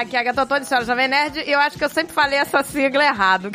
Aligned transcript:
Aqui 0.00 0.16
é 0.16 0.20
a 0.20 0.22
Gatotone, 0.22 0.64
senhora 0.64 0.86
Jovem 0.86 1.08
Nerd, 1.08 1.44
e 1.46 1.52
eu 1.52 1.60
acho 1.60 1.76
que 1.76 1.84
eu 1.84 1.88
sempre 1.90 2.14
falei 2.14 2.38
essa 2.38 2.62
sigla 2.62 3.04
errado. 3.04 3.50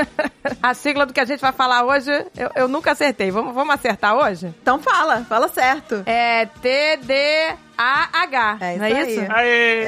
a 0.62 0.72
sigla 0.72 1.04
do 1.04 1.12
que 1.12 1.20
a 1.20 1.26
gente 1.26 1.40
vai 1.40 1.52
falar 1.52 1.84
hoje, 1.84 2.10
eu, 2.34 2.50
eu 2.54 2.66
nunca 2.66 2.92
acertei. 2.92 3.30
Vamos, 3.30 3.54
vamos 3.54 3.74
acertar 3.74 4.16
hoje? 4.16 4.54
Então 4.62 4.78
fala, 4.78 5.22
fala 5.28 5.48
certo. 5.48 6.02
É 6.06 6.46
TD. 6.46 7.58
A-H. 7.76 8.56
É 8.60 8.70
isso 8.70 8.78
não 8.78 8.86
é 8.86 8.92
aí. 8.92 9.12
isso? 9.12 9.32
Aê! 9.32 9.84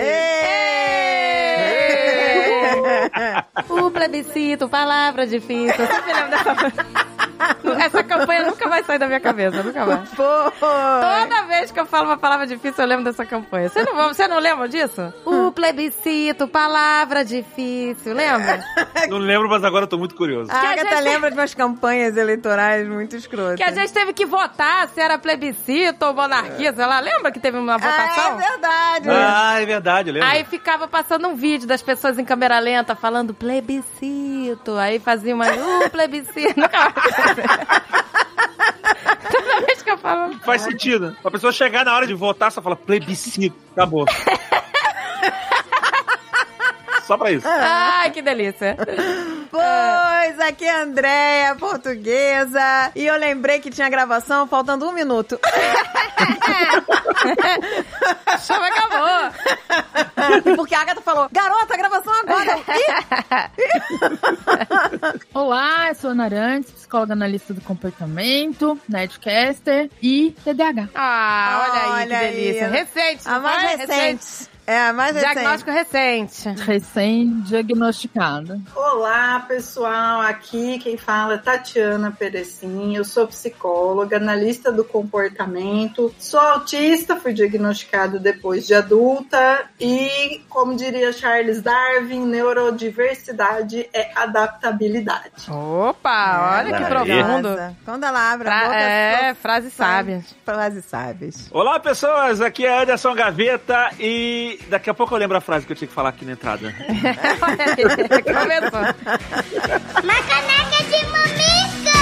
Ê! 3.68 3.72
o 3.72 3.90
plebiscito, 3.90 4.68
palavra 4.68 5.26
difícil. 5.26 5.84
Eu 5.84 5.86
sempre 5.86 6.12
lembro 6.12 6.30
dessa... 6.30 7.13
Essa 7.84 8.02
campanha 8.02 8.44
nunca 8.46 8.68
vai 8.68 8.82
sair 8.84 8.98
da 8.98 9.06
minha 9.06 9.20
cabeça, 9.20 9.62
nunca 9.62 9.84
vai. 9.84 10.02
Pô! 10.16 10.50
Toda 10.60 11.42
vez 11.48 11.70
que 11.70 11.80
eu 11.80 11.86
falo 11.86 12.06
uma 12.06 12.16
palavra 12.16 12.46
difícil, 12.46 12.82
eu 12.84 12.88
lembro 12.88 13.04
dessa 13.04 13.24
campanha. 13.24 13.68
Você 13.68 13.82
não, 13.82 13.94
você 14.08 14.28
não 14.28 14.38
lembra 14.38 14.68
disso? 14.68 15.12
O 15.24 15.52
plebiscito, 15.52 16.46
palavra 16.48 17.24
difícil, 17.24 18.14
lembra? 18.14 18.62
Não 19.08 19.18
lembro, 19.18 19.48
mas 19.50 19.62
agora 19.62 19.84
eu 19.84 19.88
tô 19.88 19.98
muito 19.98 20.14
curioso. 20.14 20.50
A 20.50 20.54
a 20.56 20.70
Agatha 20.72 20.96
gente- 20.96 21.04
lembra 21.04 21.30
de 21.30 21.36
umas 21.36 21.54
campanhas 21.54 22.16
eleitorais 22.16 22.88
muito 22.88 23.14
escrotas. 23.16 23.56
Que 23.56 23.62
a 23.62 23.70
gente 23.70 23.92
teve 23.92 24.12
que 24.14 24.24
votar 24.24 24.88
se 24.88 25.00
era 25.00 25.18
plebiscito 25.18 26.06
ou 26.06 26.14
monarquia, 26.14 26.72
sei 26.72 26.86
lá. 26.86 27.00
Lembra 27.00 27.30
que 27.30 27.38
teve 27.38 27.58
uma 27.58 27.74
Ah, 27.74 27.78
votação? 27.78 28.40
é 28.40 28.48
verdade. 28.50 29.08
Ah, 29.10 29.60
é 29.60 29.66
verdade, 29.66 30.10
lembra? 30.10 30.28
Aí 30.30 30.44
ficava 30.44 30.88
passando 30.88 31.28
um 31.28 31.34
vídeo 31.36 31.68
das 31.68 31.82
pessoas 31.82 32.18
em 32.18 32.24
câmera 32.24 32.58
lenta 32.58 32.94
falando 32.94 33.34
plebiscito. 33.34 34.76
Aí 34.78 34.98
fazia 34.98 35.34
uma, 35.34 35.46
uh, 35.50 35.90
plebiscito. 35.90 36.54
Nunca. 36.58 36.94
Toda 39.30 39.60
vez 39.66 39.82
que 39.82 39.90
eu 39.90 39.98
falo. 39.98 40.34
Faz 40.40 40.62
sentido. 40.62 41.16
A 41.24 41.30
pessoa 41.30 41.52
chegar 41.52 41.84
na 41.84 41.94
hora 41.94 42.06
de 42.06 42.14
votar, 42.14 42.50
só 42.52 42.60
fala 42.62 42.76
plebiscito. 42.76 43.56
Acabou. 43.72 44.04
Só 47.06 47.16
pra 47.18 47.30
isso. 47.32 47.46
Ai, 47.48 48.10
que 48.10 48.22
delícia. 48.22 48.76
Pois, 49.54 50.40
aqui 50.40 50.64
é 50.64 50.70
a 50.72 50.82
Andréia, 50.82 51.54
portuguesa. 51.54 52.90
E 52.92 53.06
eu 53.06 53.16
lembrei 53.16 53.60
que 53.60 53.70
tinha 53.70 53.88
gravação 53.88 54.48
faltando 54.48 54.84
um 54.88 54.90
minuto. 54.90 55.38
Show 58.44 58.56
acabou. 58.56 59.30
Porque 60.56 60.74
a 60.74 60.80
Agatha 60.80 61.00
falou, 61.02 61.28
garota, 61.30 61.76
gravação 61.76 62.12
agora. 62.14 62.58
Olá, 65.32 65.88
eu 65.90 65.94
sou 65.94 66.10
Ana 66.10 66.24
Arantes, 66.24 66.72
psicóloga 66.72 67.12
analista 67.12 67.54
do 67.54 67.60
comportamento, 67.60 68.76
Nerdcaster 68.88 69.88
e 70.02 70.34
TDAH. 70.44 70.88
Ah, 70.96 71.68
olha 71.70 71.80
aí, 71.82 71.90
Olha 71.90 72.06
que 72.06 72.14
aí. 72.24 72.32
delícia. 72.34 72.68
Recente, 72.68 73.22
a 73.28 73.38
mais 73.38 73.78
recente. 73.78 74.48
É, 74.66 74.86
a 74.86 74.94
mais 74.94 75.14
recente. 75.14 75.34
Diagnóstico 75.34 75.70
recente. 75.70 76.48
Recém-diagnosticada. 76.48 78.58
Olá, 78.74 79.44
pessoal. 79.46 80.22
Aqui 80.22 80.78
quem 80.78 80.96
fala 80.96 81.34
é 81.34 81.38
Tatiana 81.38 82.10
Perecin. 82.10 82.96
Eu 82.96 83.04
sou 83.04 83.26
psicóloga, 83.26 84.16
analista 84.16 84.72
do 84.72 84.82
comportamento. 84.82 86.14
Sou 86.18 86.40
autista, 86.40 87.14
fui 87.16 87.34
diagnosticado 87.34 88.18
depois 88.18 88.66
de 88.66 88.72
adulta. 88.74 89.64
E, 89.78 90.40
como 90.48 90.74
diria 90.74 91.12
Charles 91.12 91.60
Darwin, 91.60 92.24
neurodiversidade 92.24 93.86
é 93.92 94.12
adaptabilidade. 94.16 95.50
Opa, 95.50 96.56
olha 96.58 96.78
que 96.78 96.84
profundo. 96.86 97.76
Quando 97.84 98.04
ela 98.04 98.32
abre 98.32 98.48
a 98.48 98.50
Fra- 98.50 98.64
boca, 98.64 98.76
é, 98.80 99.28
só 99.34 99.40
frase 99.40 99.70
sai 99.70 99.86
sábia. 99.96 100.24
Frases 100.42 100.84
sábias. 100.86 101.48
Olá, 101.52 101.78
pessoas. 101.78 102.40
Aqui 102.40 102.64
é 102.64 102.80
Anderson 102.82 103.14
Gaveta 103.14 103.90
e 104.00 104.53
daqui 104.68 104.90
a 104.90 104.94
pouco 104.94 105.14
eu 105.14 105.18
lembro 105.18 105.36
a 105.36 105.40
frase 105.40 105.66
que 105.66 105.72
eu 105.72 105.76
tinha 105.76 105.88
que 105.88 105.94
falar 105.94 106.10
aqui 106.10 106.24
na 106.24 106.32
entrada. 106.32 106.72
Começou. 108.24 108.80
Uma 110.02 110.14
caneca 110.22 110.84
de 110.90 111.06
mamica! 111.06 111.98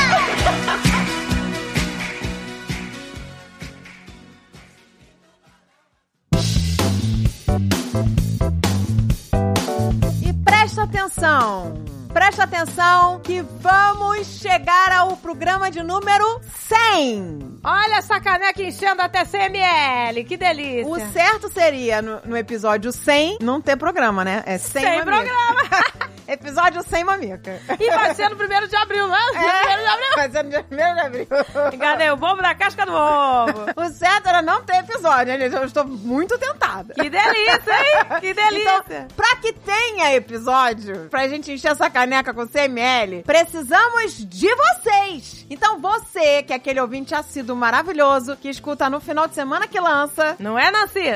E 10.26 10.32
presta 10.44 10.82
atenção! 10.84 12.01
Presta 12.12 12.44
atenção 12.44 13.20
que 13.20 13.40
vamos 13.40 14.26
chegar 14.26 14.92
ao 14.92 15.16
programa 15.16 15.70
de 15.70 15.82
número 15.82 16.42
100! 16.68 17.60
Olha 17.64 17.96
essa 17.96 18.20
caneca 18.20 18.62
enchendo 18.62 19.00
até 19.00 19.24
100 19.24 19.46
ml. 19.46 20.24
Que 20.24 20.36
delícia. 20.36 20.86
O 20.86 21.00
certo 21.12 21.48
seria, 21.48 22.02
no, 22.02 22.20
no 22.24 22.36
episódio 22.36 22.92
100, 22.92 23.38
não 23.40 23.62
ter 23.62 23.76
programa, 23.76 24.24
né? 24.24 24.42
É 24.44 24.58
100 24.58 24.82
Sem 24.82 25.04
programa. 25.04 25.62
episódio 26.28 26.82
100 26.82 27.04
mamica. 27.04 27.60
E 27.80 27.90
vai 27.90 28.14
ser 28.14 28.28
no 28.28 28.36
primeiro 28.36 28.68
de 28.68 28.76
abril, 28.76 29.08
né? 29.08 29.18
Primeiro 29.32 29.82
de 29.82 29.88
abril. 29.88 30.10
Vai 30.14 30.30
ser 30.30 30.44
no 30.44 30.50
dia 30.50 30.66
1 30.70 30.76
de 30.76 31.00
abril. 31.00 31.26
Enganei 31.72 32.10
o 32.10 32.16
bobo 32.16 32.42
da 32.42 32.54
casca 32.54 32.84
do 32.84 32.92
ovo. 32.92 33.66
O 33.76 33.88
certo 33.90 34.28
era 34.28 34.42
não 34.42 34.62
ter 34.62 34.76
episódio, 34.76 35.38
gente. 35.38 35.54
Eu 35.54 35.64
estou 35.64 35.84
muito 35.84 36.36
tentada. 36.38 36.94
Que 36.94 37.08
delícia, 37.08 37.72
hein? 37.72 38.20
Que 38.20 38.34
delícia. 38.34 38.82
Então, 38.86 39.06
pra 39.16 39.36
que 39.36 39.52
tenha 39.52 40.14
episódio, 40.14 41.08
pra 41.08 41.28
gente 41.28 41.52
encher 41.52 41.72
essa 41.72 41.88
caneca 41.88 42.01
com 42.34 42.46
100 42.46 42.64
ml, 42.64 43.22
precisamos 43.22 44.26
de 44.28 44.48
vocês. 44.54 45.46
Então 45.48 45.80
você, 45.80 46.42
que 46.42 46.52
é 46.52 46.56
aquele 46.56 46.80
ouvinte 46.80 47.14
assíduo 47.14 47.56
maravilhoso, 47.56 48.36
que 48.36 48.48
escuta 48.48 48.90
no 48.90 49.00
final 49.00 49.28
de 49.28 49.34
semana 49.34 49.68
que 49.68 49.78
lança, 49.78 50.36
Não 50.38 50.58
é, 50.58 50.70
Nancy? 50.70 51.00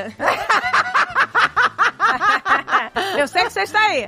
Eu 3.17 3.27
sei 3.27 3.43
que 3.45 3.49
você 3.51 3.61
está 3.61 3.79
aí. 3.81 4.07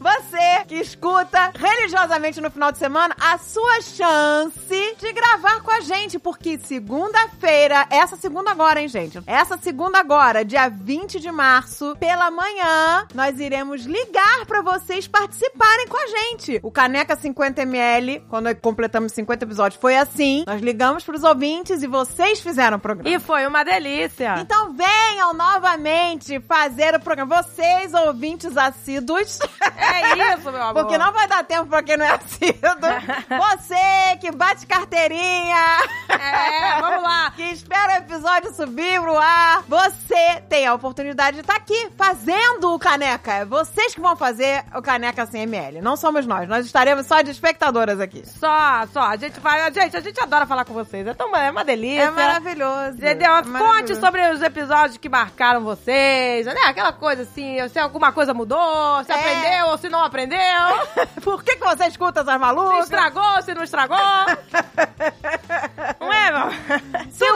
você 0.00 0.64
que 0.66 0.74
escuta 0.76 1.52
religiosamente 1.54 2.40
no 2.40 2.50
final 2.50 2.72
de 2.72 2.78
semana, 2.78 3.14
a 3.20 3.38
sua 3.38 3.80
chance 3.80 4.85
de 4.98 5.12
gravar 5.12 5.60
com 5.62 5.70
a 5.70 5.80
gente, 5.80 6.18
porque 6.18 6.58
segunda-feira, 6.58 7.86
essa 7.90 8.16
segunda 8.16 8.50
agora, 8.50 8.80
hein, 8.80 8.88
gente? 8.88 9.20
Essa 9.26 9.58
segunda 9.58 9.98
agora, 9.98 10.44
dia 10.44 10.68
20 10.68 11.20
de 11.20 11.30
março, 11.30 11.94
pela 12.00 12.30
manhã, 12.30 13.06
nós 13.14 13.38
iremos 13.38 13.84
ligar 13.84 14.46
pra 14.46 14.62
vocês 14.62 15.06
participarem 15.06 15.86
com 15.88 15.96
a 15.96 16.06
gente. 16.06 16.60
O 16.62 16.70
Caneca 16.70 17.16
50ml, 17.16 18.22
quando 18.28 18.54
completamos 18.56 19.12
50 19.12 19.44
episódios, 19.44 19.80
foi 19.80 19.96
assim. 19.96 20.44
Nós 20.46 20.60
ligamos 20.62 21.04
pros 21.04 21.22
ouvintes 21.22 21.82
e 21.82 21.86
vocês 21.86 22.40
fizeram 22.40 22.78
o 22.78 22.80
programa. 22.80 23.08
E 23.08 23.18
foi 23.20 23.46
uma 23.46 23.64
delícia. 23.64 24.36
Então 24.38 24.72
venham 24.72 25.34
novamente 25.34 26.40
fazer 26.40 26.94
o 26.94 27.00
programa. 27.00 27.42
Vocês, 27.42 27.92
ouvintes 27.92 28.56
assíduos. 28.56 29.38
É 29.60 30.34
isso, 30.34 30.50
meu 30.50 30.62
amor. 30.62 30.82
Porque 30.82 30.96
não 30.98 31.12
vai 31.12 31.28
dar 31.28 31.44
tempo 31.44 31.66
pra 31.66 31.82
quem 31.82 31.96
não 31.96 32.06
é 32.06 32.10
assíduo. 32.10 32.46
Você 33.56 34.16
que 34.20 34.30
bate 34.32 34.66
carteirinha. 34.86 35.78
É, 36.08 36.80
vamos 36.80 37.02
lá. 37.02 37.16
Que 37.36 37.42
espera 37.50 37.94
o 37.94 37.96
episódio 37.96 38.54
subir 38.54 38.98
pro 39.00 39.18
ar. 39.18 39.62
Você 39.68 40.40
tem 40.48 40.66
a 40.66 40.72
oportunidade 40.72 41.34
de 41.36 41.40
estar 41.42 41.56
aqui 41.56 41.90
fazendo 41.96 42.72
o 42.72 42.78
Caneca. 42.78 43.32
É 43.32 43.44
vocês 43.44 43.94
que 43.94 44.00
vão 44.00 44.16
fazer 44.16 44.64
o 44.74 44.80
Caneca 44.80 45.26
100ml. 45.26 45.82
Não 45.82 45.96
somos 45.96 46.24
nós. 46.26 46.48
Nós 46.48 46.64
estaremos 46.64 47.04
só 47.06 47.20
de 47.20 47.30
espectadoras 47.30 48.00
aqui. 48.00 48.22
Só, 48.26 48.86
só. 48.90 49.00
A 49.02 49.16
gente 49.16 49.38
vai. 49.40 49.70
Gente, 49.72 49.96
a 49.96 50.00
gente 50.00 50.18
adora 50.20 50.46
falar 50.46 50.64
com 50.64 50.72
vocês. 50.72 51.06
É, 51.06 51.12
tão, 51.12 51.34
é 51.36 51.50
uma 51.50 51.64
delícia. 51.64 52.02
É 52.04 52.10
maravilhoso. 52.10 52.96
Entendeu? 52.96 53.34
É 53.36 53.42
Conte 53.42 53.94
sobre 53.96 54.26
os 54.30 54.40
episódios 54.40 54.96
que 54.96 55.08
marcaram 55.08 55.62
vocês, 55.62 56.46
né? 56.46 56.54
Aquela 56.66 56.92
coisa 56.92 57.22
assim, 57.22 57.56
se 57.68 57.78
alguma 57.78 58.12
coisa 58.12 58.32
mudou, 58.32 59.04
se 59.04 59.12
É. 59.12 59.14
aprendeu 59.14 59.66
ou 59.66 59.78
se 59.78 59.88
não 59.90 60.02
aprendeu, 60.02 60.38
Por 61.22 61.42
que, 61.44 61.56
que 61.56 61.64
você 61.64 61.86
escuta 61.86 62.20
essas 62.20 62.32
se 62.32 62.38
malucas? 62.38 62.84
estragou, 62.84 63.42
se 63.42 63.52
não 63.54 63.62
estragou. 63.64 63.96
não 66.00 66.12
é, 66.12 66.32
meu? 66.32 66.50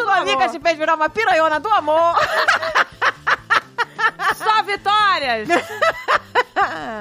Tá 0.07 0.19
Gomica 0.21 0.47
bom. 0.47 0.53
te 0.53 0.61
fez 0.61 0.79
virar 0.79 0.95
uma 0.95 1.09
piranhona 1.09 1.61
do 1.61 1.69
amor. 1.69 2.15
Só 4.37 4.63
vitórias. 4.63 5.49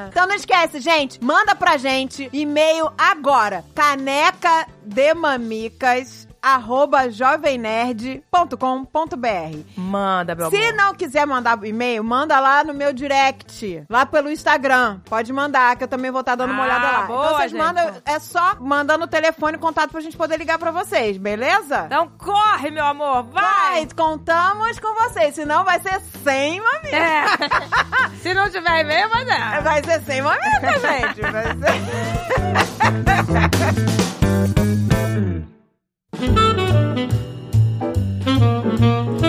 Então 0.08 0.26
não 0.26 0.36
esquece, 0.36 0.80
gente. 0.80 1.22
Manda 1.24 1.54
pra 1.54 1.78
gente 1.78 2.30
e-mail 2.32 2.92
agora. 2.98 3.64
Caneca 3.76 4.66
de 4.82 5.14
mamicas 5.14 6.29
arroba 6.42 7.10
jovemnerd.com.br 7.10 9.58
Manda, 9.78 10.36
meu 10.36 10.50
Se 10.50 10.58
amor. 10.58 10.74
não 10.74 10.94
quiser 10.94 11.26
mandar 11.26 11.58
e-mail, 11.64 12.04
manda 12.04 12.38
lá 12.40 12.64
no 12.64 12.74
meu 12.74 12.92
direct, 12.94 13.84
lá 13.90 14.06
pelo 14.06 14.30
Instagram. 14.32 15.00
Pode 15.06 15.32
mandar, 15.34 15.76
que 15.76 15.84
eu 15.84 15.88
também 15.88 16.12
vou 16.12 16.22
estar 16.22 16.36
dando 16.36 16.52
uma 16.52 16.64
Ah, 16.64 16.66
olhada 16.66 16.92
lá. 16.92 17.02
boa, 17.04 17.26
então 17.26 17.38
vocês 17.38 17.52
gente. 17.52 17.62
mandam, 17.62 17.92
é 18.06 18.20
só 18.20 18.56
mandando 18.60 19.06
o 19.06 19.08
telefone 19.08 19.58
e 19.58 19.60
contato 19.60 19.92
pra 19.92 20.02
gente 20.02 20.18
poder 20.18 20.38
ligar 20.38 20.58
pra 20.58 20.72
vocês, 20.72 21.18
beleza? 21.18 21.84
Então 21.86 22.10
corre, 22.18 22.72
meu 22.72 22.86
amor, 22.86 23.24
vai. 23.24 23.60
Vai, 23.70 23.88
contamos 23.96 24.80
com 24.80 24.94
vocês, 24.96 25.36
senão 25.36 25.64
vai 25.64 25.80
ser 25.80 26.02
sem 26.24 26.60
mamita. 26.62 26.96
É. 26.96 27.26
Se 28.22 28.34
não 28.34 28.50
tiver 28.50 28.82
e-mail, 28.82 29.08
vai 29.10 29.26
dar. 29.26 29.62
Vai 29.62 29.84
ser 29.84 30.02
sem 30.04 30.22
mamita, 30.22 30.80
gente. 30.80 31.22
Vai 31.22 31.44
ser... 31.46 31.60
Thank 36.20 36.38
you. 39.24 39.29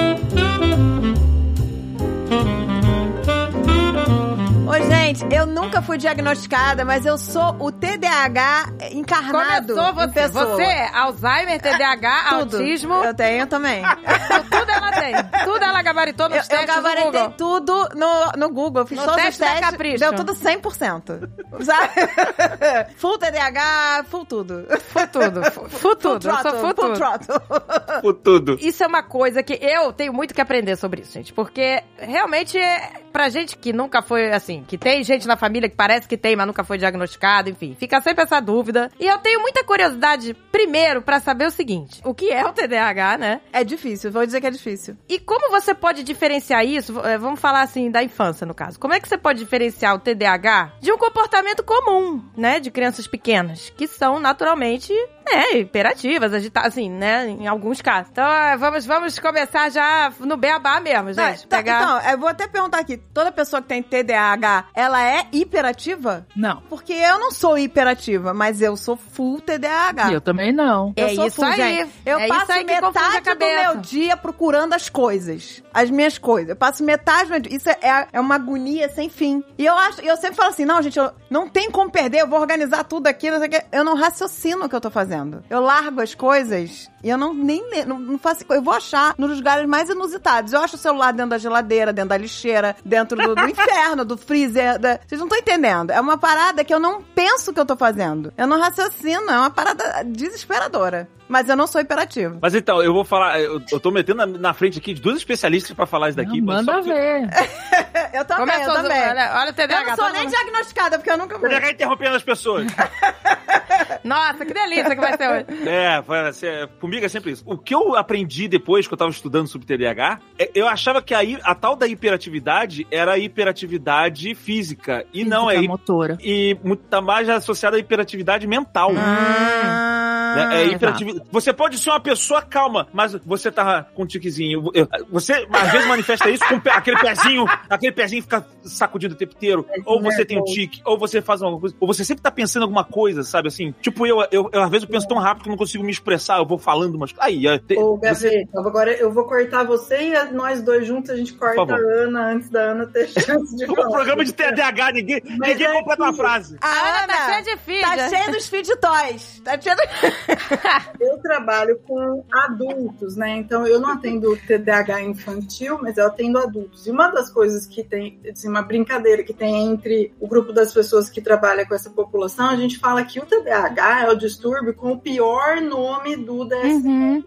Gente, 5.10 5.34
eu 5.34 5.44
nunca 5.44 5.82
fui 5.82 5.98
diagnosticada, 5.98 6.84
mas 6.84 7.04
eu 7.04 7.18
sou 7.18 7.56
o 7.58 7.72
TDAH 7.72 8.66
encarnado. 8.92 9.74
Começou 9.74 9.90
em 9.90 9.94
você. 10.06 10.12
pessoa. 10.12 10.46
Você 10.46 10.62
é 10.62 10.88
Alzheimer, 10.96 11.60
TDAH, 11.60 12.24
Tudo. 12.30 12.56
autismo. 12.58 12.94
Eu 12.94 13.12
tenho 13.14 13.44
também. 13.48 13.82
Tudo 13.82 14.70
ela 14.70 14.92
tem. 14.92 15.14
Tudo 15.44 15.64
ela 15.64 15.82
gabaritou 15.82 16.28
nos 16.28 16.36
Eu, 16.38 16.42
eu 16.42 16.48
testes 16.48 16.76
do 16.76 16.82
gabaritei 16.82 17.10
Google. 17.10 17.30
tudo 17.36 17.88
no, 17.96 18.32
no 18.36 18.48
Google. 18.50 18.82
Eu 18.82 18.86
fiz 18.86 18.98
No 18.98 19.04
todos 19.04 19.20
teste 19.20 19.32
os 19.32 19.38
da 19.38 19.46
testes. 19.46 19.70
Capricho. 19.70 19.98
Deu 19.98 20.14
tudo 20.14 20.32
100%. 20.32 21.30
Sabe? 21.64 22.94
full 22.96 23.18
TDAH, 23.18 24.04
full 24.08 24.24
tudo. 24.24 24.66
Full 24.80 25.06
tudo. 25.08 25.50
Full, 25.50 25.68
full 25.70 25.96
tudo. 25.96 26.28
Eu 26.28 26.36
sou 26.36 26.52
full 26.60 26.74
tudo. 26.74 26.94
throttle. 26.94 27.40
Por 28.00 28.14
tudo. 28.14 28.56
Isso 28.60 28.84
é 28.84 28.86
uma 28.86 29.02
coisa 29.02 29.42
que 29.42 29.54
eu 29.60 29.92
tenho 29.92 30.12
muito 30.12 30.32
que 30.32 30.40
aprender 30.40 30.76
sobre 30.76 31.02
isso, 31.02 31.12
gente. 31.12 31.32
Porque 31.32 31.82
realmente, 31.98 32.56
é- 32.56 32.92
pra 33.12 33.28
gente 33.28 33.56
que 33.58 33.72
nunca 33.72 34.02
foi 34.02 34.30
assim, 34.32 34.64
que 34.68 34.78
tem 34.78 34.99
gente 35.02 35.26
na 35.26 35.36
família 35.36 35.68
que 35.68 35.76
parece 35.76 36.06
que 36.08 36.16
tem, 36.16 36.36
mas 36.36 36.46
nunca 36.46 36.64
foi 36.64 36.78
diagnosticado, 36.78 37.48
enfim, 37.50 37.76
fica 37.78 38.00
sempre 38.00 38.24
essa 38.24 38.40
dúvida. 38.40 38.90
E 38.98 39.06
eu 39.06 39.18
tenho 39.18 39.40
muita 39.40 39.64
curiosidade, 39.64 40.34
primeiro, 40.52 41.02
pra 41.02 41.20
saber 41.20 41.46
o 41.46 41.50
seguinte: 41.50 42.00
o 42.04 42.14
que 42.14 42.30
é 42.30 42.44
o 42.44 42.52
TDAH, 42.52 43.18
né? 43.18 43.40
É 43.52 43.64
difícil, 43.64 44.10
vou 44.10 44.24
dizer 44.26 44.40
que 44.40 44.46
é 44.46 44.50
difícil. 44.50 44.96
E 45.08 45.18
como 45.18 45.50
você 45.50 45.74
pode 45.74 46.02
diferenciar 46.02 46.64
isso? 46.64 46.98
eh, 47.04 47.18
Vamos 47.18 47.40
falar 47.40 47.62
assim 47.62 47.90
da 47.90 48.02
infância, 48.02 48.46
no 48.46 48.54
caso. 48.54 48.78
Como 48.78 48.94
é 48.94 49.00
que 49.00 49.08
você 49.08 49.18
pode 49.18 49.38
diferenciar 49.40 49.94
o 49.94 49.98
TDAH 49.98 50.72
de 50.80 50.92
um 50.92 50.98
comportamento 50.98 51.62
comum, 51.62 52.22
né, 52.36 52.60
de 52.60 52.70
crianças 52.70 53.06
pequenas, 53.06 53.70
que 53.76 53.86
são 53.86 54.18
naturalmente, 54.18 54.92
né, 55.30 55.58
hiperativas, 55.58 56.32
agitadas, 56.32 56.72
assim, 56.72 56.90
né, 56.90 57.26
em 57.28 57.46
alguns 57.46 57.80
casos. 57.80 58.10
Então, 58.10 58.26
eh, 58.26 58.56
vamos, 58.56 58.86
vamos 58.86 59.18
começar 59.18 59.70
já 59.70 60.12
no 60.20 60.36
beabá 60.36 60.80
mesmo, 60.80 61.12
gente. 61.12 61.46
tá, 61.46 61.56
pegar... 61.58 61.82
Então, 61.82 62.10
eu 62.12 62.18
vou 62.18 62.28
até 62.28 62.46
perguntar 62.48 62.78
aqui: 62.80 62.96
toda 62.96 63.30
pessoa 63.32 63.60
que 63.62 63.68
tem 63.68 63.82
TDAH, 63.82 64.66
ela 64.74 64.89
é 64.98 65.26
hiperativa? 65.32 66.26
Não. 66.34 66.62
Porque 66.68 66.92
eu 66.92 67.18
não 67.18 67.30
sou 67.30 67.58
hiperativa, 67.58 68.32
mas 68.32 68.60
eu 68.62 68.76
sou 68.76 68.96
full 68.96 69.40
TDAH. 69.40 70.12
Eu 70.12 70.20
também 70.20 70.52
não. 70.52 70.92
Eu 70.96 71.06
É 71.06 71.14
sou 71.14 71.26
isso 71.26 71.36
full, 71.36 71.44
aí. 71.44 71.56
gente. 71.56 71.90
Eu 72.06 72.18
É 72.18 72.28
passo 72.28 72.52
aí 72.52 72.64
que 72.64 72.80
metade 72.80 73.34
do 73.34 73.38
meu 73.46 73.76
dia 73.76 74.16
procurando 74.16 74.72
as 74.74 74.88
coisas. 74.88 75.62
As 75.72 75.90
minhas 75.90 76.18
coisas. 76.18 76.50
Eu 76.50 76.56
passo 76.56 76.82
metade 76.84 77.24
do 77.24 77.30
meu 77.30 77.40
dia. 77.40 77.56
Isso 77.56 77.68
é, 77.68 78.06
é 78.12 78.20
uma 78.20 78.34
agonia 78.36 78.88
sem 78.88 79.08
fim. 79.08 79.44
E 79.58 79.64
eu 79.66 79.74
acho, 79.76 80.00
eu 80.00 80.16
sempre 80.16 80.36
falo 80.36 80.50
assim: 80.50 80.64
não, 80.64 80.80
gente, 80.82 80.98
eu 80.98 81.10
não 81.28 81.48
tem 81.48 81.70
como 81.70 81.90
perder, 81.90 82.20
eu 82.20 82.28
vou 82.28 82.40
organizar 82.40 82.84
tudo 82.84 83.06
aqui, 83.06 83.30
não 83.30 83.38
sei 83.38 83.48
o 83.48 83.50
quê. 83.50 83.62
Eu 83.72 83.84
não 83.84 83.94
raciocino 83.96 84.64
o 84.64 84.68
que 84.68 84.74
eu 84.74 84.80
tô 84.80 84.90
fazendo. 84.90 85.42
Eu 85.50 85.60
largo 85.60 86.00
as 86.00 86.14
coisas 86.14 86.90
e 87.02 87.08
eu 87.10 87.16
não 87.18 87.32
nem 87.34 87.62
não, 87.86 87.98
não 87.98 88.18
faço. 88.18 88.44
Eu 88.50 88.62
vou 88.62 88.74
achar 88.74 89.14
nos 89.18 89.36
lugares 89.36 89.66
mais 89.68 89.88
inusitados. 89.88 90.52
Eu 90.52 90.60
acho 90.60 90.76
o 90.76 90.78
celular 90.78 91.12
dentro 91.12 91.30
da 91.30 91.38
geladeira, 91.38 91.92
dentro 91.92 92.10
da 92.10 92.16
lixeira, 92.16 92.76
dentro 92.84 93.16
do, 93.16 93.34
do 93.34 93.46
inferno, 93.48 94.04
do 94.04 94.16
freezer. 94.16 94.78
da- 94.78 94.98
Vocês 95.06 95.18
não 95.18 95.26
estão 95.28 95.38
entendendo. 95.38 95.90
É 95.90 96.00
uma 96.00 96.18
parada 96.18 96.64
que 96.64 96.72
eu 96.74 96.80
não 96.80 97.02
penso 97.02 97.52
que 97.52 97.60
eu 97.60 97.66
tô 97.66 97.76
fazendo. 97.76 98.32
Eu 98.36 98.46
não 98.46 98.58
raciocino. 98.60 99.30
É 99.30 99.38
uma 99.38 99.50
parada 99.50 100.02
desesperadora. 100.04 101.08
Mas 101.30 101.48
eu 101.48 101.56
não 101.56 101.66
sou 101.66 101.80
hiperativo. 101.80 102.38
Mas 102.42 102.54
então, 102.54 102.82
eu 102.82 102.92
vou 102.92 103.04
falar, 103.04 103.40
eu, 103.40 103.62
eu 103.70 103.78
tô 103.80 103.90
metendo 103.92 104.18
na, 104.18 104.26
na 104.26 104.52
frente 104.52 104.78
aqui 104.78 104.92
de 104.92 105.00
duas 105.00 105.16
especialistas 105.16 105.72
pra 105.72 105.86
falar 105.86 106.08
isso 106.08 106.16
daqui. 106.16 106.40
Não, 106.40 106.46
manda 106.56 106.72
só 106.72 106.80
ver. 106.82 107.28
Eu 108.12 108.24
também, 108.24 108.44
Começou, 108.54 108.74
eu 108.74 108.82
também. 108.82 109.00
Olha, 109.08 109.30
olha 109.36 109.44
o 109.46 109.48
Eu 109.50 109.54
TDAH. 109.54 109.84
não 109.90 109.96
sou 109.96 110.10
nem 110.12 110.22
mundo- 110.24 110.30
diagnosticada, 110.32 110.98
porque 110.98 111.10
eu 111.12 111.16
nunca 111.16 111.38
fui. 111.38 111.48
TDAH 111.48 111.70
interrompendo 111.70 112.16
as 112.16 112.22
pessoas. 112.24 112.66
Nossa, 114.02 114.44
que 114.44 114.52
delícia 114.52 114.90
que 114.96 115.00
vai 115.00 115.16
ser 115.16 115.28
hoje. 115.30 115.46
É, 115.68 116.00
vai 116.00 116.32
ser- 116.32 116.66
comigo 116.80 117.06
é 117.06 117.08
sempre 117.08 117.30
isso. 117.30 117.44
O 117.46 117.56
que 117.56 117.72
eu 117.72 117.94
aprendi 117.94 118.48
depois 118.48 118.88
que 118.88 118.92
eu 118.94 118.98
tava 118.98 119.10
estudando 119.12 119.46
sobre 119.46 119.64
TDAH, 119.66 120.18
é- 120.38 120.50
eu 120.56 120.66
achava 120.66 121.00
que 121.00 121.14
a, 121.14 121.20
a 121.44 121.54
tal 121.54 121.76
da 121.76 121.86
hiperatividade 121.86 122.84
era 122.90 123.12
a 123.12 123.18
hiperatividade 123.18 124.34
física. 124.34 125.04
E 125.12 125.24
não, 125.24 125.48
é 125.48 125.54
Física 125.54 125.70
motora. 125.72 126.18
e 126.20 126.58
muito 126.64 126.82
tá 126.88 127.00
mais 127.00 127.28
associada 127.28 127.76
à 127.76 127.80
hiperatividade 127.80 128.44
mental. 128.46 128.90
Ah, 128.96 130.09
né? 130.36 130.62
É 130.62 130.66
hiperatividade. 130.66 131.26
Você 131.30 131.52
pode 131.52 131.78
ser 131.78 131.90
uma 131.90 132.00
pessoa 132.00 132.42
calma, 132.42 132.86
mas 132.92 133.14
você 133.24 133.50
tá 133.50 133.84
com 133.94 134.02
um 134.02 134.06
tiquezinho. 134.06 134.70
eu- 134.74 134.88
Você 135.10 135.46
às 135.52 135.72
vezes 135.72 135.86
manifesta 135.86 136.28
isso 136.30 136.44
com 136.46 136.60
aquele 136.70 136.98
pezinho, 136.98 137.44
aquele 137.68 137.92
pezinho 137.92 138.22
fica 138.22 138.46
sacudindo 138.62 139.14
o 139.14 139.16
tempo 139.16 139.34
inteiro. 139.36 139.66
Ou 139.84 140.00
você 140.02 140.24
tem 140.24 140.38
um 140.38 140.44
tique, 140.44 140.80
ou 140.84 140.98
você 140.98 141.20
faz 141.22 141.42
alguma 141.42 141.60
coisa, 141.60 141.76
ou 141.80 141.86
você 141.86 142.04
sempre 142.04 142.22
tá 142.22 142.30
pensando 142.30 142.62
em 142.62 142.64
alguma 142.64 142.84
coisa, 142.84 143.22
sabe 143.22 143.48
assim? 143.48 143.74
Tipo, 143.80 144.06
eu, 144.06 144.20
eu, 144.30 144.48
eu, 144.52 144.62
às 144.62 144.70
vezes 144.70 144.84
eu 144.86 144.90
penso 144.92 145.08
tão 145.08 145.18
rápido 145.18 145.42
que 145.44 145.48
eu 145.48 145.52
não 145.52 145.58
consigo 145.58 145.84
me 145.84 145.90
expressar, 145.90 146.38
eu 146.38 146.46
vou 146.46 146.58
falando 146.58 146.94
umas 146.94 147.12
coisas. 147.12 147.26
Aí, 147.26 147.46
é, 147.46 147.58
te- 147.58 147.76
Ô, 147.78 147.96
você- 147.96 148.30
Gaveta, 148.30 148.68
agora 148.68 148.92
eu 148.92 149.10
vou 149.12 149.24
cortar 149.24 149.64
você 149.64 150.10
e 150.10 150.32
nós 150.32 150.62
dois 150.62 150.86
juntos 150.86 151.10
a 151.10 151.16
gente 151.16 151.32
corta 151.34 151.74
a. 151.74 151.76
Ana 151.76 152.32
antes 152.32 152.48
da 152.50 152.60
Ana 152.72 152.86
ter 152.86 153.08
chance 153.08 153.56
de 153.56 153.64
um 153.70 153.74
falar. 153.74 153.90
programa 153.90 154.24
de 154.24 154.32
TDAH, 154.32 154.92
ninguém, 154.92 155.20
Mas 155.38 155.48
ninguém 155.50 155.66
é 155.66 155.72
completa 155.72 156.02
uma 156.02 156.12
frase. 156.14 156.56
A 156.60 156.66
A 156.68 156.80
Ana 156.80 156.98
Ana 157.04 157.06
tá 157.06 157.26
cheia 157.26 157.42
de 157.42 157.56
filha. 157.62 157.86
Tá 157.96 158.08
cheia 158.08 158.30
dos 158.32 158.48
feed 158.48 158.68
toys. 158.76 159.40
Tá 159.44 159.60
cheia 159.60 159.76
do... 159.76 159.82
Eu 161.00 161.18
trabalho 161.18 161.78
com 161.86 162.24
adultos, 162.30 163.16
né? 163.16 163.38
Então 163.38 163.66
eu 163.66 163.80
não 163.80 163.90
atendo 163.90 164.36
TDAH 164.36 165.02
infantil, 165.02 165.78
mas 165.80 165.96
eu 165.96 166.06
atendo 166.06 166.38
adultos. 166.38 166.86
E 166.86 166.90
uma 166.90 167.08
das 167.08 167.30
coisas 167.30 167.66
que 167.66 167.82
tem, 167.82 168.20
assim, 168.30 168.48
uma 168.48 168.62
brincadeira 168.62 169.22
que 169.22 169.32
tem 169.32 169.70
entre 169.70 170.12
o 170.20 170.26
grupo 170.26 170.52
das 170.52 170.72
pessoas 170.72 171.08
que 171.08 171.20
trabalha 171.20 171.66
com 171.66 171.74
essa 171.74 171.90
população, 171.90 172.50
a 172.50 172.56
gente 172.56 172.78
fala 172.78 173.04
que 173.04 173.18
o 173.18 173.26
TDAH 173.26 174.04
é 174.04 174.10
o 174.10 174.16
distúrbio 174.16 174.74
com 174.74 174.92
o 174.92 174.98
pior 174.98 175.60
nome 175.60 176.16
do 176.16 176.44
DSM. 176.44 176.86
Uhum. 176.86 177.24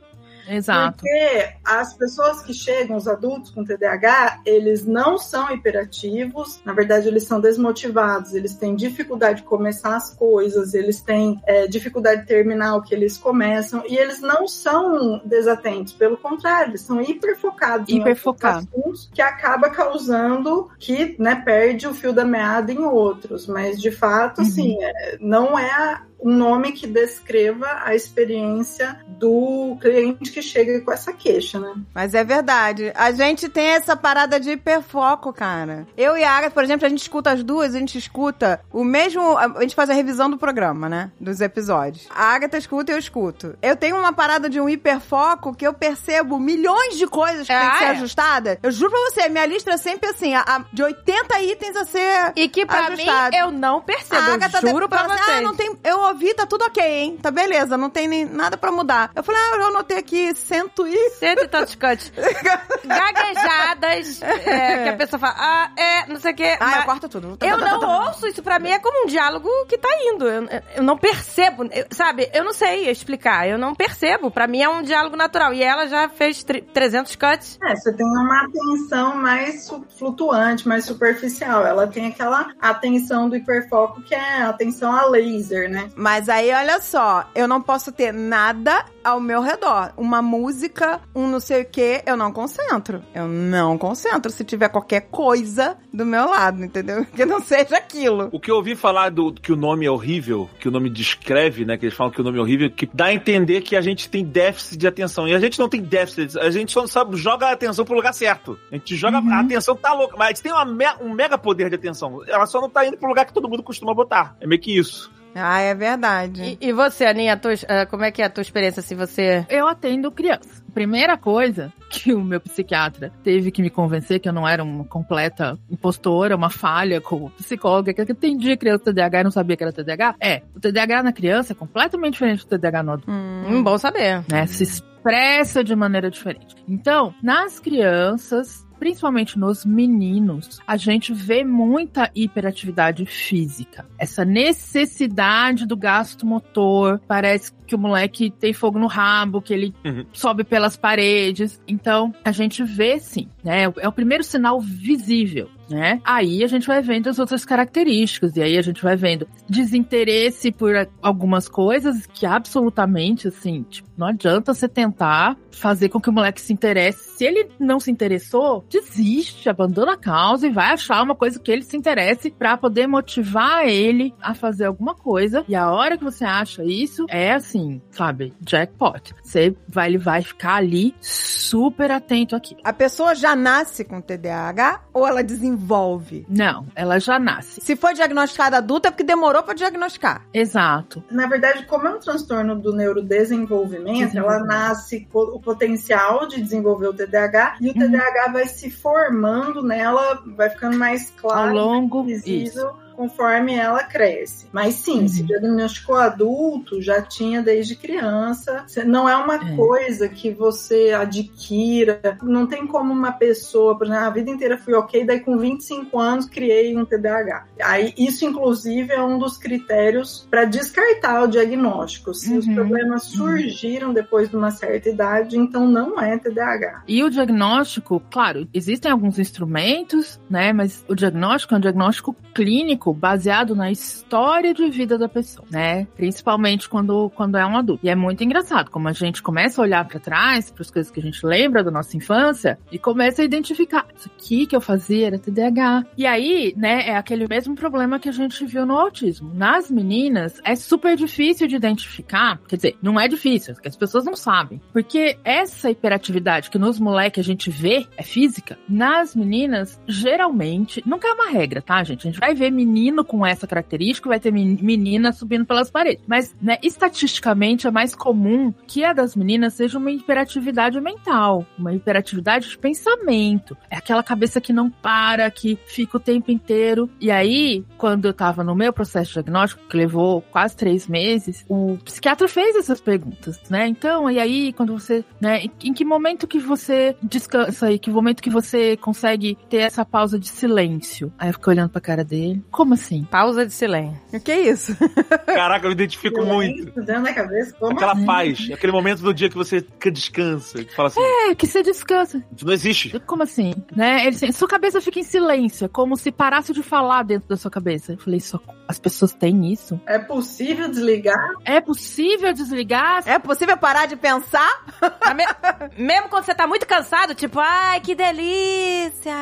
Exato. 0.48 0.98
Porque 1.00 1.50
as 1.64 1.94
pessoas 1.94 2.42
que 2.42 2.54
chegam, 2.54 2.98
os 2.98 3.08
adultos 3.08 3.52
com 3.52 3.64
TDAH, 3.64 4.42
eles 4.46 4.86
não 4.86 5.18
são 5.18 5.52
hiperativos, 5.54 6.62
na 6.66 6.74
verdade, 6.74 7.08
eles 7.08 7.24
são 7.26 7.40
desmotivados, 7.40 8.34
eles 8.34 8.56
têm 8.56 8.76
dificuldade 8.76 9.42
de 9.42 9.48
começar 9.48 9.96
as 9.96 10.14
coisas, 10.14 10.74
eles 10.74 11.02
têm 11.02 11.40
é, 11.46 11.68
dificuldade 11.68 12.22
de 12.22 12.28
terminar 12.28 12.76
o 12.76 12.82
que 12.82 12.94
eles 12.94 13.18
começam, 13.18 13.84
e 13.88 13.96
eles 13.98 14.22
não 14.22 14.48
são 14.48 15.22
desatentos, 15.26 15.94
pelo 15.94 16.18
contrário, 16.18 16.72
eles 16.72 16.82
são 16.82 17.02
hiperfocados 17.02 17.90
em 17.90 18.00
Hiperfocados. 18.00 18.68
assuntos, 18.74 19.10
que 19.14 19.22
acaba 19.22 19.70
causando 19.70 20.70
que 20.80 21.16
né, 21.20 21.36
perde 21.44 21.88
o 21.88 21.94
fio 21.94 22.12
da 22.14 22.26
meada 22.26 22.72
em 22.72 22.80
outros. 22.80 23.48
Mas, 23.48 23.82
de 23.82 23.92
fato, 23.92 24.42
Uhum. 24.42 24.48
assim, 24.48 24.78
é, 24.82 25.18
não 25.20 25.58
é 25.58 26.02
um 26.24 26.32
nome 26.32 26.72
que 26.72 26.88
descreva 26.88 27.82
a 27.84 27.94
experiência 27.96 28.98
do 29.08 29.78
cliente 29.82 30.32
que 30.32 30.42
chega 30.42 30.82
com 30.82 30.92
essa 30.92 31.12
queixa, 31.14 31.60
né? 31.60 31.74
Mas 31.94 32.14
é 32.14 32.24
verdade. 32.24 32.92
A 32.96 33.12
gente 33.12 33.50
tem 33.50 33.68
essa 33.70 33.96
parada 33.96 34.40
de 34.40 34.52
hiperfoco, 34.52 35.32
cara. 35.34 35.86
Eu 35.98 36.18
e 36.18 36.24
a 36.24 36.32
Agatha, 36.32 36.54
por 36.54 36.64
exemplo, 36.64 36.86
a 36.86 36.90
gente 36.90 37.02
escuta 37.02 37.32
as 37.32 37.44
duas, 37.44 37.76
a 37.76 37.80
gente 37.80 37.98
escuta 37.98 38.62
o 38.72 38.84
mesmo. 38.84 39.38
A 39.38 39.62
gente 39.62 39.76
faz 39.76 39.90
a 39.90 39.94
revisão 39.94 40.30
do 40.30 40.38
programa, 40.38 40.88
né? 40.90 41.12
Dos 41.20 41.42
episódios. 41.42 42.08
A 42.10 42.34
Agatha 42.34 42.58
escuta 42.58 42.92
e 42.92 42.96
eu 42.96 43.00
escuto. 43.00 43.58
Eu 43.62 43.76
tenho 43.76 43.98
uma 43.98 44.14
parada 44.14 44.50
de 44.50 44.60
um 44.60 44.70
hiperfoco 44.70 45.54
que 45.56 45.66
eu 45.68 45.74
percebo 45.74 46.40
milhões 46.40 46.98
de 46.98 47.08
coisas 47.08 47.46
que 47.46 47.54
Ah, 47.54 47.60
tem 47.62 47.70
que 47.72 47.78
ser 47.80 47.84
é? 47.86 47.90
ajustada. 47.90 48.60
Eu 48.64 48.72
juro 48.72 48.92
pra 48.92 49.00
você, 49.10 49.30
minha 49.30 49.46
lista 49.46 49.72
é 49.72 49.78
sempre 49.78 50.10
assim, 50.10 50.34
a, 50.34 50.42
a- 50.42 50.66
de 50.72 50.84
80 50.84 51.42
itens 51.42 51.76
a 51.76 51.86
ser. 51.86 52.34
E 52.36 52.48
que 52.50 52.66
pra 52.66 52.88
Ajustado. 52.88 53.32
mim 53.32 53.38
eu 53.38 53.52
não 53.52 53.82
percebo. 53.82 54.22
A 54.22 54.34
Agatha 54.34 54.60
eu 54.64 54.70
juro 54.70 54.88
pra 54.90 55.00
fala 55.00 55.14
assim, 55.16 55.24
vocês. 55.24 55.38
Ah, 55.38 55.42
não 55.42 55.56
tem. 55.56 55.78
Eu 55.84 56.13
ouvi, 56.14 56.34
tá 56.34 56.46
tudo 56.46 56.64
ok, 56.66 56.84
hein? 56.84 57.18
Tá 57.22 57.30
beleza, 57.32 57.78
não 57.78 57.90
tem 57.90 58.08
nem 58.08 58.26
nada 58.26 58.58
pra 58.58 58.72
mudar. 58.72 59.12
Eu 59.16 59.24
falei, 59.24 59.42
ah, 59.42 59.56
eu 59.58 59.68
anotei 59.68 59.98
aqui 59.98 60.34
cento 60.36 60.88
e. 60.88 61.10
Cento 61.12 61.44
e 61.44 61.48
tantos 61.48 61.76
cuts. 61.76 62.12
Gaguejadas. 62.86 64.22
é, 64.22 64.84
que 64.84 64.90
a 64.90 64.96
pessoa 64.98 65.20
fala, 65.20 65.36
ah, 65.38 65.72
é, 65.78 66.08
não 66.08 66.20
sei 66.20 66.32
o 66.32 66.36
quê. 66.36 66.58
Ah, 66.60 66.66
mas 66.66 66.76
eu 66.78 66.84
corto 66.84 67.10
tudo. 67.10 67.38
eu 67.42 67.58
não 67.58 68.06
ouço, 68.08 68.28
isso 68.28 68.42
pra 68.44 68.60
mim 68.60 68.70
é 68.70 68.80
como 68.80 69.04
um 69.04 69.08
diálogo 69.08 69.50
que 69.68 69.78
tá 69.78 69.90
indo. 70.02 70.28
Eu, 70.28 70.48
eu 70.76 70.84
não 70.84 70.98
percebo, 70.98 71.64
eu- 71.72 71.86
sabe? 71.92 72.30
Eu 72.34 72.44
não 72.44 72.54
sei 72.54 72.90
explicar, 72.90 73.48
eu 73.48 73.58
não 73.58 73.74
percebo. 73.76 74.30
Pra 74.32 74.48
mim 74.48 74.62
é 74.62 74.70
um 74.70 74.82
diálogo 74.82 75.16
natural. 75.16 75.54
E 75.54 75.64
ela 75.64 75.88
já 75.88 76.08
fez 76.10 76.44
tri- 76.44 76.62
300 76.62 77.16
cuts. 77.16 77.58
É, 77.64 77.76
você 77.76 77.94
tem 77.94 78.06
uma 78.06 78.44
atenção 78.46 79.16
mais 79.16 79.70
flutuante, 79.98 80.68
mais 80.68 80.86
superficial. 80.86 81.66
Ela 81.66 81.88
tem 81.88 82.08
aquela 82.08 82.48
atenção 82.62 83.30
do 83.30 83.36
hiperfoco 83.36 84.02
que 84.02 84.14
é 84.16 84.42
a 84.44 84.50
atenção 84.50 84.92
a 84.96 85.06
laser, 85.06 85.70
né? 85.70 85.90
Mas 86.04 86.28
aí, 86.28 86.52
olha 86.52 86.82
só, 86.82 87.26
eu 87.34 87.48
não 87.48 87.62
posso 87.62 87.90
ter 87.90 88.12
nada 88.12 88.84
ao 89.02 89.22
meu 89.22 89.42
redor. 89.42 89.94
Uma 89.96 90.22
música, 90.22 91.00
um 91.16 91.30
não 91.30 91.40
sei 91.40 91.62
o 91.62 91.66
que, 91.66 92.04
eu 92.06 92.18
não 92.18 92.30
concentro. 92.30 93.02
Eu 93.16 93.26
não 93.26 93.78
concentro 93.78 94.30
se 94.30 94.44
tiver 94.44 94.68
qualquer 94.68 95.08
coisa 95.10 95.78
do 95.94 96.06
meu 96.06 96.30
lado, 96.30 96.62
entendeu? 96.62 97.06
Que 97.16 97.26
não 97.26 97.40
seja 97.40 97.78
aquilo. 97.78 98.28
O 98.34 98.40
que 98.40 98.52
eu 98.52 98.56
ouvi 98.58 98.76
falar 98.76 99.12
do 99.12 99.32
que 99.32 99.54
o 99.54 99.56
nome 99.56 99.86
é 99.86 99.90
horrível, 99.90 100.50
que 100.60 100.68
o 100.68 100.72
nome 100.72 100.90
descreve, 100.90 101.64
né? 101.64 101.78
Que 101.78 101.86
eles 101.86 101.96
falam 101.96 102.12
que 102.12 102.20
o 102.20 102.24
nome 102.24 102.38
é 102.38 102.42
horrível, 102.42 102.70
que 102.70 102.90
dá 102.94 103.06
a 103.06 103.14
entender 103.14 103.62
que 103.62 103.78
a 103.78 103.82
gente 103.82 104.10
tem 104.10 104.26
déficit 104.26 104.78
de 104.78 104.88
atenção. 104.88 105.26
E 105.26 105.34
a 105.34 105.40
gente 105.40 105.58
não 105.58 105.70
tem 105.70 105.82
déficit, 105.82 106.38
a 106.38 106.52
gente 106.52 106.74
só 106.74 106.86
sabe, 106.86 107.16
joga 107.16 107.48
a 107.48 107.54
atenção 107.54 107.86
pro 107.86 107.96
lugar 107.96 108.14
certo. 108.14 108.60
A 108.70 108.76
gente 108.76 108.94
joga 108.98 109.20
a 109.20 109.40
atenção, 109.40 109.74
tá 109.74 109.94
louca, 109.94 110.18
mas 110.18 110.28
a 110.28 110.30
gente 110.32 110.44
tem 110.44 110.52
uma 110.52 110.66
um 111.02 111.14
mega 111.14 111.38
poder 111.38 111.70
de 111.70 111.76
atenção. 111.76 112.22
Ela 112.28 112.46
só 112.46 112.60
não 112.60 112.70
tá 112.70 112.86
indo 112.86 112.98
pro 112.98 113.08
lugar 113.08 113.24
que 113.24 113.34
todo 113.34 113.48
mundo 113.48 113.64
costuma 113.64 113.94
botar. 113.94 114.36
É 114.42 114.46
meio 114.46 114.60
que 114.60 114.78
isso. 114.78 115.10
Ah, 115.36 115.60
é 115.60 115.74
verdade. 115.74 116.58
E, 116.62 116.70
e 116.70 116.74
você, 116.74 117.06
Aninha, 117.06 117.36
tua- 117.38 117.54
ah, 117.68 117.86
como 117.86 118.04
é 118.04 118.12
que 118.12 118.22
é 118.22 118.26
a 118.26 118.30
tua 118.30 118.42
experiência 118.42 118.82
se 118.82 118.94
você... 118.96 119.46
Eu 119.50 119.68
atendo 119.68 120.12
criança. 120.12 120.64
Primeira 120.74 121.18
coisa 121.18 121.72
que 121.90 122.14
o 122.14 122.22
meu 122.24 122.40
psiquiatra 122.42 123.12
teve 123.24 123.52
que 123.52 123.62
me 123.62 123.70
convencer 123.70 124.20
que 124.20 124.28
eu 124.28 124.34
não 124.34 124.48
era 124.48 124.64
uma 124.64 124.84
completa 124.84 125.58
impostora, 125.70 126.36
uma 126.36 126.50
falha 126.50 127.00
como 127.00 127.30
psicóloga, 127.32 127.94
que 127.94 128.02
eu 128.02 128.06
atendia 128.10 128.58
criança 128.58 128.86
TDAH 128.86 129.22
e 129.22 129.24
não 129.24 129.32
sabia 129.32 129.56
que 129.58 129.64
era 129.64 129.72
TDAH, 129.74 130.16
é, 130.20 130.42
o 130.56 130.60
TDAH 130.60 131.04
na 131.04 131.14
criança 131.14 131.54
é 131.54 131.56
completamente 131.56 132.14
diferente 132.14 132.46
do 132.46 132.58
TDAH 132.58 132.84
no 132.84 132.92
adulto, 132.94 133.12
Hum, 133.12 133.64
bom 133.64 133.78
saber. 133.78 134.24
né? 134.32 134.46
Se 134.48 134.64
expressa 134.64 135.64
de 135.64 135.76
maneira 135.76 136.10
diferente. 136.10 136.56
Então, 136.68 137.14
nas 137.22 137.60
crianças, 137.60 138.63
principalmente 138.80 139.38
nos 139.38 139.66
meninos, 139.66 140.60
a 140.68 140.78
gente 140.78 141.14
vê 141.14 141.44
muita 141.44 142.10
hiperatividade 142.16 143.06
física. 143.06 143.86
Essa 143.98 144.26
necessidade 144.26 145.66
do 145.66 145.78
gasto 145.78 146.26
motor, 146.26 147.00
parece 147.08 147.54
que 147.66 147.76
o 147.76 147.80
moleque 147.80 148.30
tem 148.32 148.54
fogo 148.54 148.78
no 148.80 148.88
rabo, 148.88 149.42
que 149.42 149.54
ele 149.54 149.74
Uhum. 149.86 150.06
sobe 150.14 150.44
pelas 150.44 150.76
paredes. 150.78 151.62
Então, 151.68 152.14
a 152.24 152.32
gente 152.32 152.64
vê 152.64 153.00
sim, 153.00 153.28
né? 153.44 153.64
É 153.78 153.88
o 153.88 153.92
primeiro 153.92 154.24
sinal 154.24 154.60
visível. 154.60 155.50
Né? 155.70 156.02
Aí 156.04 156.44
a 156.44 156.48
gente 156.48 156.68
vai 156.68 156.82
vendo 156.82 157.10
as 157.10 157.18
outras 157.20 157.46
características, 157.46 158.36
e 158.36 158.42
aí 158.42 158.58
a 158.58 158.62
gente 158.62 158.84
vai 158.84 158.98
vendo 158.98 159.26
desinteresse 159.50 160.52
por 160.52 160.74
algumas 161.02 161.48
coisas 161.48 162.06
que 162.06 162.26
absolutamente, 162.26 163.30
assim, 163.30 163.64
tipo, 163.70 163.90
não 163.98 164.08
adianta 164.08 164.54
você 164.54 164.68
tentar 164.68 165.38
fazer 165.52 165.88
com 165.90 166.02
que 166.02 166.10
o 166.10 166.14
moleque 166.14 166.42
se 166.42 166.52
interesse. 166.52 167.18
Se 167.18 167.24
ele 167.26 167.48
não 167.60 167.80
se 167.80 167.90
interessou, 167.90 168.66
desiste, 168.70 169.48
abandona 169.50 169.94
a 169.94 169.98
causa 169.98 170.48
e 170.48 170.52
vai 170.52 170.72
achar 170.74 171.02
uma 171.02 171.16
coisa 171.16 171.40
que 171.40 171.52
ele 171.52 171.64
se 171.64 171.78
interesse 171.78 172.30
pra 172.30 172.58
poder 172.58 172.86
motivar 172.88 173.66
ele 173.68 174.14
a 174.22 174.34
fazer 174.34 174.66
alguma 174.66 174.94
coisa. 174.94 175.46
E 175.48 175.56
a 175.56 175.72
hora 175.72 175.98
que 175.98 176.04
você 176.04 176.26
acha 176.26 176.64
isso, 176.64 177.06
é 177.10 177.32
assim, 177.34 177.53
sabe, 177.92 178.34
jackpot. 178.42 179.14
Você 179.24 179.56
vai, 179.68 179.90
ele 179.90 179.98
vai 179.98 180.22
ficar 180.22 180.56
ali 180.56 180.96
super 181.02 181.92
atento 181.92 182.36
aqui. 182.36 182.56
A 182.64 182.74
pessoa 182.74 183.14
já 183.16 183.36
nasce 183.36 183.84
com 183.84 184.02
TDAH 184.02 184.82
ou 184.94 185.08
ela 185.08 185.24
desenvolve? 185.24 186.26
Não, 186.30 186.66
ela 186.76 187.00
já 187.00 187.20
nasce. 187.20 187.62
Se 187.62 187.76
foi 187.76 187.94
diagnosticada 187.94 188.58
adulta 188.58 188.88
é 188.88 188.92
porque 188.92 189.04
demorou 189.04 189.44
pra 189.44 189.54
diagnosticar. 189.54 190.26
Exato. 190.34 191.04
Na 191.12 191.28
verdade, 191.28 191.66
como 191.66 191.88
é 191.88 191.92
um 191.96 192.00
transtorno 192.00 192.56
do 192.56 192.74
neurodesenvolvimento, 192.74 194.18
ela 194.18 194.40
nasce 194.40 195.08
com 195.12 195.20
o 195.20 195.40
potencial 195.40 196.28
de 196.28 196.42
desenvolver 196.42 196.88
o 196.88 196.94
TDAH 196.94 197.58
e 197.62 197.70
o 197.70 197.74
Uhum. 197.74 197.80
TDAH 197.80 198.32
vai 198.32 198.48
se 198.48 198.70
formando 198.70 199.62
nela, 199.64 200.22
vai 200.36 200.50
ficando 200.50 200.78
mais 200.78 201.12
Ao 201.24 201.30
claro, 201.30 201.54
longo, 201.54 202.04
mais 202.04 202.26
isso. 202.26 202.83
Conforme 202.96 203.54
ela 203.56 203.84
cresce. 203.84 204.48
Mas 204.52 204.76
sim, 204.76 205.08
se 205.08 205.22
Uhum. 205.22 205.28
diagnosticou 205.28 205.96
adulto, 205.96 206.82
já 206.82 207.02
tinha 207.02 207.42
desde 207.42 207.76
criança. 207.76 208.66
Não 208.86 209.08
é 209.08 209.16
uma 209.18 209.36
É. 209.36 209.56
coisa 209.56 210.08
que 210.10 210.32
você 210.32 210.92
adquira. 210.92 212.18
Não 212.22 212.46
tem 212.48 212.66
como 212.68 212.94
uma 212.94 213.12
pessoa, 213.12 213.78
por 213.78 213.88
exemplo, 213.88 214.04
a 214.06 214.10
vida 214.10 214.30
inteira 214.30 214.58
fui 214.58 214.74
ok, 214.74 215.06
daí 215.06 215.20
com 215.20 215.38
25 215.38 216.00
anos 216.00 216.26
criei 216.28 216.76
um 216.78 216.86
TDAH. 216.86 217.46
Aí 217.64 217.94
isso, 217.98 218.26
inclusive, 218.26 218.92
é 218.94 219.02
um 219.02 219.18
dos 219.18 219.38
critérios 219.38 220.28
para 220.30 220.46
descartar 220.46 221.24
o 221.24 221.28
diagnóstico. 221.28 222.14
Se 222.14 222.36
os 222.38 222.46
Uhum. 222.48 222.56
problemas 222.56 223.04
surgiram 223.04 223.94
depois 223.94 224.30
de 224.30 224.36
uma 224.36 224.52
certa 224.52 224.90
idade, 224.90 225.38
então 225.38 225.68
não 225.68 226.00
é 226.00 226.18
TDAH. 226.18 226.84
E 226.88 227.04
o 227.04 227.10
diagnóstico, 227.10 228.02
claro, 228.12 228.48
existem 228.54 228.92
alguns 228.92 229.18
instrumentos, 229.20 230.20
né? 230.30 230.54
Mas 230.54 230.84
o 230.88 230.96
diagnóstico 230.96 231.54
é 231.54 231.58
um 231.58 231.62
diagnóstico 231.62 232.16
clínico 232.34 232.83
baseado 232.92 233.56
na 233.56 233.72
história 233.72 234.54
de 234.54 234.68
vida 234.70 234.98
da 234.98 235.08
pessoa, 235.08 235.48
né? 235.52 235.86
Principalmente 235.96 236.68
quando, 236.68 237.12
quando 237.12 237.38
é 237.38 237.46
um 237.46 237.56
adulto. 237.56 237.86
E 237.86 237.90
é 237.90 237.96
muito 237.96 238.24
engraçado 238.24 238.72
como 238.72 238.88
a 238.88 238.94
gente 238.94 239.22
começa 239.22 239.62
a 239.62 239.64
olhar 239.64 239.88
pra 239.88 240.00
trás, 240.00 240.50
para 240.50 240.64
as 240.64 240.72
coisas 240.72 240.92
que 240.92 241.00
a 241.00 241.04
gente 241.04 241.24
lembra 241.26 241.64
da 241.64 241.70
nossa 241.70 241.96
infância 241.96 242.58
e 242.72 242.80
começa 242.80 243.22
a 243.22 243.26
identificar 243.26 243.86
isso 243.96 244.10
aqui 244.14 244.48
que 244.48 244.56
eu 244.56 244.62
fazia 244.62 245.08
era 245.08 245.20
TDAH. 245.20 245.86
E 245.98 246.06
aí, 246.06 246.54
né, 246.58 246.90
é 246.90 246.98
aquele 246.98 247.28
mesmo 247.28 247.56
problema 247.56 248.00
que 248.00 248.10
a 248.10 248.12
gente 248.12 248.46
viu 248.46 248.66
no 248.66 248.78
autismo. 248.78 249.32
Nas 249.34 249.70
meninas 249.70 250.40
é 250.44 250.56
super 250.56 250.96
difícil 250.96 251.48
de 251.48 251.56
identificar, 251.56 252.40
quer 252.48 252.56
dizer, 252.56 252.78
não 252.82 253.00
é 253.00 253.08
difícil, 253.08 253.54
que 253.56 253.68
as 253.68 253.78
pessoas 253.78 254.06
não 254.06 254.16
sabem. 254.16 254.60
Porque 254.72 255.18
essa 255.24 255.70
hiperatividade 255.70 256.50
que 256.50 256.58
nos 256.58 256.80
moleques 256.80 257.24
a 257.24 257.28
gente 257.28 257.50
vê 257.50 257.86
é 257.98 258.04
física, 258.04 258.58
nas 258.68 259.16
meninas, 259.16 259.80
geralmente, 259.88 260.82
nunca 260.86 261.08
é 261.08 261.12
uma 261.12 261.30
regra, 261.30 261.62
tá, 261.62 261.84
gente? 261.84 262.08
A 262.08 262.12
gente 262.12 262.20
vai 262.20 262.34
ver 262.34 262.52
menino 262.74 263.06
com 263.06 263.26
essa 263.26 263.46
característica, 263.46 264.10
vai 264.10 264.20
ter 264.20 264.32
men- 264.32 264.58
menina 264.62 265.12
subindo 265.12 265.46
pelas 265.46 265.70
paredes. 265.70 266.04
Mas, 266.08 266.36
né, 266.42 266.58
estatisticamente 266.64 267.68
é 267.68 267.72
mais 267.72 267.94
comum 267.96 268.54
que 268.68 268.84
a 268.84 268.94
das 268.94 269.16
meninas 269.16 269.54
seja 269.54 269.78
uma 269.78 269.92
hiperatividade 269.92 270.80
mental, 270.82 271.46
uma 271.58 271.74
hiperatividade 271.74 272.50
de 272.50 272.58
pensamento. 272.58 273.56
É 273.70 273.78
aquela 273.78 274.02
cabeça 274.04 274.40
que 274.42 274.54
não 274.54 274.70
para, 274.70 275.30
que 275.30 275.58
fica 275.68 275.98
o 275.98 276.00
tempo 276.00 276.32
inteiro. 276.32 276.90
E 277.00 277.12
aí, 277.12 277.64
quando 277.78 278.06
eu 278.06 278.14
tava 278.14 278.44
no 278.44 278.56
meu 278.56 278.72
processo 278.74 279.14
diagnóstico, 279.14 279.68
que 279.70 279.78
levou 279.78 280.22
quase 280.32 280.56
três 280.56 280.88
meses, 280.88 281.46
o 281.48 281.78
psiquiatra 281.84 282.28
fez 282.28 282.56
essas 282.56 282.80
perguntas, 282.82 283.40
né? 283.50 283.68
Então, 283.68 284.10
e 284.10 284.20
aí, 284.20 284.54
quando 284.54 284.74
você, 284.74 285.04
né, 285.22 285.44
em- 285.62 285.74
que 285.74 285.84
momento 285.86 286.28
que 286.28 286.40
você 286.40 286.96
descansa 287.02 287.72
e 287.72 287.78
que 287.80 287.90
momento 287.92 288.22
que 288.22 288.30
você 288.30 288.78
consegue 288.78 289.38
ter 289.50 289.58
essa 289.58 289.84
pausa 289.84 290.18
de 290.20 290.28
silêncio? 290.30 291.12
Aí 291.18 291.30
eu 291.30 291.34
fiquei 291.34 291.54
olhando 291.54 291.70
pra 291.70 291.82
cara 291.82 292.04
dele. 292.04 292.44
Como 292.52 292.63
assim? 292.72 293.04
Pausa 293.04 293.46
de 293.46 293.52
silêncio. 293.52 294.00
O 294.14 294.20
que 294.20 294.32
é 294.32 294.40
isso? 294.50 294.74
Caraca, 295.26 295.68
eu 295.68 295.72
identifico 295.72 296.24
muito. 296.24 296.72
Dentro 296.82 297.04
da 297.04 297.14
cabeça, 297.14 297.54
como 297.60 297.74
Aquela 297.74 297.92
assim? 297.94 298.06
paz, 298.06 298.50
aquele 298.54 298.72
momento 298.72 299.02
do 299.02 299.14
dia 299.14 299.28
que 299.30 299.36
você 299.36 299.62
que 299.62 299.92
descansa, 299.92 300.64
que 300.64 300.74
fala 300.76 300.88
assim, 300.88 301.02
É, 301.02 301.36
que 301.36 301.46
você 301.48 301.62
descansa. 301.62 302.24
isso 302.36 302.46
não 302.46 302.54
existe. 302.54 302.98
Como 303.02 303.24
assim? 303.24 303.54
Né? 303.76 304.06
Ele, 304.06 304.16
assim, 304.16 304.32
sua 304.32 304.48
cabeça 304.48 304.80
fica 304.80 305.00
em 305.00 305.04
silêncio, 305.04 305.66
é 305.66 305.68
como 305.68 305.98
se 305.98 306.12
parasse 306.12 306.54
de 306.54 306.64
falar 306.64 307.04
dentro 307.04 307.28
da 307.28 307.36
sua 307.36 307.52
cabeça. 307.52 307.94
Eu 307.94 307.98
falei, 307.98 308.20
só, 308.20 308.40
as 308.68 308.80
pessoas 308.80 309.14
têm 309.14 309.52
isso? 309.52 309.80
é 309.86 309.98
possível 310.00 310.70
desligar? 310.70 311.18
É 311.44 311.60
possível 311.60 312.32
desligar? 312.34 313.04
É 313.06 313.18
possível 313.20 313.58
parar 313.58 313.88
de 313.88 313.96
pensar? 313.96 314.64
Tá 315.00 315.14
me- 315.14 315.24
Mesmo 315.78 316.10
quando 316.10 316.24
você 316.26 316.36
tá 316.36 316.46
muito 316.48 316.66
cansado, 316.68 317.16
tipo, 317.16 317.40
ai, 317.40 317.80
que 317.82 317.96
delícia. 317.96 319.14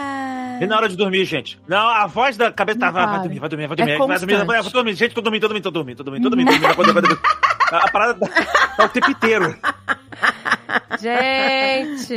E 0.62 0.66
na 0.68 0.76
hora 0.78 0.90
de 0.90 0.96
dormir, 0.96 1.26
gente? 1.26 1.60
Não, 1.68 1.88
a 1.90 2.08
voz 2.08 2.36
da 2.38 2.52
cabeça 2.52 2.80
tá, 2.80 2.92
Não 3.36 3.40
vai, 3.42 3.50
dormir, 3.50 3.68
vai 3.68 3.78
dormir, 3.78 3.92
vai 3.92 3.96
É 3.96 3.98
dormir, 3.98 4.20
vai 4.20 4.38
dormir, 4.38 4.62
vai 4.62 4.72
dormir, 4.72 4.94
gente, 4.96 5.14
tô 5.16 5.22
dormindo, 5.22 5.42
tô 5.42 5.48
dormindo, 5.48 5.64
tô 5.64 5.72
dormindo, 5.72 5.98
tô 5.98 6.04
dormindo, 6.04 6.24
tô 6.24 6.30
dormindo, 6.30 6.52
tô 6.52 6.58
dormindo, 6.60 6.76
tô 6.76 6.84
dormindo, 6.84 7.02
dormir, 7.02 7.22
dormir. 7.22 7.86
A 7.86 7.92
parada 7.92 8.28
tá 8.78 8.86
o 8.86 8.90
tempo 8.90 9.12
inteiro. 9.12 9.58
Gente. 11.00 12.14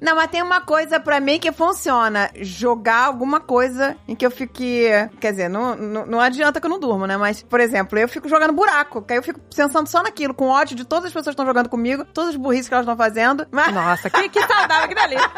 Não, 0.00 0.16
mas 0.16 0.30
tem 0.30 0.42
uma 0.42 0.60
coisa 0.60 0.98
pra 0.98 1.20
mim 1.20 1.38
que 1.38 1.52
funciona. 1.52 2.30
Jogar 2.36 3.04
alguma 3.06 3.40
coisa 3.40 3.96
em 4.08 4.14
que 4.14 4.24
eu 4.26 4.30
fique. 4.30 4.86
Quer 5.20 5.30
dizer, 5.32 5.48
não, 5.48 5.76
não, 5.76 6.06
não 6.06 6.20
adianta 6.20 6.60
que 6.60 6.66
eu 6.66 6.70
não 6.70 6.80
durmo, 6.80 7.06
né? 7.06 7.16
Mas, 7.16 7.42
por 7.42 7.60
exemplo, 7.60 7.98
eu 7.98 8.08
fico 8.08 8.28
jogando 8.28 8.52
buraco. 8.52 9.02
Que 9.02 9.12
aí 9.14 9.18
eu 9.18 9.22
fico 9.22 9.40
pensando 9.54 9.86
só 9.88 10.02
naquilo, 10.02 10.34
com 10.34 10.48
ódio 10.48 10.76
de 10.76 10.84
todas 10.84 11.06
as 11.06 11.10
pessoas 11.12 11.26
que 11.26 11.30
estão 11.40 11.46
jogando 11.46 11.68
comigo, 11.68 12.04
todas 12.04 12.30
as 12.30 12.36
burrices 12.36 12.68
que 12.68 12.74
elas 12.74 12.84
estão 12.84 12.96
fazendo. 12.96 13.46
Mas, 13.50 13.72
Nossa, 13.72 14.10
que, 14.10 14.28
que 14.28 14.40
saudável, 14.46 14.88
que 14.88 14.94
delícia. 14.94 15.30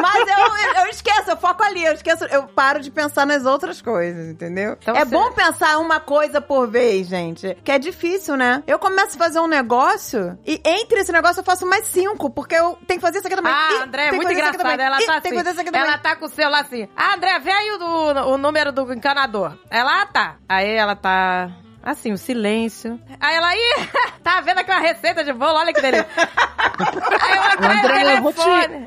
mas 0.00 0.16
eu, 0.28 0.46
eu, 0.78 0.84
eu 0.84 0.90
esqueço, 0.90 1.30
eu 1.30 1.36
foco 1.36 1.62
ali, 1.62 1.84
eu 1.84 1.92
esqueço, 1.94 2.24
eu 2.26 2.44
paro 2.44 2.80
de 2.80 2.90
pensar 2.90 3.26
nas 3.26 3.44
outras 3.44 3.80
coisas, 3.82 4.28
entendeu? 4.28 4.76
Então 4.80 4.94
é 4.96 5.04
você- 5.04 5.10
bom 5.10 5.32
pensar 5.32 5.78
uma 5.78 6.00
coisa 6.00 6.40
por 6.40 6.68
vez, 6.68 7.08
gente. 7.08 7.56
Que 7.64 7.72
é 7.72 7.78
difícil, 7.78 8.36
né? 8.36 8.62
Eu 8.66 8.78
começo 8.78 9.16
a 9.16 9.18
fazer 9.18 9.40
um 9.40 9.46
negócio 9.48 10.38
e 10.46 10.60
entre 10.64 11.00
esse 11.00 11.12
negócio 11.12 11.29
eu 11.38 11.44
faço 11.44 11.66
mais 11.66 11.86
cinco, 11.86 12.30
porque 12.30 12.54
eu 12.54 12.78
tenho 12.86 12.98
que 12.98 13.06
fazer 13.06 13.18
isso 13.18 13.26
aqui 13.26 13.36
também. 13.36 13.52
Ah, 13.52 13.70
Ih, 13.72 13.82
André, 13.82 14.06
é 14.08 14.12
muito 14.12 14.32
engraçada. 14.32 14.82
Ela 14.82 15.00
Ih, 15.00 15.06
tá 15.06 15.16
assim. 15.16 15.68
Ela 15.72 15.98
tá 15.98 16.16
com 16.16 16.24
o 16.26 16.28
celular 16.28 16.60
assim. 16.60 16.88
Ah, 16.96 17.14
André, 17.14 17.38
vê 17.38 17.50
aí 17.50 17.70
o, 17.72 18.32
o 18.32 18.38
número 18.38 18.72
do 18.72 18.92
encanador. 18.92 19.56
Ela 19.70 20.02
ah, 20.02 20.06
tá. 20.06 20.36
Aí 20.48 20.68
ela 20.68 20.96
tá. 20.96 21.50
Assim, 21.82 22.12
o 22.12 22.18
silêncio. 22.18 23.00
Aí 23.18 23.34
ela, 23.36 23.54
ih, 23.56 23.88
tá 24.22 24.40
vendo 24.42 24.58
aqui 24.58 24.70
uma 24.70 24.80
receita 24.80 25.24
de 25.24 25.32
bolo, 25.32 25.58
olha 25.58 25.72
que 25.72 25.80
delícia. 25.80 26.06
Aí 27.20 27.36
eu 27.36 27.42
André, 27.42 27.78
André, 28.00 28.16
eu 28.18 28.22
vou 28.22 28.32
te- 28.32 28.42
telefone. 28.42 28.86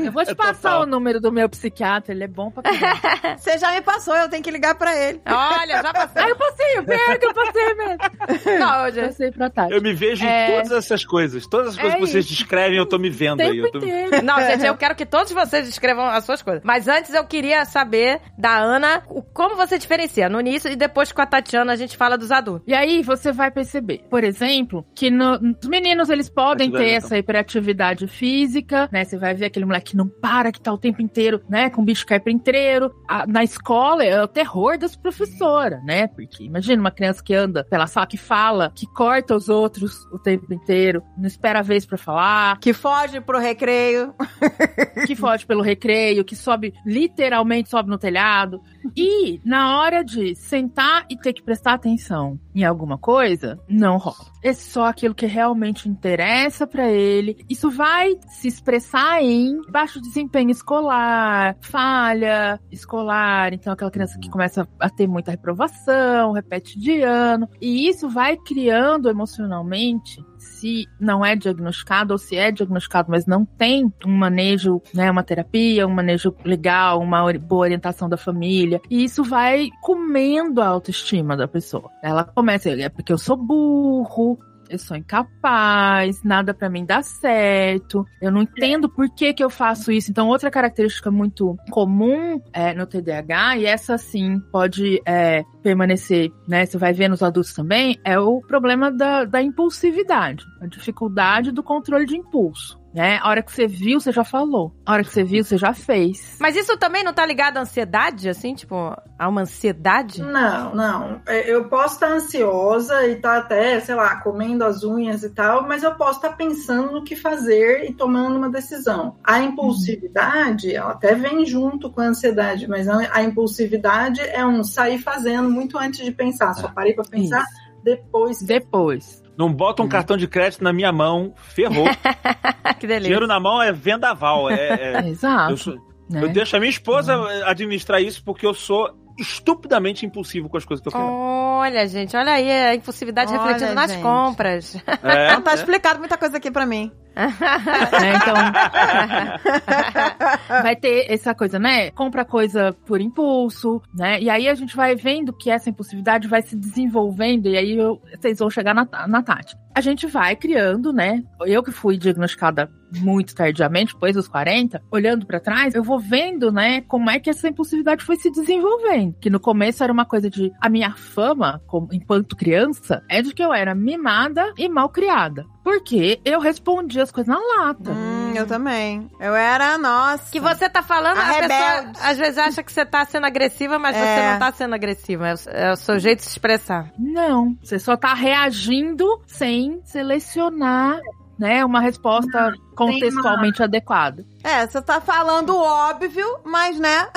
Eu 0.06 0.12
vou 0.12 0.24
te 0.24 0.30
É 0.30 0.34
passar 0.34 0.54
total. 0.70 0.82
o 0.82 0.86
número 0.86 1.20
do 1.20 1.30
meu 1.32 1.48
psiquiatra, 1.48 2.12
ele 2.14 2.24
é 2.24 2.28
bom 2.28 2.50
pra 2.50 2.62
caramba. 2.62 3.38
Você 3.38 3.58
já 3.58 3.72
me 3.72 3.80
passou, 3.80 4.14
eu 4.16 4.28
tenho 4.28 4.42
que 4.42 4.50
ligar 4.50 4.74
pra 4.74 4.94
ele. 4.96 5.20
Olha, 5.26 5.82
já 5.82 5.92
passei. 5.92 6.22
ah, 6.22 6.28
eu 6.28 6.36
passei, 6.36 6.78
eu 6.78 6.84
pego, 6.84 7.24
eu 7.24 7.34
passei 7.34 7.74
mesmo. 7.74 8.58
Não, 8.58 8.84
hoje. 8.84 9.00
Passei 9.02 9.30
pra 9.32 9.50
Tati. 9.50 9.72
Eu 9.72 9.82
me 9.82 9.92
vejo 9.94 10.24
em 10.24 10.28
É. 10.28 10.52
todas 10.62 10.72
essas 10.72 11.04
coisas. 11.04 11.46
Todas 11.46 11.68
as 11.68 11.76
coisas 11.76 11.94
É 11.94 11.98
que 12.00 12.06
vocês 12.06 12.24
isso. 12.24 12.34
descrevem, 12.34 12.78
eu 12.78 12.86
tô 12.86 12.98
me 12.98 13.10
vendo 13.10 13.40
aí. 13.40 13.58
Eu 13.58 13.70
tô... 13.70 13.78
Não, 14.22 14.40
gente, 14.40 14.64
eu 14.66 14.76
quero 14.76 14.94
que 14.94 15.06
todos 15.06 15.32
vocês 15.32 15.68
escrevam 15.68 16.06
as 16.06 16.24
suas 16.24 16.42
coisas. 16.42 16.62
Mas 16.64 16.88
antes 16.88 17.12
eu 17.14 17.24
queria 17.24 17.64
saber 17.64 18.20
da 18.36 18.56
Ana 18.58 19.02
o- 19.08 19.22
como 19.22 19.56
você 19.56 19.78
diferencia 19.78 20.28
no 20.28 20.40
início 20.40 20.70
e 20.70 20.76
depois 20.76 21.12
com 21.12 21.22
a 21.22 21.26
Tatiana 21.50 21.72
a 21.72 21.76
gente 21.76 21.96
fala 21.96 22.16
dos 22.16 22.30
adultos. 22.30 22.62
E 22.68 22.72
aí 22.72 23.02
você 23.02 23.32
vai 23.32 23.50
perceber, 23.50 24.04
por 24.08 24.22
exemplo, 24.22 24.86
que 24.94 25.10
no- 25.10 25.34
os 25.60 25.68
meninos 25.68 26.08
eles 26.08 26.30
podem 26.30 26.70
ter 26.70 26.90
essa 26.90 27.18
hiperatividade 27.18 28.06
física, 28.06 28.88
né? 28.92 29.04
Você 29.04 29.18
vai 29.18 29.34
ver 29.34 29.46
aquele 29.46 29.66
moleque 29.66 29.90
que 29.90 29.96
não 29.96 30.08
para, 30.08 30.52
que 30.52 30.60
tá 30.60 30.72
o 30.72 30.78
tempo 30.78 31.02
inteiro, 31.02 31.40
né? 31.48 31.68
Com 31.68 31.82
o 31.82 31.84
bicho 31.84 32.06
carpinteiro. 32.06 32.94
A- 33.08 33.26
na 33.26 33.42
escola 33.42 34.04
é 34.04 34.22
o 34.22 34.28
terror 34.28 34.78
das 34.78 34.94
professoras, 34.94 35.82
né? 35.84 36.06
Porque 36.06 36.44
Imagina 36.44 36.80
uma 36.80 36.90
criança 36.92 37.22
que 37.22 37.34
anda 37.34 37.64
pela 37.64 37.86
sala, 37.88 38.06
que 38.06 38.16
fala, 38.16 38.72
que 38.74 38.86
corta 38.86 39.34
os 39.34 39.48
outros 39.48 40.04
o 40.12 40.18
tempo 40.18 40.52
inteiro, 40.54 41.02
não 41.18 41.26
espera 41.26 41.58
a 41.58 41.62
vez 41.62 41.84
pra 41.84 41.98
falar, 41.98 42.58
Que 42.60 42.72
foge 42.72 43.20
pro 43.20 43.38
recreio. 43.40 44.14
que 45.06 45.16
foge 45.16 45.44
pelo 45.46 45.62
recreio, 45.62 46.24
que 46.24 46.36
sobe, 46.36 46.72
literalmente 46.86 47.68
sobe 47.68 47.90
no 47.90 47.98
telhado. 47.98 48.60
E 48.96 49.40
na 49.44 49.78
hora 49.78 50.02
de 50.04 50.34
sentar 50.34 51.04
e 51.10 51.16
ter 51.16 51.32
que 51.32 51.39
prestar 51.42 51.74
atenção 51.74 52.38
em 52.54 52.64
alguma 52.64 52.98
coisa, 52.98 53.58
não 53.68 53.96
rola. 53.96 54.30
É 54.42 54.52
só 54.52 54.86
aquilo 54.86 55.14
que 55.14 55.26
realmente 55.26 55.88
interessa 55.88 56.66
pra 56.66 56.90
ele. 56.90 57.44
Isso 57.48 57.70
vai 57.70 58.16
se 58.28 58.48
expressar 58.48 59.22
em 59.22 59.60
baixo 59.70 60.00
desempenho 60.00 60.50
escolar, 60.50 61.56
falha 61.60 62.60
escolar, 62.70 63.52
então 63.52 63.72
aquela 63.72 63.90
criança 63.90 64.18
que 64.18 64.30
começa 64.30 64.66
a 64.78 64.88
ter 64.88 65.06
muita 65.06 65.30
reprovação, 65.30 66.32
repete 66.32 66.78
de 66.78 67.02
ano, 67.02 67.48
e 67.60 67.88
isso 67.88 68.08
vai 68.08 68.36
criando 68.36 69.08
emocionalmente 69.08 70.24
se 70.40 70.88
não 70.98 71.24
é 71.24 71.36
diagnosticado 71.36 72.12
ou 72.12 72.18
se 72.18 72.36
é 72.36 72.50
diagnosticado, 72.50 73.10
mas 73.10 73.26
não 73.26 73.44
tem 73.44 73.92
um 74.04 74.16
manejo, 74.16 74.80
né, 74.94 75.10
uma 75.10 75.22
terapia, 75.22 75.86
um 75.86 75.94
manejo 75.94 76.34
legal, 76.44 77.00
uma 77.00 77.32
boa 77.38 77.62
orientação 77.62 78.08
da 78.08 78.16
família, 78.16 78.80
e 78.90 79.04
isso 79.04 79.22
vai 79.22 79.68
comendo 79.82 80.60
a 80.60 80.66
autoestima 80.66 81.36
da 81.36 81.46
pessoa. 81.46 81.90
Ela 82.02 82.24
começa, 82.24 82.70
é 82.70 82.88
porque 82.88 83.12
eu 83.12 83.18
sou 83.18 83.36
burro, 83.36 84.38
eu 84.70 84.78
sou 84.78 84.96
incapaz, 84.96 86.22
nada 86.22 86.54
pra 86.54 86.70
mim 86.70 86.86
dá 86.86 87.02
certo, 87.02 88.06
eu 88.22 88.30
não 88.30 88.42
entendo 88.42 88.88
por 88.88 89.12
que 89.12 89.34
que 89.34 89.42
eu 89.42 89.50
faço 89.50 89.90
isso. 89.90 90.10
Então, 90.10 90.28
outra 90.28 90.50
característica 90.50 91.10
muito 91.10 91.56
comum 91.70 92.40
é, 92.52 92.72
no 92.72 92.86
TDAH, 92.86 93.58
e 93.58 93.66
essa 93.66 93.98
sim 93.98 94.38
pode 94.52 95.02
é, 95.04 95.42
permanecer, 95.62 96.32
né? 96.48 96.66
Você 96.66 96.78
vai 96.78 96.92
ver 96.92 97.08
nos 97.08 97.22
adultos 97.22 97.52
também, 97.52 97.98
é 98.04 98.18
o 98.18 98.40
problema 98.40 98.90
da, 98.90 99.24
da 99.24 99.42
impulsividade, 99.42 100.44
a 100.60 100.66
dificuldade 100.66 101.52
do 101.52 101.62
controle 101.62 102.06
de 102.06 102.16
impulso. 102.16 102.80
Né? 102.92 103.18
A 103.22 103.28
hora 103.28 103.42
que 103.42 103.52
você 103.52 103.66
viu, 103.68 104.00
você 104.00 104.10
já 104.10 104.24
falou. 104.24 104.74
A 104.84 104.92
hora 104.92 105.04
que 105.04 105.10
você 105.10 105.22
viu, 105.22 105.44
você 105.44 105.56
já 105.56 105.72
fez. 105.72 106.36
Mas 106.40 106.56
isso 106.56 106.76
também 106.76 107.04
não 107.04 107.12
tá 107.12 107.24
ligado 107.24 107.56
à 107.56 107.60
ansiedade, 107.60 108.28
assim? 108.28 108.54
Tipo, 108.54 108.96
a 109.16 109.28
uma 109.28 109.42
ansiedade? 109.42 110.22
Não, 110.22 110.74
não. 110.74 111.20
É, 111.26 111.50
Eu 111.50 111.68
posso 111.68 111.94
estar 111.94 112.10
ansiosa 112.12 113.06
e 113.06 113.12
estar 113.12 113.38
até, 113.38 113.78
sei 113.80 113.94
lá, 113.94 114.16
comendo 114.20 114.64
as 114.64 114.82
unhas 114.82 115.22
e 115.22 115.30
tal, 115.30 115.66
mas 115.68 115.82
eu 115.82 115.94
posso 115.94 116.18
estar 116.18 116.36
pensando 116.36 116.92
no 116.92 117.04
que 117.04 117.14
fazer 117.14 117.88
e 117.88 117.94
tomando 117.94 118.36
uma 118.36 118.50
decisão. 118.50 119.16
A 119.22 119.40
impulsividade, 119.40 120.74
ela 120.74 120.92
até 120.92 121.14
vem 121.14 121.44
junto 121.46 121.90
com 121.90 122.00
a 122.00 122.06
ansiedade, 122.06 122.66
mas 122.68 122.88
a, 122.88 122.98
a 123.12 123.22
impulsividade 123.22 124.20
é 124.20 124.44
um 124.44 124.64
sair 124.64 124.98
fazendo 124.98 125.49
muito 125.50 125.76
antes 125.78 126.04
de 126.04 126.10
pensar. 126.12 126.54
Só 126.54 126.68
parei 126.68 126.94
para 126.94 127.04
pensar 127.04 127.44
depois. 127.82 128.40
Depois. 128.42 129.22
Não 129.36 129.52
bota 129.52 129.82
um 129.82 129.88
cartão 129.88 130.16
de 130.16 130.28
crédito 130.28 130.62
na 130.62 130.72
minha 130.72 130.92
mão, 130.92 131.32
ferrou. 131.36 131.86
que 132.78 132.86
delícia. 132.86 133.00
Dinheiro 133.04 133.26
na 133.26 133.40
mão 133.40 133.60
é 133.62 133.72
vendaval. 133.72 134.50
É, 134.50 134.54
é- 135.02 135.08
Exato. 135.08 135.52
eu, 135.52 135.56
sou- 135.56 135.74
né? 136.10 136.22
eu 136.22 136.28
deixo 136.28 136.56
a 136.56 136.60
minha 136.60 136.70
esposa 136.70 137.14
administrar 137.46 138.02
isso 138.02 138.22
porque 138.24 138.44
eu 138.46 138.52
sou 138.54 138.90
estupidamente 139.18 140.04
impulsivo 140.06 140.48
com 140.48 140.56
as 140.56 140.64
coisas 140.64 140.82
que 140.82 140.88
eu 140.88 140.92
quero. 140.92 141.04
Olha, 141.04 141.86
gente, 141.86 142.16
olha 142.16 142.32
aí 142.32 142.50
a 142.50 142.74
impulsividade 142.74 143.30
Olha, 143.32 143.42
refletindo 143.42 143.74
nas 143.74 143.90
gente. 143.92 144.02
compras. 144.02 144.76
É, 145.02 145.32
Não 145.34 145.40
tá 145.42 145.52
é. 145.52 145.54
explicado 145.54 145.98
muita 145.98 146.16
coisa 146.16 146.38
aqui 146.38 146.50
pra 146.50 146.64
mim. 146.64 146.90
Né? 147.16 148.12
Então, 148.16 148.34
vai 150.62 150.76
ter 150.76 151.06
essa 151.10 151.34
coisa, 151.34 151.58
né? 151.58 151.90
Compra 151.90 152.24
coisa 152.24 152.72
por 152.86 153.00
impulso, 153.00 153.80
né? 153.94 154.20
E 154.20 154.28
aí 154.30 154.48
a 154.48 154.54
gente 154.54 154.76
vai 154.76 154.94
vendo 154.94 155.32
que 155.32 155.50
essa 155.50 155.70
impulsividade 155.70 156.28
vai 156.28 156.42
se 156.42 156.56
desenvolvendo, 156.56 157.48
e 157.48 157.56
aí 157.56 157.76
eu- 157.76 158.00
vocês 158.20 158.38
vão 158.38 158.50
chegar 158.50 158.74
na, 158.74 158.86
na 159.06 159.22
Tati. 159.22 159.56
A 159.74 159.80
gente 159.80 160.06
vai 160.06 160.34
criando, 160.34 160.92
né? 160.92 161.22
Eu 161.46 161.62
que 161.62 161.70
fui 161.70 161.96
diagnosticada 161.96 162.68
muito 162.96 163.34
tardiamente, 163.36 163.92
depois 163.94 164.16
dos 164.16 164.26
40, 164.26 164.82
olhando 164.90 165.24
pra 165.24 165.38
trás, 165.38 165.74
eu 165.76 165.82
vou 165.84 166.00
vendo, 166.00 166.50
né, 166.50 166.80
como 166.82 167.08
é 167.08 167.20
que 167.20 167.30
essa 167.30 167.46
impulsividade 167.48 168.04
foi 168.04 168.16
se 168.16 168.30
desenvolvendo. 168.32 169.14
Que 169.20 169.30
no 169.30 169.38
começo 169.38 169.82
era 169.84 169.92
uma 169.92 170.04
coisa 170.04 170.28
de 170.28 170.50
a 170.60 170.68
minha 170.68 170.90
fama, 170.96 171.62
como, 171.68 171.88
enquanto 171.92 172.34
criança, 172.34 173.00
é 173.08 173.22
de 173.22 173.32
que 173.32 173.42
eu 173.44 173.52
era 173.54 173.72
mimada 173.74 174.52
e 174.58 174.68
mal 174.68 174.88
criada. 174.88 175.46
Porque 175.70 176.20
eu 176.24 176.40
respondia 176.40 177.02
as 177.04 177.12
coisas 177.12 177.32
na 177.32 177.40
lata. 177.40 177.92
Hum, 177.92 178.32
eu 178.34 178.44
também. 178.46 179.08
Eu 179.20 179.34
era, 179.36 179.78
nossa. 179.78 180.30
Que 180.32 180.40
você 180.40 180.68
tá 180.68 180.82
falando, 180.82 181.18
A 181.18 181.22
a, 181.22 181.34
pessoa 181.34 181.40
rebelde. 181.40 181.98
às 182.02 182.18
vezes 182.18 182.38
acha 182.38 182.62
que 182.62 182.72
você 182.72 182.84
tá 182.84 183.04
sendo 183.04 183.26
agressiva, 183.26 183.78
mas 183.78 183.94
você 183.96 184.02
É. 184.02 184.32
não 184.32 184.38
tá 184.40 184.52
sendo 184.52 184.74
agressiva. 184.74 185.28
É 185.28 185.34
o, 185.34 185.38
é 185.50 185.72
o 185.72 185.76
seu 185.76 185.98
jeito 186.00 186.18
de 186.18 186.24
se 186.24 186.30
expressar. 186.30 186.90
Não, 186.98 187.56
você 187.62 187.78
só 187.78 187.96
tá 187.96 188.12
reagindo 188.14 189.06
sem 189.28 189.80
selecionar, 189.84 190.98
né, 191.38 191.64
uma 191.64 191.80
resposta 191.80 192.52
contextualmente 192.86 193.62
adequada. 193.62 194.24
É, 194.42 194.66
você 194.66 194.80
tá 194.80 195.00
falando 195.00 195.54
óbvio, 195.56 196.38
mas, 196.44 196.78
né? 196.78 197.08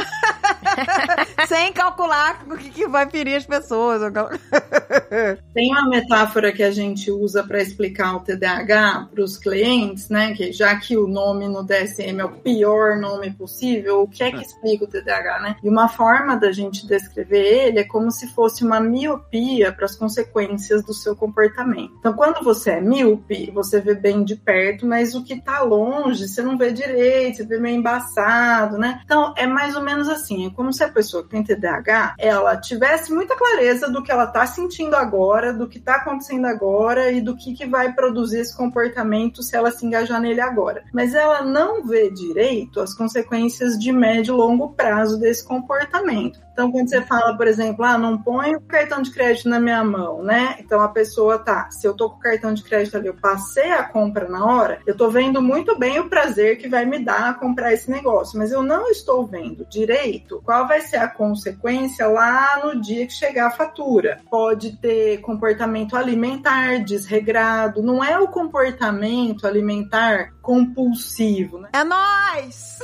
Sem 1.48 1.72
calcular 1.72 2.44
o 2.50 2.58
que, 2.58 2.70
que 2.70 2.88
vai 2.88 3.10
ferir 3.10 3.38
as 3.38 3.46
pessoas. 3.46 4.02
Tem 5.54 5.72
uma 5.72 5.88
metáfora 5.88 6.52
que 6.52 6.64
a 6.64 6.72
gente 6.72 7.10
usa 7.10 7.44
para 7.44 7.62
explicar 7.62 8.16
o 8.16 8.20
TDAH 8.20 9.10
para 9.14 9.24
os 9.24 9.38
clientes, 9.38 10.10
né? 10.10 10.34
Que 10.34 10.52
já 10.52 10.76
que 10.76 10.98
o 10.98 11.08
nome 11.08 11.48
no 11.48 11.64
DSM 11.64 12.20
é 12.20 12.26
o 12.26 12.32
pior 12.32 12.98
nome 12.98 13.32
possível, 13.32 14.02
o 14.02 14.08
que 14.08 14.24
é 14.24 14.32
que 14.32 14.42
explica 14.42 14.84
o 14.84 14.88
TDAH, 14.88 15.40
né? 15.40 15.56
E 15.64 15.70
uma 15.70 15.88
forma 15.88 16.36
da 16.36 16.52
gente 16.52 16.86
descrever 16.86 17.68
ele 17.68 17.80
é 17.80 17.84
como 17.84 18.12
se 18.12 18.28
fosse 18.34 18.66
uma 18.66 18.80
miopia 18.80 19.72
para 19.72 19.86
as 19.86 19.96
consequências 19.96 20.84
do 20.84 20.94
seu 20.94 21.16
comportamento. 21.16 21.94
Então, 22.00 22.14
quando 22.14 22.44
você 22.44 22.72
é 22.72 22.82
míope, 22.82 23.50
você 23.52 23.80
vê 23.80 23.96
bem 23.96 24.24
de 24.24 24.36
perto, 24.36 24.86
mas 24.86 25.16
o 25.16 25.24
que 25.24 25.42
tá 25.54 25.62
longe, 25.62 26.28
você 26.28 26.42
não 26.42 26.58
vê 26.58 26.72
direito, 26.72 27.38
você 27.38 27.46
vê 27.46 27.60
meio 27.60 27.78
embaçado, 27.78 28.78
né? 28.78 29.02
Então, 29.06 29.34
é 29.38 29.46
mais 29.46 29.76
ou 29.76 29.84
menos 29.84 30.10
assim, 30.10 30.48
é 30.48 30.50
como 30.50 30.74
se 30.74 30.84
a 30.84 30.90
pessoa 30.90 31.24
que 31.24 31.30
tem 31.30 31.44
TDAH, 31.44 32.16
ela 32.18 32.58
tivesse 32.58 33.14
muita 33.14 33.36
clareza 33.36 33.90
do 33.90 34.02
que 34.02 34.12
ela 34.12 34.26
tá 34.26 34.46
sentindo 34.46 34.96
agora, 34.96 35.54
do 35.54 35.68
que 35.68 35.80
tá 35.80 35.96
acontecendo 35.96 36.46
agora 36.46 37.12
e 37.12 37.22
do 37.22 37.36
que, 37.36 37.54
que 37.54 37.66
vai 37.66 37.94
produzir 37.94 38.40
esse 38.40 38.56
comportamento 38.56 39.44
se 39.44 39.56
ela 39.56 39.72
se 39.72 39.86
engajar 39.86 40.20
nele 40.20 40.42
agora. 40.42 40.84
Mas 40.92 41.14
ela 41.14 41.44
não 41.44 41.86
vê 41.86 42.10
direito 42.10 42.80
as 42.80 42.94
consequências 42.94 43.78
de 43.78 43.92
médio 43.92 44.34
e 44.34 44.38
longo 44.38 44.74
prazo 44.74 45.20
desse 45.20 45.46
comportamento. 45.46 46.40
Então, 46.54 46.72
quando 46.72 46.88
você 46.88 47.02
fala, 47.02 47.36
por 47.36 47.48
exemplo, 47.48 47.84
ah, 47.84 47.98
não 47.98 48.18
põe 48.18 48.56
o 48.56 48.62
cartão 48.62 49.02
de 49.02 49.12
crédito 49.12 49.50
na 49.50 49.60
minha 49.60 49.84
mão, 49.84 50.24
né? 50.24 50.56
Então 50.60 50.80
a 50.80 50.88
pessoa 50.88 51.40
tá, 51.40 51.70
se 51.72 51.88
eu 51.88 51.96
tô 51.96 52.10
com 52.10 52.18
o 52.18 52.20
cartão 52.20 52.54
de 52.54 52.64
crédito 52.64 52.96
ali, 52.96 53.08
eu 53.08 53.16
passei 53.16 53.72
a 53.72 53.84
compra 53.84 54.30
na 54.30 54.46
hora, 54.46 54.80
eu 54.86 54.96
tô 54.96 55.10
vendo 55.10 55.42
muito 55.42 55.78
bem 55.78 56.00
o 56.00 56.10
prazer 56.10 56.58
que 56.58 56.70
vai 56.70 56.86
me 56.86 57.00
dar 57.00 57.30
a 57.30 57.34
comprar 57.34 57.74
esse 57.74 57.90
negócio, 57.90 58.38
mas 58.38 58.52
eu 58.52 58.62
não 58.62 58.90
estou 58.90 59.26
vendo 59.26 59.66
direito 59.66 60.42
qual 60.46 60.68
vai 60.68 60.82
ser 60.82 60.98
a 60.98 61.08
consequência 61.08 62.08
lá 62.08 62.62
no 62.64 62.80
dia 62.80 63.08
que 63.08 63.14
chegar 63.14 63.48
a 63.48 63.52
fatura. 63.52 64.22
Pode 64.30 64.78
ter 64.78 65.18
comportamento 65.22 65.98
alimentar 65.98 66.84
desregrado, 66.84 67.82
não 67.82 68.04
é 68.04 68.20
o 68.20 68.28
comportamento 68.28 69.48
alimentar 69.48 70.34
compulsivo, 70.42 71.60
né? 71.60 71.70
É 71.74 71.84
nóis! 71.84 72.80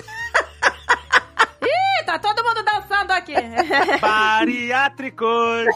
Tá 2.09 2.17
todo 2.17 2.43
mundo 2.43 2.63
dançando 2.63 3.11
aqui. 3.11 3.35
Bariátricos, 4.01 5.67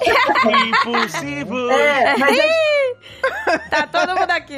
impulsivos. 0.66 1.70
É, 1.70 2.18
mas 2.18 2.38
é 2.40 3.58
tá 3.70 3.86
todo 3.86 4.20
mundo 4.20 4.32
aqui. 4.32 4.58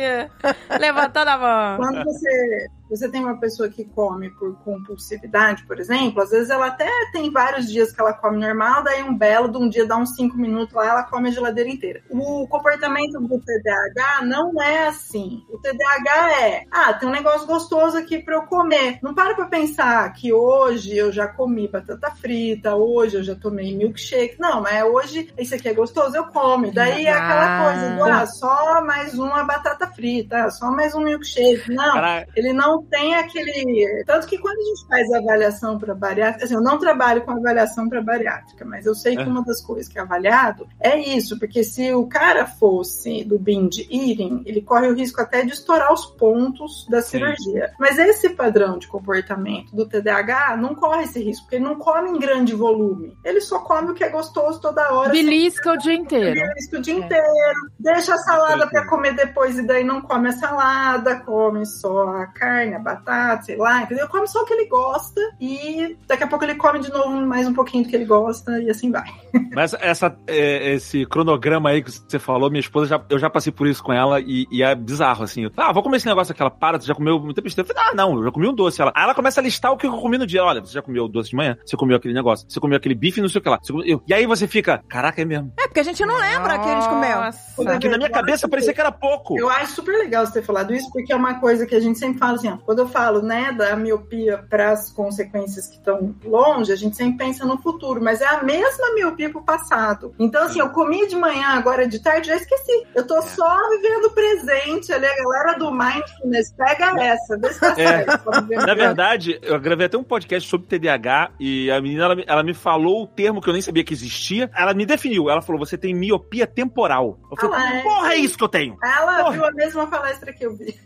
Levantando 0.79 1.27
a 1.31 1.37
mão. 1.37 1.77
Quando 1.77 2.05
você, 2.05 2.67
você 2.89 3.09
tem 3.09 3.23
uma 3.23 3.39
pessoa 3.39 3.69
que 3.69 3.85
come 3.85 4.29
por 4.31 4.55
compulsividade, 4.63 5.65
por 5.65 5.79
exemplo, 5.79 6.21
às 6.21 6.29
vezes 6.29 6.49
ela 6.49 6.67
até 6.67 6.89
tem 7.11 7.31
vários 7.31 7.69
dias 7.69 7.91
que 7.91 7.99
ela 7.99 8.13
come 8.13 8.37
normal, 8.37 8.83
daí 8.83 9.03
um 9.03 9.17
belo 9.17 9.49
de 9.49 9.57
um 9.57 9.69
dia 9.69 9.85
dá 9.85 9.97
uns 9.97 10.15
5 10.15 10.37
minutos 10.37 10.73
lá, 10.73 10.87
ela 10.87 11.03
come 11.03 11.29
a 11.29 11.31
geladeira 11.31 11.69
inteira. 11.69 12.01
O 12.09 12.47
comportamento 12.47 13.19
do 13.19 13.39
TDAH 13.39 14.25
não 14.25 14.61
é 14.61 14.87
assim. 14.87 15.43
O 15.49 15.57
TDAH 15.57 16.41
é, 16.41 16.63
ah, 16.71 16.93
tem 16.93 17.09
um 17.09 17.11
negócio 17.11 17.47
gostoso 17.47 17.97
aqui 17.97 18.19
para 18.19 18.35
eu 18.35 18.43
comer. 18.43 18.99
Não 19.01 19.13
para 19.13 19.35
pra 19.35 19.45
pensar 19.45 20.11
que 20.13 20.33
hoje 20.33 20.95
eu 20.95 21.11
já 21.11 21.27
comi 21.27 21.67
batata 21.67 22.11
frita, 22.11 22.75
hoje 22.75 23.17
eu 23.17 23.23
já 23.23 23.35
tomei 23.35 23.75
milkshake. 23.75 24.39
Não, 24.39 24.61
mas 24.61 24.83
hoje 24.83 25.33
isso 25.37 25.55
aqui 25.55 25.69
é 25.69 25.73
gostoso, 25.73 26.15
eu 26.15 26.25
como. 26.25 26.71
Daí 26.71 27.05
é 27.05 27.11
aquela 27.11 27.63
coisa 27.63 27.95
do, 27.95 28.03
ah, 28.03 28.25
só 28.25 28.83
mais 28.83 29.17
uma 29.17 29.43
batata 29.43 29.87
frita, 29.87 30.45
ah, 30.45 30.51
só 30.51 30.71
mais 30.71 30.93
um 30.93 31.01
milkshake. 31.01 31.71
Não, 31.71 31.93
Cara, 31.93 32.27
ele 32.35 32.53
não 32.53 32.74
não 32.75 32.83
tem 32.83 33.15
aquele. 33.15 34.03
Tanto 34.05 34.27
que 34.27 34.37
quando 34.37 34.57
a 34.57 34.63
gente 34.63 34.87
faz 34.87 35.11
avaliação 35.13 35.77
para 35.77 35.95
bariátrica, 35.95 36.45
assim, 36.45 36.53
eu 36.55 36.61
não 36.61 36.77
trabalho 36.77 37.21
com 37.23 37.31
avaliação 37.31 37.87
para 37.89 38.01
bariátrica, 38.01 38.65
mas 38.65 38.85
eu 38.85 38.95
sei 38.95 39.15
que 39.15 39.23
É. 39.23 39.25
uma 39.25 39.43
das 39.43 39.61
coisas 39.61 39.87
que 39.87 39.97
é 39.97 40.01
avaliado 40.01 40.67
é 40.79 40.97
isso, 40.99 41.37
porque 41.39 41.63
se 41.63 41.93
o 41.93 42.07
cara 42.07 42.45
fosse 42.45 43.23
do 43.23 43.37
binge 43.39 43.87
eating, 43.91 44.43
ele 44.45 44.61
corre 44.61 44.87
o 44.87 44.95
risco 44.95 45.21
até 45.21 45.43
de 45.43 45.51
estourar 45.53 45.91
os 45.93 46.05
pontos 46.05 46.85
da 46.89 47.01
cirurgia. 47.01 47.71
Mas 47.79 47.97
esse 47.97 48.29
padrão 48.29 48.77
de 48.77 48.87
comportamento 48.87 49.75
do 49.75 49.85
TDAH 49.87 50.57
não 50.57 50.75
corre 50.75 51.03
esse 51.03 51.21
risco, 51.23 51.43
porque 51.45 51.55
ele 51.55 51.65
não 51.65 51.75
come 51.75 52.09
em 52.09 52.19
grande 52.19 52.53
volume. 52.53 53.17
Ele 53.23 53.41
só 53.41 53.59
come 53.59 53.91
o 53.91 53.93
que 53.93 54.03
é 54.03 54.09
gostoso 54.09 54.59
toda 54.59 54.93
hora. 54.93 55.11
Belisca 55.11 55.73
o 55.73 55.77
dia 55.77 55.93
inteiro. 55.93 56.39
Belisca 56.39 56.77
o 56.77 56.81
dia 56.81 56.93
inteiro, 56.95 57.59
deixa 57.79 58.13
a 58.15 58.17
salada 58.17 58.67
pra 58.67 58.87
comer 58.87 59.15
depois 59.15 59.57
e 59.57 59.65
daí 59.65 59.83
não 59.83 60.01
come 60.01 60.29
a 60.29 60.31
salada, 60.33 61.19
come 61.21 61.65
só 61.65 62.09
a 62.09 62.27
carne, 62.27 62.64
a 62.73 62.79
batata, 62.79 63.43
sei 63.43 63.57
lá, 63.57 63.83
entendeu? 63.83 64.07
Come 64.07 64.27
só 64.27 64.41
o 64.41 64.45
que 64.45 64.53
ele 64.53 64.67
gosta 64.67 65.19
e 65.39 65.97
daqui 66.07 66.23
a 66.23 66.27
pouco 66.27 66.43
ele 66.45 66.55
come 66.55 66.79
de 66.79 66.91
novo 66.91 67.09
mais 67.25 67.47
um 67.47 67.53
pouquinho 67.53 67.83
do 67.83 67.89
que 67.89 67.95
ele 67.95 68.05
gosta 68.05 68.59
e 68.61 68.69
assim 68.69 68.91
vai. 68.91 69.05
Mas 69.53 69.73
essa, 69.79 70.15
é, 70.27 70.73
esse 70.73 71.05
cronograma 71.05 71.69
aí 71.69 71.83
que 71.83 71.91
você 71.91 72.17
falou, 72.19 72.49
minha 72.49 72.59
esposa, 72.59 72.87
já, 72.87 73.01
eu 73.09 73.19
já 73.19 73.29
passei 73.29 73.51
por 73.51 73.67
isso 73.67 73.83
com 73.83 73.93
ela 73.93 74.19
e, 74.19 74.47
e 74.51 74.63
é 74.63 74.73
bizarro, 74.75 75.23
assim. 75.23 75.49
Ah, 75.57 75.71
vou 75.71 75.83
comer 75.83 75.97
esse 75.97 76.07
negócio 76.07 76.31
aqui. 76.31 76.41
Ela 76.41 76.51
para, 76.51 76.79
tu 76.79 76.85
já 76.85 76.95
comeu 76.95 77.19
muita 77.19 77.41
besteira? 77.41 77.69
Eu 77.69 77.73
falei, 77.75 77.91
ah, 77.91 77.95
não, 77.95 78.15
eu 78.17 78.23
já 78.23 78.31
comi 78.31 78.47
um 78.47 78.53
doce. 78.53 78.81
Ela, 78.81 78.91
aí 78.95 79.03
ela 79.03 79.13
começa 79.15 79.39
a 79.39 79.43
listar 79.43 79.71
o 79.71 79.77
que 79.77 79.85
eu 79.87 79.91
comi 79.91 80.17
no 80.17 80.25
dia. 80.27 80.43
Olha, 80.43 80.61
você 80.61 80.73
já 80.73 80.81
comeu 80.81 81.05
o 81.05 81.07
doce 81.07 81.29
de 81.29 81.35
manhã? 81.35 81.57
Você 81.65 81.75
comeu 81.77 81.97
aquele 81.97 82.13
negócio? 82.13 82.45
Você 82.49 82.59
comeu 82.59 82.77
aquele 82.77 82.95
bife, 82.95 83.21
não 83.21 83.29
sei 83.29 83.39
o 83.39 83.43
que 83.43 83.49
lá. 83.49 83.59
Você 83.61 83.71
comeu- 83.71 83.87
eu- 83.87 84.03
E 84.07 84.13
aí 84.13 84.25
você 84.25 84.47
fica, 84.47 84.83
caraca, 84.87 85.21
é 85.21 85.25
mesmo. 85.25 85.51
É, 85.59 85.67
porque 85.67 85.79
a 85.79 85.83
gente 85.83 86.05
não 86.05 86.17
lembra 86.19 86.57
que 86.59 86.67
a 86.69 86.79
gente 86.79 86.89
comeu. 86.89 87.17
Porque 87.55 87.89
na 87.89 87.97
minha 87.97 88.09
cabeça 88.09 88.47
parecia 88.47 88.73
que 88.73 88.79
era 88.81 88.91
pouco. 88.91 89.37
Eu 89.39 89.49
acho 89.49 89.73
super 89.73 89.97
legal 89.97 90.25
você 90.25 90.33
ter 90.33 90.41
falado 90.43 90.73
isso, 90.73 90.89
porque 90.91 91.11
é 91.11 91.15
uma 91.15 91.35
coisa 91.39 91.65
que 91.65 91.75
a 91.75 91.79
gente 91.79 91.97
sempre 91.99 92.17
fala 92.19 92.33
assim, 92.35 92.49
ó, 92.49 92.54
quando 92.57 92.79
eu 92.79 92.87
falo, 92.87 93.21
né, 93.21 93.51
da 93.51 93.75
miopia 93.75 94.37
para 94.49 94.71
as 94.71 94.91
consequências 94.91 95.67
que 95.67 95.77
estão 95.77 96.15
longe, 96.23 96.71
a 96.71 96.75
gente 96.75 96.95
sempre 96.95 97.17
pensa 97.25 97.45
no 97.45 97.57
futuro, 97.57 98.01
mas 98.01 98.21
é 98.21 98.27
a 98.27 98.43
mesma 98.43 98.93
miopia 98.93 99.29
pro 99.29 99.41
passado. 99.43 100.13
Então, 100.19 100.43
assim, 100.43 100.59
eu 100.59 100.69
comi 100.69 101.07
de 101.07 101.15
manhã, 101.15 101.47
agora 101.49 101.87
de 101.87 101.99
tarde, 102.01 102.27
já 102.27 102.35
esqueci. 102.35 102.85
Eu 102.93 103.05
tô 103.07 103.21
só 103.21 103.69
vivendo 103.69 104.05
o 104.05 104.11
presente 104.11 104.91
ali, 104.93 105.05
a 105.05 105.15
galera 105.15 105.57
do 105.57 105.71
Mindfulness, 105.71 106.53
pega 106.55 106.93
essa, 107.03 107.37
vê 107.37 107.53
se 107.53 107.59
tá 107.59 107.75
É. 107.77 108.05
Na 108.05 108.73
o 108.73 108.75
verdade, 108.75 109.39
eu 109.41 109.59
gravei 109.59 109.85
até 109.87 109.97
um 109.97 110.03
podcast 110.03 110.47
sobre 110.49 110.67
TDAH 110.67 111.31
e 111.39 111.69
a 111.71 111.81
menina, 111.81 112.05
ela, 112.05 112.15
me- 112.15 112.25
ela 112.27 112.43
me 112.43 112.53
falou 112.53 113.03
o 113.03 113.07
termo 113.07 113.41
que 113.41 113.49
eu 113.49 113.53
nem 113.53 113.61
sabia 113.61 113.83
que 113.83 113.93
existia. 113.93 114.49
Ela 114.55 114.73
me 114.73 114.85
definiu. 114.85 115.29
Ela 115.29 115.41
falou, 115.41 115.59
você 115.59 115.77
tem 115.77 115.93
miopia 115.93 116.45
temporal. 116.47 117.19
Eu 117.31 117.37
falei, 117.37 117.57
Ah, 117.59 117.75
é? 117.75 117.81
porra, 117.83 118.13
é 118.13 118.17
isso 118.17 118.37
que 118.37 118.43
eu 118.43 118.47
tenho. 118.49 118.77
Ela 118.83 119.17
Porra. 119.23 119.31
viu 119.31 119.45
a 119.45 119.51
mesma 119.51 119.87
palestra 119.87 120.33
que 120.33 120.45
eu 120.45 120.55
vi. 120.55 120.75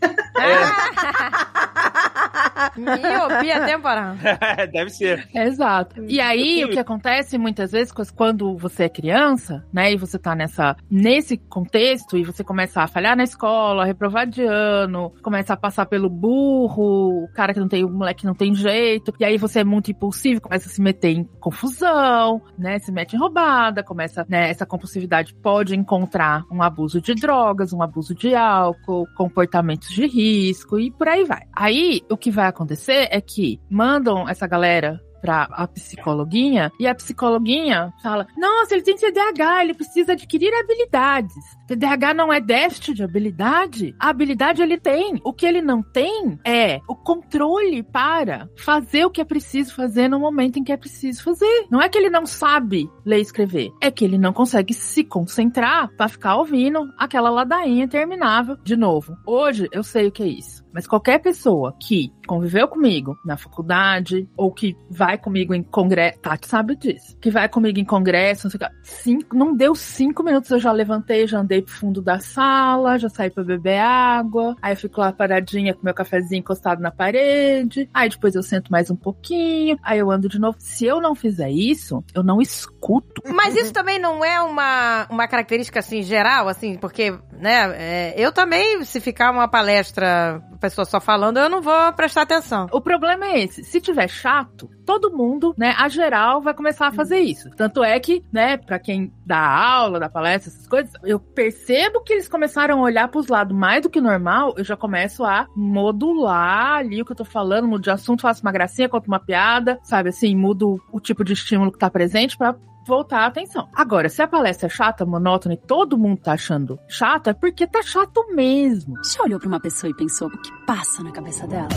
Miopia 2.76 3.64
temporal. 3.66 4.16
É, 4.40 4.66
deve 4.66 4.90
ser. 4.90 5.28
Exato. 5.34 6.04
E 6.06 6.20
aí, 6.20 6.64
o 6.64 6.70
que 6.70 6.78
acontece 6.78 7.38
muitas 7.38 7.72
vezes 7.72 7.92
quando 8.14 8.56
você 8.56 8.84
é 8.84 8.88
criança, 8.88 9.64
né, 9.72 9.92
e 9.92 9.96
você 9.96 10.18
tá 10.18 10.34
nessa, 10.34 10.76
nesse 10.90 11.36
contexto 11.36 12.16
e 12.16 12.24
você 12.24 12.42
começa 12.42 12.82
a 12.82 12.86
falhar 12.86 13.16
na 13.16 13.22
escola, 13.22 13.84
reprovar 13.84 14.26
de 14.26 14.42
ano, 14.42 15.12
começa 15.22 15.52
a 15.52 15.56
passar 15.56 15.86
pelo 15.86 16.08
burro, 16.08 17.24
o 17.24 17.28
cara 17.34 17.52
que 17.52 17.60
não 17.60 17.68
tem, 17.68 17.84
o 17.84 17.90
moleque 17.90 18.20
que 18.20 18.26
não 18.26 18.34
tem 18.34 18.54
jeito, 18.54 19.12
e 19.18 19.24
aí 19.24 19.36
você 19.36 19.60
é 19.60 19.64
muito 19.64 19.90
impulsivo, 19.90 20.40
começa 20.40 20.68
a 20.68 20.72
se 20.72 20.80
meter 20.80 21.10
em 21.10 21.24
confusão, 21.40 22.42
né, 22.58 22.78
se 22.78 22.90
mete 22.90 23.14
em 23.14 23.18
roubada, 23.18 23.82
começa, 23.82 24.26
né, 24.28 24.50
essa 24.50 24.66
compulsividade 24.66 25.34
pode 25.34 25.76
encontrar 25.76 26.44
um 26.50 26.62
abuso 26.62 27.00
de 27.00 27.14
drogas, 27.14 27.72
um 27.72 27.82
abuso 27.82 28.14
de 28.14 28.34
álcool, 28.34 29.06
comportamentos 29.16 29.88
de 29.88 30.06
risco 30.06 30.78
e 30.78 30.90
por 30.90 31.08
aí 31.08 31.24
vai. 31.24 31.42
Aí, 31.52 32.02
o 32.10 32.16
que 32.16 32.30
vai 32.30 32.46
acontecer 32.46 33.08
é 33.10 33.20
que 33.20 33.60
mandam 33.68 34.28
essa 34.28 34.46
galera 34.46 35.00
pra 35.20 35.46
a 35.50 35.66
psicologuinha 35.68 36.72
e 36.80 36.86
a 36.86 36.94
psicologuinha 36.94 37.92
fala: 38.02 38.26
Nossa, 38.36 38.74
ele 38.74 38.82
tem 38.82 38.96
TDAH, 38.96 39.64
ele 39.64 39.74
precisa 39.74 40.12
adquirir 40.12 40.52
habilidades. 40.54 41.34
TDAH 41.70 42.14
não 42.14 42.32
é 42.32 42.40
déficit 42.40 42.94
de 42.94 43.04
habilidade. 43.04 43.94
A 43.96 44.08
habilidade 44.08 44.60
ele 44.60 44.76
tem. 44.76 45.20
O 45.22 45.32
que 45.32 45.46
ele 45.46 45.62
não 45.62 45.80
tem 45.80 46.36
é 46.44 46.80
o 46.88 46.96
controle 46.96 47.80
para 47.84 48.48
fazer 48.56 49.04
o 49.04 49.10
que 49.10 49.20
é 49.20 49.24
preciso 49.24 49.72
fazer 49.72 50.08
no 50.08 50.18
momento 50.18 50.58
em 50.58 50.64
que 50.64 50.72
é 50.72 50.76
preciso 50.76 51.22
fazer. 51.22 51.66
Não 51.70 51.80
é 51.80 51.88
que 51.88 51.96
ele 51.96 52.10
não 52.10 52.26
sabe 52.26 52.90
ler 53.06 53.18
e 53.18 53.22
escrever, 53.22 53.70
é 53.80 53.88
que 53.88 54.04
ele 54.04 54.18
não 54.18 54.32
consegue 54.32 54.74
se 54.74 55.04
concentrar 55.04 55.94
para 55.96 56.08
ficar 56.08 56.36
ouvindo 56.36 56.92
aquela 56.98 57.30
ladainha 57.30 57.84
interminável 57.84 58.56
de 58.64 58.76
novo. 58.76 59.16
Hoje 59.24 59.68
eu 59.70 59.84
sei 59.84 60.08
o 60.08 60.12
que 60.12 60.24
é 60.24 60.28
isso. 60.28 60.64
Mas 60.72 60.86
qualquer 60.86 61.18
pessoa 61.18 61.74
que 61.80 62.12
conviveu 62.26 62.68
comigo 62.68 63.18
na 63.24 63.36
faculdade 63.36 64.28
ou 64.36 64.52
que 64.52 64.76
vai 64.88 65.18
comigo 65.18 65.52
em 65.52 65.62
congresso, 65.62 66.20
Tati 66.20 66.46
sabe 66.46 66.76
disso, 66.76 67.16
que 67.20 67.30
vai 67.30 67.48
comigo 67.48 67.80
em 67.80 67.84
congresso, 67.84 68.46
não 68.46 68.50
sei 68.50 68.58
o 68.58 68.60
que, 68.60 68.88
cinco, 68.88 69.36
não 69.36 69.54
deu 69.54 69.74
cinco 69.74 70.22
minutos, 70.22 70.50
eu 70.50 70.60
já 70.60 70.70
levantei, 70.70 71.26
já 71.26 71.40
andei 71.40 71.59
pro 71.62 71.72
fundo 71.72 72.02
da 72.02 72.18
sala, 72.18 72.98
já 72.98 73.08
saí 73.08 73.30
pra 73.30 73.44
beber 73.44 73.78
água, 73.78 74.56
aí 74.60 74.72
eu 74.72 74.76
fico 74.76 75.00
lá 75.00 75.12
paradinha 75.12 75.74
com 75.74 75.84
meu 75.84 75.94
cafezinho 75.94 76.40
encostado 76.40 76.80
na 76.80 76.90
parede, 76.90 77.88
aí 77.92 78.08
depois 78.08 78.34
eu 78.34 78.42
sento 78.42 78.70
mais 78.70 78.90
um 78.90 78.96
pouquinho, 78.96 79.78
aí 79.82 79.98
eu 79.98 80.10
ando 80.10 80.28
de 80.28 80.38
novo. 80.38 80.56
Se 80.58 80.84
eu 80.84 81.00
não 81.00 81.14
fizer 81.14 81.50
isso, 81.50 82.04
eu 82.14 82.22
não 82.22 82.40
escuto. 82.40 83.22
Mas 83.26 83.56
isso 83.56 83.72
também 83.72 83.98
não 83.98 84.24
é 84.24 84.40
uma, 84.42 85.06
uma 85.10 85.28
característica, 85.28 85.80
assim, 85.80 86.02
geral, 86.02 86.48
assim, 86.48 86.76
porque, 86.76 87.12
né, 87.32 87.72
é, 87.76 88.14
eu 88.16 88.32
também, 88.32 88.84
se 88.84 89.00
ficar 89.00 89.30
uma 89.30 89.48
palestra, 89.48 90.42
pessoa 90.60 90.84
só 90.84 91.00
falando, 91.00 91.38
eu 91.38 91.48
não 91.48 91.60
vou 91.62 91.92
prestar 91.94 92.22
atenção. 92.22 92.66
O 92.72 92.80
problema 92.80 93.26
é 93.26 93.40
esse. 93.40 93.64
Se 93.64 93.80
tiver 93.80 94.08
chato, 94.08 94.70
todo 94.84 95.10
mundo, 95.10 95.54
né, 95.56 95.74
a 95.78 95.88
geral 95.88 96.40
vai 96.40 96.54
começar 96.54 96.88
a 96.88 96.92
fazer 96.92 97.18
isso. 97.18 97.50
Tanto 97.56 97.82
é 97.82 97.98
que, 97.98 98.22
né, 98.32 98.56
pra 98.56 98.78
quem 98.78 99.12
dá 99.24 99.40
aula, 99.40 99.98
dá 99.98 100.08
palestra, 100.08 100.52
essas 100.52 100.66
coisas, 100.66 100.92
eu 101.04 101.18
percebo 101.18 102.02
que 102.02 102.12
eles 102.12 102.28
começaram 102.28 102.78
a 102.78 102.82
olhar 102.82 103.08
pros 103.08 103.28
lados 103.28 103.56
mais 103.56 103.82
do 103.82 103.90
que 103.90 104.00
normal, 104.00 104.54
eu 104.56 104.64
já 104.64 104.76
começo 104.76 105.24
a 105.24 105.46
modular 105.56 106.78
ali 106.78 107.00
o 107.00 107.04
que 107.04 107.12
eu 107.12 107.16
tô 107.16 107.24
falando, 107.24 107.68
mudo 107.68 107.82
de 107.82 107.90
assunto, 107.90 108.22
faço 108.22 108.42
uma 108.42 108.52
gracinha, 108.52 108.88
conto 108.88 109.06
uma 109.06 109.20
piada, 109.20 109.78
sabe 109.82 110.10
assim, 110.10 110.34
mudo 110.36 110.80
o 110.92 111.00
tipo 111.00 111.24
de 111.24 111.32
estímulo 111.32 111.72
que 111.72 111.78
tá 111.78 111.90
presente 111.90 112.36
pra 112.36 112.54
voltar 112.90 113.20
a 113.20 113.26
atenção. 113.26 113.68
Agora, 113.72 114.08
se 114.08 114.20
a 114.20 114.26
palestra 114.26 114.66
é 114.66 114.70
chata, 114.70 115.06
monótona 115.06 115.54
e 115.54 115.56
todo 115.56 115.96
mundo 115.96 116.20
tá 116.20 116.32
achando 116.32 116.78
chata, 116.88 117.30
é 117.30 117.32
porque 117.32 117.66
tá 117.66 117.82
chato 117.82 118.26
mesmo. 118.34 118.96
Já 119.04 119.22
olhou 119.22 119.38
pra 119.38 119.48
uma 119.48 119.60
pessoa 119.60 119.90
e 119.90 119.96
pensou 119.96 120.28
o 120.28 120.30
que 120.42 120.50
passa 120.66 121.02
na 121.02 121.12
cabeça 121.12 121.46
dela? 121.46 121.68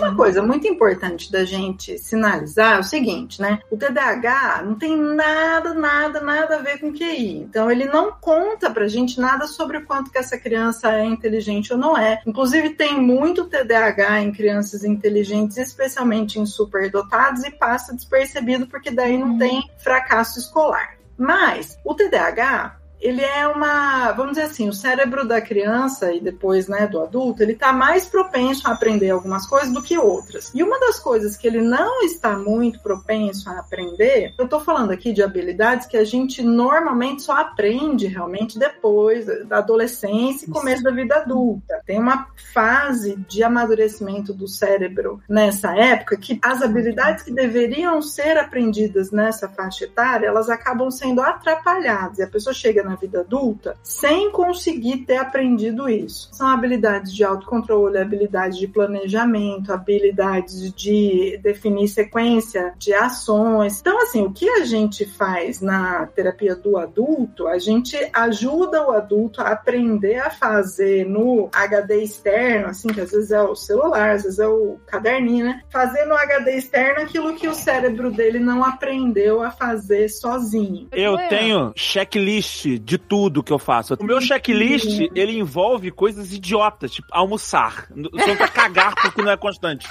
Uma 0.00 0.16
coisa 0.16 0.42
muito 0.42 0.66
importante 0.66 1.30
da 1.30 1.44
gente 1.44 1.98
sinalizar 1.98 2.76
é 2.76 2.80
o 2.80 2.82
seguinte, 2.82 3.38
né? 3.38 3.58
O 3.70 3.76
TDAH 3.76 4.62
não 4.64 4.74
tem 4.74 4.96
nada, 4.96 5.74
nada, 5.74 6.20
nada 6.22 6.56
a 6.56 6.62
ver 6.62 6.80
com 6.80 6.90
QI. 6.90 7.36
Então, 7.36 7.70
ele 7.70 7.84
não 7.84 8.10
conta 8.10 8.70
pra 8.70 8.88
gente 8.88 9.20
nada 9.20 9.46
sobre 9.46 9.76
o 9.76 9.84
quanto 9.84 10.10
que 10.10 10.16
essa 10.16 10.38
criança 10.38 10.90
é 10.90 11.04
inteligente 11.04 11.74
ou 11.74 11.78
não 11.78 11.98
é. 11.98 12.22
Inclusive, 12.26 12.70
tem 12.70 12.98
muito 12.98 13.44
TDAH 13.44 14.22
em 14.22 14.32
crianças 14.32 14.84
inteligentes, 14.84 15.58
especialmente 15.58 16.40
em 16.40 16.46
superdotados, 16.46 17.44
e 17.44 17.50
passa 17.50 17.94
despercebido 17.94 18.66
porque 18.66 18.90
daí 18.90 19.18
não 19.18 19.36
tem 19.36 19.70
fracasso 19.78 20.38
escolar. 20.38 20.96
Mas 21.18 21.78
o 21.84 21.94
TDAH 21.94 22.79
ele 23.00 23.22
é 23.22 23.46
uma, 23.48 24.12
vamos 24.12 24.32
dizer 24.32 24.44
assim, 24.44 24.68
o 24.68 24.72
cérebro 24.72 25.26
da 25.26 25.40
criança 25.40 26.12
e 26.12 26.20
depois, 26.20 26.68
né, 26.68 26.86
do 26.86 27.00
adulto, 27.00 27.42
ele 27.42 27.54
tá 27.54 27.72
mais 27.72 28.06
propenso 28.06 28.68
a 28.68 28.72
aprender 28.72 29.10
algumas 29.10 29.46
coisas 29.46 29.72
do 29.72 29.82
que 29.82 29.98
outras. 29.98 30.50
E 30.54 30.62
uma 30.62 30.78
das 30.78 30.98
coisas 30.98 31.36
que 31.36 31.46
ele 31.46 31.62
não 31.62 32.02
está 32.02 32.36
muito 32.36 32.80
propenso 32.80 33.48
a 33.48 33.58
aprender, 33.58 34.34
eu 34.38 34.46
tô 34.46 34.60
falando 34.60 34.90
aqui 34.90 35.12
de 35.12 35.22
habilidades 35.22 35.86
que 35.86 35.96
a 35.96 36.04
gente 36.04 36.42
normalmente 36.42 37.22
só 37.22 37.32
aprende 37.32 38.06
realmente 38.06 38.58
depois 38.58 39.26
da 39.46 39.58
adolescência 39.58 40.46
e 40.46 40.50
começo 40.50 40.82
da 40.82 40.90
vida 40.90 41.16
adulta. 41.16 41.80
Tem 41.86 41.98
uma 41.98 42.28
fase 42.52 43.16
de 43.28 43.42
amadurecimento 43.42 44.32
do 44.32 44.46
cérebro 44.46 45.20
nessa 45.28 45.74
época 45.76 46.16
que 46.16 46.38
as 46.42 46.62
habilidades 46.62 47.24
que 47.24 47.32
deveriam 47.32 48.02
ser 48.02 48.36
aprendidas 48.36 49.10
nessa 49.10 49.48
faixa 49.48 49.84
etária, 49.84 50.26
elas 50.26 50.50
acabam 50.50 50.90
sendo 50.90 51.20
atrapalhadas. 51.20 52.18
E 52.18 52.22
a 52.22 52.28
pessoa 52.28 52.52
chega 52.52 52.82
na 52.82 52.89
vida 52.96 53.20
adulta 53.20 53.76
sem 53.82 54.30
conseguir 54.30 54.98
ter 54.98 55.16
aprendido 55.16 55.88
isso. 55.88 56.28
São 56.32 56.48
habilidades 56.48 57.12
de 57.14 57.24
autocontrole, 57.24 57.98
habilidades 57.98 58.58
de 58.58 58.66
planejamento, 58.66 59.72
habilidades 59.72 60.72
de 60.72 61.38
definir 61.42 61.88
sequência 61.88 62.72
de 62.78 62.92
ações. 62.92 63.80
Então, 63.80 64.00
assim, 64.02 64.22
o 64.22 64.32
que 64.32 64.48
a 64.48 64.64
gente 64.64 65.04
faz 65.04 65.60
na 65.60 66.06
terapia 66.06 66.54
do 66.54 66.76
adulto, 66.76 67.46
a 67.46 67.58
gente 67.58 67.96
ajuda 68.12 68.86
o 68.86 68.92
adulto 68.92 69.40
a 69.40 69.48
aprender 69.48 70.18
a 70.18 70.30
fazer 70.30 71.04
no 71.04 71.48
HD 71.52 72.02
externo, 72.02 72.68
assim, 72.68 72.88
que 72.88 73.00
às 73.00 73.10
vezes 73.10 73.30
é 73.30 73.42
o 73.42 73.54
celular, 73.54 74.10
às 74.10 74.22
vezes 74.22 74.38
é 74.38 74.48
o 74.48 74.78
caderninho, 74.86 75.46
né? 75.46 75.62
Fazer 75.68 76.04
no 76.04 76.14
HD 76.14 76.56
externo 76.56 77.02
aquilo 77.02 77.34
que 77.34 77.48
o 77.48 77.54
cérebro 77.54 78.10
dele 78.10 78.38
não 78.38 78.64
aprendeu 78.64 79.42
a 79.42 79.50
fazer 79.50 80.08
sozinho. 80.08 80.88
Eu 80.92 81.16
tenho 81.28 81.72
checklist 81.76 82.66
de 82.84 82.98
tudo 82.98 83.42
que 83.42 83.52
eu 83.52 83.58
faço. 83.58 83.94
O 83.98 84.04
meu 84.04 84.20
checklist, 84.20 85.00
ele 85.14 85.38
envolve 85.38 85.90
coisas 85.90 86.32
idiotas, 86.32 86.92
tipo 86.92 87.08
almoçar. 87.10 87.88
Só 88.24 88.36
pra 88.36 88.48
cagar 88.48 88.94
porque 88.94 89.22
não 89.22 89.30
é 89.30 89.36
constante. 89.36 89.88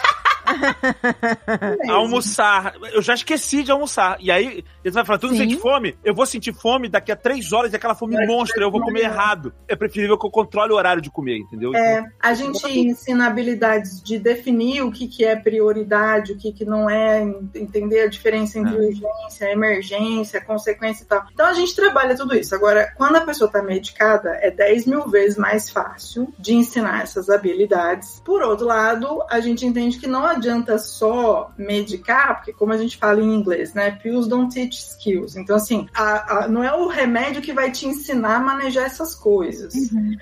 Almoçar. 1.89 2.73
Eu 2.93 3.01
já 3.01 3.13
esqueci 3.13 3.63
de 3.63 3.71
almoçar. 3.71 4.17
E 4.19 4.31
aí, 4.31 4.63
ele 4.83 4.93
vai 4.93 5.05
falar, 5.05 5.19
tu 5.19 5.27
não 5.27 5.33
Sim. 5.33 5.49
sente 5.49 5.57
fome? 5.57 5.95
Eu 6.03 6.13
vou 6.13 6.25
sentir 6.25 6.53
fome 6.53 6.89
daqui 6.89 7.11
a 7.11 7.15
três 7.15 7.51
horas 7.53 7.73
e 7.73 7.75
aquela 7.75 7.95
fome 7.95 8.15
monstra, 8.25 8.63
eu 8.63 8.71
vou 8.71 8.81
comer 8.81 9.01
errado. 9.01 9.53
É 9.67 9.75
preferível 9.75 10.17
que 10.17 10.25
eu 10.25 10.31
controle 10.31 10.73
o 10.73 10.75
horário 10.75 11.01
de 11.01 11.09
comer, 11.09 11.37
entendeu? 11.37 11.75
É, 11.75 12.03
a 12.19 12.33
gente 12.33 12.67
ensina 12.67 13.27
habilidades 13.27 14.01
de 14.03 14.17
definir 14.17 14.81
o 14.81 14.91
que, 14.91 15.07
que 15.07 15.23
é 15.23 15.35
prioridade, 15.35 16.33
o 16.33 16.37
que, 16.37 16.51
que 16.51 16.65
não 16.65 16.89
é, 16.89 17.21
en- 17.21 17.49
entender 17.55 18.01
a 18.01 18.07
diferença 18.07 18.59
entre 18.59 18.75
urgência, 18.75 19.51
emergência, 19.51 20.41
consequência 20.41 21.03
e 21.03 21.07
tal. 21.07 21.25
Então 21.33 21.45
a 21.45 21.53
gente 21.53 21.75
trabalha 21.75 22.15
tudo 22.15 22.35
isso. 22.35 22.53
Agora, 22.55 22.91
quando 22.97 23.15
a 23.17 23.21
pessoa 23.21 23.47
está 23.47 23.61
medicada, 23.61 24.37
é 24.41 24.51
10 24.51 24.85
mil 24.85 25.07
vezes 25.09 25.37
mais 25.37 25.69
fácil 25.69 26.33
de 26.37 26.53
ensinar 26.53 27.03
essas 27.03 27.29
habilidades. 27.29 28.21
Por 28.25 28.41
outro 28.41 28.65
lado, 28.65 29.23
a 29.29 29.39
gente 29.39 29.65
entende 29.65 29.97
que 29.97 30.07
não 30.07 30.25
adianta 30.25 30.38
só 30.77 31.51
medicar, 31.57 32.35
porque 32.37 32.53
como 32.53 32.73
a 32.73 32.77
gente 32.77 32.97
fala 32.97 33.21
em 33.21 33.33
inglês, 33.33 33.73
né? 33.73 33.91
Pills 33.91 34.29
don't 34.29 34.53
teach 34.53 34.77
skills. 34.77 35.35
Então, 35.35 35.55
assim, 35.55 35.87
a- 35.93 36.43
a- 36.43 36.47
não 36.47 36.63
é 36.63 36.73
o 36.73 36.87
remédio 36.87 37.41
que 37.41 37.53
vai 37.53 37.71
te 37.71 37.87
ensinar 37.87 38.37
a 38.37 38.39
manejar 38.39 38.85
essas 38.85 39.15
coisas. 39.15 39.73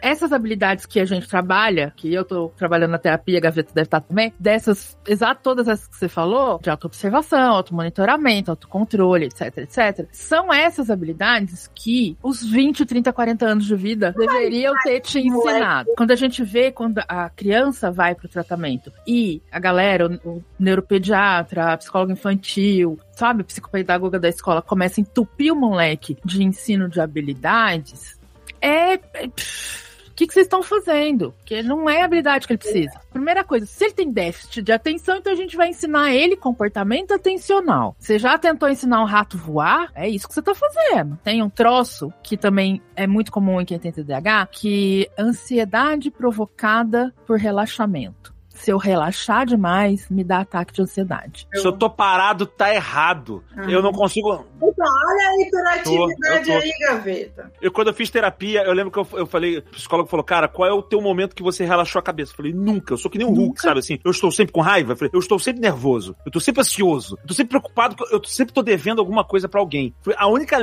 Essas 0.01 0.31
habilidades 0.31 0.85
que 0.85 0.99
a 0.99 1.05
gente 1.05 1.27
trabalha, 1.27 1.93
que 1.95 2.13
eu 2.13 2.23
tô 2.23 2.49
trabalhando 2.57 2.91
na 2.91 2.97
terapia, 2.97 3.37
a 3.37 3.41
Gaveta 3.41 3.71
deve 3.73 3.85
estar 3.87 4.01
também, 4.01 4.33
dessas, 4.39 4.97
exato 5.07 5.41
todas 5.43 5.67
essas 5.67 5.87
que 5.87 5.97
você 5.97 6.07
falou, 6.07 6.59
de 6.59 6.69
autoobservação, 6.69 7.53
automonitoramento, 7.55 8.51
autocontrole, 8.51 9.25
etc, 9.25 9.57
etc, 9.59 10.07
são 10.11 10.53
essas 10.53 10.89
habilidades 10.89 11.69
que 11.73 12.17
os 12.21 12.43
20, 12.43 12.85
30, 12.85 13.11
40 13.13 13.45
anos 13.45 13.65
de 13.65 13.75
vida 13.75 14.13
deveriam 14.17 14.73
ter 14.83 14.99
te 15.01 15.19
ensinado. 15.19 15.89
Quando 15.97 16.11
a 16.11 16.15
gente 16.15 16.43
vê 16.43 16.71
quando 16.71 17.01
a 17.07 17.29
criança 17.29 17.91
vai 17.91 18.15
pro 18.15 18.27
tratamento 18.27 18.91
e 19.05 19.41
a 19.51 19.59
galera, 19.59 19.96
o, 20.05 20.43
neuropediatra, 20.59 21.73
a 21.73 21.77
psicóloga 21.77 22.13
infantil, 22.13 22.99
sabe, 23.13 23.41
a 23.41 23.45
psicopedagoga 23.45 24.19
da 24.19 24.29
escola 24.29 24.61
começa 24.61 24.99
a 24.99 25.03
entupir 25.03 25.53
o 25.53 25.55
moleque 25.55 26.17
de 26.23 26.43
ensino 26.43 26.89
de 26.89 26.99
habilidades, 26.99 28.17
é. 28.61 28.93
é, 28.93 28.99
O 29.25 30.13
que, 30.17 30.25
que 30.25 30.33
vocês 30.33 30.47
estão 30.47 30.63
fazendo? 30.63 31.31
Porque 31.37 31.61
não 31.61 31.87
é 31.87 32.01
a 32.01 32.05
habilidade 32.05 32.47
que 32.47 32.53
ele 32.53 32.57
precisa. 32.57 32.99
Primeira 33.13 33.43
coisa, 33.43 33.67
se 33.67 33.85
ele 33.85 33.93
tem 33.93 34.11
déficit 34.11 34.63
de 34.63 34.71
atenção, 34.71 35.17
então 35.17 35.31
a 35.31 35.35
gente 35.35 35.55
vai 35.55 35.69
ensinar 35.69 36.11
ele 36.11 36.35
comportamento 36.35 37.13
atencional. 37.13 37.95
Você 37.99 38.17
já 38.17 38.35
tentou 38.37 38.67
ensinar 38.67 39.01
um 39.01 39.05
rato 39.05 39.37
voar? 39.37 39.91
É 39.93 40.09
isso 40.09 40.27
que 40.27 40.33
você 40.33 40.41
tá 40.41 40.55
fazendo. 40.55 41.19
Tem 41.23 41.43
um 41.43 41.49
troço 41.49 42.11
que 42.23 42.35
também 42.35 42.81
é 42.95 43.05
muito 43.05 43.31
comum 43.31 43.61
em 43.61 43.65
quem 43.65 43.77
tem 43.77 43.91
TDAH, 43.91 44.47
que 44.47 45.07
é 45.15 45.21
ansiedade 45.21 46.09
provocada 46.09 47.13
por 47.27 47.37
relaxamento. 47.37 48.36
Se 48.57 48.71
eu 48.71 48.77
relaxar 48.77 49.45
demais, 49.45 50.09
me 50.09 50.23
dá 50.23 50.39
ataque 50.39 50.73
de 50.73 50.81
ansiedade. 50.81 51.47
Se 51.53 51.65
eu 51.65 51.71
tô 51.71 51.89
parado, 51.89 52.45
tá 52.45 52.73
errado. 52.73 53.43
Eu 53.67 53.81
não 53.81 53.91
consigo. 53.91 54.45
Então, 54.57 54.85
olha 55.07 55.29
a 55.29 55.41
hiperatividade 55.41 56.43
Tô, 56.43 56.53
tô. 56.53 56.59
aí, 56.59 56.71
gaveta. 56.79 57.51
Eu, 57.61 57.71
quando 57.71 57.87
eu 57.87 57.93
fiz 57.93 58.09
terapia, 58.09 58.63
eu 58.63 58.73
lembro 58.73 58.91
que 58.91 58.99
eu, 58.99 59.07
eu 59.19 59.25
falei, 59.25 59.57
o 59.57 59.63
psicólogo 59.63 60.09
falou, 60.09 60.23
cara, 60.23 60.47
qual 60.47 60.67
é 60.67 60.73
o 60.73 60.81
teu 60.81 61.01
momento 61.01 61.35
que 61.35 61.43
você 61.43 61.65
relaxou 61.65 61.99
a 61.99 62.03
cabeça? 62.03 62.31
Eu 62.31 62.35
falei, 62.35 62.53
nunca. 62.53 62.93
Eu 62.93 62.97
sou 62.97 63.09
que 63.09 63.17
nem 63.17 63.27
um 63.27 63.33
Hulk, 63.33 63.61
sabe 63.61 63.79
assim? 63.79 63.99
Eu 64.03 64.11
estou 64.11 64.31
sempre 64.31 64.53
com 64.53 64.61
raiva. 64.61 64.93
Eu 64.93 64.97
falei, 64.97 65.11
eu 65.13 65.19
estou 65.19 65.39
sempre 65.39 65.61
nervoso. 65.61 66.15
Eu 66.25 66.29
estou 66.29 66.41
sempre 66.41 66.61
ansioso. 66.61 67.15
Eu 67.15 67.21
estou 67.21 67.35
sempre 67.35 67.49
preocupado. 67.51 67.95
Eu 68.11 68.23
sempre 68.23 68.53
tô 68.53 68.61
devendo 68.61 68.99
alguma 68.99 69.23
coisa 69.23 69.47
pra 69.47 69.59
alguém. 69.59 69.93
A 70.17 70.27
única 70.27 70.57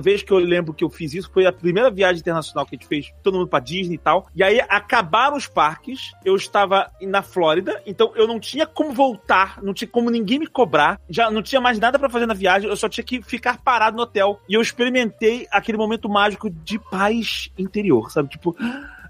vez 0.00 0.22
que 0.22 0.32
eu 0.32 0.38
lembro 0.38 0.72
que 0.72 0.84
eu 0.84 0.90
fiz 0.90 1.14
isso 1.14 1.30
foi 1.32 1.46
a 1.46 1.52
primeira 1.52 1.90
viagem 1.90 2.20
internacional 2.20 2.64
que 2.66 2.74
a 2.74 2.78
gente 2.78 2.88
fez, 2.88 3.12
todo 3.22 3.36
mundo 3.36 3.48
pra 3.48 3.60
Disney 3.60 3.94
e 3.94 3.98
tal. 3.98 4.26
E 4.34 4.42
aí 4.42 4.60
acabaram 4.60 5.36
os 5.36 5.46
parques. 5.46 6.12
Eu 6.24 6.36
estava 6.36 6.90
na 7.00 7.22
Flórida, 7.22 7.39
então 7.86 8.12
eu 8.14 8.26
não 8.26 8.38
tinha 8.38 8.66
como 8.66 8.92
voltar, 8.92 9.62
não 9.62 9.72
tinha 9.74 9.88
como 9.88 10.10
ninguém 10.10 10.38
me 10.38 10.46
cobrar. 10.46 11.00
Já 11.08 11.30
não 11.30 11.42
tinha 11.42 11.60
mais 11.60 11.78
nada 11.78 11.98
pra 11.98 12.10
fazer 12.10 12.26
na 12.26 12.34
viagem, 12.34 12.68
eu 12.68 12.76
só 12.76 12.88
tinha 12.88 13.04
que 13.04 13.22
ficar 13.22 13.58
parado 13.58 13.96
no 13.96 14.02
hotel. 14.02 14.40
E 14.48 14.54
eu 14.54 14.60
experimentei 14.60 15.46
aquele 15.50 15.78
momento 15.78 16.08
mágico 16.08 16.50
de 16.50 16.78
paz 16.78 17.50
interior, 17.58 18.10
sabe? 18.10 18.28
Tipo, 18.28 18.56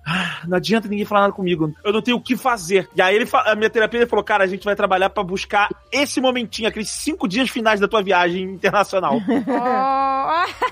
ah, 0.07 0.43
não 0.47 0.57
adianta 0.57 0.89
ninguém 0.89 1.05
falar 1.05 1.23
nada 1.23 1.33
comigo. 1.33 1.73
Eu 1.85 1.93
não 1.93 2.03
tenho 2.03 2.17
o 2.17 2.21
que 2.21 2.37
fazer. 2.37 2.89
E 2.95 3.03
aí 3.03 3.15
ele 3.15 3.29
a 3.33 3.55
minha 3.55 3.71
terapia 3.71 4.01
ele 4.01 4.09
falou: 4.09 4.25
cara, 4.25 4.45
a 4.45 4.47
gente 4.47 4.65
vai 4.65 4.75
trabalhar 4.75 5.11
pra 5.11 5.23
buscar 5.23 5.69
esse 5.93 6.21
momentinho, 6.21 6.69
aqueles 6.69 6.89
cinco 6.89 7.29
dias 7.29 7.51
finais 7.51 7.81
da 7.81 7.89
tua 7.89 8.03
viagem 8.03 8.43
internacional. 8.43 9.21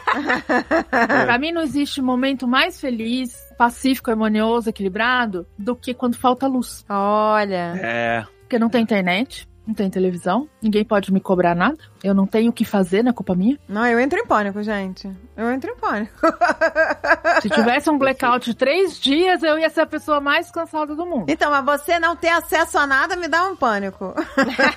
Pra 0.88 1.38
mim 1.38 1.52
não 1.52 1.62
existe 1.62 2.00
momento 2.00 2.46
mais 2.46 2.80
feliz, 2.80 3.36
pacífico, 3.56 4.10
harmonioso, 4.10 4.68
equilibrado 4.70 5.46
do 5.58 5.76
que 5.76 5.94
quando 5.94 6.16
falta 6.16 6.46
luz. 6.46 6.84
Olha. 6.88 7.74
é. 7.80 8.24
Porque 8.40 8.58
não 8.58 8.70
tem 8.70 8.82
internet, 8.82 9.46
não 9.68 9.74
tem 9.74 9.90
televisão, 9.90 10.48
ninguém 10.62 10.82
pode 10.82 11.12
me 11.12 11.20
cobrar 11.20 11.54
nada. 11.54 11.76
Eu 12.02 12.14
não 12.14 12.26
tenho 12.26 12.48
o 12.48 12.52
que 12.52 12.64
fazer, 12.64 13.02
não 13.02 13.10
é 13.10 13.12
culpa 13.12 13.34
minha. 13.34 13.58
Não, 13.68 13.86
eu 13.86 14.00
entro 14.00 14.18
em 14.18 14.26
pânico, 14.26 14.62
gente. 14.62 15.10
Eu 15.36 15.50
entro 15.50 15.70
em 15.70 15.76
pânico. 15.76 16.14
Se 17.42 17.50
tivesse 17.50 17.90
um 17.90 17.98
blackout 17.98 18.46
de 18.46 18.56
três 18.56 18.98
dias, 18.98 19.42
eu 19.42 19.58
ia 19.58 19.68
ser 19.68 19.82
a 19.82 19.86
pessoa 19.86 20.20
mais 20.20 20.50
cansada 20.50 20.94
do 20.96 21.04
mundo. 21.04 21.26
Então, 21.28 21.50
mas 21.50 21.82
você 21.82 21.98
não 21.98 22.16
ter 22.16 22.28
acesso 22.28 22.78
a 22.78 22.86
nada 22.86 23.14
me 23.14 23.28
dá 23.28 23.46
um 23.46 23.54
pânico. 23.54 24.14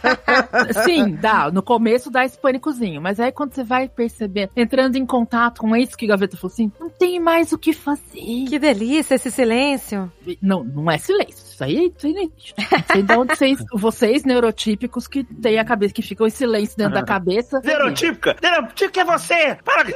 Sim, 0.84 1.16
dá. 1.16 1.50
No 1.50 1.64
começo 1.64 2.12
dá 2.12 2.26
esse 2.26 2.38
pânicozinho. 2.38 3.02
Mas 3.02 3.18
aí 3.18 3.32
quando 3.32 3.54
você 3.54 3.64
vai 3.64 3.88
perceber, 3.88 4.50
entrando 4.58 4.98
em 4.98 5.06
contato 5.06 5.62
com 5.62 5.74
isso 5.74 5.96
que 5.96 6.08
Gaveta 6.08 6.36
falou 6.36 6.52
assim, 6.52 6.70
não 6.78 6.90
tem 6.90 7.18
mais 7.18 7.54
o 7.54 7.58
que 7.58 7.72
fazer. 7.72 8.20
Que 8.50 8.60
delícia 8.60 9.16
esse 9.16 9.32
silêncio. 9.32 10.12
Não, 10.42 10.66
não 10.66 10.92
é 10.92 10.98
silêncio. 10.98 11.51
Isso 11.68 12.08
aí. 12.08 12.32
Não 12.72 12.84
sei 12.92 13.04
de 13.04 13.14
onde 13.14 13.36
vocês, 13.36 13.60
vocês 13.74 14.24
neurotípicos 14.24 15.08
que 15.08 15.24
têm 15.24 15.60
a 15.60 15.66
cabeça, 15.66 15.94
que 15.94 16.02
ficam 16.02 16.28
em 16.28 16.30
silêncio 16.30 16.78
dentro 16.78 16.94
da 16.94 17.04
cabeça. 17.04 17.60
Neurotípica! 17.64 18.36
Neurotípica 18.42 19.02
é 19.02 19.06
você! 19.06 19.58
Para! 19.64 19.86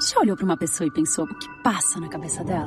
Já 0.00 0.20
olhou 0.20 0.36
pra 0.36 0.44
uma 0.44 0.56
pessoa 0.56 0.86
e 0.86 0.90
pensou 0.90 1.24
o 1.24 1.28
que 1.28 1.48
passa 1.62 2.00
na 2.00 2.08
cabeça 2.08 2.42
dela? 2.44 2.66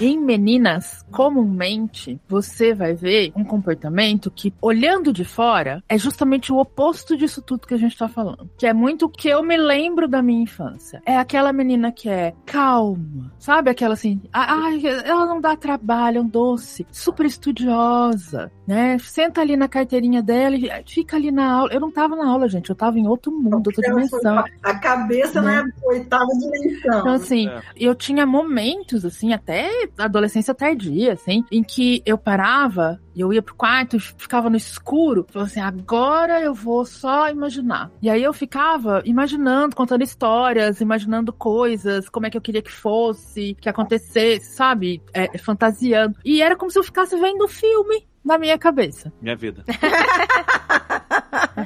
Em 0.00 0.18
meninas, 0.18 1.04
comumente, 1.10 2.18
você 2.26 2.72
vai 2.72 2.94
ver 2.94 3.32
um 3.36 3.44
comportamento 3.44 4.30
que, 4.30 4.52
olhando 4.62 5.12
de 5.12 5.24
fora, 5.24 5.82
é 5.88 5.98
justamente 5.98 6.50
o 6.52 6.58
oposto 6.58 7.16
disso 7.16 7.42
tudo 7.42 7.66
que 7.66 7.74
a 7.74 7.78
gente 7.78 7.96
tá 7.98 8.08
falando. 8.08 8.48
Que 8.56 8.66
é 8.66 8.72
muito 8.72 9.06
o 9.06 9.08
que 9.10 9.28
eu 9.28 9.42
me 9.42 9.58
lembro 9.58 10.08
da 10.08 10.22
minha 10.22 10.42
infância. 10.42 11.02
É 11.04 11.16
aquela 11.18 11.52
menina 11.52 11.92
que 11.92 12.08
é 12.08 12.32
calma, 12.46 13.30
sabe? 13.38 13.68
Aquela 13.70 13.92
assim, 13.94 14.20
ai, 14.32 14.80
ela 15.04 15.26
não 15.26 15.40
dá 15.40 15.54
trabalho, 15.54 16.18
é 16.18 16.20
um 16.22 16.26
doce, 16.28 16.86
super 16.90 17.26
estudiosa, 17.26 18.50
né? 18.66 18.96
Senta 19.00 19.42
ali 19.42 19.56
na 19.56 19.68
carteirinha 19.68 20.22
dela 20.22 20.56
e 20.56 20.70
fica 20.86 21.16
ali 21.16 21.30
na 21.30 21.52
aula. 21.52 21.72
Eu 21.72 21.80
não 21.80 21.90
tava 21.90 22.16
na 22.16 22.26
aula, 22.26 22.48
gente, 22.48 22.70
eu 22.70 22.76
tava 22.76 22.98
em 22.98 23.06
outro 23.06 23.30
mundo, 23.30 23.66
outra 23.66 23.82
dimensão. 23.82 24.44
A 24.62 24.78
cabeça 24.78 25.42
não 25.42 25.48
é 25.50 25.58
a 25.58 25.64
oitava 25.88 26.26
dimensão. 26.38 27.00
Então, 27.00 27.12
assim, 27.12 27.48
É. 27.48 27.62
eu 27.76 27.94
tinha 27.94 28.24
momentos, 28.24 29.04
assim, 29.04 29.32
até 29.32 29.89
adolescência 29.98 30.54
tardia, 30.54 31.12
assim, 31.12 31.44
em 31.50 31.62
que 31.62 32.02
eu 32.04 32.18
parava 32.18 33.00
e 33.14 33.20
eu 33.20 33.32
ia 33.32 33.42
pro 33.42 33.54
quarto 33.54 33.96
e 33.96 34.00
ficava 34.00 34.48
no 34.48 34.56
escuro. 34.56 35.26
Falava 35.30 35.50
assim, 35.50 35.60
agora 35.60 36.40
eu 36.40 36.54
vou 36.54 36.84
só 36.84 37.28
imaginar. 37.28 37.90
E 38.00 38.08
aí 38.08 38.22
eu 38.22 38.32
ficava 38.32 39.02
imaginando, 39.04 39.76
contando 39.76 40.02
histórias, 40.02 40.80
imaginando 40.80 41.32
coisas, 41.32 42.08
como 42.08 42.26
é 42.26 42.30
que 42.30 42.36
eu 42.36 42.42
queria 42.42 42.62
que 42.62 42.72
fosse, 42.72 43.56
que 43.60 43.68
acontecesse, 43.68 44.54
sabe? 44.54 45.02
É, 45.12 45.36
fantasiando. 45.38 46.16
E 46.24 46.42
era 46.42 46.56
como 46.56 46.70
se 46.70 46.78
eu 46.78 46.84
ficasse 46.84 47.18
vendo 47.18 47.44
um 47.44 47.48
filme 47.48 48.06
na 48.24 48.38
minha 48.38 48.58
cabeça. 48.58 49.12
Minha 49.20 49.36
vida. 49.36 49.64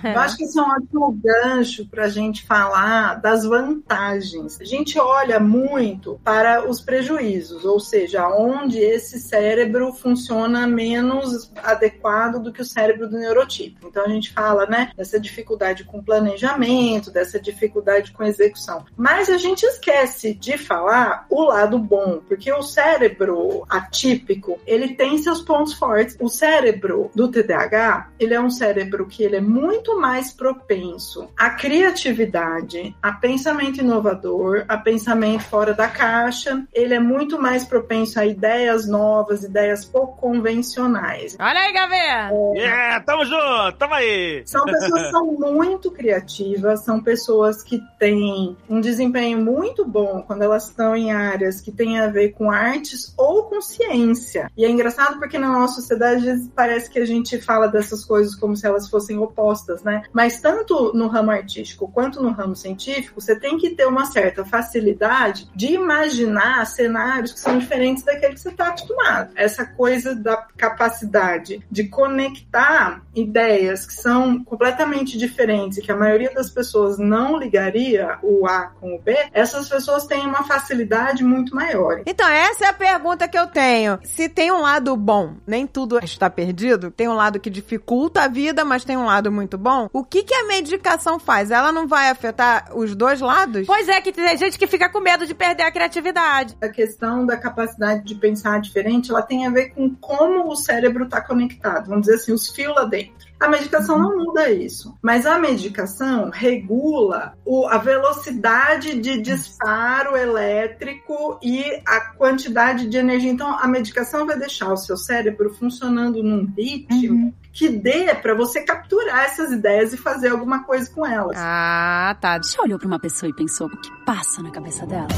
Eu 0.02 0.20
acho 0.20 0.36
que 0.36 0.44
isso 0.44 0.58
é 0.58 0.62
um 0.62 0.70
ótimo 0.70 1.12
gancho 1.12 1.86
para 1.86 2.04
a 2.04 2.08
gente 2.08 2.44
falar 2.44 3.20
das 3.20 3.44
vantagens. 3.44 4.60
A 4.60 4.64
gente 4.64 4.98
olha 4.98 5.38
muito 5.38 6.20
para 6.24 6.68
os 6.68 6.80
prejuízos, 6.80 7.64
ou 7.64 7.78
seja, 7.80 8.28
onde 8.28 8.78
esse 8.78 9.20
cérebro 9.20 9.92
funciona 9.92 10.66
menos 10.66 11.52
adequado 11.62 12.42
do 12.42 12.52
que 12.52 12.62
o 12.62 12.64
cérebro 12.64 13.08
do 13.08 13.18
neurotipo. 13.18 13.88
Então 13.88 14.04
a 14.04 14.08
gente 14.08 14.32
fala, 14.32 14.66
né, 14.66 14.90
dessa 14.96 15.18
dificuldade 15.18 15.84
com 15.84 16.02
planejamento, 16.02 17.10
dessa 17.10 17.40
dificuldade 17.40 18.12
com 18.12 18.22
execução. 18.22 18.84
Mas 18.96 19.28
a 19.28 19.38
gente 19.38 19.64
esquece 19.64 20.34
de 20.34 20.56
falar 20.58 21.26
o 21.30 21.44
lado 21.44 21.78
bom, 21.78 22.20
porque 22.26 22.52
o 22.52 22.62
cérebro 22.62 23.64
atípico, 23.68 24.58
ele 24.66 24.94
tem 24.94 25.18
seus 25.18 25.40
pontos 25.40 25.74
fortes. 25.74 26.16
O 26.20 26.28
cérebro 26.28 27.10
do 27.14 27.28
TDAH, 27.30 28.10
ele 28.18 28.34
é 28.34 28.40
um 28.40 28.50
cérebro 28.50 29.06
que 29.06 29.22
ele 29.22 29.36
é 29.36 29.40
muito 29.40 29.83
muito 29.84 30.00
mais 30.00 30.32
propenso 30.32 31.28
à 31.36 31.50
criatividade, 31.50 32.96
a 33.02 33.12
pensamento 33.12 33.80
inovador, 33.80 34.64
a 34.66 34.78
pensamento 34.78 35.42
fora 35.42 35.74
da 35.74 35.88
caixa. 35.88 36.64
Ele 36.72 36.94
é 36.94 36.98
muito 36.98 37.38
mais 37.38 37.66
propenso 37.66 38.18
a 38.18 38.24
ideias 38.24 38.88
novas, 38.88 39.44
ideias 39.44 39.84
pouco 39.84 40.16
convencionais. 40.16 41.36
Olha 41.38 41.60
aí, 41.60 41.72
Gaveta! 41.74 42.34
Yeah, 42.56 43.00
tamo 43.00 43.26
junto, 43.26 43.76
tamo 43.78 43.92
aí. 43.92 44.42
São 44.46 44.64
pessoas 44.64 45.02
que 45.02 45.10
são 45.10 45.26
muito 45.26 45.90
criativas, 45.90 46.82
são 46.82 47.02
pessoas 47.02 47.62
que 47.62 47.78
têm 47.98 48.56
um 48.66 48.80
desempenho 48.80 49.38
muito 49.38 49.84
bom 49.84 50.22
quando 50.26 50.42
elas 50.42 50.68
estão 50.68 50.96
em 50.96 51.12
áreas 51.12 51.60
que 51.60 51.70
têm 51.70 52.00
a 52.00 52.06
ver 52.06 52.30
com 52.30 52.50
artes 52.50 53.12
ou 53.18 53.44
com 53.44 53.60
ciência. 53.60 54.50
E 54.56 54.64
é 54.64 54.70
engraçado 54.70 55.18
porque 55.18 55.36
na 55.36 55.48
nossa 55.48 55.74
sociedade 55.74 56.24
parece 56.56 56.88
que 56.88 56.98
a 56.98 57.04
gente 57.04 57.38
fala 57.38 57.68
dessas 57.68 58.02
coisas 58.02 58.34
como 58.34 58.56
se 58.56 58.66
elas 58.66 58.88
fossem 58.88 59.18
opostas, 59.18 59.63
né? 59.82 60.02
Mas 60.12 60.40
tanto 60.40 60.92
no 60.94 61.08
ramo 61.08 61.30
artístico 61.30 61.90
quanto 61.90 62.22
no 62.22 62.30
ramo 62.30 62.54
científico, 62.56 63.20
você 63.20 63.38
tem 63.38 63.58
que 63.58 63.70
ter 63.70 63.86
uma 63.86 64.06
certa 64.06 64.44
facilidade 64.44 65.48
de 65.54 65.74
imaginar 65.74 66.66
cenários 66.66 67.32
que 67.32 67.40
são 67.40 67.58
diferentes 67.58 68.04
daquele 68.04 68.34
que 68.34 68.40
você 68.40 68.50
está 68.50 68.68
acostumado. 68.68 69.32
Essa 69.34 69.64
coisa 69.64 70.14
da 70.14 70.36
capacidade 70.56 71.64
de 71.70 71.84
conectar 71.84 73.02
ideias 73.14 73.86
que 73.86 73.94
são 73.94 74.42
completamente 74.44 75.16
diferentes 75.18 75.78
e 75.78 75.82
que 75.82 75.92
a 75.92 75.96
maioria 75.96 76.32
das 76.32 76.50
pessoas 76.50 76.98
não 76.98 77.38
ligaria 77.38 78.18
o 78.22 78.46
A 78.46 78.66
com 78.80 78.94
o 78.94 78.98
B, 78.98 79.16
essas 79.32 79.68
pessoas 79.68 80.06
têm 80.06 80.26
uma 80.26 80.44
facilidade 80.44 81.22
muito 81.24 81.54
maior. 81.54 82.02
Então, 82.06 82.28
essa 82.28 82.66
é 82.66 82.68
a 82.68 82.72
pergunta 82.72 83.28
que 83.28 83.38
eu 83.38 83.46
tenho. 83.46 83.98
Se 84.04 84.28
tem 84.28 84.50
um 84.50 84.60
lado 84.60 84.96
bom, 84.96 85.34
nem 85.46 85.66
tudo 85.66 85.98
está 85.98 86.28
perdido, 86.28 86.90
tem 86.90 87.08
um 87.08 87.14
lado 87.14 87.40
que 87.40 87.50
dificulta 87.50 88.22
a 88.22 88.28
vida, 88.28 88.64
mas 88.64 88.84
tem 88.84 88.96
um 88.96 89.04
lado 89.04 89.30
muito 89.30 89.53
bom, 89.58 89.88
o 89.92 90.04
que, 90.04 90.22
que 90.22 90.34
a 90.34 90.46
medicação 90.46 91.18
faz? 91.18 91.50
Ela 91.50 91.72
não 91.72 91.86
vai 91.86 92.10
afetar 92.10 92.76
os 92.76 92.94
dois 92.94 93.20
lados? 93.20 93.66
Pois 93.66 93.88
é, 93.88 94.00
que 94.00 94.12
tem 94.12 94.36
gente 94.36 94.58
que 94.58 94.66
fica 94.66 94.88
com 94.88 95.00
medo 95.00 95.26
de 95.26 95.34
perder 95.34 95.64
a 95.64 95.72
criatividade. 95.72 96.56
A 96.60 96.68
questão 96.68 97.24
da 97.24 97.36
capacidade 97.36 98.04
de 98.04 98.14
pensar 98.14 98.60
diferente, 98.60 99.10
ela 99.10 99.22
tem 99.22 99.46
a 99.46 99.50
ver 99.50 99.70
com 99.70 99.94
como 99.94 100.48
o 100.48 100.56
cérebro 100.56 101.04
está 101.04 101.20
conectado. 101.20 101.88
Vamos 101.88 102.02
dizer 102.02 102.16
assim, 102.16 102.32
os 102.32 102.48
fios 102.48 102.74
lá 102.74 102.84
dentro. 102.84 103.23
A 103.38 103.48
medicação 103.48 103.98
não 103.98 104.16
muda 104.16 104.50
isso, 104.50 104.96
mas 105.02 105.26
a 105.26 105.38
medicação 105.38 106.30
regula 106.30 107.34
o, 107.44 107.66
a 107.66 107.78
velocidade 107.78 108.98
de 108.98 109.20
disparo 109.20 110.16
elétrico 110.16 111.38
e 111.42 111.62
a 111.86 112.00
quantidade 112.00 112.86
de 112.88 112.96
energia. 112.96 113.30
Então, 113.30 113.58
a 113.58 113.66
medicação 113.66 114.26
vai 114.26 114.38
deixar 114.38 114.72
o 114.72 114.76
seu 114.76 114.96
cérebro 114.96 115.52
funcionando 115.54 116.22
num 116.22 116.46
ritmo 116.56 117.34
que 117.52 117.68
dê 117.68 118.14
para 118.14 118.34
você 118.34 118.62
capturar 118.62 119.24
essas 119.24 119.52
ideias 119.52 119.92
e 119.92 119.96
fazer 119.96 120.28
alguma 120.28 120.64
coisa 120.64 120.90
com 120.90 121.06
elas. 121.06 121.36
Ah, 121.38 122.16
tá. 122.20 122.38
Você 122.38 122.60
olhou 122.60 122.78
pra 122.78 122.88
uma 122.88 122.98
pessoa 122.98 123.30
e 123.30 123.34
pensou, 123.34 123.68
o 123.68 123.76
que 123.76 123.90
passa 124.04 124.42
na 124.42 124.50
cabeça 124.50 124.84
dela? 124.86 125.08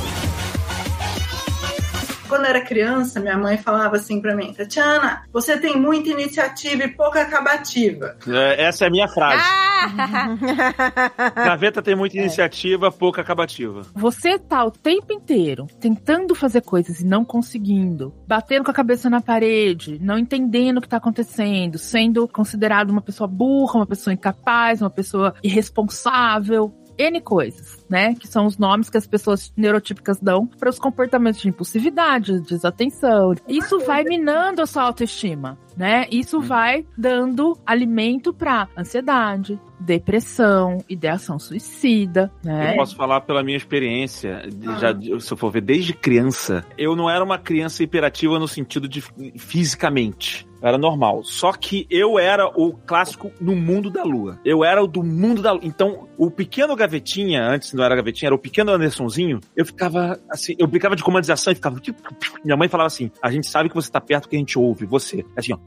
Quando 2.29 2.45
eu 2.45 2.51
era 2.51 2.61
criança, 2.61 3.21
minha 3.21 3.37
mãe 3.37 3.57
falava 3.57 3.97
assim 3.97 4.21
para 4.21 4.35
mim: 4.35 4.53
Tatiana, 4.53 5.23
você 5.33 5.57
tem 5.59 5.77
muita 5.77 6.11
iniciativa 6.11 6.85
e 6.85 6.89
pouca 6.89 7.23
acabativa. 7.23 8.17
É, 8.27 8.65
essa 8.65 8.85
é 8.85 8.89
a 8.89 8.91
minha 8.91 9.09
frase. 9.09 9.43
Ah! 9.43 9.77
Gaveta 11.35 11.83
tem 11.83 11.95
muita 11.95 12.17
iniciativa, 12.17 12.91
pouca 12.91 13.21
acabativa. 13.21 13.83
Você 13.95 14.39
tá 14.39 14.65
o 14.65 14.71
tempo 14.71 15.12
inteiro 15.12 15.67
tentando 15.81 16.35
fazer 16.35 16.62
coisas 16.62 17.01
e 17.01 17.07
não 17.07 17.25
conseguindo, 17.25 18.15
batendo 18.27 18.65
com 18.65 18.71
a 18.71 18.75
cabeça 18.75 19.09
na 19.11 19.21
parede, 19.21 19.99
não 20.01 20.19
entendendo 20.19 20.79
o 20.79 20.81
que 20.81 20.89
tá 20.89 20.97
acontecendo, 20.97 21.79
sendo 21.79 22.27
considerado 22.27 22.91
uma 22.91 23.03
pessoa 23.03 23.29
burra, 23.29 23.77
uma 23.77 23.87
pessoa 23.87 24.15
incapaz, 24.15 24.81
uma 24.81 24.91
pessoa 24.91 25.35
irresponsável. 25.43 26.73
N 26.99 27.21
coisas, 27.21 27.76
né? 27.88 28.14
Que 28.14 28.27
são 28.27 28.46
os 28.46 28.59
nomes 28.59 28.90
que 28.90 28.96
as 28.96 29.07
pessoas 29.07 29.53
neurotípicas 29.57 30.20
dão 30.20 30.46
para 30.46 30.70
os 30.70 30.79
comportamentos 30.79 31.40
de 31.40 31.49
impulsividade, 31.49 32.40
desatenção. 32.40 33.35
Isso 33.49 33.79
vai 33.81 34.05
minando 34.05 34.62
a 34.62 34.66
sua 34.66 34.83
autoestima, 34.83 35.59
né? 35.77 36.07
Isso 36.11 36.40
vai 36.40 36.87
dando 36.96 37.59
alimento 37.66 38.33
para 38.33 38.68
ansiedade, 38.77 39.59
depressão, 39.79 40.79
ideação 40.88 41.38
suicida, 41.38 42.33
né? 42.44 42.72
Eu 42.72 42.77
posso 42.77 42.96
falar 42.96 43.20
pela 43.22 43.42
minha 43.42 43.57
experiência, 43.57 44.42
já, 44.81 44.94
se 45.20 45.33
eu 45.33 45.37
for 45.37 45.51
ver, 45.51 45.62
desde 45.62 45.92
criança, 45.92 46.64
eu 46.79 46.96
não 46.96 47.09
era 47.11 47.22
uma 47.25 47.38
criança 47.38 47.83
hiperativa 47.83 48.38
no 48.38 48.49
sentido 48.49 48.88
de 48.88 49.03
fisicamente. 49.37 50.46
Eu 50.66 50.70
Era 50.70 50.79
normal. 50.79 51.22
Só 51.24 51.52
que 51.52 51.87
eu 51.88 52.18
era 52.18 52.48
o 52.48 52.72
clássico 52.72 53.31
no 53.40 53.55
mundo 53.55 53.88
da 53.88 54.02
lua. 54.02 54.38
Eu 54.44 54.64
era 54.64 54.83
o 54.83 54.87
do 54.87 55.02
mundo 55.02 55.40
da 55.40 55.52
lua. 55.52 55.61
Então, 55.62 56.09
o 56.18 56.31
pequeno 56.31 56.74
gavetinha, 56.74 57.42
antes 57.42 57.72
não 57.72 57.85
era 57.85 57.94
gavetinha, 57.94 58.29
era 58.29 58.35
o 58.35 58.38
pequeno 58.38 58.72
Andersonzinho, 58.72 59.40
eu 59.55 59.64
ficava 59.64 60.18
assim, 60.29 60.55
eu 60.59 60.66
brincava 60.66 60.96
de 60.96 61.02
comandização 61.02 61.52
e 61.52 61.57
ficava. 61.57 61.79
tipo, 61.81 62.02
Minha 62.44 62.57
mãe 62.57 62.68
falava 62.68 62.88
assim: 62.88 63.11
a 63.22 63.31
gente 63.31 63.46
sabe 63.46 63.68
que 63.68 63.74
você 63.74 63.90
tá 63.90 64.00
perto 64.00 64.24
porque 64.24 64.37
a 64.37 64.38
gente 64.38 64.59
ouve 64.59 64.87
você. 64.87 65.24
Assim, 65.37 65.52
ó. 65.52 65.59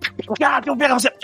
"Ah, 0.44 0.62
eu 0.66 0.76
pego 0.76 1.00
você." 1.00 1.10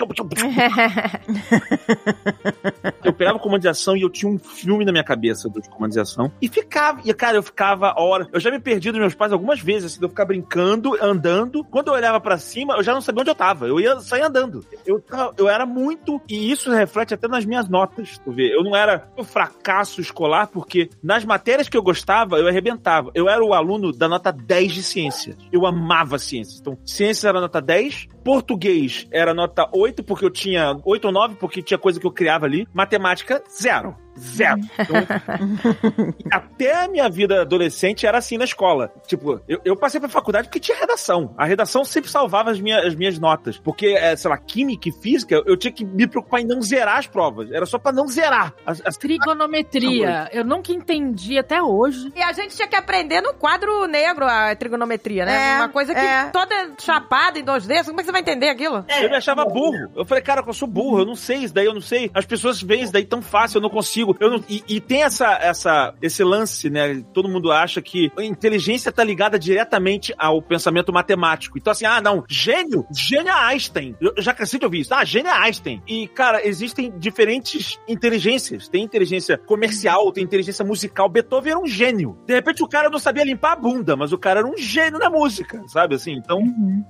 Eu 3.04 3.12
pegava 3.12 3.38
comandização 3.38 3.96
e 3.96 4.02
eu 4.02 4.10
tinha 4.10 4.30
um 4.30 4.38
filme 4.38 4.84
na 4.84 4.90
minha 4.90 5.04
cabeça 5.04 5.48
do 5.48 5.60
de 5.60 5.68
comandização. 5.68 6.30
E 6.40 6.48
ficava, 6.48 7.00
e 7.04 7.14
cara, 7.14 7.36
eu 7.36 7.42
ficava 7.42 7.94
hora. 7.96 8.28
Eu 8.32 8.40
já 8.40 8.50
me 8.50 8.58
perdi 8.58 8.90
dos 8.90 9.00
meus 9.00 9.14
pais 9.14 9.32
algumas 9.32 9.60
vezes, 9.60 9.92
assim, 9.92 9.98
de 9.98 10.04
eu 10.04 10.08
ficar 10.08 10.24
brincando, 10.24 10.96
andando. 11.00 11.64
Quando 11.64 11.88
eu 11.88 11.94
olhava 11.94 12.20
pra 12.20 12.36
cima, 12.38 12.74
eu 12.74 12.82
já 12.82 12.92
não 12.92 13.00
sabia 13.00 13.20
onde 13.20 13.30
eu 13.30 13.34
tava. 13.34 13.65
Eu 13.66 13.80
ia 13.80 13.98
sair 14.00 14.22
andando. 14.22 14.64
Eu, 14.84 15.02
eu 15.36 15.48
era 15.48 15.66
muito. 15.66 16.20
E 16.28 16.50
isso 16.50 16.70
reflete 16.70 17.14
até 17.14 17.28
nas 17.28 17.44
minhas 17.44 17.68
notas. 17.68 18.18
Tu 18.18 18.32
vê, 18.32 18.54
eu 18.54 18.62
não 18.62 18.74
era 18.74 19.08
um 19.16 19.24
fracasso 19.24 20.00
escolar, 20.00 20.48
porque 20.48 20.90
nas 21.02 21.24
matérias 21.24 21.68
que 21.68 21.76
eu 21.76 21.82
gostava, 21.82 22.38
eu 22.38 22.48
arrebentava. 22.48 23.10
Eu 23.14 23.28
era 23.28 23.44
o 23.44 23.52
aluno 23.52 23.92
da 23.92 24.08
nota 24.08 24.32
10 24.32 24.72
de 24.72 24.82
ciência. 24.82 25.36
Eu 25.52 25.66
amava 25.66 26.18
ciência. 26.18 26.58
Então, 26.60 26.78
ciência 26.84 27.28
era 27.28 27.40
nota 27.40 27.60
10, 27.60 28.08
português 28.24 29.06
era 29.10 29.34
nota 29.34 29.68
8, 29.72 30.02
porque 30.04 30.24
eu 30.24 30.30
tinha 30.30 30.76
8 30.84 31.04
ou 31.06 31.12
9, 31.12 31.34
porque 31.36 31.62
tinha 31.62 31.78
coisa 31.78 32.00
que 32.00 32.06
eu 32.06 32.12
criava 32.12 32.46
ali. 32.46 32.66
Matemática, 32.72 33.42
zero. 33.50 34.05
Zero. 34.18 34.60
Então, 34.78 34.96
até 36.30 36.84
a 36.84 36.88
minha 36.88 37.08
vida 37.08 37.42
adolescente 37.42 38.06
era 38.06 38.18
assim 38.18 38.38
na 38.38 38.44
escola. 38.44 38.92
Tipo, 39.06 39.40
eu, 39.48 39.60
eu 39.64 39.76
passei 39.76 40.00
pra 40.00 40.08
faculdade 40.08 40.48
porque 40.48 40.60
tinha 40.60 40.76
redação. 40.78 41.34
A 41.36 41.44
redação 41.44 41.84
sempre 41.84 42.10
salvava 42.10 42.50
as 42.50 42.60
minhas, 42.60 42.84
as 42.84 42.94
minhas 42.94 43.18
notas. 43.18 43.58
Porque, 43.58 43.86
é, 43.88 44.14
sei 44.16 44.30
lá, 44.30 44.38
química 44.38 44.88
e 44.88 44.92
física, 44.92 45.42
eu 45.46 45.56
tinha 45.56 45.72
que 45.72 45.84
me 45.84 46.06
preocupar 46.06 46.40
em 46.40 46.44
não 46.46 46.60
zerar 46.62 46.98
as 46.98 47.06
provas. 47.06 47.50
Era 47.50 47.66
só 47.66 47.78
pra 47.78 47.92
não 47.92 48.06
zerar. 48.08 48.54
As, 48.64 48.82
as- 48.84 48.96
Trigonometria. 48.96 50.28
Eu 50.32 50.44
nunca 50.44 50.72
entendi 50.72 51.38
até 51.38 51.62
hoje. 51.62 52.12
E 52.14 52.22
a 52.22 52.32
gente 52.32 52.54
tinha 52.56 52.68
que 52.68 52.76
aprender 52.76 53.20
no 53.20 53.34
quadro 53.34 53.86
negro 53.86 54.24
a 54.26 54.54
trigonometria, 54.56 55.24
né? 55.24 55.52
É, 55.52 55.56
Uma 55.56 55.68
coisa 55.68 55.94
que 55.94 56.00
é. 56.00 56.24
toda 56.26 56.54
chapada 56.80 57.38
em 57.38 57.44
2D, 57.44 57.84
como 57.84 58.00
é 58.00 58.02
que 58.02 58.06
você 58.06 58.12
vai 58.12 58.20
entender 58.20 58.48
aquilo? 58.48 58.84
Eu 59.00 59.10
me 59.10 59.16
achava 59.16 59.44
burro. 59.44 59.90
Eu 59.94 60.04
falei, 60.04 60.22
cara, 60.22 60.42
eu 60.46 60.52
sou 60.52 60.68
burro, 60.68 61.00
eu 61.00 61.06
não 61.06 61.14
sei 61.14 61.38
isso 61.38 61.54
daí, 61.54 61.66
eu 61.66 61.74
não 61.74 61.80
sei. 61.80 62.10
As 62.14 62.24
pessoas 62.24 62.60
veem 62.62 62.82
isso 62.82 62.92
daí 62.92 63.04
tão 63.04 63.22
fácil, 63.22 63.58
eu 63.58 63.62
não 63.62 63.70
consigo. 63.70 64.05
Eu 64.20 64.30
não... 64.30 64.44
E, 64.48 64.62
e 64.68 64.80
tem 64.80 65.02
essa, 65.02 65.32
essa, 65.34 65.94
esse 66.02 66.22
lance, 66.22 66.68
né? 66.70 67.02
Todo 67.12 67.28
mundo 67.28 67.50
acha 67.50 67.80
que 67.80 68.10
a 68.16 68.22
inteligência 68.22 68.92
tá 68.92 69.02
ligada 69.02 69.38
diretamente 69.38 70.14
ao 70.18 70.40
pensamento 70.42 70.92
matemático. 70.92 71.58
Então, 71.58 71.70
assim, 71.70 71.84
ah, 71.86 72.00
não, 72.00 72.24
gênio, 72.28 72.86
gênio 72.92 73.28
é 73.28 73.32
Einstein. 73.32 73.96
Eu 74.00 74.14
já 74.22 74.32
cansei 74.34 74.58
de 74.58 74.64
ouvir 74.64 74.80
isso. 74.80 74.94
Ah, 74.94 75.04
gênio 75.04 75.30
é 75.30 75.34
Einstein. 75.34 75.82
E, 75.86 76.08
cara, 76.08 76.46
existem 76.46 76.92
diferentes 76.98 77.78
inteligências. 77.88 78.68
Tem 78.68 78.82
inteligência 78.82 79.38
comercial, 79.38 80.12
tem 80.12 80.24
inteligência 80.24 80.64
musical. 80.64 81.08
Beethoven 81.08 81.52
era 81.52 81.60
um 81.60 81.66
gênio. 81.66 82.18
De 82.26 82.34
repente, 82.34 82.62
o 82.62 82.68
cara 82.68 82.88
não 82.90 82.98
sabia 82.98 83.24
limpar 83.24 83.52
a 83.52 83.56
bunda, 83.56 83.96
mas 83.96 84.12
o 84.12 84.18
cara 84.18 84.40
era 84.40 84.48
um 84.48 84.56
gênio 84.56 84.98
na 84.98 85.10
música, 85.10 85.62
sabe? 85.68 85.94
Assim, 85.94 86.12
então 86.12 86.42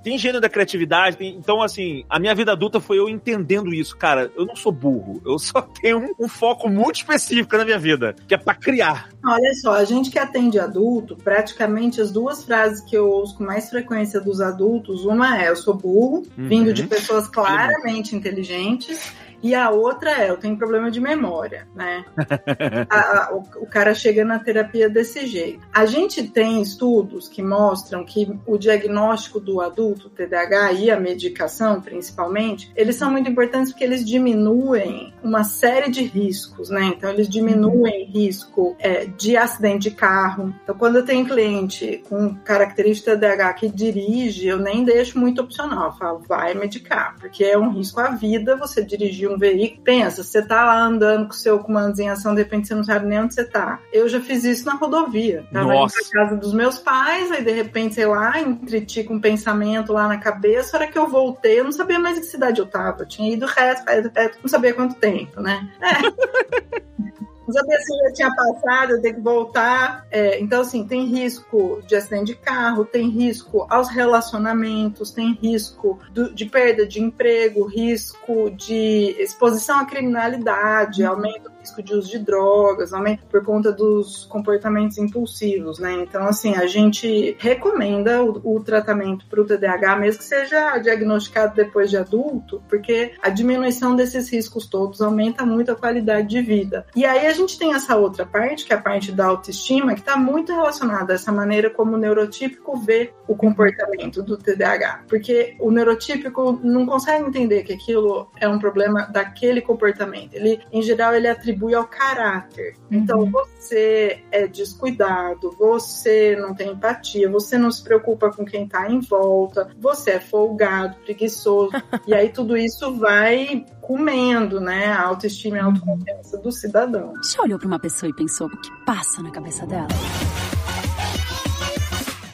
tem 0.02 0.18
gênio 0.18 0.40
da 0.40 0.48
criatividade. 0.48 1.16
tem- 1.16 1.36
então, 1.36 1.62
assim, 1.62 2.04
a 2.08 2.18
minha 2.18 2.34
vida 2.34 2.52
adulta 2.52 2.80
foi 2.80 2.98
eu 2.98 3.08
entendendo 3.08 3.72
isso. 3.72 3.96
Cara, 3.96 4.30
eu 4.36 4.44
não 4.46 4.56
sou 4.56 4.72
burro. 4.72 5.20
Eu 5.24 5.38
só 5.38 5.62
tenho 5.80 5.98
um, 5.98 6.24
um 6.24 6.28
foco 6.28 6.68
muito 6.68 6.96
específico 7.06 7.56
na 7.56 7.64
minha 7.64 7.78
vida, 7.78 8.14
que 8.26 8.34
é 8.34 8.38
pra 8.38 8.54
criar. 8.54 9.08
Olha 9.24 9.52
só, 9.60 9.74
a 9.74 9.84
gente 9.84 10.10
que 10.10 10.18
atende 10.18 10.58
adulto, 10.58 11.16
praticamente 11.16 12.00
as 12.00 12.10
duas 12.10 12.44
frases 12.44 12.80
que 12.80 12.96
eu 12.96 13.08
ouço 13.08 13.36
com 13.36 13.44
mais 13.44 13.70
frequência 13.70 14.20
dos 14.20 14.40
adultos, 14.40 15.04
uma 15.04 15.40
é 15.42 15.48
eu 15.48 15.56
sou 15.56 15.74
burro, 15.74 16.26
Uhum. 16.36 16.48
vindo 16.48 16.72
de 16.72 16.86
pessoas 16.86 17.28
claramente 17.28 18.14
inteligentes, 18.14 19.12
e 19.42 19.54
a 19.54 19.70
outra 19.70 20.10
é 20.24 20.30
eu 20.30 20.36
tenho 20.36 20.56
problema 20.56 20.90
de 20.90 21.00
memória, 21.00 21.66
né? 21.74 22.04
A- 22.90 22.96
a- 23.28 23.34
o, 23.34 23.62
o 23.62 23.66
cara 23.66 23.94
chega 23.94 24.24
na 24.24 24.38
terapia 24.38 24.88
desse 24.88 25.26
jeito. 25.26 25.60
A 25.72 25.86
gente 25.86 26.22
tem 26.28 26.60
estudos 26.62 27.28
que 27.28 27.42
mostram 27.42 28.04
que 28.04 28.28
o 28.46 28.56
diagnóstico 28.58 29.40
do 29.40 29.60
adulto, 29.60 30.08
TDAH 30.10 30.72
e 30.72 30.90
a 30.90 30.98
medicação, 30.98 31.80
principalmente, 31.80 32.70
eles 32.76 32.96
são 32.96 33.10
muito 33.10 33.30
importantes 33.30 33.72
porque 33.72 33.84
eles 33.84 34.04
diminuem 34.04 35.12
uma 35.22 35.44
série 35.44 35.90
de 35.90 36.02
riscos, 36.02 36.70
né? 36.70 36.84
Então, 36.96 37.10
eles 37.10 37.28
diminuem 37.28 38.04
risco 38.04 38.76
é, 38.78 39.04
de 39.06 39.36
acidente 39.36 39.90
de 39.90 39.90
carro. 39.90 40.54
Então, 40.62 40.74
quando 40.76 40.96
eu 40.96 41.04
tenho 41.04 41.26
cliente 41.26 42.02
com 42.08 42.34
característica 42.36 43.16
TDAH 43.16 43.52
que 43.54 43.68
dirige, 43.68 44.46
eu 44.48 44.58
nem 44.58 44.84
deixo 44.84 45.18
muito 45.18 45.40
opcional. 45.42 45.86
Eu 45.86 45.92
falo, 45.92 46.18
vai 46.26 46.54
medicar, 46.54 47.14
porque 47.20 47.44
é 47.44 47.58
um 47.58 47.70
risco 47.70 48.00
à 48.00 48.10
vida 48.10 48.56
você 48.56 48.82
dirigir 48.84 49.25
de 49.26 49.34
um 49.34 49.38
veículo. 49.38 49.82
Pensa, 49.82 50.22
você 50.22 50.42
tá 50.42 50.64
lá 50.64 50.82
andando 50.82 51.26
com 51.26 51.32
o 51.32 51.36
seu 51.36 51.58
comando 51.58 51.98
em 51.98 52.08
ação, 52.08 52.34
de 52.34 52.42
repente 52.42 52.68
você 52.68 52.74
não 52.74 52.84
sabe 52.84 53.06
nem 53.06 53.20
onde 53.20 53.34
você 53.34 53.44
tá. 53.44 53.80
Eu 53.92 54.08
já 54.08 54.20
fiz 54.20 54.44
isso 54.44 54.64
na 54.64 54.74
rodovia. 54.74 55.44
Tava 55.52 55.72
Nossa. 55.72 55.98
indo 55.98 56.10
pra 56.10 56.22
casa 56.22 56.36
dos 56.36 56.52
meus 56.52 56.78
pais, 56.78 57.30
aí 57.32 57.44
de 57.44 57.52
repente, 57.52 57.96
sei 57.96 58.06
lá, 58.06 58.40
entreti 58.40 59.04
com 59.04 59.14
um 59.14 59.20
pensamento 59.20 59.92
lá 59.92 60.08
na 60.08 60.18
cabeça. 60.18 60.76
A 60.76 60.80
hora 60.80 60.90
que 60.90 60.98
eu 60.98 61.08
voltei, 61.08 61.60
eu 61.60 61.64
não 61.64 61.72
sabia 61.72 61.98
mais 61.98 62.18
em 62.18 62.20
que 62.20 62.26
cidade 62.26 62.60
eu 62.60 62.66
tava. 62.66 63.02
Eu 63.02 63.08
tinha 63.08 63.32
ido 63.32 63.46
reto, 63.46 63.84
reto, 63.86 64.10
reto, 64.14 64.38
não 64.42 64.48
sabia 64.48 64.74
quanto 64.74 64.94
tempo, 64.96 65.40
né? 65.40 65.68
É. 65.80 66.76
Sabia 67.52 67.78
se 67.80 67.96
já 67.98 68.12
tinha 68.12 68.34
passado, 68.34 69.00
tenho 69.00 69.14
que 69.14 69.20
voltar. 69.20 70.06
É, 70.10 70.40
então, 70.40 70.62
assim, 70.62 70.86
tem 70.86 71.06
risco 71.06 71.82
de 71.86 71.94
acidente 71.94 72.26
de 72.26 72.34
carro, 72.36 72.84
tem 72.84 73.08
risco 73.08 73.66
aos 73.70 73.88
relacionamentos, 73.88 75.10
tem 75.10 75.32
risco 75.34 75.98
do- 76.12 76.34
de 76.34 76.44
perda 76.46 76.86
de 76.86 77.00
emprego, 77.00 77.64
risco 77.66 78.50
de 78.50 79.14
exposição 79.18 79.78
à 79.78 79.84
criminalidade, 79.84 81.04
aumenta 81.04 81.48
o 81.48 81.52
risco 81.66 81.82
de 81.82 81.94
uso 81.94 82.08
de 82.08 82.18
drogas, 82.20 82.92
aumenta 82.92 83.24
por 83.28 83.44
conta 83.44 83.72
dos 83.72 84.24
comportamentos 84.26 84.96
impulsivos, 84.98 85.78
né? 85.78 85.92
Então, 85.94 86.24
assim, 86.26 86.54
a 86.54 86.66
gente 86.66 87.36
recomenda 87.38 88.22
o, 88.22 88.56
o 88.56 88.60
tratamento 88.60 89.26
para 89.26 89.40
o 89.40 89.44
TDAH, 89.44 89.96
mesmo 89.96 90.18
que 90.18 90.24
seja 90.24 90.78
diagnosticado 90.78 91.54
depois 91.54 91.90
de 91.90 91.96
adulto, 91.96 92.62
porque 92.68 93.12
a 93.20 93.28
diminuição 93.28 93.96
desses 93.96 94.30
riscos 94.30 94.66
todos 94.66 95.02
aumenta 95.02 95.44
muito 95.44 95.72
a 95.72 95.76
qualidade 95.76 96.28
de 96.28 96.40
vida. 96.40 96.86
E 96.94 97.04
aí 97.04 97.26
a 97.26 97.32
gente 97.32 97.58
tem 97.58 97.74
essa 97.74 97.96
outra 97.96 98.24
parte, 98.24 98.64
que 98.64 98.72
é 98.72 98.76
a 98.76 98.80
parte 98.80 99.10
da 99.10 99.26
autoestima, 99.26 99.94
que 99.94 100.00
está 100.00 100.16
muito 100.16 100.52
relacionada 100.52 101.12
a 101.12 101.16
essa 101.16 101.32
maneira 101.32 101.68
como 101.68 101.94
o 101.94 101.98
neurotípico 101.98 102.76
vê 102.76 103.12
o 103.26 103.34
comportamento 103.34 104.22
do 104.22 104.36
TDAH. 104.36 105.04
Porque 105.08 105.56
o 105.58 105.70
neurotípico 105.70 106.60
não 106.62 106.86
consegue 106.86 107.24
entender 107.24 107.64
que 107.64 107.72
aquilo 107.72 108.30
é 108.40 108.48
um 108.48 108.58
problema 108.58 109.02
daquele 109.02 109.60
comportamento. 109.60 110.34
Ele, 110.34 110.60
em 110.72 110.82
geral, 110.82 111.14
ele 111.14 111.28
atribui 111.28 111.55
ao 111.74 111.86
caráter. 111.86 112.76
Então, 112.90 113.30
você 113.30 114.22
é 114.30 114.46
descuidado, 114.46 115.50
você 115.58 116.36
não 116.36 116.54
tem 116.54 116.70
empatia, 116.70 117.28
você 117.28 117.58
não 117.58 117.70
se 117.70 117.82
preocupa 117.82 118.30
com 118.30 118.44
quem 118.44 118.64
está 118.64 118.90
em 118.90 119.00
volta, 119.00 119.70
você 119.78 120.12
é 120.12 120.20
folgado, 120.20 120.96
preguiçoso. 121.04 121.70
e 122.06 122.14
aí 122.14 122.28
tudo 122.28 122.56
isso 122.56 122.94
vai 122.96 123.64
comendo, 123.80 124.60
né, 124.60 124.86
a 124.86 125.02
autoestima 125.02 125.56
e 125.56 125.60
a 125.60 125.64
autoconfiança 125.64 126.38
do 126.38 126.50
cidadão. 126.50 127.12
Já 127.22 127.42
olhou 127.42 127.58
pra 127.58 127.68
uma 127.68 127.78
pessoa 127.78 128.10
e 128.10 128.14
pensou 128.14 128.48
o 128.48 128.56
que 128.56 128.70
passa 128.84 129.22
na 129.22 129.30
cabeça 129.30 129.64
dela? 129.66 129.88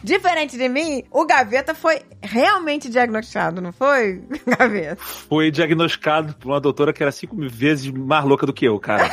Diferente 0.02 0.56
de 0.56 0.68
mim, 0.68 1.04
o 1.10 1.24
Gaveta 1.24 1.74
foi 1.74 2.02
realmente 2.20 2.88
diagnosticado, 2.88 3.60
não 3.60 3.72
foi, 3.72 4.22
Gaveta? 4.46 4.96
Foi 5.02 5.50
diagnosticado 5.50 6.34
por 6.34 6.48
uma 6.48 6.60
doutora 6.60 6.92
que 6.92 7.02
era 7.02 7.12
cinco 7.12 7.36
vezes 7.48 7.90
mais 7.90 8.24
louca 8.24 8.46
do 8.46 8.52
que 8.52 8.64
eu, 8.66 8.78
cara. 8.80 9.08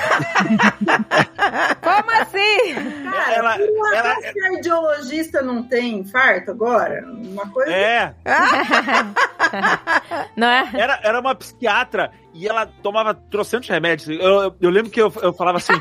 Como 1.81 2.11
assim? 2.11 2.73
Cara, 3.11 3.33
Ela- 3.33 3.57
por 3.57 3.69
um 3.69 3.93
ela- 3.93 4.15
cardiologista 4.41 5.41
não 5.41 5.63
tem 5.63 5.99
infarto 5.99 6.51
agora? 6.51 7.03
Uma 7.07 7.47
coisa 7.49 7.71
É, 7.71 8.13
Não 10.35 10.47
é? 10.47 10.69
era, 10.73 10.99
era 11.03 11.19
uma 11.19 11.35
psiquiatra 11.35 12.11
e 12.33 12.47
ela 12.47 12.65
tomava 12.81 13.13
trocentos 13.13 13.69
remédios. 13.69 14.09
Eu, 14.19 14.55
eu 14.59 14.69
lembro 14.69 14.91
que 14.91 15.01
eu, 15.01 15.11
eu 15.21 15.33
falava 15.33 15.57
assim. 15.57 15.73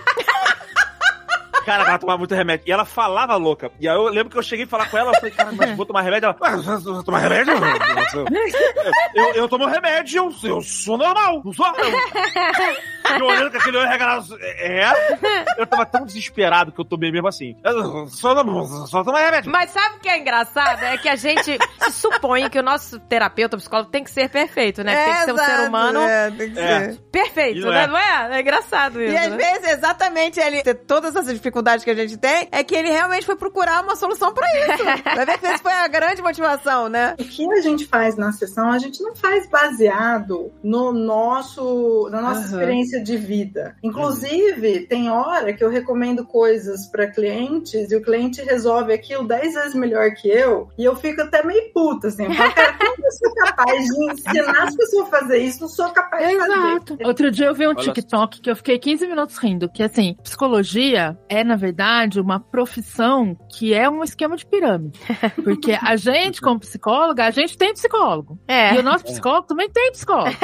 Cara, 1.68 1.84
ela 1.84 1.98
tomava 1.98 2.18
muito 2.18 2.34
remédio. 2.34 2.64
E 2.66 2.72
ela 2.72 2.84
falava 2.84 3.36
louca. 3.36 3.70
E 3.78 3.88
aí 3.88 3.94
eu 3.94 4.04
lembro 4.04 4.30
que 4.30 4.38
eu 4.38 4.42
cheguei 4.42 4.64
a 4.64 4.68
falar 4.68 4.88
com 4.88 4.96
ela, 4.96 5.10
eu 5.10 5.14
falei, 5.16 5.30
cara, 5.30 5.52
mas 5.52 5.76
vou 5.76 5.84
tomar 5.86 6.00
remédio? 6.02 6.26
Ela, 6.26 6.36
"Ah, 6.40 6.56
você 6.56 6.90
vai 6.92 7.02
tomar 7.02 7.18
remédio? 7.18 7.52
Eu, 9.14 9.34
eu, 9.34 9.48
tomo 9.48 9.66
remédio, 9.66 10.32
eu, 10.42 10.50
eu 10.50 10.62
sou 10.62 10.96
normal, 10.96 11.42
não 11.44 11.52
sou? 11.52 11.66
Eu, 11.66 13.18
eu 13.20 13.26
olhando 13.26 13.50
com 13.50 13.58
aquele 13.58 13.76
olho 13.76 13.88
regalado, 13.88 14.26
é? 14.40 14.90
Eu 15.58 15.66
tava 15.66 15.84
tão 15.86 16.04
desesperado 16.04 16.72
que 16.72 16.80
eu 16.80 16.84
tomei 16.84 17.10
mesmo 17.10 17.28
assim. 17.28 17.56
Eu, 17.64 18.06
Só, 18.08 18.34
só 18.86 19.04
tomar 19.04 19.20
remédio. 19.20 19.50
Mas 19.50 19.70
sabe 19.70 19.96
o 19.96 20.00
que 20.00 20.08
é 20.08 20.18
engraçado? 20.18 20.82
É 20.82 20.96
que 20.98 21.08
a 21.08 21.16
gente 21.16 21.58
se 21.80 21.92
supõe 21.92 22.48
que 22.48 22.58
o 22.58 22.62
nosso 22.62 22.98
terapeuta, 23.00 23.56
psicólogo, 23.56 23.90
tem 23.90 24.04
que 24.04 24.10
ser 24.10 24.28
perfeito, 24.28 24.82
né? 24.82 25.04
tem 25.04 25.14
que 25.14 25.24
ser 25.24 25.32
um 25.32 25.36
ser 25.38 25.44
exato, 25.44 25.68
humano 25.68 26.00
é, 26.00 26.30
tem 26.30 26.52
que 26.52 26.58
É. 26.58 26.80
ser. 26.92 27.00
perfeito, 27.12 27.60
não 27.60 27.70
né? 27.70 27.84
é. 27.84 27.86
Não 27.86 27.98
é? 27.98 28.36
É 28.38 28.40
engraçado 28.40 29.02
isso. 29.02 29.12
E 29.12 29.16
às 29.16 29.30
né? 29.30 29.36
vezes, 29.36 29.68
exatamente, 29.78 30.40
ele 30.40 30.62
ter 30.62 30.74
todas 30.74 31.14
essas 31.16 31.32
dificuldades 31.32 31.57
que 31.84 31.90
a 31.90 31.94
gente 31.94 32.16
tem, 32.16 32.48
é 32.50 32.62
que 32.62 32.74
ele 32.74 32.90
realmente 32.90 33.26
foi 33.26 33.36
procurar 33.36 33.82
uma 33.82 33.96
solução 33.96 34.32
pra 34.32 34.46
isso. 34.46 34.84
Vai 35.14 35.26
ver 35.26 35.38
que 35.38 35.46
essa 35.46 35.62
foi 35.62 35.72
a 35.72 35.88
grande 35.88 36.22
motivação, 36.22 36.88
né? 36.88 37.14
O 37.18 37.24
que 37.24 37.50
a 37.52 37.60
gente 37.60 37.86
faz 37.86 38.16
na 38.16 38.32
sessão, 38.32 38.70
a 38.70 38.78
gente 38.78 39.02
não 39.02 39.14
faz 39.14 39.48
baseado 39.48 40.52
no 40.62 40.92
nosso, 40.92 42.08
na 42.10 42.20
nossa 42.20 42.40
Aham. 42.40 42.48
experiência 42.48 43.02
de 43.02 43.16
vida. 43.16 43.76
Inclusive, 43.82 44.86
tem 44.86 45.10
hora 45.10 45.52
que 45.52 45.62
eu 45.62 45.70
recomendo 45.70 46.24
coisas 46.24 46.86
para 46.86 47.06
clientes 47.10 47.90
e 47.90 47.96
o 47.96 48.02
cliente 48.02 48.42
resolve 48.42 48.92
aquilo 48.92 49.26
10 49.26 49.54
vezes 49.54 49.74
melhor 49.74 50.10
que 50.14 50.28
eu, 50.28 50.68
e 50.78 50.84
eu 50.84 50.96
fico 50.96 51.22
até 51.22 51.44
meio 51.44 51.72
puta, 51.72 52.08
assim. 52.08 52.24
Eu 52.24 52.34
falo, 52.34 52.54
cara, 52.54 52.72
como 52.78 53.06
eu 53.06 53.12
sou 53.12 53.34
capaz 53.34 53.84
de 53.84 54.12
ensinar 54.12 54.62
as 54.64 54.76
pessoas 54.76 55.06
a 55.06 55.10
fazer 55.10 55.38
isso? 55.38 55.60
Não 55.60 55.68
sou 55.68 55.88
capaz 55.90 56.28
de 56.28 56.36
fazer. 56.36 56.52
Exato. 56.52 56.98
Outro 57.04 57.30
dia 57.30 57.46
eu 57.46 57.54
vi 57.54 57.66
um 57.66 57.74
TikTok 57.74 58.40
que 58.40 58.50
eu 58.50 58.56
fiquei 58.56 58.78
15 58.78 59.06
minutos 59.06 59.38
rindo, 59.38 59.68
que 59.68 59.82
assim, 59.82 60.16
psicologia 60.22 61.18
é, 61.28 61.44
na 61.48 61.56
verdade, 61.56 62.20
uma 62.20 62.38
profissão 62.38 63.36
que 63.50 63.74
é 63.74 63.88
um 63.88 64.04
esquema 64.04 64.36
de 64.36 64.46
pirâmide. 64.46 65.00
Porque 65.42 65.72
a 65.72 65.96
gente, 65.96 66.40
como 66.40 66.60
psicóloga, 66.60 67.24
a 67.24 67.30
gente 67.30 67.56
tem 67.56 67.72
psicólogo. 67.72 68.38
É. 68.46 68.74
E 68.74 68.78
o 68.78 68.82
nosso 68.82 69.04
psicólogo 69.04 69.46
também 69.46 69.68
tem 69.68 69.90
psicólogo. 69.90 70.36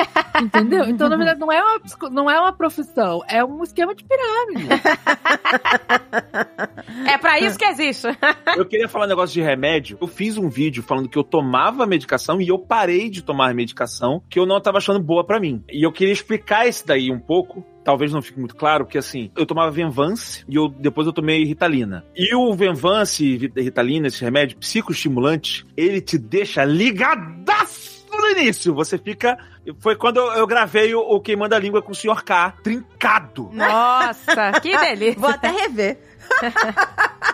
Entendeu? 0.43 0.85
Então, 0.87 1.09
na 1.09 1.17
verdade, 1.17 1.39
não 1.39 1.53
é 1.53 1.63
uma, 1.63 1.81
não 2.11 2.31
é 2.31 2.41
uma 2.41 2.53
profissão, 2.53 3.21
é 3.29 3.45
um 3.45 3.63
esquema 3.63 3.95
de 3.95 4.05
pirâmide. 4.05 4.69
É 7.07 7.19
pra 7.19 7.39
isso 7.39 7.59
que 7.59 7.65
existe. 7.65 8.07
Eu 8.57 8.67
queria 8.67 8.89
falar 8.89 9.07
um 9.07 9.09
negócio 9.09 9.35
de 9.35 9.43
remédio. 9.43 9.99
Eu 10.01 10.07
fiz 10.07 10.37
um 10.39 10.49
vídeo 10.49 10.83
falando 10.83 11.09
que 11.09 11.19
eu 11.19 11.25
tomava 11.25 11.87
medicação 11.87 12.41
e 12.41 12.49
eu 12.49 12.59
parei 12.59 13.11
de 13.11 13.23
tomar 13.23 13.55
medicação 13.55 14.23
que 14.29 14.39
eu 14.39 14.47
não 14.47 14.61
tava 14.61 14.79
achando 14.79 15.01
boa 15.01 15.25
pra 15.25 15.41
mim. 15.41 15.63
E 15.71 15.85
eu 15.85 15.93
queria 15.93 16.13
explicar 16.13 16.67
isso 16.67 16.87
daí 16.87 17.11
um 17.11 17.19
pouco. 17.19 17.65
Talvez 17.85 18.13
não 18.13 18.23
fique 18.23 18.39
muito 18.39 18.57
claro, 18.57 18.85
porque 18.85 18.99
assim, 18.99 19.31
eu 19.37 19.45
tomava 19.45 19.71
Venvance 19.71 20.45
e 20.49 20.57
eu, 20.57 20.69
depois 20.69 21.07
eu 21.07 21.13
tomei 21.13 21.45
Ritalina. 21.45 22.05
E 22.17 22.35
o 22.35 22.53
Venvance 22.55 23.25
e 23.25 23.37
Ritalina, 23.37 24.09
esse 24.09 24.25
remédio 24.25 24.57
psicoestimulante, 24.57 25.67
ele 25.77 26.01
te 26.01 26.17
deixa 26.17 26.65
ligadaço 26.65 28.07
no 28.11 28.29
início. 28.31 28.75
Você 28.75 28.97
fica. 28.97 29.37
Foi 29.81 29.97
quando 29.97 30.19
eu, 30.19 30.33
eu 30.33 30.47
gravei 30.47 30.95
o, 30.95 31.01
o 31.01 31.21
Queimando 31.21 31.55
a 31.55 31.59
Língua 31.59 31.83
com 31.83 31.93
o 31.93 31.95
Sr. 31.95 32.23
K, 32.25 32.55
trincado. 32.63 33.51
Nossa, 33.53 34.53
que 34.61 34.77
delícia. 34.79 35.21
Vou 35.21 35.31
até 35.31 35.51
rever. 35.51 35.99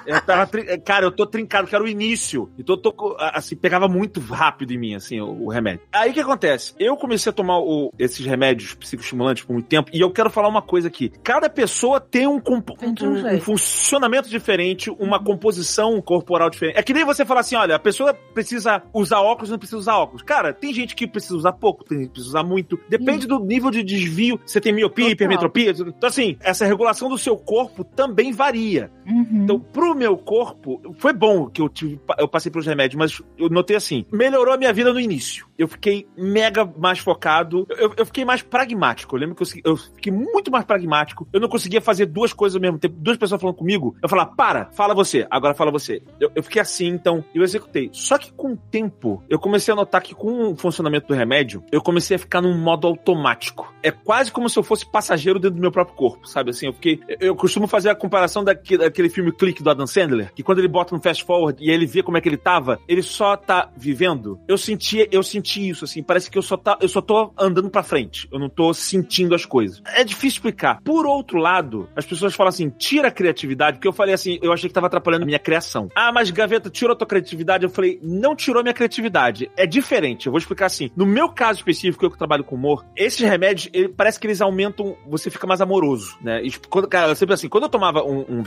Eu 0.07 0.21
tava 0.23 0.47
trin- 0.47 0.65
Cara, 0.81 1.05
eu 1.05 1.11
tô 1.13 1.27
trincado, 1.27 1.67
que 1.69 1.75
era 1.75 1.85
o 1.85 1.89
início. 1.89 2.51
Então 2.59 2.75
eu 2.77 2.81
tô. 2.81 3.17
Assim, 3.19 3.55
pegava 3.57 3.87
muito 3.89 4.19
rápido 4.21 4.73
em 4.73 4.79
mim, 4.79 4.95
assim, 4.95 5.21
o, 5.21 5.45
o 5.45 5.49
remédio. 5.51 5.81
Aí 5.93 6.11
o 6.11 6.15
que 6.15 6.21
acontece? 6.21 6.75
Eu 6.79 6.97
comecei 6.97 7.31
a 7.31 7.33
tomar 7.33 7.59
o- 7.59 7.93
esses 7.99 8.25
remédios 8.25 8.75
psicoestimulantes 8.75 9.45
por 9.45 9.53
muito 9.53 9.67
tempo, 9.67 9.91
e 9.93 10.01
eu 10.01 10.11
quero 10.11 10.31
falar 10.31 10.49
uma 10.49 10.63
coisa 10.63 10.89
aqui. 10.89 11.11
Cada 11.23 11.49
pessoa 11.51 12.01
tem 12.01 12.27
um, 12.27 12.37
um 12.37 12.63
um- 12.83 13.35
um 13.37 13.41
funcionamento 13.41 14.29
diferente, 14.29 14.91
uma 14.99 15.23
composição 15.23 16.01
corporal 16.01 16.49
diferente. 16.51 16.79
É 16.79 16.83
que 16.83 16.93
nem 16.95 17.05
você 17.05 17.25
falar 17.25 17.41
assim: 17.41 17.57
olha, 17.57 17.77
a 17.77 17.79
pessoa 17.79 18.15
precisa 18.35 18.83
usar 18.95 19.21
óculos 19.21 19.51
não 19.51 19.59
precisa 19.59 19.79
usar 19.79 19.97
óculos. 19.97 20.23
Cara, 20.23 20.53
tem 20.53 20.73
gente 20.73 20.95
que 20.95 21.07
precisa 21.07 21.35
usar 21.37 21.53
pouco, 21.53 21.85
tem 21.85 21.99
gente 21.99 22.07
que 22.09 22.13
precisa 22.15 22.31
usar 22.39 22.43
muito. 22.47 22.79
Depende 22.89 23.27
do 23.27 23.39
nível 23.39 23.71
de 23.71 23.83
desvio. 23.83 24.41
Você 24.47 24.61
tem 24.61 24.73
miopia, 24.73 25.05
Total. 25.05 25.13
hipermetropia. 25.13 25.71
Então, 25.71 26.09
assim, 26.09 26.37
essa 26.41 26.65
regulação 26.67 27.09
do 27.09 27.19
seu 27.19 27.37
corpo 27.37 27.85
também 27.85 28.33
varia. 28.33 28.80
Uhum. 29.07 29.43
Então, 29.45 29.61
pro 29.61 29.95
meu 29.95 30.17
corpo, 30.17 30.81
foi 30.99 31.13
bom 31.13 31.49
que 31.49 31.61
eu 31.61 31.69
tive, 31.69 32.01
eu 32.19 32.29
passei 32.29 32.51
pelos 32.51 32.67
remédios, 32.67 32.99
mas 32.99 33.23
eu 33.39 33.49
notei 33.49 33.77
assim, 33.77 34.05
melhorou 34.13 34.55
a 34.55 34.57
minha 34.57 34.73
vida 34.73 34.93
no 34.93 35.01
início. 35.01 35.47
Eu 35.59 35.69
fiquei 35.69 36.07
mega 36.17 36.65
mais 36.65 36.99
focado, 36.99 37.67
eu, 37.71 37.93
eu 37.97 38.07
fiquei 38.07 38.25
mais 38.25 38.43
pragmático. 38.43 39.15
Eu 39.15 39.21
lembro 39.21 39.35
que 39.35 39.43
eu, 39.43 39.47
eu 39.65 39.77
fiquei 39.77 40.13
muito 40.13 40.51
mais 40.51 40.65
pragmático. 40.65 41.29
Eu 41.33 41.41
não 41.41 41.49
conseguia 41.49 41.81
fazer 41.81 42.07
duas 42.07 42.33
coisas 42.33 42.57
ao 42.57 42.63
mesmo 42.63 42.79
tempo. 42.79 42.95
Duas 42.99 43.17
pessoas 43.17 43.41
falando 43.41 43.57
comigo, 43.57 43.97
eu 44.03 44.09
falava, 44.09 44.35
para, 44.35 44.71
fala 44.73 44.95
você, 44.95 45.27
agora 45.31 45.55
fala 45.55 45.71
você. 45.71 46.03
Eu, 46.19 46.31
eu 46.35 46.43
fiquei 46.43 46.63
assim, 46.63 46.89
então, 46.89 47.25
eu 47.35 47.43
executei. 47.43 47.91
Só 47.93 48.17
que 48.17 48.33
com 48.33 48.53
o 48.53 48.57
tempo, 48.57 49.23
eu 49.29 49.39
comecei 49.39 49.73
a 49.73 49.77
notar 49.77 50.03
que 50.03 50.15
com 50.15 50.53
o 50.53 50.57
funcionamento 50.57 51.09
do 51.09 51.15
remédio, 51.15 51.63
eu 51.71 51.83
comecei 51.83 52.17
a 52.17 52.19
ficar 52.19 52.41
num 52.41 52.57
modo 52.57 52.87
automático. 52.87 53.73
É 53.83 53.91
quase 53.91 54.31
como 54.31 54.49
se 54.49 54.59
eu 54.59 54.63
fosse 54.63 54.91
passageiro 54.91 55.39
dentro 55.39 55.57
do 55.57 55.61
meu 55.61 55.73
próprio 55.73 55.97
corpo, 55.97 56.29
sabe? 56.29 56.51
Assim, 56.51 56.67
eu 56.67 56.73
fiquei. 56.73 57.01
Eu 57.21 57.35
costumo 57.35 57.67
fazer 57.67 57.91
a 57.91 57.95
comparação 57.95 58.45
daquele, 58.71 58.79
daquele 58.79 59.09
filme 59.09 59.33
Clique 59.33 59.63
do 59.63 59.71
Adam 59.71 59.87
Sandler, 59.87 60.33
que 60.35 60.43
quando 60.43 60.59
ele 60.59 60.69
bota 60.69 60.95
no 60.95 61.03
fast 61.03 61.25
forward 61.25 61.63
e 61.63 61.71
ele 61.71 61.87
vê 61.87 62.03
como 62.03 62.17
é 62.17 62.21
que 62.21 62.29
ele 62.29 62.37
tava, 62.37 62.79
ele 62.89 63.03
só 63.03 63.37
tá 63.37 63.71
vivendo. 63.77 64.39
Eu 64.47 64.59
senti, 64.59 65.09
eu 65.11 65.23
senti 65.23 65.69
isso, 65.69 65.85
assim, 65.85 66.03
parece 66.03 66.31
que 66.31 66.39
eu 66.39 66.43
só, 66.43 66.57
tá, 66.57 66.79
eu 66.81 66.89
só 66.89 67.01
tô 67.01 67.33
andando 67.39 67.71
pra 67.71 67.83
frente. 67.83 68.29
Eu 68.33 68.39
não 68.39 68.49
tô 68.49 68.73
sentindo 68.75 69.35
as 69.35 69.45
coisas. 69.45 69.83
É 69.87 70.05
difícil 70.05 70.37
explicar. 70.39 70.81
Por 70.83 71.07
outro 71.07 71.39
lado, 71.39 71.89
as 71.97 72.05
pessoas 72.05 72.35
falam 72.35 72.49
assim: 72.49 72.71
tira 72.71 73.09
a 73.09 73.11
criatividade, 73.11 73.77
porque 73.79 73.89
eu 73.89 73.93
falei 73.93 74.15
assim, 74.15 74.39
eu 74.43 74.53
achei 74.53 74.69
que 74.69 74.75
tava 74.75 74.87
atrapalhando 74.87 75.23
a 75.23 75.27
minha 75.27 75.39
criação. 75.39 75.89
Ah, 75.95 76.13
mas 76.13 76.31
Gaveta, 76.31 76.71
tirou 76.71 76.93
a 76.95 76.97
tua 76.97 77.07
criatividade? 77.07 77.65
Eu 77.65 77.71
falei, 77.71 77.99
não 78.03 78.35
tirou 78.35 78.63
minha 78.63 78.75
criatividade. 78.75 79.51
É 79.57 79.67
diferente. 79.67 80.27
Eu 80.27 80.33
vou 80.33 80.39
explicar 80.39 80.67
assim. 80.67 80.91
No 80.97 81.07
meu 81.07 81.29
caso 81.31 81.59
específico, 81.59 82.01
que 82.01 82.07
eu 82.07 82.11
que 82.11 82.19
trabalho 82.19 82.45
com 82.45 82.55
humor, 82.57 82.85
esses 82.97 83.21
remédios, 83.21 83.69
ele- 83.73 83.89
parece 83.89 84.19
que 84.19 84.27
eles 84.27 84.41
aumentam, 84.41 84.97
você 85.07 85.31
fica 85.31 85.47
mais 85.47 85.61
amoroso, 85.61 86.17
né? 86.23 86.43
E, 86.43 86.51
quando, 86.69 86.89
cara, 86.89 87.15
sempre 87.15 87.35
assim, 87.35 87.49
quando 87.49 87.65
eu 87.65 87.69
tomava 87.69 88.03
um, 88.03 88.25
um 88.29 88.43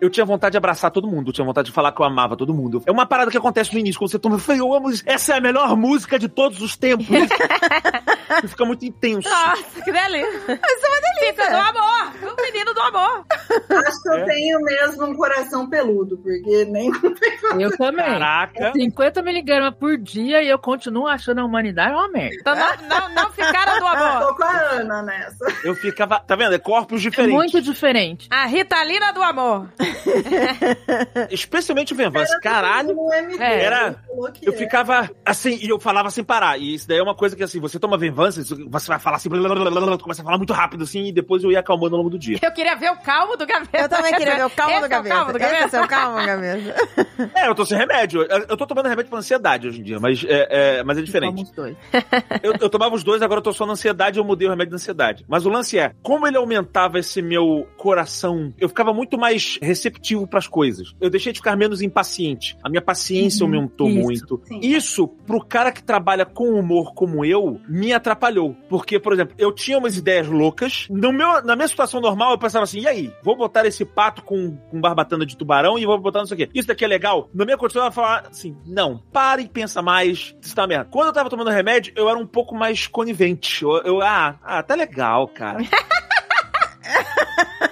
Eu 0.00 0.08
tinha 0.10 0.24
vontade 0.24 0.52
de 0.52 0.58
abraçar 0.58 0.90
todo 0.90 1.06
mundo, 1.08 1.28
eu 1.28 1.32
tinha 1.32 1.44
vontade 1.44 1.66
de 1.66 1.72
falar 1.72 1.92
que 1.92 2.00
eu 2.00 2.06
amava 2.06 2.36
todo 2.36 2.54
mundo. 2.54 2.82
É 2.86 2.90
uma 2.90 3.06
parada 3.06 3.30
que 3.30 3.36
acontece 3.38 3.72
no 3.72 3.78
início, 3.78 3.98
quando 3.98 4.10
você 4.10 4.18
toma, 4.18 4.36
eu 4.36 4.38
falei, 4.40 4.60
eu 4.60 4.72
amo, 4.74 4.90
essa 5.06 5.34
é 5.34 5.38
a 5.38 5.40
melhor 5.40 5.76
música 5.76 6.18
de 6.18 6.28
todos 6.28 6.60
os 6.60 6.76
tempos. 6.76 7.06
e 8.44 8.48
fica 8.48 8.64
muito 8.64 8.84
intenso. 8.84 9.28
Nossa, 9.28 9.82
que 9.82 9.92
delícia. 9.92 10.28
Isso 10.28 10.86
é 10.86 10.88
uma 10.88 11.00
delícia. 11.00 11.50
do 11.50 11.56
amor. 11.56 12.32
O 12.32 12.42
menino 12.42 12.74
do 12.74 12.80
amor. 12.80 13.24
Acho 13.86 14.02
que 14.02 14.08
eu 14.08 14.14
É. 14.14 14.24
tenho 14.24 14.60
mesmo 14.60 15.04
um 15.06 15.14
coração 15.16 15.68
peludo, 15.68 16.16
porque 16.18 16.64
nem 16.66 16.90
Eu 17.58 17.76
também. 17.76 18.04
Caraca. 18.04 18.72
50 18.72 19.22
miligramas 19.22 19.74
por 19.78 19.96
dia 19.98 20.42
e 20.42 20.48
eu 20.48 20.58
continuo 20.58 21.06
achando 21.06 21.40
a 21.40 21.44
humanidade 21.44 21.92
uma 21.92 22.08
merda. 22.08 22.36
Então 22.40 22.54
não, 22.54 22.88
não, 22.88 23.14
não 23.14 23.30
ficaram 23.32 23.78
do 23.78 23.86
amor. 23.86 24.28
tô 24.28 24.34
com 24.36 24.44
a 24.44 24.50
Ana 24.72 25.02
nessa. 25.02 25.44
Eu 25.64 25.74
ficava, 25.74 26.20
tá 26.20 26.36
vendo? 26.36 26.54
É 26.54 26.58
corpos 26.58 27.00
É 27.00 27.10
diferentes. 27.10 27.34
muito 27.34 27.60
diferente. 27.62 28.28
A 28.30 28.46
Ritalina 28.46 29.12
do 29.12 29.22
amor. 29.22 29.39
Especialmente 31.30 31.92
o 31.92 31.96
Venvance. 31.96 32.38
Caralho. 32.40 32.96
É. 33.38 33.64
Era- 33.64 33.96
Eu 34.42 34.52
é. 34.52 34.56
ficava 34.56 35.10
assim, 35.24 35.58
e 35.62 35.68
eu 35.68 35.78
falava 35.80 36.10
sem 36.10 36.22
parar. 36.24 36.58
E 36.58 36.74
isso 36.74 36.86
daí 36.88 36.98
é 36.98 37.02
uma 37.02 37.14
coisa 37.14 37.36
que, 37.36 37.42
assim, 37.42 37.60
você 37.60 37.78
toma 37.78 37.96
Venvance, 37.98 38.42
você 38.68 38.86
vai 38.88 38.98
falar 38.98 39.16
assim, 39.16 39.28
blá, 39.28 39.40
blá, 39.40 39.54
blá, 39.54 39.70
blá, 39.70 39.80
blá, 39.80 39.98
começa 39.98 40.22
a 40.22 40.24
falar 40.24 40.38
muito 40.38 40.52
rápido, 40.52 40.84
assim, 40.84 41.06
e 41.06 41.12
depois 41.12 41.42
eu 41.44 41.50
ia 41.52 41.60
acalmando 41.60 41.94
ao 41.94 41.98
longo 41.98 42.10
do 42.10 42.18
dia. 42.18 42.38
Eu 42.42 42.52
queria 42.52 42.74
ver 42.76 42.90
o 42.90 42.96
calmo 42.96 43.36
do 43.36 43.46
gaveta. 43.46 43.78
Eu 43.78 43.88
também 43.88 44.14
queria 44.14 44.36
ver 44.36 44.46
o 44.46 44.50
calmo 44.50 44.72
Esse 44.78 44.80
do 44.80 44.84
é 44.84 44.86
o 44.86 44.90
gaveta. 44.90 45.14
calmo 45.14 45.32
do 45.32 45.38
Esse 45.38 45.46
é 45.46 45.50
gaveta. 45.60 45.82
o 45.84 45.88
calmo, 45.88 46.16
gaveta. 46.26 46.74
É, 47.34 47.48
eu 47.48 47.54
tô 47.54 47.64
sem 47.64 47.76
remédio. 47.78 48.22
Eu 48.22 48.56
tô 48.56 48.66
tomando 48.66 48.88
remédio 48.88 49.10
pra 49.10 49.18
ansiedade 49.18 49.68
hoje 49.68 49.80
em 49.80 49.82
dia, 49.84 49.98
mas 50.00 50.24
é, 50.24 50.78
é- 50.78 50.84
mas 50.84 50.98
é 50.98 51.02
diferente. 51.02 51.44
Dois. 51.54 51.76
Eu, 52.42 52.54
eu 52.60 52.70
tomava 52.70 52.94
os 52.94 53.02
dois, 53.04 53.20
agora 53.22 53.38
eu 53.38 53.42
tô 53.42 53.52
só 53.52 53.66
na 53.66 53.72
ansiedade 53.72 54.18
e 54.18 54.20
eu 54.20 54.24
mudei 54.24 54.46
o 54.46 54.50
remédio 54.50 54.70
da 54.70 54.76
ansiedade. 54.76 55.24
Mas 55.28 55.44
o 55.44 55.50
lance 55.50 55.78
é, 55.78 55.92
como 56.02 56.26
ele 56.26 56.36
aumentava 56.36 56.98
esse 56.98 57.20
meu 57.20 57.66
coração, 57.76 58.52
eu 58.58 58.68
ficava 58.68 58.92
muito 58.94 59.18
mais 59.18 59.29
receptivo 59.60 60.26
pras 60.26 60.46
coisas. 60.46 60.94
Eu 61.00 61.10
deixei 61.10 61.32
de 61.32 61.38
ficar 61.38 61.56
menos 61.56 61.82
impaciente. 61.82 62.56
A 62.62 62.68
minha 62.68 62.82
paciência 62.82 63.44
Uhum, 63.44 63.54
aumentou 63.54 63.88
isso, 63.88 64.00
muito. 64.00 64.40
sim. 64.44 64.60
Isso, 64.62 65.08
pro 65.08 65.44
cara 65.44 65.72
que 65.72 65.82
trabalha 65.82 66.24
com 66.24 66.58
humor 66.58 66.92
como 66.94 67.24
eu, 67.24 67.60
me 67.68 67.92
atrapalhou. 67.92 68.54
Porque, 68.68 68.98
por 68.98 69.12
exemplo, 69.12 69.34
eu 69.38 69.52
tinha 69.52 69.78
umas 69.78 69.96
ideias 69.96 70.26
loucas. 70.26 70.86
No 70.90 71.12
meu, 71.12 71.42
na 71.44 71.56
minha 71.56 71.68
situação 71.68 72.00
normal, 72.00 72.32
eu 72.32 72.38
pensava 72.38 72.64
assim, 72.64 72.80
e 72.80 72.88
aí? 72.88 73.12
Vou 73.22 73.36
botar 73.36 73.66
esse 73.66 73.84
pato 73.84 74.22
com, 74.22 74.56
com 74.70 74.80
barbatana 74.80 75.26
de 75.26 75.36
tubarão 75.36 75.78
e 75.78 75.86
vou 75.86 75.98
botar 75.98 76.20
não 76.20 76.26
sei 76.26 76.34
o 76.34 76.38
quê. 76.38 76.50
Isso 76.54 76.68
daqui 76.68 76.84
é 76.84 76.88
legal? 76.88 77.28
Na 77.34 77.44
minha 77.44 77.56
condição, 77.56 77.82
eu 77.82 77.86
ia 77.86 77.92
falar 77.92 78.26
assim, 78.30 78.56
não, 78.66 79.02
para 79.12 79.40
e 79.40 79.48
pensa 79.48 79.82
mais. 79.82 80.34
Isso 80.40 80.54
tá 80.54 80.66
merda. 80.66 80.88
Quando 80.90 81.08
eu 81.08 81.12
tava 81.12 81.30
tomando 81.30 81.50
remédio, 81.50 81.92
eu 81.96 82.08
era 82.08 82.18
um 82.18 82.26
pouco 82.26 82.54
mais 82.54 82.86
conivente. 82.86 83.62
Eu, 83.62 83.76
eu 83.82 84.02
ah, 84.02 84.38
ah, 84.42 84.62
tá 84.62 84.74
legal, 84.74 85.28
cara. 85.28 85.58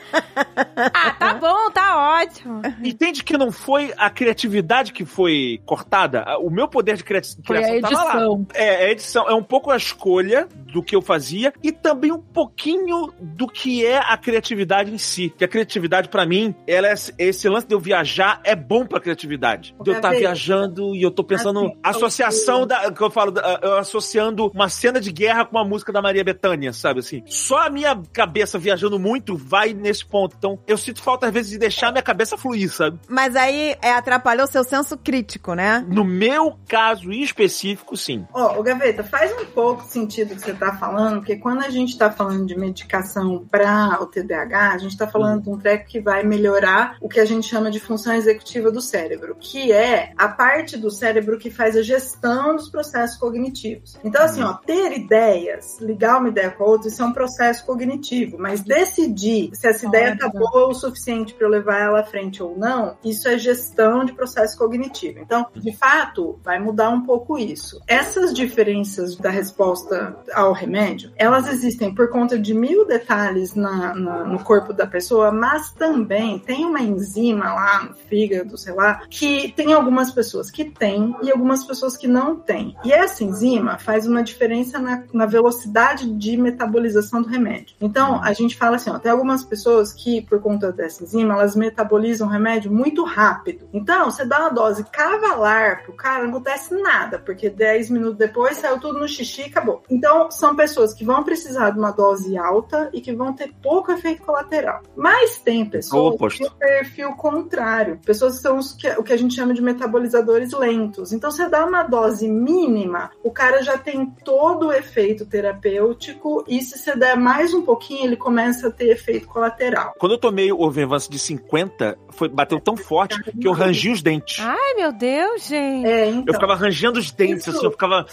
Ah, 0.92 1.10
tá 1.18 1.34
bom, 1.34 1.70
tá 1.70 2.20
ótimo. 2.22 2.62
Entende 2.84 3.22
que 3.24 3.36
não 3.36 3.50
foi 3.50 3.92
a 3.96 4.08
criatividade 4.10 4.92
que 4.92 5.04
foi 5.04 5.60
cortada? 5.66 6.24
O 6.40 6.50
meu 6.50 6.68
poder 6.68 6.96
de 6.96 7.04
criati- 7.04 7.36
Foi 7.44 7.58
a 7.58 7.62
criação 7.62 7.80
tava 7.90 8.04
lá. 8.04 8.14
edição. 8.14 8.46
É, 8.54 8.76
a 8.86 8.90
edição 8.90 9.28
é 9.28 9.34
um 9.34 9.42
pouco 9.42 9.70
a 9.70 9.76
escolha 9.76 10.48
do 10.72 10.82
que 10.82 10.94
eu 10.94 11.02
fazia 11.02 11.52
e 11.62 11.72
também 11.72 12.12
um 12.12 12.18
pouquinho 12.20 13.12
do 13.20 13.46
que 13.46 13.84
é 13.84 13.98
a 13.98 14.16
criatividade 14.16 14.92
em 14.92 14.98
si. 14.98 15.32
Que 15.36 15.44
a 15.44 15.48
criatividade, 15.48 16.08
pra 16.08 16.24
mim, 16.26 16.54
ela 16.66 16.88
é 16.88 16.94
esse 17.18 17.48
lance 17.48 17.66
de 17.66 17.74
eu 17.74 17.80
viajar 17.80 18.40
é 18.44 18.54
bom 18.54 18.86
pra 18.86 19.00
criatividade. 19.00 19.74
De 19.82 19.90
eu 19.90 19.96
estar 19.96 20.08
Gaveta. 20.08 20.20
viajando 20.20 20.94
e 20.94 21.02
eu 21.02 21.10
tô 21.10 21.24
pensando 21.24 21.60
Assim, 21.66 21.76
associação 21.82 22.60
eu- 22.60 22.66
da 22.66 22.92
que 22.92 23.00
eu 23.02 23.10
falo, 23.10 23.34
eu 23.62 23.78
associando 23.78 24.50
uma 24.54 24.68
cena 24.68 25.00
de 25.00 25.10
guerra 25.12 25.44
com 25.44 25.58
a 25.58 25.64
música 25.64 25.92
da 25.92 26.00
Maria 26.02 26.22
Bethânia, 26.24 26.72
sabe 26.72 27.00
assim? 27.00 27.22
Só 27.26 27.66
a 27.66 27.70
minha 27.70 28.00
cabeça 28.12 28.58
viajando 28.58 28.98
muito 28.98 29.36
vai 29.36 29.72
nesse 29.72 29.97
ponto. 30.04 30.34
Então, 30.38 30.58
eu 30.66 30.76
sinto 30.76 31.02
falta 31.02 31.26
às 31.26 31.32
vezes 31.32 31.50
de 31.50 31.58
deixar 31.58 31.88
a 31.88 31.92
minha 31.92 32.02
cabeça 32.02 32.36
fluir, 32.36 32.72
sabe? 32.72 32.98
Mas 33.08 33.36
aí 33.36 33.76
é, 33.82 33.92
atrapalhou 33.92 34.46
seu 34.46 34.64
senso 34.64 34.96
crítico, 34.96 35.54
né? 35.54 35.84
No 35.88 36.04
meu 36.04 36.58
caso 36.68 37.12
em 37.12 37.22
específico, 37.22 37.96
sim. 37.96 38.26
Ó, 38.32 38.58
ô 38.58 38.62
Gaveta, 38.62 39.04
faz 39.04 39.32
um 39.32 39.44
pouco 39.46 39.84
sentido 39.84 40.32
o 40.32 40.36
que 40.36 40.42
você 40.42 40.54
tá 40.54 40.76
falando, 40.76 41.18
porque 41.18 41.36
quando 41.36 41.62
a 41.62 41.70
gente 41.70 41.96
tá 41.96 42.10
falando 42.10 42.46
de 42.46 42.56
medicação 42.56 43.46
para 43.50 43.98
o 44.00 44.06
TDAH, 44.06 44.72
a 44.72 44.78
gente 44.78 44.96
tá 44.96 45.06
falando 45.06 45.42
de 45.42 45.50
um 45.50 45.58
treco 45.58 45.86
que 45.86 46.00
vai 46.00 46.22
melhorar 46.22 46.96
o 47.00 47.08
que 47.08 47.20
a 47.20 47.24
gente 47.24 47.46
chama 47.46 47.70
de 47.70 47.80
função 47.80 48.14
executiva 48.14 48.70
do 48.70 48.80
cérebro, 48.80 49.36
que 49.38 49.72
é 49.72 50.12
a 50.16 50.28
parte 50.28 50.76
do 50.76 50.90
cérebro 50.90 51.38
que 51.38 51.50
faz 51.50 51.76
a 51.76 51.82
gestão 51.82 52.56
dos 52.56 52.68
processos 52.68 53.16
cognitivos. 53.16 53.98
Então, 54.04 54.22
assim, 54.22 54.42
ó, 54.42 54.54
ter 54.54 54.92
ideias, 54.92 55.78
ligar 55.80 56.18
uma 56.18 56.28
ideia 56.28 56.50
com 56.50 56.64
a 56.64 56.66
outra, 56.66 56.88
isso 56.88 57.02
é 57.02 57.04
um 57.04 57.12
processo 57.12 57.64
cognitivo, 57.64 58.36
mas 58.38 58.62
decidir 58.62 59.50
se 59.54 59.66
essa 59.66 59.86
ideia 59.88 60.16
tá 60.16 60.26
Ótimo. 60.26 60.48
boa 60.50 60.68
o 60.68 60.74
suficiente 60.74 61.34
para 61.34 61.46
eu 61.46 61.50
levar 61.50 61.78
ela 61.78 62.00
à 62.00 62.04
frente 62.04 62.42
ou 62.42 62.56
não, 62.56 62.96
isso 63.04 63.28
é 63.28 63.38
gestão 63.38 64.04
de 64.04 64.12
processo 64.12 64.56
cognitivo. 64.58 65.18
Então, 65.20 65.46
de 65.54 65.76
fato, 65.76 66.38
vai 66.44 66.58
mudar 66.58 66.90
um 66.90 67.02
pouco 67.02 67.38
isso. 67.38 67.80
Essas 67.86 68.32
diferenças 68.32 69.16
da 69.16 69.30
resposta 69.30 70.16
ao 70.34 70.52
remédio, 70.52 71.12
elas 71.16 71.48
existem 71.48 71.94
por 71.94 72.08
conta 72.10 72.38
de 72.38 72.54
mil 72.54 72.86
detalhes 72.86 73.54
na- 73.54 73.94
na- 73.94 74.24
no 74.24 74.38
corpo 74.42 74.72
da 74.72 74.86
pessoa, 74.86 75.30
mas 75.32 75.72
também 75.72 76.38
tem 76.38 76.64
uma 76.64 76.80
enzima 76.80 77.52
lá 77.54 77.84
no 77.84 77.94
fígado, 77.94 78.56
sei 78.58 78.72
lá, 78.74 79.02
que 79.08 79.52
tem 79.52 79.72
algumas 79.72 80.10
pessoas 80.10 80.50
que 80.50 80.64
têm 80.64 81.14
e 81.22 81.30
algumas 81.30 81.64
pessoas 81.64 81.96
que 81.96 82.06
não 82.08 82.36
têm. 82.36 82.76
E 82.84 82.92
essa 82.92 83.24
enzima 83.24 83.78
faz 83.78 84.06
uma 84.06 84.22
diferença 84.22 84.78
na, 84.78 85.02
na 85.12 85.26
velocidade 85.26 86.10
de 86.14 86.36
metabolização 86.36 87.22
do 87.22 87.28
remédio. 87.28 87.76
Então, 87.80 88.20
a 88.22 88.32
gente 88.32 88.56
fala 88.56 88.76
assim, 88.76 88.90
ó, 88.90 88.98
tem 88.98 89.10
algumas 89.12 89.44
pessoas 89.44 89.77
que, 89.92 90.22
por 90.22 90.40
conta 90.40 90.72
dessa 90.72 91.02
enzima, 91.04 91.34
elas 91.34 91.54
metabolizam 91.56 92.28
o 92.28 92.30
remédio 92.30 92.70
muito 92.70 93.04
rápido. 93.04 93.68
Então, 93.72 94.10
você 94.10 94.24
dá 94.24 94.40
uma 94.40 94.50
dose 94.50 94.84
cavalar 94.84 95.82
pro 95.84 95.92
cara, 95.92 96.22
não 96.24 96.30
acontece 96.30 96.74
nada, 96.74 97.18
porque 97.18 97.48
10 97.50 97.90
minutos 97.90 98.18
depois 98.18 98.56
saiu 98.56 98.78
tudo 98.78 98.98
no 98.98 99.08
xixi 99.08 99.42
e 99.42 99.44
acabou. 99.46 99.82
Então, 99.90 100.30
são 100.30 100.54
pessoas 100.54 100.92
que 100.92 101.04
vão 101.04 101.22
precisar 101.24 101.70
de 101.70 101.78
uma 101.78 101.90
dose 101.90 102.36
alta 102.36 102.90
e 102.92 103.00
que 103.00 103.12
vão 103.12 103.32
ter 103.32 103.52
pouco 103.62 103.92
efeito 103.92 104.22
colateral. 104.22 104.82
Mas 104.96 105.38
tem 105.38 105.64
pessoas 105.64 106.14
que 106.38 106.38
têm 106.38 106.46
o 106.46 106.58
perfil 106.58 107.12
contrário. 107.12 108.00
Pessoas 108.04 108.36
que 108.36 108.42
são 108.42 108.58
que- 108.78 108.98
o 108.98 109.02
que 109.02 109.12
a 109.12 109.16
gente 109.16 109.34
chama 109.34 109.54
de 109.54 109.62
metabolizadores 109.62 110.52
lentos. 110.52 111.12
Então, 111.12 111.30
você 111.30 111.48
dá 111.48 111.64
uma 111.64 111.82
dose 111.82 112.28
mínima, 112.28 113.10
o 113.22 113.30
cara 113.30 113.62
já 113.62 113.76
tem 113.78 114.06
todo 114.24 114.68
o 114.68 114.72
efeito 114.72 115.24
terapêutico 115.26 116.44
e 116.48 116.60
se 116.62 116.78
você 116.78 116.96
der 116.96 117.16
mais 117.16 117.52
um 117.54 117.62
pouquinho, 117.62 118.04
ele 118.04 118.16
começa 118.16 118.68
a 118.68 118.70
ter 118.70 118.90
efeito 118.90 119.26
colateral. 119.28 119.67
Quando 119.98 120.12
eu 120.12 120.18
tomei 120.18 120.52
o 120.52 120.70
Venvance 120.70 121.08
de 121.10 121.18
50, 121.18 121.98
foi, 122.10 122.28
bateu 122.28 122.60
tão 122.60 122.76
forte 122.76 123.20
que 123.22 123.46
eu 123.46 123.52
rangi 123.52 123.90
os 123.90 124.02
dentes. 124.02 124.38
Ai, 124.44 124.74
meu 124.76 124.92
Deus, 124.92 125.46
gente. 125.46 125.86
É, 125.86 126.08
então. 126.08 126.24
Eu 126.26 126.34
ficava 126.34 126.54
rangendo 126.54 126.98
os 126.98 127.10
dentes, 127.10 127.46
Isso. 127.46 127.56
assim, 127.56 127.66
eu 127.66 127.70
ficava. 127.72 128.04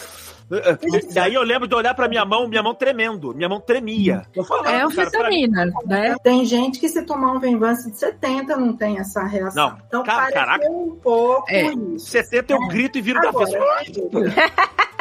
Isso. 0.84 1.12
Daí 1.14 1.34
eu 1.34 1.41
lembro 1.41 1.68
de 1.68 1.74
olhar 1.74 1.95
pra 1.95 2.08
minha 2.08 2.24
mão, 2.24 2.47
minha 2.47 2.62
mão 2.62 2.76
tremendo, 2.76 3.34
minha 3.34 3.49
mão 3.49 3.60
tremia. 3.60 4.22
Eu 4.36 4.43
falava, 4.43 4.68
É 4.70 4.72
cara, 4.74 4.88
mim- 4.88 4.93
anfetamina, 4.93 5.66
né? 5.88 6.16
Tem 6.24 6.45
gente 6.45 6.80
que 6.80 6.88
se 6.88 7.01
tomar 7.03 7.32
um 7.32 7.39
Venvance 7.39 7.89
de 7.89 7.97
70 7.97 8.56
não 8.56 8.74
tem 8.78 8.99
essa 8.99 9.24
reação. 9.24 9.70
Não. 9.72 9.78
Então 9.88 10.03
Ca- 10.03 10.14
pareceu 10.16 10.34
caraca. 10.36 10.70
um 10.70 10.99
pouco 11.01 11.45
É. 11.49 11.74
isso. 11.74 12.06
70 12.06 12.53
eu 12.53 12.68
grito 12.68 12.95
e 12.97 13.01
viro 13.01 13.20
da 13.22 13.30
Agora, 13.30 13.47
frente. 13.47 14.01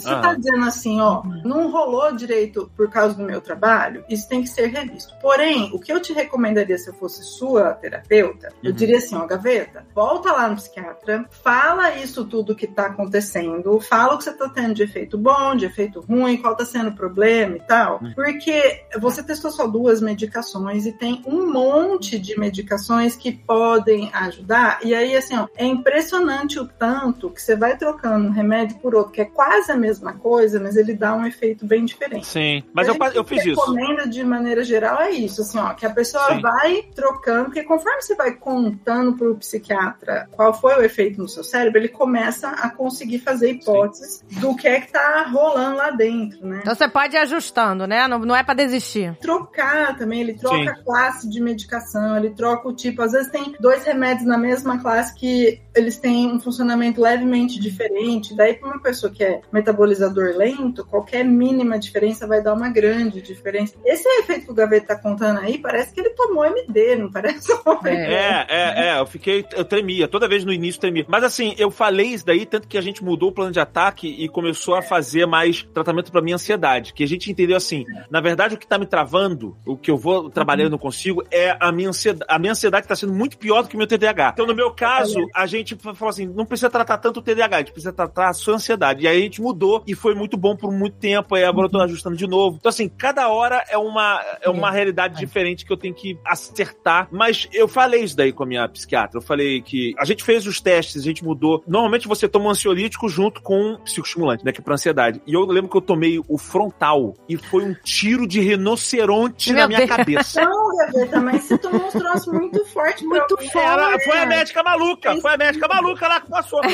Se 0.00 0.06
você 0.06 0.14
Ah. 0.14 0.20
tá 0.20 0.34
dizendo 0.34 0.64
assim, 0.64 1.00
ó, 1.00 1.22
não 1.44 1.70
rolou 1.70 2.12
direito 2.14 2.70
por 2.76 2.90
causa 2.90 3.14
do 3.14 3.22
meu 3.22 3.40
trabalho, 3.40 4.04
isso 4.08 4.28
tem 4.28 4.42
que 4.42 4.48
ser 4.48 4.66
revisto. 4.66 5.14
Porém, 5.20 5.70
o 5.72 5.78
que 5.78 5.92
eu 5.92 6.00
te 6.00 6.12
recomendaria 6.12 6.76
se 6.78 6.88
eu 6.90 6.94
fosse 6.94 7.22
sua 7.24 7.72
terapeuta, 7.74 8.48
eu 8.62 8.70
Uhum. 8.70 8.76
diria 8.76 8.98
assim, 8.98 9.16
ó, 9.16 9.26
gaveta, 9.26 9.84
volta 9.94 10.32
lá 10.32 10.48
no 10.48 10.56
psiquiatra, 10.56 11.24
fala 11.42 11.94
isso 11.96 12.24
tudo 12.24 12.54
que 12.54 12.66
tá 12.66 12.86
acontecendo, 12.86 13.80
fala 13.80 14.14
o 14.14 14.18
que 14.18 14.24
você 14.24 14.32
tá 14.32 14.48
tendo 14.48 14.74
de 14.74 14.82
efeito 14.82 15.16
bom, 15.16 15.54
de 15.56 15.64
efeito 15.66 16.00
ruim, 16.00 16.36
qual 16.36 16.54
tá 16.54 16.64
sendo 16.64 16.90
o 16.90 16.94
problema 16.94 17.56
e 17.56 17.60
tal. 17.60 18.00
Uhum. 18.02 18.12
Porque 18.14 18.82
você 18.98 19.22
testou 19.22 19.50
só 19.50 19.66
duas 19.66 20.00
medicações 20.00 20.86
e 20.86 20.92
tem 20.92 21.22
um 21.26 21.50
monte 21.52 22.18
de 22.18 22.38
medicações 22.38 23.16
que 23.16 23.32
podem 23.32 24.10
ajudar. 24.12 24.80
E 24.82 24.94
aí, 24.94 25.16
assim, 25.16 25.36
ó, 25.36 25.46
é 25.56 25.64
impressionante 25.64 26.58
o 26.58 26.66
tanto 26.66 27.30
que 27.30 27.40
você 27.40 27.56
vai 27.56 27.76
trocando 27.76 28.26
um 28.28 28.30
remédio 28.32 28.76
por 28.78 28.94
outro, 28.94 29.12
que 29.12 29.20
é 29.20 29.24
quase 29.24 29.70
a 29.72 29.76
mesma 29.86 30.12
coisa, 30.14 30.60
mas 30.60 30.76
ele 30.76 30.94
dá 30.94 31.14
um 31.14 31.24
efeito 31.24 31.64
bem 31.64 31.84
diferente. 31.84 32.26
Sim, 32.26 32.62
mas 32.72 32.88
eu, 32.88 32.96
eu 33.14 33.24
fiz 33.24 33.44
isso. 33.44 33.60
recomenda 33.60 34.06
de 34.08 34.22
maneira 34.24 34.64
geral 34.64 35.00
é 35.00 35.10
isso, 35.10 35.42
assim, 35.42 35.58
ó, 35.58 35.72
que 35.74 35.86
a 35.86 35.90
pessoa 35.90 36.34
Sim. 36.34 36.40
vai 36.40 36.82
trocando, 36.94 37.46
porque 37.46 37.62
conforme 37.62 38.02
você 38.02 38.14
vai 38.14 38.32
contando 38.32 39.16
pro 39.16 39.36
psiquiatra 39.36 40.28
qual 40.32 40.52
foi 40.52 40.74
o 40.76 40.82
efeito 40.82 41.20
no 41.20 41.28
seu 41.28 41.44
cérebro, 41.44 41.78
ele 41.78 41.88
começa 41.88 42.48
a 42.48 42.70
conseguir 42.70 43.20
fazer 43.20 43.50
hipóteses 43.50 44.24
do 44.40 44.54
que 44.56 44.68
é 44.68 44.80
que 44.80 44.92
tá 44.92 45.26
rolando 45.30 45.76
lá 45.76 45.90
dentro, 45.90 46.46
né? 46.46 46.60
Então 46.60 46.74
você 46.74 46.88
pode 46.88 47.14
ir 47.14 47.18
ajustando, 47.18 47.86
né? 47.86 48.06
Não, 48.08 48.18
não 48.18 48.36
é 48.36 48.42
pra 48.42 48.54
desistir. 48.54 49.16
trocar 49.20 49.96
também, 49.96 50.20
ele 50.20 50.34
troca 50.34 50.56
Sim. 50.56 50.68
a 50.68 50.82
classe 50.82 51.28
de 51.28 51.40
medicação, 51.40 52.16
ele 52.16 52.30
troca 52.30 52.68
o 52.68 52.72
tipo. 52.74 53.02
Às 53.02 53.12
vezes 53.12 53.30
tem 53.30 53.54
dois 53.60 53.84
remédios 53.84 54.26
na 54.26 54.38
mesma 54.38 54.80
classe 54.80 55.14
que 55.14 55.60
eles 55.74 55.98
têm 55.98 56.32
um 56.32 56.40
funcionamento 56.40 57.00
levemente 57.00 57.60
diferente. 57.60 58.34
Daí, 58.34 58.54
para 58.54 58.68
uma 58.68 58.80
pessoa 58.80 59.12
que 59.12 59.22
é 59.22 59.40
metabolizador 59.76 60.36
lento, 60.36 60.84
qualquer 60.84 61.24
mínima 61.24 61.78
diferença 61.78 62.26
vai 62.26 62.42
dar 62.42 62.54
uma 62.54 62.70
grande 62.70 63.20
diferença. 63.20 63.74
Esse 63.84 64.08
efeito 64.20 64.46
que 64.46 64.52
o 64.52 64.54
Gaveta 64.54 64.86
tá 64.88 64.96
contando 64.96 65.40
aí, 65.40 65.58
parece 65.58 65.92
que 65.92 66.00
ele 66.00 66.10
tomou 66.10 66.44
MD, 66.44 66.96
não 66.96 67.10
parece? 67.10 67.52
É, 67.86 68.46
é, 68.48 68.88
é, 68.88 68.98
eu 68.98 69.06
fiquei, 69.06 69.44
eu 69.52 69.64
tremia, 69.64 70.08
toda 70.08 70.28
vez 70.28 70.44
no 70.44 70.52
início 70.52 70.80
tremia. 70.80 71.04
Mas 71.08 71.22
assim, 71.22 71.54
eu 71.58 71.70
falei 71.70 72.06
isso 72.06 72.24
daí, 72.24 72.46
tanto 72.46 72.66
que 72.66 72.78
a 72.78 72.80
gente 72.80 73.04
mudou 73.04 73.28
o 73.28 73.32
plano 73.32 73.52
de 73.52 73.60
ataque 73.60 74.08
e 74.08 74.28
começou 74.28 74.74
a 74.74 74.82
fazer 74.82 75.26
mais 75.26 75.62
tratamento 75.74 76.10
pra 76.10 76.22
minha 76.22 76.36
ansiedade. 76.36 76.92
Que 76.92 77.04
a 77.04 77.06
gente 77.06 77.30
entendeu 77.30 77.56
assim, 77.56 77.84
na 78.10 78.20
verdade 78.20 78.54
o 78.54 78.58
que 78.58 78.66
tá 78.66 78.78
me 78.78 78.86
travando, 78.86 79.56
o 79.64 79.76
que 79.76 79.90
eu 79.90 79.96
vou 79.96 80.30
trabalhando 80.30 80.72
não 80.72 80.78
consigo, 80.78 81.22
é 81.30 81.56
a 81.60 81.70
minha 81.70 81.90
ansiedade, 81.90 82.26
a 82.28 82.38
minha 82.38 82.52
ansiedade 82.52 82.88
tá 82.88 82.96
sendo 82.96 83.12
muito 83.12 83.36
pior 83.36 83.62
do 83.62 83.68
que 83.68 83.74
o 83.74 83.78
meu 83.78 83.86
TDAH. 83.86 84.30
Então 84.34 84.46
no 84.46 84.54
meu 84.54 84.72
caso, 84.72 85.26
a 85.34 85.46
gente 85.46 85.76
falou 85.76 86.08
assim, 86.08 86.26
não 86.26 86.46
precisa 86.46 86.70
tratar 86.70 86.98
tanto 86.98 87.20
o 87.20 87.22
TDAH, 87.22 87.56
a 87.56 87.60
gente 87.60 87.72
precisa 87.72 87.92
tratar 87.92 88.28
a 88.28 88.32
sua 88.32 88.54
ansiedade. 88.54 89.04
E 89.04 89.08
aí 89.08 89.18
a 89.18 89.22
gente 89.22 89.40
mudou 89.40 89.55
e 89.86 89.94
foi 89.94 90.14
muito 90.14 90.36
bom 90.36 90.56
por 90.56 90.72
muito 90.72 90.96
tempo, 90.96 91.34
aí 91.34 91.44
agora 91.44 91.66
eu 91.66 91.70
tô 91.70 91.80
ajustando 91.80 92.16
de 92.16 92.26
novo. 92.26 92.56
Então 92.58 92.70
assim, 92.70 92.88
cada 92.88 93.28
hora 93.28 93.64
é 93.68 93.78
uma, 93.78 94.22
é 94.40 94.48
uma 94.50 94.70
realidade 94.70 95.18
diferente 95.18 95.64
que 95.64 95.72
eu 95.72 95.76
tenho 95.76 95.94
que 95.94 96.18
acertar. 96.24 97.08
Mas 97.10 97.48
eu 97.52 97.68
falei 97.68 98.02
isso 98.02 98.16
daí 98.16 98.32
com 98.32 98.42
a 98.42 98.46
minha 98.46 98.68
psiquiatra. 98.68 99.18
Eu 99.18 99.22
falei 99.22 99.60
que 99.62 99.94
a 99.98 100.04
gente 100.04 100.22
fez 100.22 100.46
os 100.46 100.60
testes, 100.60 101.02
a 101.02 101.04
gente 101.04 101.24
mudou. 101.24 101.62
Normalmente 101.66 102.08
você 102.08 102.28
toma 102.28 102.46
um 102.46 102.50
ansiolítico 102.50 103.08
junto 103.08 103.42
com 103.42 103.72
um 103.72 103.78
psicoestimulante, 103.78 104.44
né? 104.44 104.52
Que 104.52 104.60
é 104.60 104.64
pra 104.64 104.74
ansiedade. 104.74 105.20
E 105.26 105.34
eu 105.34 105.44
lembro 105.44 105.70
que 105.70 105.76
eu 105.76 105.80
tomei 105.80 106.20
o 106.28 106.38
frontal 106.38 107.14
e 107.28 107.36
foi 107.36 107.64
um 107.64 107.74
tiro 107.74 108.26
de 108.26 108.40
rinoceronte 108.40 109.52
Meu 109.52 109.62
na 109.62 109.68
minha 109.68 109.86
Deus. 109.86 109.90
cabeça. 109.90 110.44
Não, 110.44 110.76
Gaveta, 110.76 111.20
mas 111.20 111.44
você 111.44 111.58
tomou 111.58 111.86
uns 111.86 111.92
troços 111.92 112.32
muito 112.32 112.64
fortes. 112.66 113.02
Muito 113.02 113.36
forte. 113.36 113.58
Ela, 113.58 113.98
foi 114.00 114.18
a 114.18 114.26
médica 114.26 114.62
maluca, 114.62 115.16
foi 115.20 115.34
a 115.34 115.36
médica 115.36 115.68
maluca 115.68 116.08
lá 116.08 116.20
que 116.20 116.30
passou. 116.30 116.60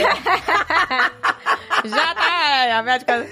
Já 1.85 2.15
tá 2.15 2.65
a 2.73 2.83
médica 2.83 3.13
Cara, 3.13 3.29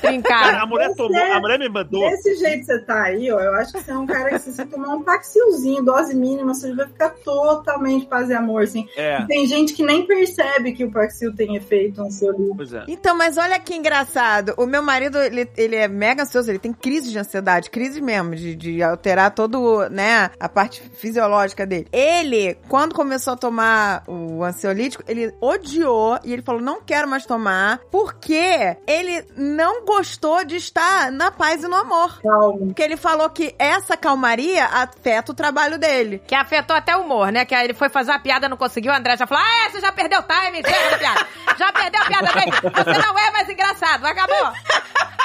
trincada. 0.00 0.58
a 0.62 0.66
mulher 0.66 0.94
tomou, 0.94 1.16
a 1.32 1.40
mulher 1.40 1.58
me 1.58 1.68
mandou. 1.68 2.08
Desse 2.10 2.36
jeito 2.36 2.60
que 2.60 2.64
você 2.66 2.78
tá 2.80 3.02
aí, 3.04 3.30
ó, 3.30 3.40
eu 3.40 3.54
acho 3.54 3.72
que 3.72 3.80
você 3.82 3.90
é 3.90 3.96
um 3.96 4.06
cara 4.06 4.30
que 4.30 4.38
se 4.40 4.52
você 4.52 4.64
tomar 4.66 4.94
um 4.94 5.02
paxilzinho, 5.02 5.82
dose 5.84 6.14
mínima, 6.14 6.54
você 6.54 6.74
vai 6.74 6.86
ficar 6.86 7.10
totalmente 7.24 8.06
paz 8.06 8.28
e 8.30 8.34
amor, 8.34 8.62
assim. 8.62 8.88
É, 8.96 9.24
Tem 9.26 9.46
gente 9.46 9.72
que 9.72 9.82
nem 9.84 10.06
percebe 10.06 10.72
que 10.72 10.84
o 10.84 10.90
paxil 10.90 11.34
tem 11.34 11.56
efeito 11.56 12.00
ansiolítico. 12.00 12.56
pois 12.56 12.72
é. 12.72 12.84
Então, 12.88 13.16
mas 13.16 13.36
olha 13.36 13.58
que 13.58 13.74
engraçado. 13.74 14.54
O 14.56 14.66
meu 14.66 14.82
marido, 14.82 15.18
ele, 15.18 15.48
ele 15.56 15.76
é 15.76 15.88
mega 15.88 16.22
ansioso, 16.22 16.50
ele 16.50 16.58
tem 16.58 16.72
crise 16.72 17.10
de 17.10 17.18
ansiedade, 17.18 17.70
crise 17.70 18.00
mesmo, 18.00 18.34
de, 18.34 18.54
de 18.54 18.82
alterar 18.82 19.30
todo, 19.32 19.88
né, 19.90 20.30
a 20.38 20.48
parte 20.48 20.82
fisiológica 20.96 21.66
dele. 21.66 21.86
Ele, 21.92 22.56
quando 22.68 22.94
começou 22.94 23.32
a 23.34 23.36
tomar 23.36 24.02
o 24.06 24.42
ansiolítico, 24.44 25.02
ele 25.08 25.32
odiou 25.40 26.18
e 26.24 26.32
ele 26.32 26.42
falou, 26.42 26.60
não 26.60 26.80
quero 26.80 27.08
mais 27.08 27.26
tomar, 27.26 27.80
porque 27.90 28.76
ele 28.86 29.24
não 29.36 29.65
gostou 29.84 30.44
de 30.44 30.56
estar 30.56 31.10
na 31.10 31.30
paz 31.30 31.62
e 31.62 31.68
no 31.68 31.76
amor. 31.76 32.20
Calma. 32.22 32.66
Porque 32.66 32.82
ele 32.82 32.96
falou 32.96 33.28
que 33.30 33.54
essa 33.58 33.96
calmaria 33.96 34.64
afeta 34.64 35.32
o 35.32 35.34
trabalho 35.34 35.78
dele. 35.78 36.22
Que 36.26 36.34
afetou 36.34 36.76
até 36.76 36.96
o 36.96 37.00
humor, 37.00 37.30
né? 37.32 37.44
Que 37.44 37.54
aí 37.54 37.64
ele 37.64 37.74
foi 37.74 37.88
fazer 37.88 38.12
a 38.12 38.18
piada, 38.18 38.48
não 38.48 38.56
conseguiu. 38.56 38.92
O 38.92 38.94
André 38.94 39.16
já 39.16 39.26
falou: 39.26 39.44
Ah, 39.44 39.66
é, 39.66 39.70
você 39.70 39.80
já 39.80 39.92
perdeu 39.92 40.20
o 40.20 40.22
time, 40.22 40.62
da 40.62 40.98
piada. 40.98 41.26
Já 41.56 41.72
perdeu 41.72 42.02
a 42.02 42.04
piada 42.04 42.32
dele. 42.32 42.50
Você 42.52 42.98
não 43.06 43.18
é 43.18 43.30
mais 43.30 43.48
engraçado. 43.48 44.04
Acabou. 44.04 44.52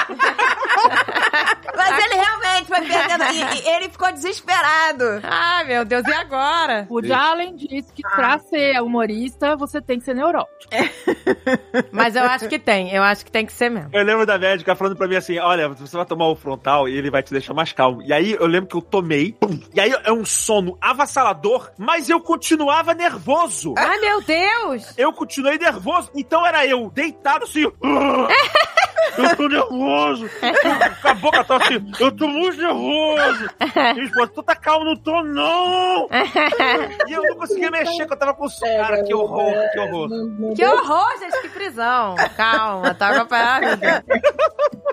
Mas 1.76 2.06
ele 2.06 2.16
realmente 2.16 2.68
foi 2.68 2.82
perdendo. 2.82 3.24
e, 3.34 3.62
e 3.62 3.68
ele 3.76 3.90
ficou 3.90 4.12
desesperado. 4.12 5.04
Ai, 5.24 5.66
meu 5.66 5.86
Deus, 5.86 6.06
e 6.08 6.14
agora? 6.14 6.86
O 6.90 7.04
Jalen 7.04 7.56
disse 7.56 7.92
que 7.94 8.02
pra 8.02 8.40
ser 8.40 8.82
humorista, 8.82 9.56
você 9.56 9.82
tem 9.82 10.00
que 10.00 10.06
ser 10.06 10.14
neurótico. 10.16 10.72
Mas 11.92 12.16
eu 12.16 12.24
acho 12.24 12.48
que 12.48 12.60
tem, 12.60 12.94
eu 12.94 13.04
acho 13.04 13.26
que 13.26 13.32
tem 13.32 13.46
que 13.46 13.54
ser 13.54 13.70
mesmo. 13.70 13.90
Eu 13.94 14.04
lembro 14.04 14.26
da 14.32 14.40
médica 14.40 14.76
falando 14.76 14.96
pra 14.96 15.08
mim 15.08 15.16
assim: 15.16 15.38
olha, 15.40 15.68
você 15.70 15.96
vai 15.96 16.06
tomar 16.06 16.28
o 16.28 16.36
frontal 16.36 16.88
e 16.88 16.98
ele 16.98 17.12
vai 17.12 17.22
te 17.22 17.32
deixar 17.32 17.54
mais 17.54 17.74
calmo. 17.74 18.02
E 18.02 18.14
aí 18.14 18.32
eu 18.34 18.48
lembro 18.48 18.70
que 18.70 18.76
eu 18.76 18.82
tomei, 18.82 19.34
pum, 19.34 19.60
e 19.74 19.80
aí 19.80 19.94
é 20.04 20.12
um 20.12 20.24
sono 20.24 20.78
avassalador, 20.80 21.72
mas 21.78 22.10
eu 22.10 22.22
continuava 22.22 22.94
nervoso. 22.94 23.74
Ai, 23.78 24.00
meu 24.00 24.22
Deus! 24.22 24.94
Eu 24.98 25.12
continuei 25.12 25.58
nervoso. 25.58 26.10
Então 26.16 26.46
era 26.46 26.66
eu 26.66 26.90
deitado 26.90 27.44
assim. 27.44 27.66
Eu 29.18 29.36
tô 29.36 29.48
nervoso. 29.48 30.30
Com 31.02 31.08
a 31.08 31.14
boca 31.16 31.44
toda 31.44 31.64
assim. 31.66 31.92
Eu 32.00 32.12
tô 32.12 32.28
muito 32.28 32.58
nervoso. 32.58 33.50
E 33.60 33.94
minha 33.94 34.06
esposa, 34.06 34.32
tu 34.34 34.44
tá 34.44 34.56
calmo, 34.56 34.86
não 34.86 34.96
tô, 34.96 35.24
não. 35.24 36.08
E 37.08 37.12
eu 37.14 37.24
não 37.24 37.36
conseguia 37.38 37.70
mexer, 37.72 38.06
que 38.06 38.14
eu 38.14 38.18
tava 38.18 38.34
com 38.34 38.48
sono. 38.48 38.72
Cara, 38.72 39.04
que 39.04 39.14
horror, 39.14 39.54
que 39.74 39.80
horror. 39.80 40.10
Que 40.56 40.66
horror, 40.66 41.20
gente, 41.20 41.42
que 41.42 41.50
prisão. 41.50 42.16
Calma, 42.38 42.94
tá 42.94 43.10
acompanhado. 43.10 43.82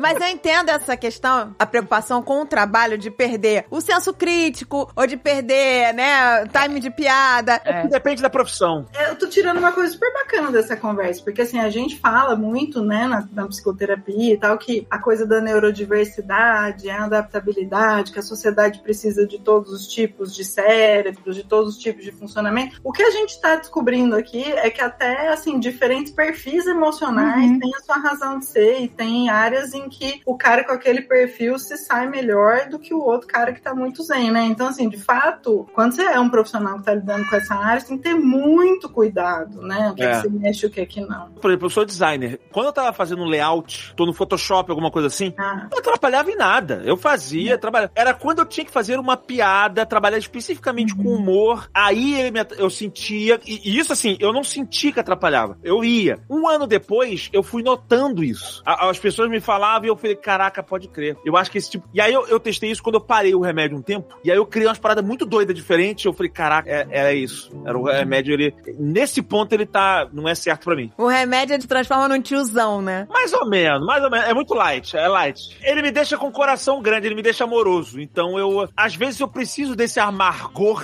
Mas 0.00 0.20
eu 0.20 0.28
entendo 0.28 0.70
essa 0.70 0.96
questão, 0.96 1.54
a 1.58 1.66
preocupação 1.66 2.22
com 2.22 2.42
o 2.42 2.46
trabalho 2.46 2.96
de 2.96 3.10
perder 3.10 3.66
o 3.70 3.80
senso 3.80 4.14
crítico 4.14 4.90
ou 4.94 5.06
de 5.06 5.16
perder, 5.16 5.92
né, 5.92 6.46
time 6.46 6.78
de 6.80 6.90
piada. 6.90 7.60
Depende 7.90 8.22
da 8.22 8.30
profissão. 8.30 8.86
É, 8.94 9.10
Eu 9.10 9.16
tô 9.16 9.26
tirando 9.26 9.58
uma 9.58 9.72
coisa 9.72 9.92
super 9.92 10.12
bacana 10.12 10.52
dessa 10.52 10.76
conversa, 10.76 11.22
porque 11.24 11.42
assim, 11.42 11.58
a 11.58 11.68
gente 11.68 11.98
fala 11.98 12.36
muito, 12.36 12.80
né, 12.82 13.06
na, 13.08 13.26
na 13.32 13.48
psicoterapia 13.48 13.97
e 14.06 14.36
tal, 14.36 14.56
que 14.58 14.86
a 14.90 14.98
coisa 14.98 15.26
da 15.26 15.40
neurodiversidade, 15.40 16.90
a 16.90 17.04
adaptabilidade, 17.04 18.12
que 18.12 18.18
a 18.18 18.22
sociedade 18.22 18.80
precisa 18.80 19.26
de 19.26 19.38
todos 19.38 19.72
os 19.72 19.86
tipos 19.86 20.34
de 20.34 20.44
cérebros, 20.44 21.36
de 21.36 21.44
todos 21.44 21.76
os 21.76 21.78
tipos 21.82 22.04
de 22.04 22.12
funcionamento. 22.12 22.80
O 22.82 22.92
que 22.92 23.02
a 23.02 23.10
gente 23.10 23.40
tá 23.40 23.56
descobrindo 23.56 24.14
aqui 24.16 24.44
é 24.52 24.70
que 24.70 24.80
até, 24.80 25.28
assim, 25.28 25.58
diferentes 25.58 26.12
perfis 26.12 26.66
emocionais 26.66 27.58
têm 27.58 27.74
a 27.74 27.80
sua 27.80 27.96
razão 27.96 28.38
de 28.38 28.46
ser 28.46 28.80
e 28.80 28.88
tem 28.88 29.28
áreas 29.28 29.72
em 29.74 29.88
que 29.88 30.20
o 30.24 30.36
cara 30.36 30.64
com 30.64 30.72
aquele 30.72 31.02
perfil 31.02 31.58
se 31.58 31.76
sai 31.76 32.08
melhor 32.08 32.68
do 32.68 32.78
que 32.78 32.94
o 32.94 33.00
outro 33.00 33.26
cara 33.26 33.52
que 33.52 33.60
tá 33.60 33.74
muito 33.74 34.02
zen, 34.02 34.30
né? 34.30 34.44
Então, 34.44 34.68
assim, 34.68 34.88
de 34.88 34.98
fato, 34.98 35.66
quando 35.74 35.92
você 35.94 36.02
é 36.02 36.20
um 36.20 36.28
profissional 36.28 36.78
que 36.78 36.84
tá 36.84 36.94
lidando 36.94 37.28
com 37.28 37.36
essa 37.36 37.54
área, 37.54 37.80
você 37.80 37.88
tem 37.88 37.96
que 37.98 38.04
ter 38.04 38.14
muito 38.14 38.88
cuidado, 38.88 39.62
né? 39.62 39.90
O 39.90 39.94
que, 39.94 40.02
É. 40.02 40.10
que 40.10 40.20
você 40.22 40.28
mexe 40.28 40.66
e 40.66 40.68
o 40.68 40.70
que, 40.70 40.86
que 40.86 41.00
não. 41.00 41.30
Por 41.32 41.50
exemplo, 41.50 41.66
eu 41.66 41.70
sou 41.70 41.84
designer. 41.84 42.40
Quando 42.52 42.66
eu 42.66 42.72
tava 42.72 42.92
fazendo 42.92 43.22
um 43.22 43.26
layout, 43.26 43.87
tô 43.96 44.06
no 44.06 44.12
Photoshop, 44.12 44.70
alguma 44.70 44.90
coisa 44.90 45.08
assim, 45.08 45.32
Ah, 45.36 45.66
não 45.70 45.78
atrapalhava 45.78 46.30
em 46.30 46.36
nada. 46.36 46.82
Eu 46.84 46.96
fazia, 46.96 47.58
trabalhava. 47.58 47.92
Era 47.94 48.14
quando 48.14 48.40
eu 48.40 48.46
tinha 48.46 48.64
que 48.64 48.70
fazer 48.72 48.98
uma 48.98 49.16
piada, 49.16 49.84
trabalhar 49.86 50.18
especificamente 50.18 50.94
com 50.94 51.08
humor. 51.14 51.68
Aí 51.74 52.20
ele 52.20 52.38
eu 52.56 52.70
sentia. 52.70 53.40
E, 53.46 53.60
e 53.70 53.78
isso, 53.78 53.92
assim, 53.92 54.16
eu 54.20 54.32
não 54.32 54.44
senti 54.44 54.92
que 54.92 55.00
atrapalhava. 55.00 55.58
Eu 55.62 55.84
ia. 55.84 56.18
Um 56.30 56.48
ano 56.48 56.66
depois, 56.66 57.28
eu 57.32 57.42
fui 57.42 57.62
notando 57.62 58.22
isso. 58.24 58.62
A- 58.64 58.88
as 58.88 58.98
pessoas 58.98 59.28
me 59.30 59.40
falavam 59.40 59.86
e 59.86 59.90
eu 59.90 59.96
falei, 59.96 60.16
caraca, 60.16 60.62
pode 60.62 60.88
crer. 60.88 61.16
Eu 61.24 61.36
acho 61.36 61.50
que 61.50 61.58
esse 61.58 61.70
tipo. 61.70 61.88
E 61.92 62.00
aí 62.00 62.12
eu, 62.12 62.26
eu 62.28 62.38
testei 62.40 62.70
isso 62.70 62.82
quando 62.82 62.96
eu 62.96 63.00
parei 63.00 63.34
o 63.34 63.40
remédio 63.40 63.76
um 63.76 63.82
tempo. 63.82 64.14
E 64.24 64.30
aí 64.30 64.36
eu 64.36 64.46
criei 64.46 64.66
umas 64.68 64.78
paradas 64.78 65.04
muito 65.04 65.24
doidas 65.26 65.54
diferentes. 65.54 66.04
Eu 66.04 66.12
falei, 66.12 66.30
caraca, 66.30 66.68
é, 66.70 66.86
era 66.90 67.12
isso. 67.12 67.50
Era 67.66 67.76
o 67.78 67.84
remédio, 67.84 68.32
ele. 68.34 68.54
Nesse 68.78 69.22
ponto, 69.22 69.52
ele 69.52 69.66
tá. 69.66 70.08
Não 70.12 70.28
é 70.28 70.34
certo 70.34 70.64
pra 70.64 70.76
mim. 70.76 70.92
O 70.96 71.06
remédio 71.06 71.58
te 71.58 71.66
transforma 71.66 72.08
num 72.08 72.20
tiozão, 72.20 72.80
né? 72.82 73.06
Mais 73.10 73.32
ou 73.32 73.48
menos, 73.48 73.77
mais 73.80 74.02
ou 74.02 74.10
menos. 74.10 74.28
É 74.28 74.34
muito 74.34 74.54
light, 74.54 74.96
é 74.96 75.08
light. 75.08 75.56
Ele 75.62 75.82
me 75.82 75.90
deixa 75.90 76.16
com 76.16 76.28
o 76.28 76.32
coração 76.32 76.80
grande, 76.80 77.06
ele 77.06 77.14
me 77.14 77.22
deixa 77.22 77.44
amoroso. 77.44 78.00
Então 78.00 78.38
eu, 78.38 78.68
às 78.76 78.94
vezes 78.94 79.20
eu 79.20 79.28
preciso 79.28 79.74
desse 79.76 80.00
amargor 80.00 80.82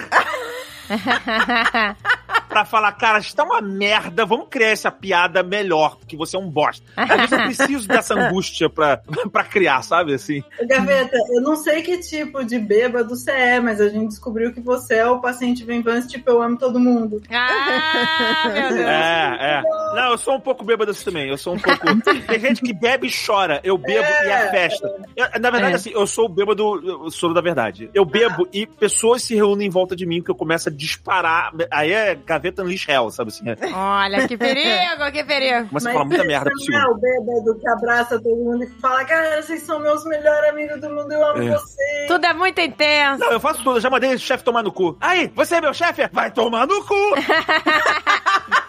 pra 2.55 2.65
falar, 2.65 2.93
cara, 2.93 3.19
isso 3.19 3.35
tá 3.35 3.43
uma 3.45 3.61
merda, 3.61 4.25
vamos 4.25 4.47
criar 4.49 4.69
essa 4.69 4.91
piada 4.91 5.43
melhor, 5.43 5.97
porque 5.97 6.17
você 6.17 6.37
é 6.37 6.39
um 6.39 6.49
bosta. 6.49 6.85
Às 6.97 7.09
vezes 7.09 7.33
eu 7.33 7.39
preciso 7.45 7.89
dessa 7.89 8.15
angústia 8.15 8.71
pra, 8.71 9.01
pra 9.33 9.43
criar, 9.45 9.83
sabe, 9.83 10.15
assim. 10.15 10.43
Gaveta, 10.69 11.17
eu 11.35 11.43
não 11.43 11.57
sei 11.57 11.83
que 11.83 11.99
tipo 11.99 12.45
de 12.45 12.59
bêbado 12.59 13.09
você 13.11 13.31
é, 13.33 13.61
mas 13.61 13.81
a 13.81 13.89
gente 13.89 14.09
descobriu 14.09 14.53
que 14.55 14.61
você 14.61 14.95
é 14.97 15.07
o 15.07 15.21
paciente 15.21 15.65
Venvance, 15.65 16.07
tipo, 16.09 16.31
eu 16.31 16.41
amo 16.41 16.57
todo 16.57 16.79
mundo. 16.79 17.21
Ah, 17.31 18.49
meu 18.53 18.69
Deus. 18.69 18.81
É, 18.87 19.59
é. 19.59 19.63
Não, 19.95 20.13
eu 20.13 20.19
sou 20.19 20.37
um 20.37 20.41
pouco 20.41 20.65
bêbado 20.65 20.91
assim 20.91 21.05
também. 21.05 21.29
Eu 21.29 21.37
sou 21.39 21.55
um 21.55 21.59
pouco. 21.59 21.81
Tem 22.27 22.41
gente 22.41 22.61
que 22.63 22.73
bebe 22.73 23.09
e 23.09 23.27
chora. 23.27 23.61
Eu 23.65 23.77
bebo 23.77 24.07
e 24.07 24.29
é 24.29 24.51
festa. 24.51 24.89
Eu- 25.17 25.41
na 25.41 25.51
verdade, 25.51 25.73
É. 25.73 25.77
assim, 25.77 25.91
eu 25.91 26.07
sou 26.07 26.27
o 26.27 26.29
bêbado, 26.29 26.63
eu 27.05 27.11
sou 27.11 27.33
da 27.35 27.41
verdade. 27.41 27.91
Eu 27.95 28.05
bebo 28.05 28.49
e 28.53 28.67
pessoas 28.67 29.23
se 29.23 29.35
reúnem 29.35 29.67
em 29.67 29.71
volta 29.71 29.95
de 29.97 30.07
mim 30.07 30.23
que 30.23 30.31
eu 30.31 30.35
começo 30.35 30.69
a 30.69 30.73
disparar. 30.73 31.53
Aí 31.71 31.93
é 31.93 32.15
gaveta 32.45 32.63
unleash 32.63 32.87
hell, 32.89 33.11
sabe 33.11 33.31
assim? 33.31 33.49
É. 33.49 33.57
Olha, 33.73 34.29
que 34.29 34.37
perigo, 34.37 35.11
que 35.13 35.25
perigo. 35.25 35.69
Começa 35.69 35.89
a 35.89 35.93
falar 35.93 36.05
muita 36.05 36.25
merda 36.25 36.51
pro 36.51 36.59
você 36.61 36.73
não 36.73 36.81
é 36.81 36.87
o 36.89 36.95
bêbado 36.97 37.59
que 37.59 37.69
abraça 37.69 38.21
todo 38.21 38.37
mundo 38.37 38.65
e 38.65 38.67
fala, 38.81 39.05
cara, 39.05 39.43
vocês 39.43 39.63
são 39.63 39.81
meus 39.81 40.05
melhores 40.05 40.51
amigos 40.51 40.81
do 40.81 40.91
mundo, 40.91 41.11
eu 41.13 41.25
amo 41.25 41.43
É. 41.43 41.51
vocês. 41.51 42.09
Tudo 42.09 42.27
é 42.27 42.33
muito 42.35 42.61
intenso. 42.61 43.21
Não, 43.21 43.33
eu 43.33 43.41
faço 43.41 43.63
tudo, 43.65 43.77
eu 43.79 43.81
já 43.81 43.89
mandei 43.91 44.15
o 44.15 44.19
chefe 44.19 44.45
tomar 44.45 44.63
no 44.63 44.73
cu. 44.73 44.97
Aí, 45.01 45.31
você 45.35 45.57
é 45.57 45.61
meu 45.61 45.73
chefe? 45.73 46.09
Vai 46.13 46.31
tomar 46.31 46.67
no 46.67 46.85
cu! 46.85 46.95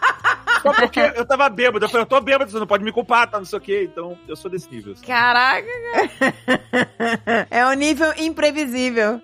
Só 0.65 0.73
porque 0.73 0.99
eu 0.99 1.25
tava 1.25 1.49
bêbado. 1.49 1.85
Eu 1.85 1.89
falei, 1.89 2.03
eu 2.03 2.09
tô 2.09 2.19
bêbado, 2.21 2.49
você 2.51 2.59
não 2.59 2.67
pode 2.67 2.83
me 2.83 2.91
culpar, 2.91 3.29
tá? 3.29 3.37
Não 3.37 3.45
sei 3.45 3.57
o 3.59 3.61
quê. 3.61 3.87
Então, 3.91 4.17
eu 4.27 4.35
sou 4.35 4.49
desse 4.49 4.69
nível. 4.71 4.93
assim. 4.93 5.05
Caraca. 5.05 5.67
É 7.49 7.65
um 7.67 7.73
nível 7.73 8.11
imprevisível. 8.17 9.21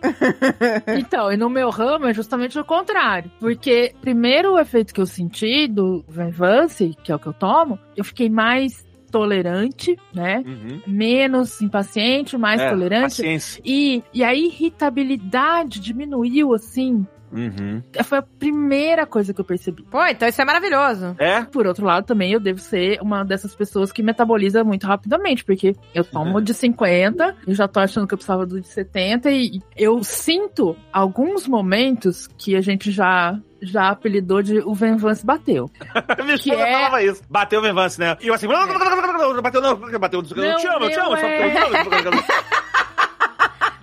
Então, 0.98 1.32
e 1.32 1.38
no 1.38 1.50
meu 1.50 1.70
ramo 1.70 2.08
é 2.08 2.14
justamente 2.14 2.58
o 2.60 2.64
contrário. 2.66 3.32
Porque, 3.40 3.94
primeiro, 4.02 4.54
o 4.54 4.60
efeito 4.60 4.94
que 4.94 5.02
eu 5.02 5.06
senti 5.06 5.68
do 5.68 6.04
Venvance, 6.08 6.96
que 7.04 7.12
é 7.12 7.16
o 7.16 7.20
que 7.20 7.28
eu 7.28 7.34
tomo, 7.34 7.80
eu 7.96 8.04
fiquei 8.04 8.30
mais 8.30 8.86
tolerante, 9.12 9.98
né? 10.14 10.42
Uhum. 10.46 10.82
Menos 10.88 11.62
impaciente, 11.62 12.38
mais 12.38 12.62
É, 12.62 12.70
tolerante. 12.70 13.18
Paciência. 13.18 13.62
E, 13.66 14.02
e 14.14 14.24
a 14.24 14.34
irritabilidade 14.34 15.80
diminuiu, 15.80 16.54
assim. 16.54 17.06
Uhum. 17.32 17.82
Foi 18.04 18.18
a 18.18 18.22
primeira 18.22 19.06
coisa 19.06 19.34
que 19.34 19.40
eu 19.42 19.46
percebi. 19.46 19.84
Pô, 19.84 20.04
então 20.06 20.28
isso 20.28 20.42
é 20.42 20.46
maravilhoso. 20.46 21.16
É? 21.18 21.42
Por 21.44 21.66
outro 21.68 21.86
lado, 21.86 22.06
também 22.06 22.34
eu 22.34 22.40
devo 22.40 22.60
ser 22.60 23.00
uma 23.02 23.24
dessas 23.24 23.56
pessoas 23.56 23.92
que 23.92 24.04
metaboliza 24.04 24.64
muito 24.64 24.86
rapidamente, 24.86 25.44
porque 25.46 25.76
eu 25.94 26.04
tomo 26.04 26.42
de 26.42 26.54
50, 26.54 27.36
eu 27.48 27.54
já 27.54 27.68
tô 27.68 27.80
achando 27.80 28.08
que 28.08 28.14
eu 28.14 28.18
precisava 28.18 28.46
do 28.46 28.60
de 28.60 28.68
70, 28.68 29.32
e 29.32 29.62
eu 29.78 30.04
sinto 30.04 30.76
alguns 30.92 31.48
momentos 31.48 32.28
que 32.38 32.56
a 32.56 32.62
gente 32.62 32.92
já 32.92 33.38
já 33.64 33.90
apelidou 33.90 34.42
de 34.42 34.58
o 34.58 34.74
Venvance 34.74 35.24
bateu. 35.24 35.70
Minha 36.26 36.36
Que 36.38 36.52
é- 36.52 36.74
falava 36.74 37.04
isso. 37.04 37.22
Bateu 37.30 37.60
o 37.60 37.62
Venvance, 37.64 38.00
né? 38.00 38.18
E 38.20 38.28
eu 38.28 38.34
assim, 38.34 38.48
bateu 39.42 39.62
não, 39.62 39.76
bateu, 39.92 40.20
eu 40.20 40.26
te 40.26 40.36
Não, 40.36 40.44
amo, 40.76 40.86
eu 40.86 40.90
te 40.90 41.00
amo. 41.00 41.12
meu 41.12 41.20
só 41.20 41.28
é. 41.28 41.84
porque 41.84 41.96
eu 41.96 42.02
te 42.02 42.08
amo. 42.08 42.24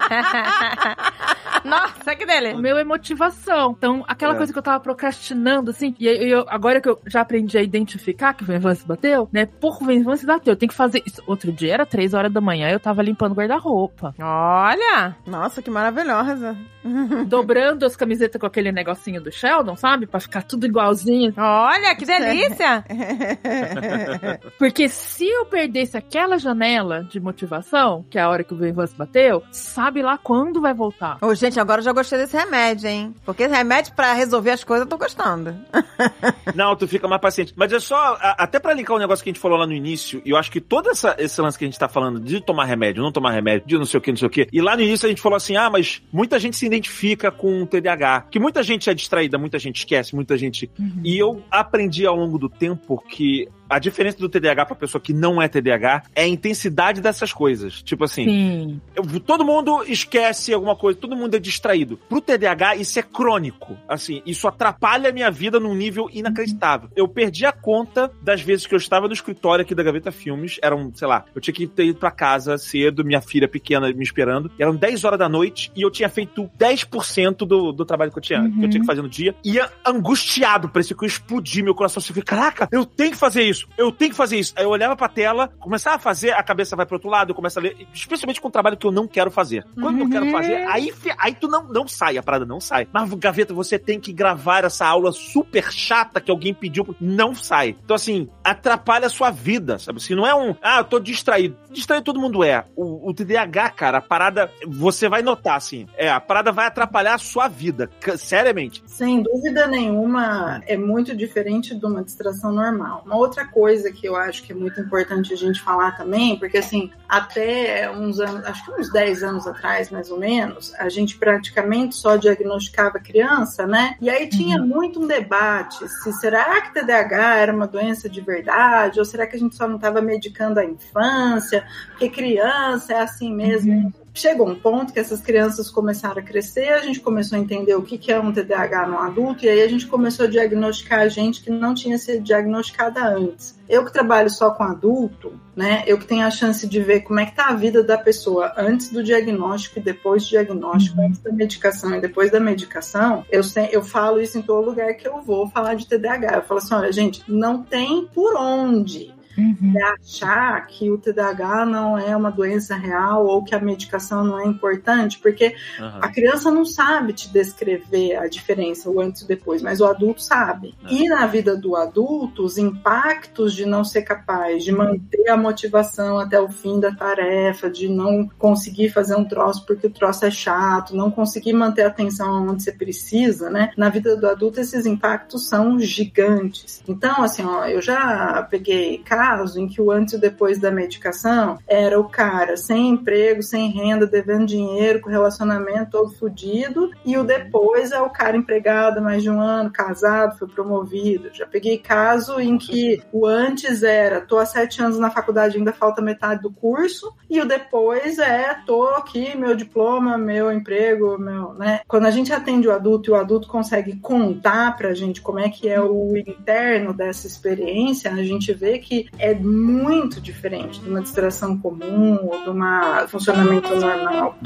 Nossa, 1.65 2.15
que 2.15 2.25
O 2.25 2.27
delícia. 2.27 2.59
meu 2.59 2.79
é 2.79 2.85
motivação. 2.85 3.75
Então, 3.77 4.05
aquela 4.07 4.35
É. 4.35 4.37
coisa 4.37 4.53
que 4.53 4.59
eu 4.59 4.63
tava 4.63 4.81
procrastinando, 4.81 5.71
assim, 5.71 5.95
e 5.99 6.07
eu, 6.07 6.45
agora 6.49 6.81
que 6.81 6.89
eu 6.89 6.99
já 7.07 7.21
aprendi 7.21 7.59
a 7.59 7.63
identificar 7.63 8.33
que 8.33 8.43
o 8.43 8.47
Venvance 8.47 8.87
bateu, 8.87 9.29
né? 9.33 9.45
Por 9.47 9.79
Venvance 9.85 10.25
bateu, 10.25 10.53
eu 10.53 10.57
tenho 10.57 10.71
que 10.71 10.77
fazer 10.77 11.03
isso. 11.05 11.23
Outro 11.27 11.53
dia 11.53 11.75
era 11.75 11.85
três 11.87 12.15
horas 12.15 12.33
da 12.33 12.41
manhã, 12.41 12.69
eu 12.71 12.81
tava 12.81 13.03
limpando 13.03 13.33
o 13.33 13.35
guarda-roupa, 13.35 14.15
Olha. 14.21 15.17
Nossa, 15.27 15.61
que 15.61 15.71
maravilhosa. 15.71 16.57
dobrando 17.27 17.85
as 17.85 17.97
camisetas 17.97 18.41
com 18.41 18.47
aquele 18.47 18.71
negocinho 18.73 19.21
do 19.21 19.31
Sheldon, 19.33 19.77
sabe? 19.77 20.07
Pra 20.07 20.21
ficar 20.21 20.43
tudo 20.43 20.65
igualzinho. 20.65 21.35
Olha, 21.37 21.95
que 21.97 22.07
delícia. 22.07 22.85
Porque 24.59 24.89
se 24.89 25.27
eu 25.29 25.45
perdesse 25.47 25.97
aquela 25.97 26.39
janela 26.39 27.05
de 27.05 27.21
motivação, 27.21 28.05
que 28.09 28.19
é 28.19 28.23
a 28.23 28.29
hora 28.29 28.45
que 28.45 28.55
o 28.55 28.57
Venvance 28.57 28.97
bateu, 28.97 29.43
sabe 29.51 29.98
lá 30.03 30.19
quando 30.19 30.61
vai 30.61 30.73
voltar. 30.75 31.19
Ô, 31.21 31.35
gente, 31.35 31.59
agora 31.61 31.81
eu 31.81 31.85
já 31.85 31.93
gostei 31.93 32.19
desse 32.19 32.37
remédio, 32.37 32.89
hein? 32.89 33.15
Porque 33.25 33.47
remédio 33.47 33.93
pra 33.95 34.13
resolver 34.13 34.51
as 34.51 34.65
coisas 34.65 34.85
eu 34.87 34.91
tô 34.91 34.97
gostando. 34.99 35.55
Não, 36.55 36.75
tu 36.77 36.87
fica 36.89 37.07
mais 37.09 37.21
paciente. 37.21 37.53
Mas 37.57 37.73
é 37.73 37.81
só, 37.81 37.97
a- 38.21 38.37
até 38.39 38.59
pra 38.59 38.73
linkar 38.75 38.97
o 38.97 38.99
negócio 38.99 39.23
que 39.23 39.31
a 39.31 39.33
gente 39.33 39.41
falou 39.41 39.59
lá 39.59 39.67
no 39.67 39.73
início, 39.73 40.21
e 40.25 40.31
eu 40.31 40.37
acho 40.37 40.51
que 40.51 40.61
todo 40.61 40.89
essa, 40.91 41.15
esse 41.19 41.41
lance 41.41 41.59
que 41.59 41.65
a 41.65 41.69
gente 41.69 41.79
tá 41.79 41.89
falando 41.89 42.21
de 42.21 42.41
tomar 42.41 42.65
remédio, 42.65 43.03
não 43.03 43.13
tomar 43.13 43.31
remédio, 43.33 43.67
de 43.67 43.77
não 43.79 43.85
sei 43.85 43.99
o 43.99 44.01
que, 44.01 44.11
não 44.11 44.19
sei 44.19 44.27
o 44.27 44.31
que. 44.31 44.49
E 44.53 44.61
lá 44.61 44.77
no 44.77 44.83
início 44.83 45.07
a 45.07 45.09
gente 45.09 45.21
falou 45.21 45.37
assim: 45.37 45.57
ah, 45.57 45.71
mas 45.71 46.03
muita 46.13 46.39
gente 46.39 46.57
se 46.57 46.67
identifica 46.67 47.31
com 47.31 47.63
o 47.63 47.67
TDAH. 47.67 48.27
Que 48.31 48.39
muita 48.39 48.63
gente 48.63 48.89
é 48.91 48.95
distraída, 48.95 49.39
muita 49.39 49.59
gente 49.59 49.79
esquece, 49.79 50.15
muita 50.15 50.37
gente. 50.37 50.71
E 51.05 51.19
eu 51.19 51.43
aprendi 51.51 52.07
ao 52.07 52.17
longo 52.17 52.39
do 52.39 52.49
tempo 52.49 53.03
que 53.09 53.49
a 53.69 53.79
diferença 53.79 54.19
do 54.19 54.29
TDAH 54.29 54.67
pra 54.67 54.77
pessoa 54.77 55.01
que 55.01 55.13
não 55.13 55.41
é 55.41 55.49
TDAH 55.49 56.05
é 56.15 56.23
a 56.23 56.29
intensidade 56.29 57.01
dessas 57.01 57.33
coisas. 57.33 57.83
Tipo 57.83 58.05
assim, 58.05 58.25
Sim. 58.25 58.81
eu- 58.95 59.21
todo 59.21 59.45
mundo 59.45 59.83
esquece 59.87 60.53
alguma 60.53 60.77
coisa, 60.77 60.99
todo 60.99 61.17
mundo 61.17 61.35
é 61.37 61.39
distraído. 61.39 61.99
Pro 62.09 62.21
TDAH, 62.21 62.77
isso 62.77 62.99
é 62.99 63.03
crônico. 63.03 63.77
Assim, 63.89 64.23
isso 64.27 64.47
atrapalha 64.49 65.11
a 65.11 65.13
minha 65.13 65.31
vida 65.31 65.59
num 65.61 65.75
nível 65.75 66.09
inacreditável. 66.13 66.89
Eu 66.97 67.09
perdi 67.09 67.45
a 67.47 67.53
conta 67.53 68.11
das 68.23 68.41
vezes 68.41 68.67
que 68.67 68.75
eu 68.75 68.79
estava 68.79 69.07
no 69.07 69.13
escritório 69.13 69.63
aqui 69.63 69.75
da 69.75 69.83
Gaveta 69.83 70.11
Filmes. 70.13 70.59
Eram, 70.63 70.93
sei 70.95 71.07
lá, 71.09 71.25
eu 71.35 71.41
tinha 71.41 71.55
que 71.55 71.67
ter 71.67 71.87
ido 71.87 71.99
pra 71.99 72.11
casa 72.11 72.57
cedo, 72.59 73.05
minha 73.05 73.21
filha 73.21 73.49
pequena 73.49 73.93
me 73.93 74.03
esperando. 74.03 74.51
Eram 74.59 74.75
10 74.75 75.05
horas 75.05 75.19
da 75.19 75.29
noite 75.29 75.71
e 75.75 75.83
eu 75.83 75.91
tinha 75.91 76.09
feito 76.09 76.49
10% 76.59 77.39
do, 77.47 77.73
do 77.73 77.85
trabalho 77.85 78.11
que 78.13 78.19
eu 78.19 78.23
tinha, 78.23 78.41
que 78.51 78.65
eu 78.65 78.69
tinha 78.71 78.81
que 78.81 78.87
fazer 78.87 79.03
no 79.03 79.09
dia. 79.09 79.35
E 79.45 79.59
angustiado, 79.85 80.69
parecia 80.69 80.97
que 80.97 81.05
eu 81.05 81.07
explodi 81.09 81.63
meu 81.63 81.75
coração. 81.75 81.99
Assim, 82.01 82.11
eu 82.11 82.15
falei, 82.15 82.25
caraca, 82.25 82.69
eu 82.71 82.85
tenho 82.87 83.11
que 83.11 83.17
fazer 83.17 83.43
isso, 83.43 83.58
eu 83.77 83.91
tenho 83.91 84.11
que 84.11 84.17
fazer 84.17 84.39
isso. 84.39 84.53
Aí 84.57 84.65
eu 84.65 84.71
olhava 84.71 84.95
pra 84.97 85.09
tela, 85.09 85.49
começava 85.59 85.97
a 85.97 85.99
fazer, 85.99 86.33
a 86.33 86.43
cabeça 86.43 86.77
vai 86.77 86.87
pro 86.87 86.97
outro 86.97 87.09
lado, 87.09 87.31
eu 87.31 87.35
começo 87.35 87.59
a 87.59 87.63
ler, 87.63 87.87
especialmente 87.93 88.41
com 88.41 88.49
um 88.49 88.51
trabalho 88.51 88.77
que 88.77 88.87
eu 88.87 88.93
não 88.93 89.07
quero 89.07 89.31
fazer. 89.31 89.65
Quando 89.75 89.99
eu 90.01 90.09
quero 90.11 90.31
fazer, 90.31 90.57
aí, 90.69 90.93
fe- 90.93 91.15
aí 91.19 91.35
tu 91.35 91.49
não, 91.49 91.65
não 91.69 91.89
sai, 91.89 92.19
a 92.19 92.23
parada 92.23 92.45
não 92.45 92.61
sai. 92.61 92.87
Mas, 92.93 93.13
Gaveta, 93.15 93.53
você 93.55 93.79
tem 93.79 93.99
que 94.01 94.13
gravar 94.13 94.65
essa 94.65 94.87
aula 94.87 95.13
super 95.13 95.71
chata 95.73 96.21
que 96.21 96.31
alguém 96.31 96.53
pediu, 96.55 96.95
não 97.01 97.35
sai. 97.35 97.77
Então, 97.85 97.95
assim, 97.97 98.29
atrapalha 98.45 99.07
a 99.07 99.11
sua 99.11 99.31
vida, 99.31 99.79
sabe? 99.79 100.03
Se 100.03 100.15
não 100.15 100.27
é 100.27 100.35
um, 100.35 100.55
ah, 100.63 100.79
eu 100.79 100.85
tô 100.85 100.99
distraído. 100.99 101.57
Distraído 101.71 102.05
todo 102.05 102.21
mundo 102.21 102.43
é. 102.45 102.65
O, 102.77 103.11
o 103.11 103.15
TDAH, 103.15 103.71
cara, 103.71 103.99
a 103.99 104.03
parada, 104.03 104.51
você 104.67 105.09
vai 105.09 105.23
notar, 105.23 105.57
assim, 105.57 105.87
é, 105.97 106.11
a 106.11 106.21
parada 106.21 106.53
vai 106.53 106.67
atrapalhar 106.67 107.15
a 107.15 107.19
sua 107.19 107.49
vida, 107.49 107.91
seriamente. 108.17 108.83
Sem 108.87 109.23
dúvida 109.23 109.67
nenhuma, 109.67 110.63
é 110.67 110.77
muito 110.77 111.17
diferente 111.17 111.75
de 111.75 111.85
uma 111.87 112.03
distração 112.03 112.53
normal. 112.53 113.03
Uma 113.07 113.17
outra 113.17 113.45
coisa 113.51 113.91
que 113.91 114.07
eu 114.07 114.17
acho 114.17 114.43
que 114.43 114.53
é 114.53 114.55
muito 114.55 114.81
importante 114.81 115.33
a 115.33 115.37
gente 115.37 115.61
falar 115.61 115.93
também, 115.93 116.39
porque 116.39 116.59
assim, 116.59 116.91
até 117.09 117.91
uns 117.91 118.21
anos, 118.21 118.45
acho 118.45 118.65
que 118.65 118.71
uns 118.73 118.93
10 118.93 119.23
anos 119.23 119.47
atrás, 119.47 119.91
mais 119.91 120.11
ou 120.11 120.19
menos, 120.19 120.75
a 120.77 120.89
gente 120.89 121.17
praticamente 121.19 121.95
só 121.95 122.17
diagnosticava 122.17 122.99
criança, 122.99 123.67
né? 123.67 123.97
E 124.01 124.09
aí 124.09 124.29
tinha 124.29 124.59
muito 124.59 125.01
um 125.03 125.07
debate 125.07 125.89
se 125.89 126.13
será 126.15 126.61
que 126.61 126.75
TDAH 126.75 127.37
era 127.37 127.53
uma 127.53 127.67
doença 127.67 128.09
de 128.09 128.21
verdade, 128.21 128.99
ou 128.99 129.05
será 129.05 129.27
que 129.27 129.37
a 129.37 129.39
gente 129.39 129.57
só 129.57 129.67
não 129.67 129.77
estava 129.77 130.01
medicando 130.01 130.61
a 130.61 130.65
infância, 130.65 131.67
porque 131.91 132.09
criança 132.09 132.93
é 132.93 133.01
assim 133.01 133.35
mesmo. 133.35 133.93
Chegou 134.15 134.49
um 134.49 134.55
ponto 134.55 134.93
que 134.93 134.99
essas 134.99 135.21
crianças 135.21 135.71
começaram 135.71 136.19
a 136.19 136.25
crescer, 136.25 136.69
a 136.71 136.83
gente 136.83 137.01
começou 137.01 137.39
a 137.39 137.41
entender 137.41 137.75
o 137.75 137.83
que 137.83 137.97
que 137.97 138.11
é 138.11 138.19
um 138.19 138.33
TDAH 138.33 138.87
no 138.89 138.99
adulto, 138.99 139.45
e 139.45 139.49
aí 139.49 139.63
a 139.63 139.69
gente 139.69 139.87
começou 139.87 140.27
a 140.27 140.29
diagnosticar 140.29 141.01
a 141.01 141.09
gente 141.09 141.43
que 141.43 141.51
não 141.51 141.75
tinha 141.75 141.97
sido 141.99 142.23
diagnosticada 142.23 143.05
antes. 143.05 143.59
Eu 143.69 143.85
que 143.85 143.93
trabalho 143.93 144.31
só 144.31 144.51
com 144.51 144.65
adulto, 144.65 145.39
né? 145.55 145.85
Eu 145.87 145.99
que 145.99 146.07
tenho 146.07 146.27
a 146.27 146.31
chance 146.31 146.67
de 146.67 146.81
ver 146.81 147.01
como 147.01 147.21
é 147.21 147.27
que 147.27 147.37
tá 147.37 147.49
a 147.49 147.55
vida 147.55 147.83
da 147.83 147.99
pessoa 147.99 148.53
antes 148.57 148.91
do 148.91 149.03
diagnóstico 149.03 149.79
e 149.79 149.83
depois 149.83 150.25
do 150.25 150.31
diagnóstico, 150.31 151.01
antes 151.01 151.21
da 151.21 151.31
medicação 151.31 151.95
e 151.95 152.01
depois 152.01 152.31
da 152.31 152.41
medicação, 152.41 153.25
eu, 153.31 153.45
sei, 153.45 153.69
eu 153.71 153.83
falo 153.83 154.21
isso 154.21 154.39
em 154.39 154.43
todo 154.43 154.71
lugar 154.71 154.95
que 154.95 155.07
eu 155.07 155.21
vou 155.21 155.49
falar 155.49 155.75
de 155.75 155.87
TDAH. 155.87 156.37
Eu 156.37 156.43
falo 156.43 156.59
assim, 156.59 156.75
olha, 156.75 156.93
gente, 156.93 157.23
não 157.29 157.63
tem 157.63 158.07
por 158.07 158.35
onde 158.37 159.18
Uhum. 159.39 159.73
é 159.77 159.83
achar 159.83 160.67
que 160.67 160.91
o 160.91 160.99
TDAH 160.99 161.65
não 161.65 161.97
é 161.97 162.17
uma 162.17 162.31
doença 162.31 162.75
real 162.75 163.25
ou 163.25 163.45
que 163.45 163.55
a 163.55 163.61
medicação 163.61 164.25
não 164.25 164.41
é 164.41 164.45
importante, 164.45 165.19
porque 165.19 165.55
a 165.79 166.09
criança 166.09 166.51
não 166.51 166.65
sabe 166.65 167.13
te 167.13 167.33
descrever 167.33 168.17
a 168.17 168.27
diferença, 168.27 168.91
o 168.91 169.01
antes 169.01 169.23
e 169.23 169.25
o 169.25 169.29
depois, 169.29 169.63
mas 169.63 169.81
o 169.81 169.87
adulto 169.87 170.21
sabe. 170.21 170.75
É. 170.85 170.93
E 170.93 171.09
na 171.09 171.27
vida 171.27 171.57
do 171.57 171.77
adulto, 171.77 172.45
os 172.45 172.59
impactos 172.59 173.55
de 173.55 173.65
não 173.65 173.85
ser 173.85 174.03
capaz 174.03 174.65
de 174.65 174.73
manter 174.73 175.29
a 175.29 175.37
motivação 175.37 176.19
até 176.19 176.41
o 176.41 176.49
fim 176.49 176.81
da 176.81 176.93
tarefa, 176.93 177.71
de 177.71 177.89
não 177.89 178.29
conseguir 178.39 178.89
fazer 178.91 179.15
um 179.15 179.25
troço 179.25 179.65
porque 179.65 179.87
o 179.87 179.91
troço 179.91 180.25
é 180.25 180.31
chato, 180.31 180.97
não 180.97 181.11
conseguir 181.11 181.53
manter 181.53 181.83
a 181.83 181.89
atenção 181.89 182.49
onde 182.49 182.63
você 182.63 182.73
precisa, 182.73 183.51
né? 183.51 183.71
Na 183.77 183.89
vida 183.89 184.17
do 184.17 184.27
adulto, 184.27 184.61
esses 184.61 184.85
impactos 184.85 185.49
são 185.49 185.79
gigantes. 185.79 186.83
Então, 186.89 187.23
assim, 187.23 187.45
ó, 187.45 187.67
eu 187.67 187.81
já 187.81 188.47
peguei 188.51 188.99
caso 189.29 189.61
em 189.61 189.69
que 189.69 189.81
o 189.81 189.91
antes 189.91 190.15
e 190.15 190.19
depois 190.19 190.59
da 190.59 190.71
medicação 190.71 191.59
era 191.67 192.01
o 192.01 192.09
cara 192.09 192.57
sem 192.57 192.89
emprego, 192.89 193.43
sem 193.43 193.71
renda, 193.71 194.07
devendo 194.07 194.47
dinheiro, 194.47 195.01
com 195.01 195.11
relacionamento 195.11 195.91
todo 195.91 196.15
fodido, 196.15 196.91
e 197.05 197.17
o 197.19 197.25
depois 197.25 197.93
é 197.93 198.01
o 198.01 198.09
cara 198.09 198.37
empregado 198.37 199.03
mais 199.03 199.23
de 199.23 199.29
um 199.29 199.41
ano, 199.41 199.71
casado, 199.71 200.39
foi 200.39 200.49
promovido. 200.49 201.29
Já 201.33 201.47
peguei 201.47 201.77
caso 201.77 202.41
em 202.41 202.57
que 202.57 203.03
o 203.13 203.27
antes 203.27 203.83
era 203.83 204.23
tô 204.23 204.39
há 204.39 204.47
sete 204.47 204.83
anos 204.83 204.99
na 204.99 205.11
faculdade, 205.11 205.59
ainda 205.59 205.73
falta 205.73 206.01
metade 206.01 206.41
do 206.41 206.51
curso, 206.51 207.13
e 207.29 207.39
o 207.41 207.47
depois 207.47 208.19
é 208.19 208.55
tô 208.65 208.85
aqui, 208.89 209.37
meu 209.37 209.55
diploma, 209.55 210.17
meu 210.17 210.51
emprego, 210.51 211.19
meu, 211.19 211.53
né? 211.53 211.81
Quando 211.87 212.07
a 212.07 212.11
gente 212.11 212.33
atende 212.33 212.67
o 212.67 212.73
adulto 212.73 213.11
e 213.11 213.13
o 213.13 213.17
adulto 213.17 213.47
consegue 213.47 213.97
contar 213.97 214.75
pra 214.77 214.95
gente 214.95 215.21
como 215.21 215.39
é 215.39 215.51
que 215.51 215.69
é 215.69 215.81
o 215.81 216.17
interno 216.17 216.95
dessa 216.95 217.27
experiência, 217.27 218.11
a 218.11 218.23
gente 218.23 218.53
vê 218.55 218.79
que 218.79 219.07
é 219.19 219.35
muito 219.35 220.21
diferente 220.21 220.81
de 220.81 220.89
uma 220.89 221.01
distração 221.03 221.59
comum 221.59 222.19
ou 222.23 222.43
de 222.43 222.51
um 222.51 223.09
funcionamento 223.09 223.75
normal. 223.75 224.37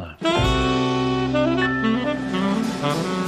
Mas 2.81 3.22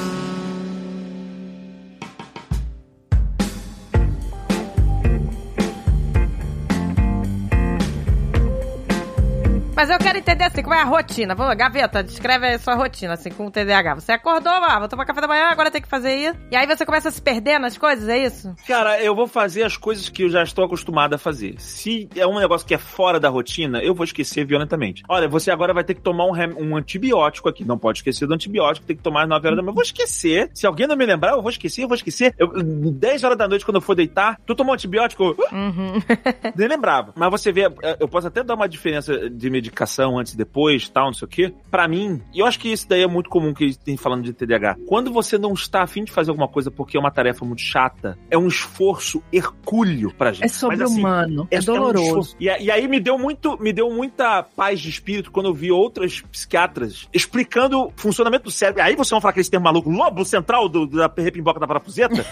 mas 9.74 9.90
eu 9.90 9.98
quero 9.98 10.18
entender 10.18 10.44
assim, 10.44 10.62
como 10.62 10.74
é 10.74 10.80
a 10.80 10.84
rotina. 10.84 11.34
Vamos, 11.34 11.54
Gaveta, 11.56 12.02
descreve 12.02 12.46
a 12.46 12.58
sua 12.58 12.74
rotina, 12.74 13.14
assim, 13.14 13.30
com 13.30 13.46
o 13.46 13.50
TDAH. 13.50 13.94
Você 13.96 14.12
acordou, 14.12 14.52
ah, 14.52 14.78
vou 14.78 14.88
tomar 14.88 15.04
café 15.04 15.20
da 15.20 15.28
manhã, 15.28 15.46
agora 15.46 15.70
tem 15.70 15.82
que 15.82 15.88
fazer 15.88 16.14
isso. 16.14 16.36
E 16.50 16.56
aí 16.56 16.66
você 16.66 16.84
começa 16.86 17.08
a 17.08 17.12
se 17.12 17.20
perder 17.20 17.58
nas 17.58 17.76
coisas, 17.78 18.08
é 18.08 18.18
isso? 18.24 18.54
Cara, 18.66 19.02
eu 19.02 19.14
vou 19.14 19.26
fazer 19.26 19.62
as 19.64 19.76
coisas 19.76 20.08
que 20.08 20.22
eu 20.24 20.28
já 20.28 20.42
estou 20.42 20.64
acostumado 20.64 21.14
a 21.14 21.18
fazer. 21.18 21.54
Se 21.58 22.08
é 22.16 22.26
um 22.26 22.38
negócio 22.38 22.66
que 22.66 22.74
é 22.74 22.78
fora 22.78 23.18
da 23.18 23.28
rotina, 23.28 23.82
eu 23.82 23.94
vou 23.94 24.04
esquecer 24.04 24.44
violentamente. 24.44 25.02
Olha, 25.08 25.28
você 25.28 25.50
agora 25.50 25.74
vai 25.74 25.84
ter 25.84 25.94
que 25.94 26.00
tomar 26.00 26.26
um, 26.26 26.32
rem- 26.32 26.54
um 26.54 26.76
antibiótico 26.76 27.48
aqui. 27.48 27.64
Não 27.64 27.78
pode 27.78 27.98
esquecer 27.98 28.26
do 28.26 28.34
antibiótico, 28.34 28.86
tem 28.86 28.96
que 28.96 29.02
tomar 29.02 29.22
às 29.22 29.28
9 29.28 29.46
horas 29.46 29.56
da 29.56 29.62
manhã. 29.62 29.70
Eu 29.70 29.74
vou 29.74 29.82
esquecer. 29.82 30.50
Se 30.54 30.66
alguém 30.66 30.86
não 30.86 30.96
me 30.96 31.04
lembrar, 31.06 31.32
eu 31.32 31.42
vou 31.42 31.50
esquecer, 31.50 31.82
eu 31.82 31.88
vou 31.88 31.96
esquecer. 31.96 32.34
Eu, 32.38 32.48
10 32.62 33.24
horas 33.24 33.38
da 33.38 33.48
noite, 33.48 33.64
quando 33.64 33.76
eu 33.76 33.80
for 33.80 33.94
deitar, 33.94 34.38
tu 34.46 34.54
tomou 34.54 34.74
antibiótico? 34.74 35.24
Eu, 35.24 35.36
Uhum. 35.52 35.94
Nem 36.56 36.68
lembrava. 36.68 37.12
Mas 37.16 37.30
você 37.30 37.52
vê, 37.52 37.62
é, 37.82 37.96
eu 38.00 38.08
posso 38.08 38.26
até 38.26 38.42
dar 38.42 38.54
uma 38.54 38.68
diferença 38.68 39.28
de 39.30 39.50
medicação 39.64 40.18
antes 40.18 40.34
e 40.34 40.36
depois, 40.36 40.88
tal, 40.88 41.06
não 41.06 41.14
sei 41.14 41.26
o 41.26 41.28
quê. 41.28 41.54
Pra 41.70 41.88
mim, 41.88 42.20
e 42.32 42.40
eu 42.40 42.46
acho 42.46 42.58
que 42.60 42.70
isso 42.70 42.86
daí 42.88 43.02
é 43.02 43.06
muito 43.06 43.30
comum 43.30 43.54
que 43.54 43.64
a 43.64 43.66
gente 43.66 43.78
tem 43.78 43.96
falando 43.96 44.22
de 44.22 44.32
TDAH. 44.32 44.76
Quando 44.86 45.10
você 45.12 45.38
não 45.38 45.52
está 45.54 45.82
afim 45.82 46.04
de 46.04 46.12
fazer 46.12 46.30
alguma 46.30 46.48
coisa 46.48 46.70
porque 46.70 46.96
é 46.96 47.00
uma 47.00 47.10
tarefa 47.10 47.44
muito 47.44 47.62
chata, 47.62 48.18
é 48.30 48.36
um 48.36 48.46
esforço 48.46 49.22
hercúleo 49.32 50.12
pra 50.14 50.32
gente. 50.32 50.42
É 50.42 50.46
Mas, 50.46 50.52
assim, 50.52 50.60
sobre-humano. 50.60 51.48
É, 51.50 51.58
um 51.60 51.64
doloroso. 51.64 52.04
esforço. 52.04 52.36
e, 52.38 52.44
e 52.44 52.70
aí 52.70 52.86
me 52.86 53.00
deu 53.00 53.18
muito, 53.18 53.56
me 53.60 53.72
deu 53.72 53.90
muita 53.90 54.42
paz 54.42 54.80
de 54.80 54.90
espírito 54.90 55.30
quando 55.30 55.46
eu 55.46 55.54
vi 55.54 55.70
outras 55.72 56.20
psiquiatras 56.20 57.08
explicando 57.12 57.80
o 57.86 57.92
funcionamento 57.96 58.44
do 58.44 58.50
cérebro. 58.50 58.82
Aí 58.82 58.94
você 58.94 59.10
vai 59.14 59.20
falar 59.20 59.30
aquele 59.30 59.48
termo 59.48 59.64
maluco, 59.64 59.88
lobo 59.90 60.24
central 60.24 60.68
do, 60.68 60.86
da 60.86 61.10
repimboca 61.16 61.58
da 61.58 61.66
parafuseta, 61.66 62.24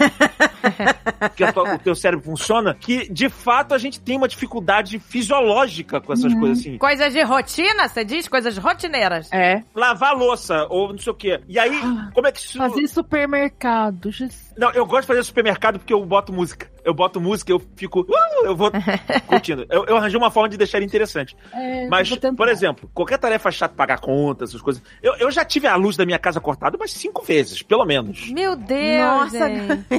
que 1.35 1.43
a 1.43 1.51
tua- 1.51 1.75
o 1.75 1.79
teu 1.79 1.95
cérebro 1.95 2.23
funciona, 2.25 2.73
que 2.73 3.11
de 3.11 3.29
fato 3.29 3.73
a 3.73 3.77
gente 3.77 3.99
tem 3.99 4.17
uma 4.17 4.27
dificuldade 4.27 4.99
fisiológica 4.99 5.99
com 6.01 6.13
essas 6.13 6.33
coisas 6.33 6.59
assim. 6.59 6.77
Coisas 6.77 7.13
de 7.13 7.22
rotina, 7.23 7.87
você 7.87 8.03
diz? 8.05 8.27
Coisas 8.27 8.57
rotineiras. 8.57 9.29
É. 9.31 9.63
Lavar 9.75 10.11
a 10.11 10.13
louça, 10.15 10.65
ou 10.69 10.89
não 10.91 10.97
sei 10.99 11.11
o 11.11 11.15
quê. 11.15 11.39
E 11.47 11.57
aí, 11.59 11.79
como 12.13 12.27
é 12.27 12.31
que 12.31 12.39
isso. 12.39 12.57
Fazer 12.57 12.87
supermercado. 12.87 14.11
Jesus. 14.11 14.53
Não, 14.57 14.71
eu 14.71 14.85
gosto 14.85 15.01
de 15.01 15.07
fazer 15.07 15.23
supermercado 15.23 15.79
porque 15.79 15.93
eu 15.93 16.05
boto 16.05 16.31
música. 16.31 16.71
Eu 16.85 16.93
boto 16.93 17.19
música, 17.19 17.51
eu 17.51 17.61
fico. 17.75 18.01
Uh, 18.01 18.45
eu 18.45 18.55
vou 18.55 18.69
curtindo. 19.27 19.65
Eu, 19.69 19.85
eu 19.85 19.97
arranjei 19.97 20.17
uma 20.17 20.29
forma 20.29 20.49
de 20.49 20.57
deixar 20.57 20.77
ele 20.77 20.85
interessante. 20.85 21.35
É, 21.53 21.87
Mas, 21.87 22.09
por 22.35 22.47
exemplo, 22.49 22.89
qualquer 22.93 23.17
tarefa 23.17 23.49
chata, 23.51 23.73
pagar 23.73 23.99
conta, 23.99 24.43
essas 24.43 24.61
coisas. 24.61 24.83
Eu, 25.01 25.15
eu 25.15 25.31
já 25.31 25.45
tive 25.45 25.65
a 25.65 25.75
luz 25.75 25.95
da 25.95 26.05
minha 26.05 26.19
casa 26.19 26.41
cortada 26.41 26.75
umas 26.75 26.91
cinco 26.91 27.23
vezes, 27.23 27.61
pelo 27.61 27.85
menos. 27.85 28.29
Meu 28.31 28.55
Deus, 28.55 29.33
Nossa. 29.33 29.49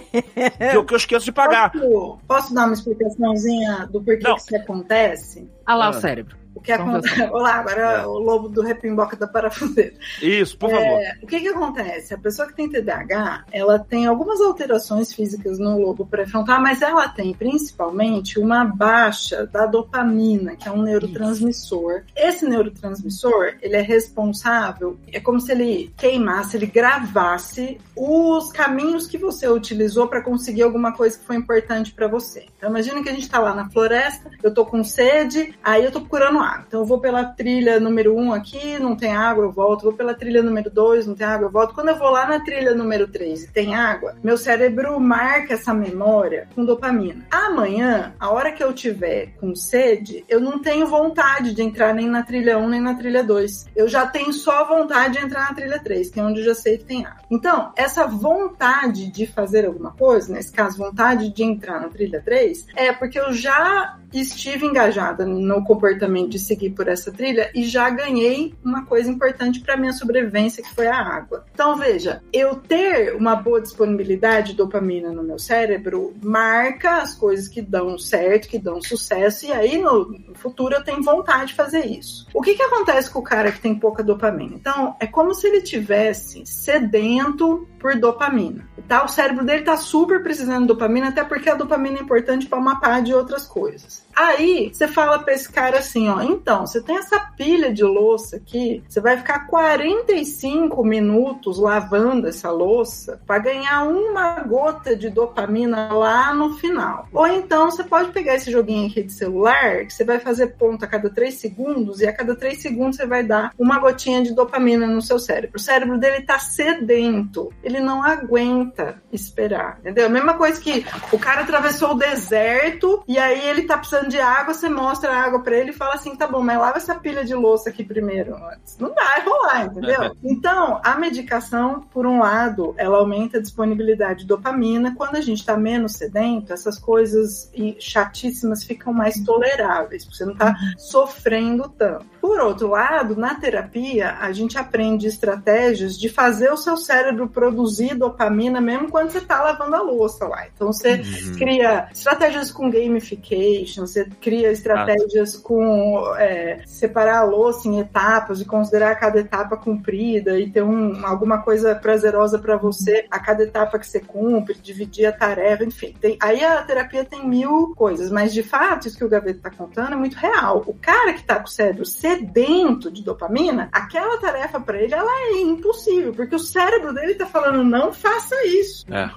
Que 0.70 0.76
eu, 0.76 0.84
que 0.84 0.92
eu 0.94 0.98
esqueço 0.98 1.24
de 1.24 1.32
pagar. 1.32 1.70
Posso, 1.72 2.18
posso 2.28 2.54
dar 2.54 2.64
uma 2.66 2.74
explicaçãozinha 2.74 3.86
do 3.90 4.02
porquê 4.02 4.22
Não. 4.22 4.34
que 4.36 4.42
isso 4.42 4.56
acontece? 4.56 5.48
Ah 5.66 5.74
lá 5.74 5.86
Ah. 5.86 5.90
o 5.90 5.92
cérebro. 5.94 6.36
O 6.54 6.60
que 6.60 6.72
acontece? 6.72 7.22
Olá, 7.32 7.54
agora 7.56 8.02
É. 8.02 8.06
o 8.06 8.18
lobo 8.18 8.48
do 8.48 8.62
repimboca 8.62 9.16
da 9.16 9.26
parafuseta. 9.26 9.98
Isso, 10.22 10.56
por 10.56 10.70
favor. 10.70 10.84
É, 10.84 11.18
o 11.22 11.26
que 11.26 11.40
que 11.40 11.48
acontece? 11.48 12.14
A 12.14 12.18
pessoa 12.18 12.46
que 12.48 12.54
tem 12.54 12.68
TDAH, 12.68 13.44
ela 13.52 13.78
tem 13.78 14.06
algumas 14.06 14.40
alterações 14.40 15.12
físicas 15.12 15.58
no 15.58 15.78
lobo 15.78 16.06
pré-frontal, 16.06 16.60
mas 16.60 16.80
ela 16.82 17.08
tem 17.08 17.34
principalmente 17.34 18.38
uma 18.38 18.64
baixa 18.64 19.46
da 19.46 19.66
dopamina, 19.66 20.56
que 20.56 20.68
é 20.68 20.72
um 20.72 20.82
neurotransmissor. 20.82 22.02
Esse 22.16 22.46
neurotransmissor, 22.46 23.54
ele 23.60 23.76
é 23.76 23.82
responsável, 23.82 24.98
é 25.12 25.20
como 25.20 25.40
se 25.40 25.52
ele 25.52 25.92
queimasse, 25.96 26.56
ele 26.56 26.66
gravasse 26.66 27.78
os 27.96 28.50
caminhos 28.52 29.06
que 29.06 29.18
você 29.18 29.48
utilizou 29.48 30.08
para 30.08 30.22
conseguir 30.22 30.62
alguma 30.62 30.92
coisa 30.92 31.18
que 31.18 31.24
foi 31.24 31.36
importante 31.36 31.92
para 31.92 32.06
você. 32.06 32.46
Então 32.56 32.70
imagina 32.70 33.02
que 33.02 33.08
a 33.08 33.12
gente 33.12 33.28
tá 33.28 33.38
lá 33.38 33.54
na 33.54 33.68
floresta, 33.70 34.30
eu 34.42 34.52
tô 34.52 34.64
com 34.64 34.82
sede, 34.84 35.54
aí 35.62 35.84
eu 35.84 35.90
tô 35.92 36.00
procurando 36.00 36.38
Então 36.66 36.80
eu 36.80 36.86
vou 36.86 36.98
pela 36.98 37.24
trilha 37.24 37.80
número 37.80 38.16
um 38.16 38.32
aqui, 38.32 38.78
não 38.78 38.96
tem 38.96 39.14
água, 39.14 39.44
eu 39.44 39.52
volto. 39.52 39.82
Vou 39.82 39.92
pela 39.92 40.14
trilha 40.14 40.42
número 40.42 40.70
dois, 40.70 41.06
não 41.06 41.14
tem 41.14 41.26
água, 41.26 41.46
eu 41.46 41.50
volto. 41.50 41.74
Quando 41.74 41.88
eu 41.88 41.98
vou 41.98 42.10
lá 42.10 42.26
na 42.26 42.40
trilha 42.40 42.74
número 42.74 43.08
três 43.08 43.44
e 43.44 43.50
tem 43.50 43.74
água, 43.74 44.14
meu 44.22 44.36
cérebro 44.36 44.98
marca 45.00 45.54
essa 45.54 45.72
memória 45.72 46.48
com 46.54 46.64
dopamina. 46.64 47.24
Amanhã, 47.30 48.14
a 48.18 48.30
hora 48.30 48.52
que 48.52 48.62
eu 48.62 48.72
tiver 48.72 49.34
com 49.40 49.54
sede, 49.54 50.24
eu 50.28 50.40
não 50.40 50.58
tenho 50.60 50.86
vontade 50.86 51.54
de 51.54 51.62
entrar 51.62 51.94
nem 51.94 52.08
na 52.08 52.22
trilha 52.22 52.58
1 52.58 52.68
nem 52.68 52.80
na 52.80 52.94
trilha 52.94 53.22
2. 53.22 53.66
Eu 53.74 53.88
já 53.88 54.06
tenho 54.06 54.32
só 54.32 54.64
vontade 54.64 55.18
de 55.18 55.24
entrar 55.24 55.48
na 55.48 55.54
trilha 55.54 55.78
3, 55.78 56.10
que 56.10 56.20
é 56.20 56.22
onde 56.22 56.40
eu 56.40 56.46
já 56.46 56.54
sei 56.54 56.78
que 56.78 56.84
tem 56.84 57.04
água. 57.04 57.22
Então, 57.30 57.72
essa 57.76 58.06
vontade 58.06 59.10
de 59.10 59.26
fazer 59.26 59.66
alguma 59.66 59.92
coisa, 59.92 60.32
nesse 60.32 60.52
caso, 60.52 60.78
vontade 60.78 61.28
de 61.30 61.42
entrar 61.42 61.80
na 61.80 61.88
trilha 61.88 62.22
3, 62.24 62.66
é 62.76 62.92
porque 62.92 63.18
eu 63.18 63.32
já 63.32 63.98
estive 64.20 64.66
engajada 64.66 65.24
no 65.24 65.64
comportamento 65.64 66.30
de 66.30 66.38
seguir 66.38 66.70
por 66.70 66.88
essa 66.88 67.10
trilha 67.10 67.50
e 67.54 67.64
já 67.64 67.90
ganhei 67.90 68.54
uma 68.64 68.84
coisa 68.84 69.10
importante 69.10 69.60
para 69.60 69.76
minha 69.76 69.92
sobrevivência, 69.92 70.62
que 70.62 70.74
foi 70.74 70.86
a 70.86 70.96
água. 70.96 71.44
Então, 71.52 71.76
veja, 71.76 72.22
eu 72.32 72.56
ter 72.56 73.14
uma 73.14 73.36
boa 73.36 73.60
disponibilidade 73.60 74.52
de 74.52 74.56
dopamina 74.56 75.10
no 75.10 75.22
meu 75.22 75.38
cérebro 75.38 76.14
marca 76.22 77.02
as 77.02 77.14
coisas 77.14 77.48
que 77.48 77.62
dão 77.62 77.98
certo, 77.98 78.48
que 78.48 78.58
dão 78.58 78.80
sucesso, 78.80 79.46
e 79.46 79.52
aí 79.52 79.78
no, 79.78 80.14
futuro 80.34 80.74
eu 80.74 80.84
tenho 80.84 81.02
vontade 81.02 81.48
de 81.48 81.54
fazer 81.54 81.86
isso. 81.86 82.26
O 82.34 82.42
que, 82.42 82.54
que 82.54 82.62
acontece 82.62 83.10
com 83.10 83.18
o 83.18 83.22
cara 83.22 83.52
que 83.52 83.60
tem 83.60 83.74
pouca 83.74 84.02
dopamina? 84.02 84.54
Então, 84.54 84.96
é 85.00 85.06
como 85.06 85.34
se 85.34 85.46
ele 85.46 85.62
tivesse 85.62 86.44
sedento 86.44 87.66
por 87.84 87.94
dopamina. 87.96 88.66
Tá? 88.88 89.04
O 89.04 89.08
cérebro 89.08 89.44
dele 89.44 89.62
tá 89.62 89.76
super 89.76 90.22
precisando 90.22 90.62
de 90.62 90.68
dopamina, 90.68 91.08
até 91.08 91.22
porque 91.22 91.50
a 91.50 91.54
dopamina 91.54 91.98
é 91.98 92.02
importante 92.02 92.46
para 92.46 92.58
uma 92.58 92.80
par 92.80 93.02
de 93.02 93.12
outras 93.12 93.46
coisas. 93.46 94.04
Aí 94.16 94.70
você 94.72 94.86
fala 94.86 95.18
para 95.18 95.34
esse 95.34 95.50
cara 95.50 95.78
assim, 95.78 96.08
ó, 96.08 96.22
então, 96.22 96.66
você 96.66 96.80
tem 96.80 96.96
essa 96.96 97.18
pilha 97.36 97.72
de 97.72 97.82
louça 97.82 98.36
aqui, 98.36 98.82
você 98.88 99.00
vai 99.00 99.16
ficar 99.16 99.46
45 99.46 100.84
minutos 100.84 101.58
lavando 101.58 102.28
essa 102.28 102.50
louça 102.50 103.20
para 103.26 103.38
ganhar 103.38 103.82
uma 103.84 104.40
gota 104.40 104.94
de 104.94 105.10
dopamina 105.10 105.92
lá 105.92 106.32
no 106.32 106.54
final. 106.54 107.08
Ou 107.12 107.26
então 107.26 107.70
você 107.70 107.82
pode 107.82 108.12
pegar 108.12 108.36
esse 108.36 108.50
joguinho 108.50 108.88
aqui 108.88 109.02
de 109.02 109.12
celular, 109.12 109.84
que 109.84 109.92
você 109.92 110.04
vai 110.04 110.20
fazer 110.20 110.48
ponto 110.58 110.84
a 110.84 110.88
cada 110.88 111.10
3 111.10 111.34
segundos 111.34 112.00
e 112.00 112.06
a 112.06 112.12
cada 112.14 112.36
3 112.36 112.60
segundos 112.60 112.96
você 112.96 113.06
vai 113.06 113.24
dar 113.24 113.52
uma 113.58 113.78
gotinha 113.78 114.22
de 114.22 114.32
dopamina 114.32 114.86
no 114.86 115.02
seu 115.02 115.18
cérebro. 115.18 115.56
O 115.56 115.60
cérebro 115.60 115.98
dele 115.98 116.22
tá 116.22 116.38
sedento, 116.38 117.52
ele 117.62 117.73
não 117.80 118.02
aguenta 118.02 119.02
esperar, 119.12 119.78
entendeu? 119.80 120.06
A 120.06 120.10
mesma 120.10 120.34
coisa 120.34 120.60
que 120.60 120.84
o 121.12 121.18
cara 121.18 121.42
atravessou 121.42 121.92
o 121.92 121.98
deserto 121.98 123.02
e 123.06 123.18
aí 123.18 123.48
ele 123.48 123.62
tá 123.62 123.78
precisando 123.78 124.08
de 124.08 124.20
água, 124.20 124.54
você 124.54 124.68
mostra 124.68 125.12
a 125.12 125.22
água 125.22 125.42
para 125.42 125.56
ele 125.56 125.70
e 125.70 125.74
fala 125.74 125.94
assim: 125.94 126.16
tá 126.16 126.26
bom, 126.26 126.42
mas 126.42 126.58
lava 126.58 126.78
essa 126.78 126.94
pilha 126.94 127.24
de 127.24 127.34
louça 127.34 127.70
aqui 127.70 127.84
primeiro. 127.84 128.36
Não 128.78 128.94
vai 128.94 129.24
rolar, 129.24 129.66
entendeu? 129.66 130.14
Então, 130.24 130.80
a 130.84 130.96
medicação, 130.96 131.80
por 131.92 132.06
um 132.06 132.20
lado, 132.20 132.74
ela 132.76 132.98
aumenta 132.98 133.38
a 133.38 133.40
disponibilidade 133.40 134.20
de 134.20 134.26
dopamina. 134.26 134.94
Quando 134.96 135.16
a 135.16 135.20
gente 135.20 135.44
tá 135.44 135.56
menos 135.56 135.92
sedento, 135.92 136.52
essas 136.52 136.78
coisas 136.78 137.50
chatíssimas 137.78 138.64
ficam 138.64 138.92
mais 138.92 139.22
toleráveis, 139.22 140.04
porque 140.04 140.16
você 140.16 140.24
não 140.24 140.34
tá 140.34 140.54
sofrendo 140.76 141.68
tanto. 141.68 142.13
Por 142.24 142.40
outro 142.40 142.68
lado, 142.68 143.14
na 143.14 143.34
terapia, 143.34 144.16
a 144.18 144.32
gente 144.32 144.56
aprende 144.56 145.06
estratégias 145.06 145.94
de 145.98 146.08
fazer 146.08 146.50
o 146.50 146.56
seu 146.56 146.74
cérebro 146.74 147.28
produzir 147.28 147.94
dopamina 147.94 148.62
mesmo 148.62 148.90
quando 148.90 149.10
você 149.10 149.20
tá 149.20 149.42
lavando 149.42 149.76
a 149.76 149.82
louça 149.82 150.26
lá. 150.26 150.46
Então, 150.46 150.72
você 150.72 151.02
cria 151.36 151.86
estratégias 151.92 152.50
com 152.50 152.70
gamification, 152.70 153.86
você 153.86 154.08
cria 154.22 154.50
estratégias 154.50 155.36
com 155.36 156.16
é, 156.16 156.62
separar 156.64 157.18
a 157.18 157.24
louça 157.24 157.68
em 157.68 157.78
etapas 157.78 158.40
e 158.40 158.46
considerar 158.46 158.94
cada 158.94 159.20
etapa 159.20 159.54
cumprida 159.58 160.38
e 160.40 160.48
ter 160.48 160.62
um, 160.62 161.04
alguma 161.04 161.42
coisa 161.42 161.74
prazerosa 161.74 162.38
para 162.38 162.56
você 162.56 163.04
a 163.10 163.18
cada 163.18 163.42
etapa 163.42 163.78
que 163.78 163.86
você 163.86 164.00
cumpre, 164.00 164.56
dividir 164.62 165.04
a 165.04 165.12
tarefa, 165.12 165.62
enfim. 165.62 165.94
Tem, 166.00 166.16
aí 166.22 166.42
a 166.42 166.62
terapia 166.62 167.04
tem 167.04 167.28
mil 167.28 167.74
coisas, 167.76 168.10
mas 168.10 168.32
de 168.32 168.42
fato, 168.42 168.88
isso 168.88 168.96
que 168.96 169.04
o 169.04 169.10
Gaveta 169.10 169.40
tá 169.42 169.50
contando 169.50 169.92
é 169.92 169.96
muito 169.96 170.16
real. 170.16 170.64
O 170.66 170.72
cara 170.72 171.12
que 171.12 171.22
tá 171.22 171.36
com 171.36 171.44
o 171.44 171.50
cérebro 171.50 171.84
sedento 172.14 172.90
de 172.90 173.02
dopamina, 173.02 173.68
aquela 173.72 174.18
tarefa 174.18 174.60
para 174.60 174.80
ele 174.80 174.94
ela 174.94 175.10
é 175.10 175.40
impossível, 175.40 176.12
porque 176.12 176.34
o 176.34 176.38
cérebro 176.38 176.92
dele 176.94 177.14
tá 177.14 177.26
falando, 177.26 177.64
não 177.64 177.92
faça 177.92 178.34
isso. 178.46 178.84
É. 178.92 179.10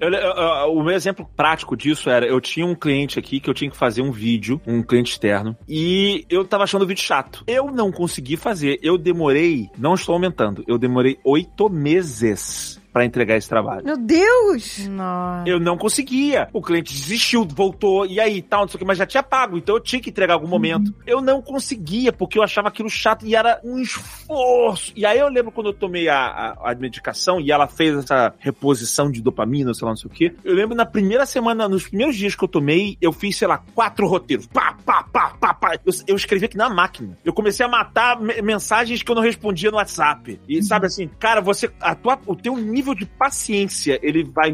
Eu- 0.00 0.10
eu- 0.12 0.34
eu- 0.34 0.72
o 0.74 0.82
meu 0.82 0.94
exemplo 0.94 1.28
prático 1.36 1.76
disso 1.76 2.08
era, 2.08 2.26
eu 2.26 2.40
tinha 2.40 2.66
um 2.66 2.74
cliente 2.74 3.18
aqui 3.18 3.40
que 3.40 3.50
eu 3.50 3.54
tinha 3.54 3.70
que 3.70 3.76
fazer 3.76 4.02
um 4.02 4.12
vídeo, 4.12 4.60
um 4.66 4.82
cliente 4.82 5.12
externo, 5.12 5.56
e 5.68 6.24
eu 6.30 6.44
tava 6.44 6.64
achando 6.64 6.82
o 6.82 6.86
vídeo 6.86 7.02
chato. 7.02 7.44
Eu 7.46 7.66
não 7.70 7.90
consegui 7.90 8.36
fazer, 8.36 8.78
eu 8.82 8.96
demorei, 8.96 9.68
não 9.76 9.94
estou 9.94 10.12
aumentando, 10.14 10.64
eu 10.66 10.78
demorei 10.78 11.18
oito 11.24 11.68
meses 11.68 12.80
pra 12.94 13.04
entregar 13.04 13.36
esse 13.36 13.48
trabalho. 13.48 13.84
Meu 13.84 13.96
Deus! 13.98 14.86
Nossa. 14.88 15.48
Eu 15.48 15.58
não 15.58 15.76
conseguia. 15.76 16.48
O 16.52 16.62
cliente 16.62 16.94
desistiu, 16.94 17.44
voltou, 17.44 18.06
e 18.06 18.20
aí, 18.20 18.40
tal, 18.40 18.60
não 18.62 18.68
sei 18.68 18.76
o 18.76 18.78
que, 18.78 18.84
mas 18.84 18.96
já 18.96 19.04
tinha 19.04 19.22
pago, 19.22 19.58
então 19.58 19.74
eu 19.74 19.80
tinha 19.80 20.00
que 20.00 20.10
entregar 20.10 20.34
em 20.34 20.36
algum 20.36 20.46
momento. 20.46 20.94
Eu 21.04 21.20
não 21.20 21.42
conseguia, 21.42 22.12
porque 22.12 22.38
eu 22.38 22.42
achava 22.44 22.68
aquilo 22.68 22.88
chato 22.88 23.26
e 23.26 23.34
era 23.34 23.60
um 23.64 23.78
esforço. 23.80 24.92
E 24.94 25.04
aí 25.04 25.18
eu 25.18 25.28
lembro 25.28 25.50
quando 25.50 25.66
eu 25.68 25.72
tomei 25.74 26.08
a, 26.08 26.54
a, 26.62 26.70
a 26.70 26.74
medicação 26.76 27.40
e 27.40 27.50
ela 27.50 27.66
fez 27.66 27.96
essa 27.96 28.32
reposição 28.38 29.10
de 29.10 29.20
dopamina, 29.20 29.74
sei 29.74 29.84
lá, 29.84 29.90
não 29.90 29.96
sei 29.96 30.08
o 30.10 30.14
que. 30.14 30.32
Eu 30.44 30.54
lembro 30.54 30.76
na 30.76 30.86
primeira 30.86 31.26
semana, 31.26 31.68
nos 31.68 31.88
primeiros 31.88 32.14
dias 32.14 32.36
que 32.36 32.44
eu 32.44 32.48
tomei, 32.48 32.96
eu 33.00 33.12
fiz, 33.12 33.36
sei 33.36 33.48
lá, 33.48 33.58
quatro 33.74 34.06
roteiros. 34.06 34.46
Pá, 34.46 34.76
pá, 34.86 35.02
pá, 35.02 35.30
pá, 35.40 35.52
pá. 35.52 35.74
Eu, 35.84 35.92
eu 36.06 36.14
escrevi 36.16 36.44
aqui 36.44 36.56
na 36.56 36.70
máquina. 36.70 37.18
Eu 37.24 37.32
comecei 37.32 37.66
a 37.66 37.68
matar 37.68 38.20
me- 38.20 38.40
mensagens 38.40 39.02
que 39.02 39.10
eu 39.10 39.16
não 39.16 39.22
respondia 39.22 39.72
no 39.72 39.78
WhatsApp. 39.78 40.38
E 40.48 40.62
sabe 40.62 40.86
assim, 40.86 41.08
cara, 41.18 41.40
você, 41.40 41.68
a 41.80 41.94
tua, 41.96 42.18
o 42.26 42.36
teu 42.36 42.56
nível 42.56 42.83
de 42.92 43.06
paciência, 43.06 44.00
ele 44.02 44.24
vai, 44.24 44.52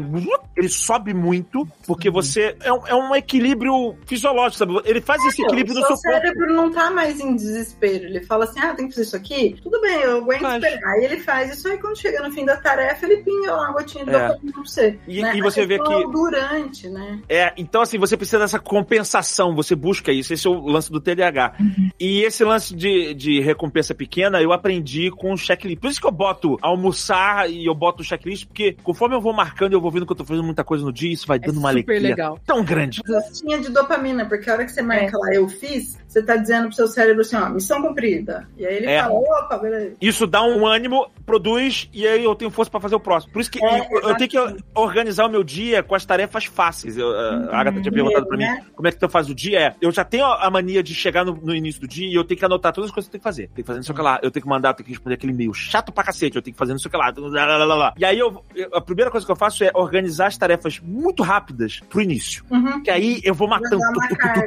ele 0.55 0.69
sobe 0.69 1.11
muito, 1.11 1.67
porque 1.87 2.07
você, 2.11 2.55
é 2.61 2.71
um, 2.71 2.85
é 2.87 2.93
um 2.93 3.15
equilíbrio 3.15 3.95
fisiológico, 4.05 4.59
sabe? 4.59 4.79
Ele 4.85 5.01
faz 5.01 5.25
esse 5.25 5.41
equilíbrio 5.41 5.75
o 5.75 5.79
no 5.79 5.87
seu 5.87 5.95
corpo. 5.95 6.01
cérebro 6.21 6.53
não 6.53 6.71
tá 6.71 6.91
mais 6.91 7.19
em 7.19 7.35
desespero. 7.35 8.05
Ele 8.05 8.23
fala 8.23 8.43
assim: 8.43 8.59
ah, 8.59 8.75
tem 8.75 8.87
que 8.87 8.93
fazer 8.93 9.07
isso 9.07 9.15
aqui? 9.15 9.55
Tudo 9.63 9.81
bem, 9.81 10.01
eu 10.01 10.17
aguento 10.17 10.41
Faz. 10.41 10.63
esperar. 10.63 10.91
Aí 10.93 11.05
ele 11.05 11.17
faz 11.17 11.57
isso 11.57 11.67
aí, 11.67 11.77
quando 11.79 11.97
chega 11.97 12.21
no 12.21 12.31
fim 12.31 12.45
da 12.45 12.57
tarefa, 12.57 13.05
ele 13.07 13.17
pinga 13.23 13.55
uma 13.55 13.71
gotinha 13.71 14.05
de 14.05 14.11
É. 14.11 14.27
dopamina 14.27 14.51
pra 14.53 14.61
você. 14.63 14.99
E- 15.07 15.21
né? 15.21 15.35
e 15.35 15.41
você 15.41 15.65
vê 15.65 15.79
que- 15.79 15.93
o 15.93 16.11
durante, 16.11 16.87
né? 16.89 17.19
É, 17.27 17.51
então 17.57 17.81
assim, 17.81 17.97
você 17.97 18.15
precisa 18.15 18.37
dessa 18.39 18.59
compensação, 18.59 19.55
você 19.55 19.73
busca 19.75 20.11
isso, 20.11 20.33
esse 20.33 20.45
é 20.45 20.49
o 20.49 20.59
lance 20.67 20.91
do 20.91 20.99
TDAH. 20.99 21.53
E 21.99 22.21
esse 22.23 22.43
lance 22.43 22.75
de, 22.75 23.13
de 23.13 23.39
recompensa 23.39 23.95
pequena, 23.95 24.41
eu 24.41 24.51
aprendi 24.51 25.09
com 25.09 25.31
o 25.33 25.37
checklist. 25.37 25.79
Por 25.79 25.89
isso 25.89 26.01
que 26.01 26.05
eu 26.07 26.11
boto 26.11 26.57
almoçar 26.61 27.49
e 27.49 27.65
eu 27.65 27.73
boto 27.73 28.01
o 28.01 28.05
checklist, 28.05 28.20
porque 28.47 28.75
conforme 28.83 29.15
eu 29.15 29.21
vou 29.21 29.33
marcando, 29.33 29.73
eu 29.73 29.81
vou 29.81 29.91
vendo 29.91 30.05
que 30.05 30.11
eu 30.11 30.17
tô 30.17 30.25
fazendo 30.25 30.43
muita 30.43 30.63
coisa 30.63 30.83
no 30.83 30.91
dia, 30.91 31.11
isso 31.11 31.27
vai 31.27 31.39
dando 31.39 31.57
uma 31.57 31.71
super 31.71 31.93
alegria 31.93 32.09
legal. 32.09 32.39
tão 32.45 32.63
grande. 32.63 33.01
Listinha 33.05 33.59
de 33.59 33.69
dopamina, 33.69 34.25
porque 34.25 34.49
a 34.49 34.53
hora 34.53 34.65
que 34.65 34.71
você 34.71 34.81
marca 34.81 35.17
lá, 35.17 35.33
eu 35.33 35.47
fiz, 35.47 35.97
você 36.11 36.21
tá 36.23 36.35
dizendo 36.35 36.67
pro 36.67 36.75
seu 36.75 36.87
cérebro 36.87 37.21
assim, 37.21 37.35
ó, 37.35 37.49
missão 37.49 37.81
cumprida. 37.81 38.47
E 38.57 38.65
aí 38.65 38.75
ele 38.77 38.87
É. 38.87 39.01
fala, 39.01 39.13
opa, 39.13 39.57
beleza. 39.57 39.95
Isso 40.01 40.27
dá 40.27 40.43
um 40.43 40.65
ânimo, 40.67 41.09
produz, 41.25 41.89
e 41.93 42.05
aí 42.07 42.23
eu 42.23 42.35
tenho 42.35 42.51
força 42.51 42.69
pra 42.69 42.79
fazer 42.79 42.95
o 42.95 42.99
próximo. 42.99 43.31
Por 43.33 43.41
isso 43.41 43.49
que 43.51 43.63
É, 43.63 43.79
eu, 43.91 44.01
eu 44.09 44.15
tenho 44.17 44.29
que 44.29 44.37
organizar 44.75 45.25
o 45.25 45.29
meu 45.29 45.43
dia 45.43 45.81
com 45.83 45.95
as 45.95 46.05
tarefas 46.05 46.45
fáceis. 46.45 46.97
Eu, 46.97 47.09
a 47.49 47.59
Agatha 47.59 47.81
tinha 47.81 47.91
perguntado 47.91 48.25
pra 48.27 48.37
mim 48.37 48.43
né? 48.43 48.65
como 48.75 48.87
é 48.87 48.91
que 48.91 48.97
tu 48.99 49.07
faz 49.09 49.29
o 49.29 49.35
dia. 49.35 49.59
É, 49.59 49.75
eu 49.81 49.91
já 49.91 50.03
tenho 50.03 50.25
a 50.25 50.49
mania 50.49 50.81
de 50.83 50.93
chegar 50.93 51.23
no, 51.23 51.33
no 51.35 51.55
início 51.55 51.79
do 51.81 51.87
dia 51.87 52.07
e 52.07 52.13
eu 52.13 52.23
tenho 52.23 52.37
que 52.39 52.45
anotar 52.45 52.73
todas 52.73 52.89
as 52.89 52.93
coisas 52.93 53.07
que 53.09 53.15
eu 53.15 53.19
tenho 53.19 53.21
que 53.21 53.29
fazer. 53.29 53.47
Tem 53.55 53.63
que 53.63 53.67
fazer 53.67 53.79
não 53.79 53.83
sei 53.83 53.93
o 53.93 53.95
que 53.95 54.01
lá, 54.01 54.19
eu 54.21 54.31
tenho 54.31 54.43
que 54.43 54.49
mandar, 54.49 54.69
eu 54.69 54.73
tenho 54.75 54.85
que 54.85 54.91
responder 54.91 55.15
aquele 55.15 55.31
e-mail 55.33 55.53
chato 55.53 55.91
pra 55.91 56.03
cacete, 56.03 56.35
eu 56.35 56.41
tenho 56.41 56.53
que 56.53 56.59
fazer 56.59 56.71
não 56.73 56.79
sei 56.79 56.89
o 56.89 56.91
que 56.91 56.97
lá. 56.97 57.13
lá, 57.17 57.57
lá, 57.57 57.65
lá, 57.65 57.75
lá. 57.75 57.93
E 57.97 58.03
aí 58.05 58.17
eu, 58.19 58.43
eu- 58.55 58.69
a 58.73 58.81
primeira 58.81 59.09
coisa 59.09 59.25
que 59.25 59.31
eu 59.31 59.35
faço 59.35 59.63
é 59.63 59.71
organizar 59.73 60.27
as 60.27 60.37
tarefas 60.37 60.79
muito 60.83 61.23
rápidas 61.23 61.79
pro 61.89 62.01
início. 62.01 62.43
Uhum. 62.49 62.83
Que 62.83 62.91
aí 62.91 63.21
eu 63.23 63.33
vou 63.33 63.47
matando. 63.47 63.77
uma 63.77 64.17
carga, 64.17 64.41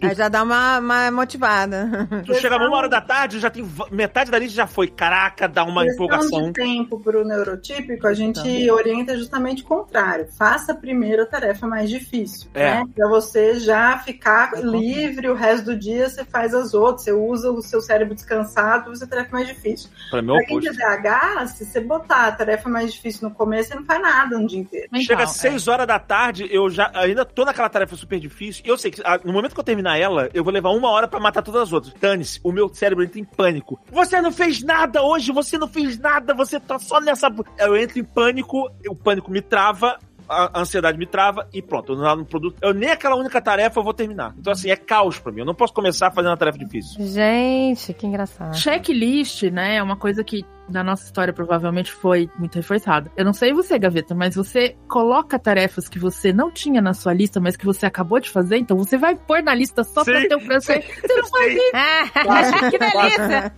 né? 0.00 0.14
já 0.14 0.28
dá 0.28 0.42
uma, 0.42 0.78
uma 0.92 1.10
motivada. 1.10 2.08
Tu 2.24 2.34
chega 2.34 2.56
uma 2.56 2.76
hora 2.76 2.88
da 2.88 3.00
tarde, 3.00 3.38
já 3.40 3.50
tem 3.50 3.68
metade 3.90 4.30
da 4.30 4.38
lista 4.38 4.54
já 4.54 4.66
foi. 4.66 4.88
Caraca, 4.88 5.48
dá 5.48 5.64
uma 5.64 5.82
questão 5.84 6.04
empolgação. 6.06 6.42
de 6.46 6.52
tempo 6.52 7.00
para 7.00 7.20
o 7.20 7.24
neurotípico, 7.24 8.06
a 8.06 8.14
gente 8.14 8.70
orienta 8.70 9.16
justamente 9.16 9.62
o 9.62 9.66
contrário. 9.66 10.26
Faça 10.38 10.74
primeiro 10.74 11.22
a 11.22 11.26
tarefa 11.26 11.66
mais 11.66 11.88
difícil, 11.88 12.48
É. 12.54 12.74
né? 12.76 12.84
Para 12.94 13.08
você 13.08 13.58
já 13.58 13.98
ficar 13.98 14.52
livre, 14.62 15.28
o 15.28 15.34
resto 15.34 15.66
do 15.66 15.76
dia 15.76 16.08
você 16.08 16.24
faz 16.24 16.54
as 16.54 16.74
outras, 16.74 17.04
você 17.04 17.12
usa 17.12 17.50
o 17.50 17.62
seu 17.62 17.80
cérebro 17.80 18.14
descansado 18.14 18.90
você 18.90 19.06
tarefa 19.06 19.30
mais 19.32 19.46
difícil. 19.48 19.90
Pra 20.10 20.22
mim 20.22 20.30
é 20.30 20.32
o 20.32 20.36
Para 20.36 20.46
quem 20.46 20.60
tem 20.60 20.72
TDAH, 20.72 21.46
se 21.48 21.64
você 21.64 21.80
botar 21.80 22.26
a 22.26 22.32
tarefa 22.32 22.68
mais 22.68 22.92
difícil 22.92 23.28
no 23.28 23.34
começo, 23.34 23.70
você 23.70 23.74
não 23.74 23.84
faz 23.84 24.00
nada 24.02 24.36
um 24.36 24.46
dia 24.46 24.58
inteiro. 24.60 24.88
Chega 25.00 25.16
Mental, 25.18 25.24
às 25.24 25.36
6 25.36 25.68
horas 25.68 25.86
da 25.86 25.98
tarde, 25.98 26.48
eu 26.50 26.68
já 26.70 26.90
ainda 26.94 27.24
tô 27.24 27.44
naquela 27.44 27.68
tarefa 27.68 27.96
super 27.96 28.18
difícil. 28.18 28.62
E 28.66 28.68
eu 28.68 28.76
sei 28.78 28.90
que 28.90 29.00
ah, 29.04 29.20
no 29.24 29.32
momento 29.32 29.54
que 29.54 29.60
eu 29.60 29.64
terminar 29.64 29.98
ela, 29.98 30.28
eu 30.34 30.44
vou 30.44 30.52
levar 30.52 30.70
uma 30.82 30.90
hora 30.90 31.08
pra 31.08 31.20
matar 31.20 31.42
todas 31.42 31.62
as 31.62 31.72
outras. 31.72 31.94
Dane-se, 31.94 32.40
o 32.42 32.52
meu 32.52 32.68
cérebro 32.72 33.04
entra 33.04 33.20
em 33.20 33.24
pânico. 33.24 33.80
Você 33.90 34.20
não 34.20 34.32
fez 34.32 34.62
nada 34.62 35.02
hoje, 35.02 35.32
você 35.32 35.56
não 35.56 35.68
fez 35.68 35.98
nada, 35.98 36.34
você 36.34 36.58
tá 36.58 36.78
só 36.78 37.00
nessa. 37.00 37.28
Eu 37.58 37.76
entro 37.76 37.98
em 37.98 38.04
pânico, 38.04 38.70
o 38.88 38.94
pânico 38.94 39.30
me 39.30 39.40
trava. 39.40 39.98
A 40.28 40.58
a 40.58 40.60
ansiedade 40.60 40.96
me 40.96 41.04
trava 41.04 41.48
e 41.52 41.60
pronto, 41.60 41.92
eu 41.92 41.98
não 41.98 42.16
no 42.16 42.24
produto. 42.24 42.56
Eu 42.62 42.72
nem 42.72 42.90
aquela 42.90 43.16
única 43.16 43.42
tarefa 43.42 43.80
eu 43.80 43.84
vou 43.84 43.92
terminar. 43.92 44.34
Então, 44.38 44.52
assim, 44.52 44.70
é 44.70 44.76
caos 44.76 45.18
pra 45.18 45.32
mim. 45.32 45.40
Eu 45.40 45.46
não 45.46 45.54
posso 45.54 45.74
começar 45.74 46.10
fazendo 46.10 46.30
uma 46.30 46.36
tarefa 46.36 46.58
difícil. 46.58 47.04
Gente, 47.04 47.92
que 47.92 48.06
engraçado. 48.06 48.56
Checklist, 48.56 49.42
né, 49.50 49.76
é 49.76 49.82
uma 49.82 49.96
coisa 49.96 50.22
que 50.24 50.44
na 50.68 50.82
nossa 50.82 51.04
história 51.04 51.32
provavelmente 51.32 51.92
foi 51.92 52.30
muito 52.38 52.54
reforçada. 52.56 53.10
Eu 53.16 53.24
não 53.24 53.32
sei 53.32 53.52
você, 53.52 53.78
Gaveta, 53.78 54.14
mas 54.14 54.34
você 54.34 54.76
coloca 54.88 55.38
tarefas 55.38 55.88
que 55.88 55.98
você 55.98 56.32
não 56.32 56.50
tinha 56.50 56.80
na 56.80 56.94
sua 56.94 57.12
lista, 57.12 57.40
mas 57.40 57.56
que 57.56 57.64
você 57.64 57.86
acabou 57.86 58.20
de 58.20 58.30
fazer, 58.30 58.56
então 58.58 58.76
você 58.76 58.96
vai 58.96 59.14
pôr 59.14 59.42
na 59.42 59.54
lista 59.54 59.84
só 59.84 60.04
pra 60.04 60.20
Sim, 60.20 60.28
ter 60.28 60.34
o 60.34 60.44
prazer. 60.44 60.84
Você 61.00 61.14
não 61.14 61.26
faz 61.28 61.52
isso. 61.52 61.72
Ah, 61.74 62.70
que 62.70 62.78
delícia! 62.78 63.52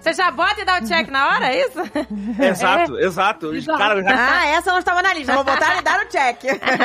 Você 0.00 0.12
já 0.12 0.30
bota 0.30 0.60
e 0.60 0.64
dá 0.64 0.78
o 0.80 0.86
check 0.86 1.08
na 1.08 1.28
hora, 1.28 1.46
é 1.52 1.66
isso? 1.66 1.78
Exato, 2.42 2.98
exato. 2.98 3.46
Os 3.48 3.56
Exato. 3.58 3.78
caras 3.78 4.04
já 4.04 4.40
Ah, 4.40 4.46
essa 4.46 4.70
não 4.70 4.78
estava 4.78 5.02
na 5.02 5.14
lista. 5.14 5.34
Vou 5.34 5.44
botar 5.44 5.78
e 5.78 5.82
dar 5.82 6.04
o 6.04 6.08
check. 6.08 6.38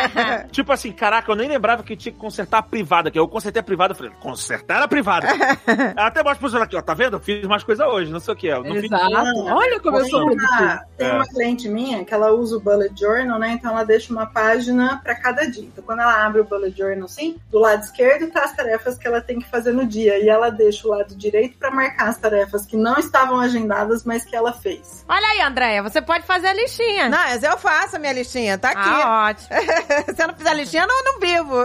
Tipo 0.51 0.71
assim, 0.71 0.91
caraca, 0.91 1.31
eu 1.31 1.35
nem 1.35 1.47
lembrava 1.47 1.83
que 1.83 1.95
tinha 1.95 2.11
que 2.11 2.17
consertar 2.19 2.59
a 2.59 2.63
privada, 2.63 3.11
que 3.11 3.19
eu 3.19 3.27
consertei 3.27 3.59
a 3.59 3.63
privada, 3.63 3.93
eu 3.93 3.97
falei, 3.97 4.11
consertar 4.19 4.81
a 4.81 4.87
privada. 4.87 5.27
Ela 5.95 6.07
até 6.07 6.23
mostra 6.23 6.49
pro 6.49 6.61
aqui, 6.61 6.75
ó, 6.75 6.81
tá 6.81 6.93
vendo? 6.93 7.17
Eu 7.17 7.19
fiz 7.19 7.45
mais 7.47 7.63
coisa 7.63 7.87
hoje, 7.87 8.11
não 8.11 8.19
sei 8.19 8.33
o 8.33 8.37
que. 8.37 8.47
Eu 8.47 8.63
não 8.63 8.75
fiz 8.75 8.85
Exato. 8.85 9.38
Olha 9.45 9.79
como 9.79 9.97
eu 9.99 10.05
sou 10.09 10.21
uma, 10.21 10.35
produtiva. 10.35 10.85
tem 10.97 11.07
É. 11.07 11.13
uma 11.13 11.25
cliente 11.27 11.67
minha 11.69 12.03
que 12.05 12.13
ela 12.13 12.31
usa 12.31 12.57
o 12.57 12.59
Bullet 12.59 12.93
Journal, 12.99 13.39
né? 13.39 13.51
Então 13.51 13.71
ela 13.71 13.83
deixa 13.83 14.11
uma 14.11 14.25
página 14.25 14.99
para 15.03 15.15
cada 15.15 15.49
dia. 15.49 15.63
Então 15.63 15.83
quando 15.83 15.99
ela 16.01 16.25
abre 16.25 16.41
o 16.41 16.43
Bullet 16.43 16.77
Journal 16.77 17.05
assim, 17.05 17.37
do 17.49 17.59
lado 17.59 17.83
esquerdo 17.83 18.29
tá 18.31 18.43
as 18.43 18.53
tarefas 18.55 18.97
que 18.97 19.07
ela 19.07 19.21
tem 19.21 19.39
que 19.39 19.49
fazer 19.49 19.71
no 19.71 19.85
dia 19.85 20.17
e 20.19 20.29
ela 20.29 20.49
deixa 20.49 20.87
o 20.87 20.91
lado 20.91 21.15
direito 21.15 21.57
para 21.57 21.71
marcar 21.71 22.09
as 22.09 22.17
tarefas 22.17 22.65
que 22.65 22.75
não 22.77 22.97
estavam 22.97 23.39
agendadas, 23.39 24.03
mas 24.03 24.25
que 24.25 24.35
ela 24.35 24.51
fez. 24.53 25.03
Olha 25.07 25.27
aí, 25.27 25.41
Andréia, 25.41 25.81
você 25.83 26.01
pode 26.01 26.25
fazer 26.25 26.47
a 26.47 26.53
listinha. 26.53 27.09
Não, 27.09 27.17
mas 27.17 27.43
eu 27.43 27.57
faço 27.57 27.95
a 27.95 27.99
minha 27.99 28.13
listinha. 28.13 28.57
Tá 28.57 28.69
aqui. 28.69 28.79
Ah, 28.83 29.29
ótimo. 29.29 29.49
Se 30.15 30.23
eu 30.23 30.27
não 30.27 30.35
fizer 30.35 30.53
listinha, 30.55 30.83
eu 30.83 30.87
não, 30.87 31.03
não 31.03 31.19
vivo. 31.19 31.55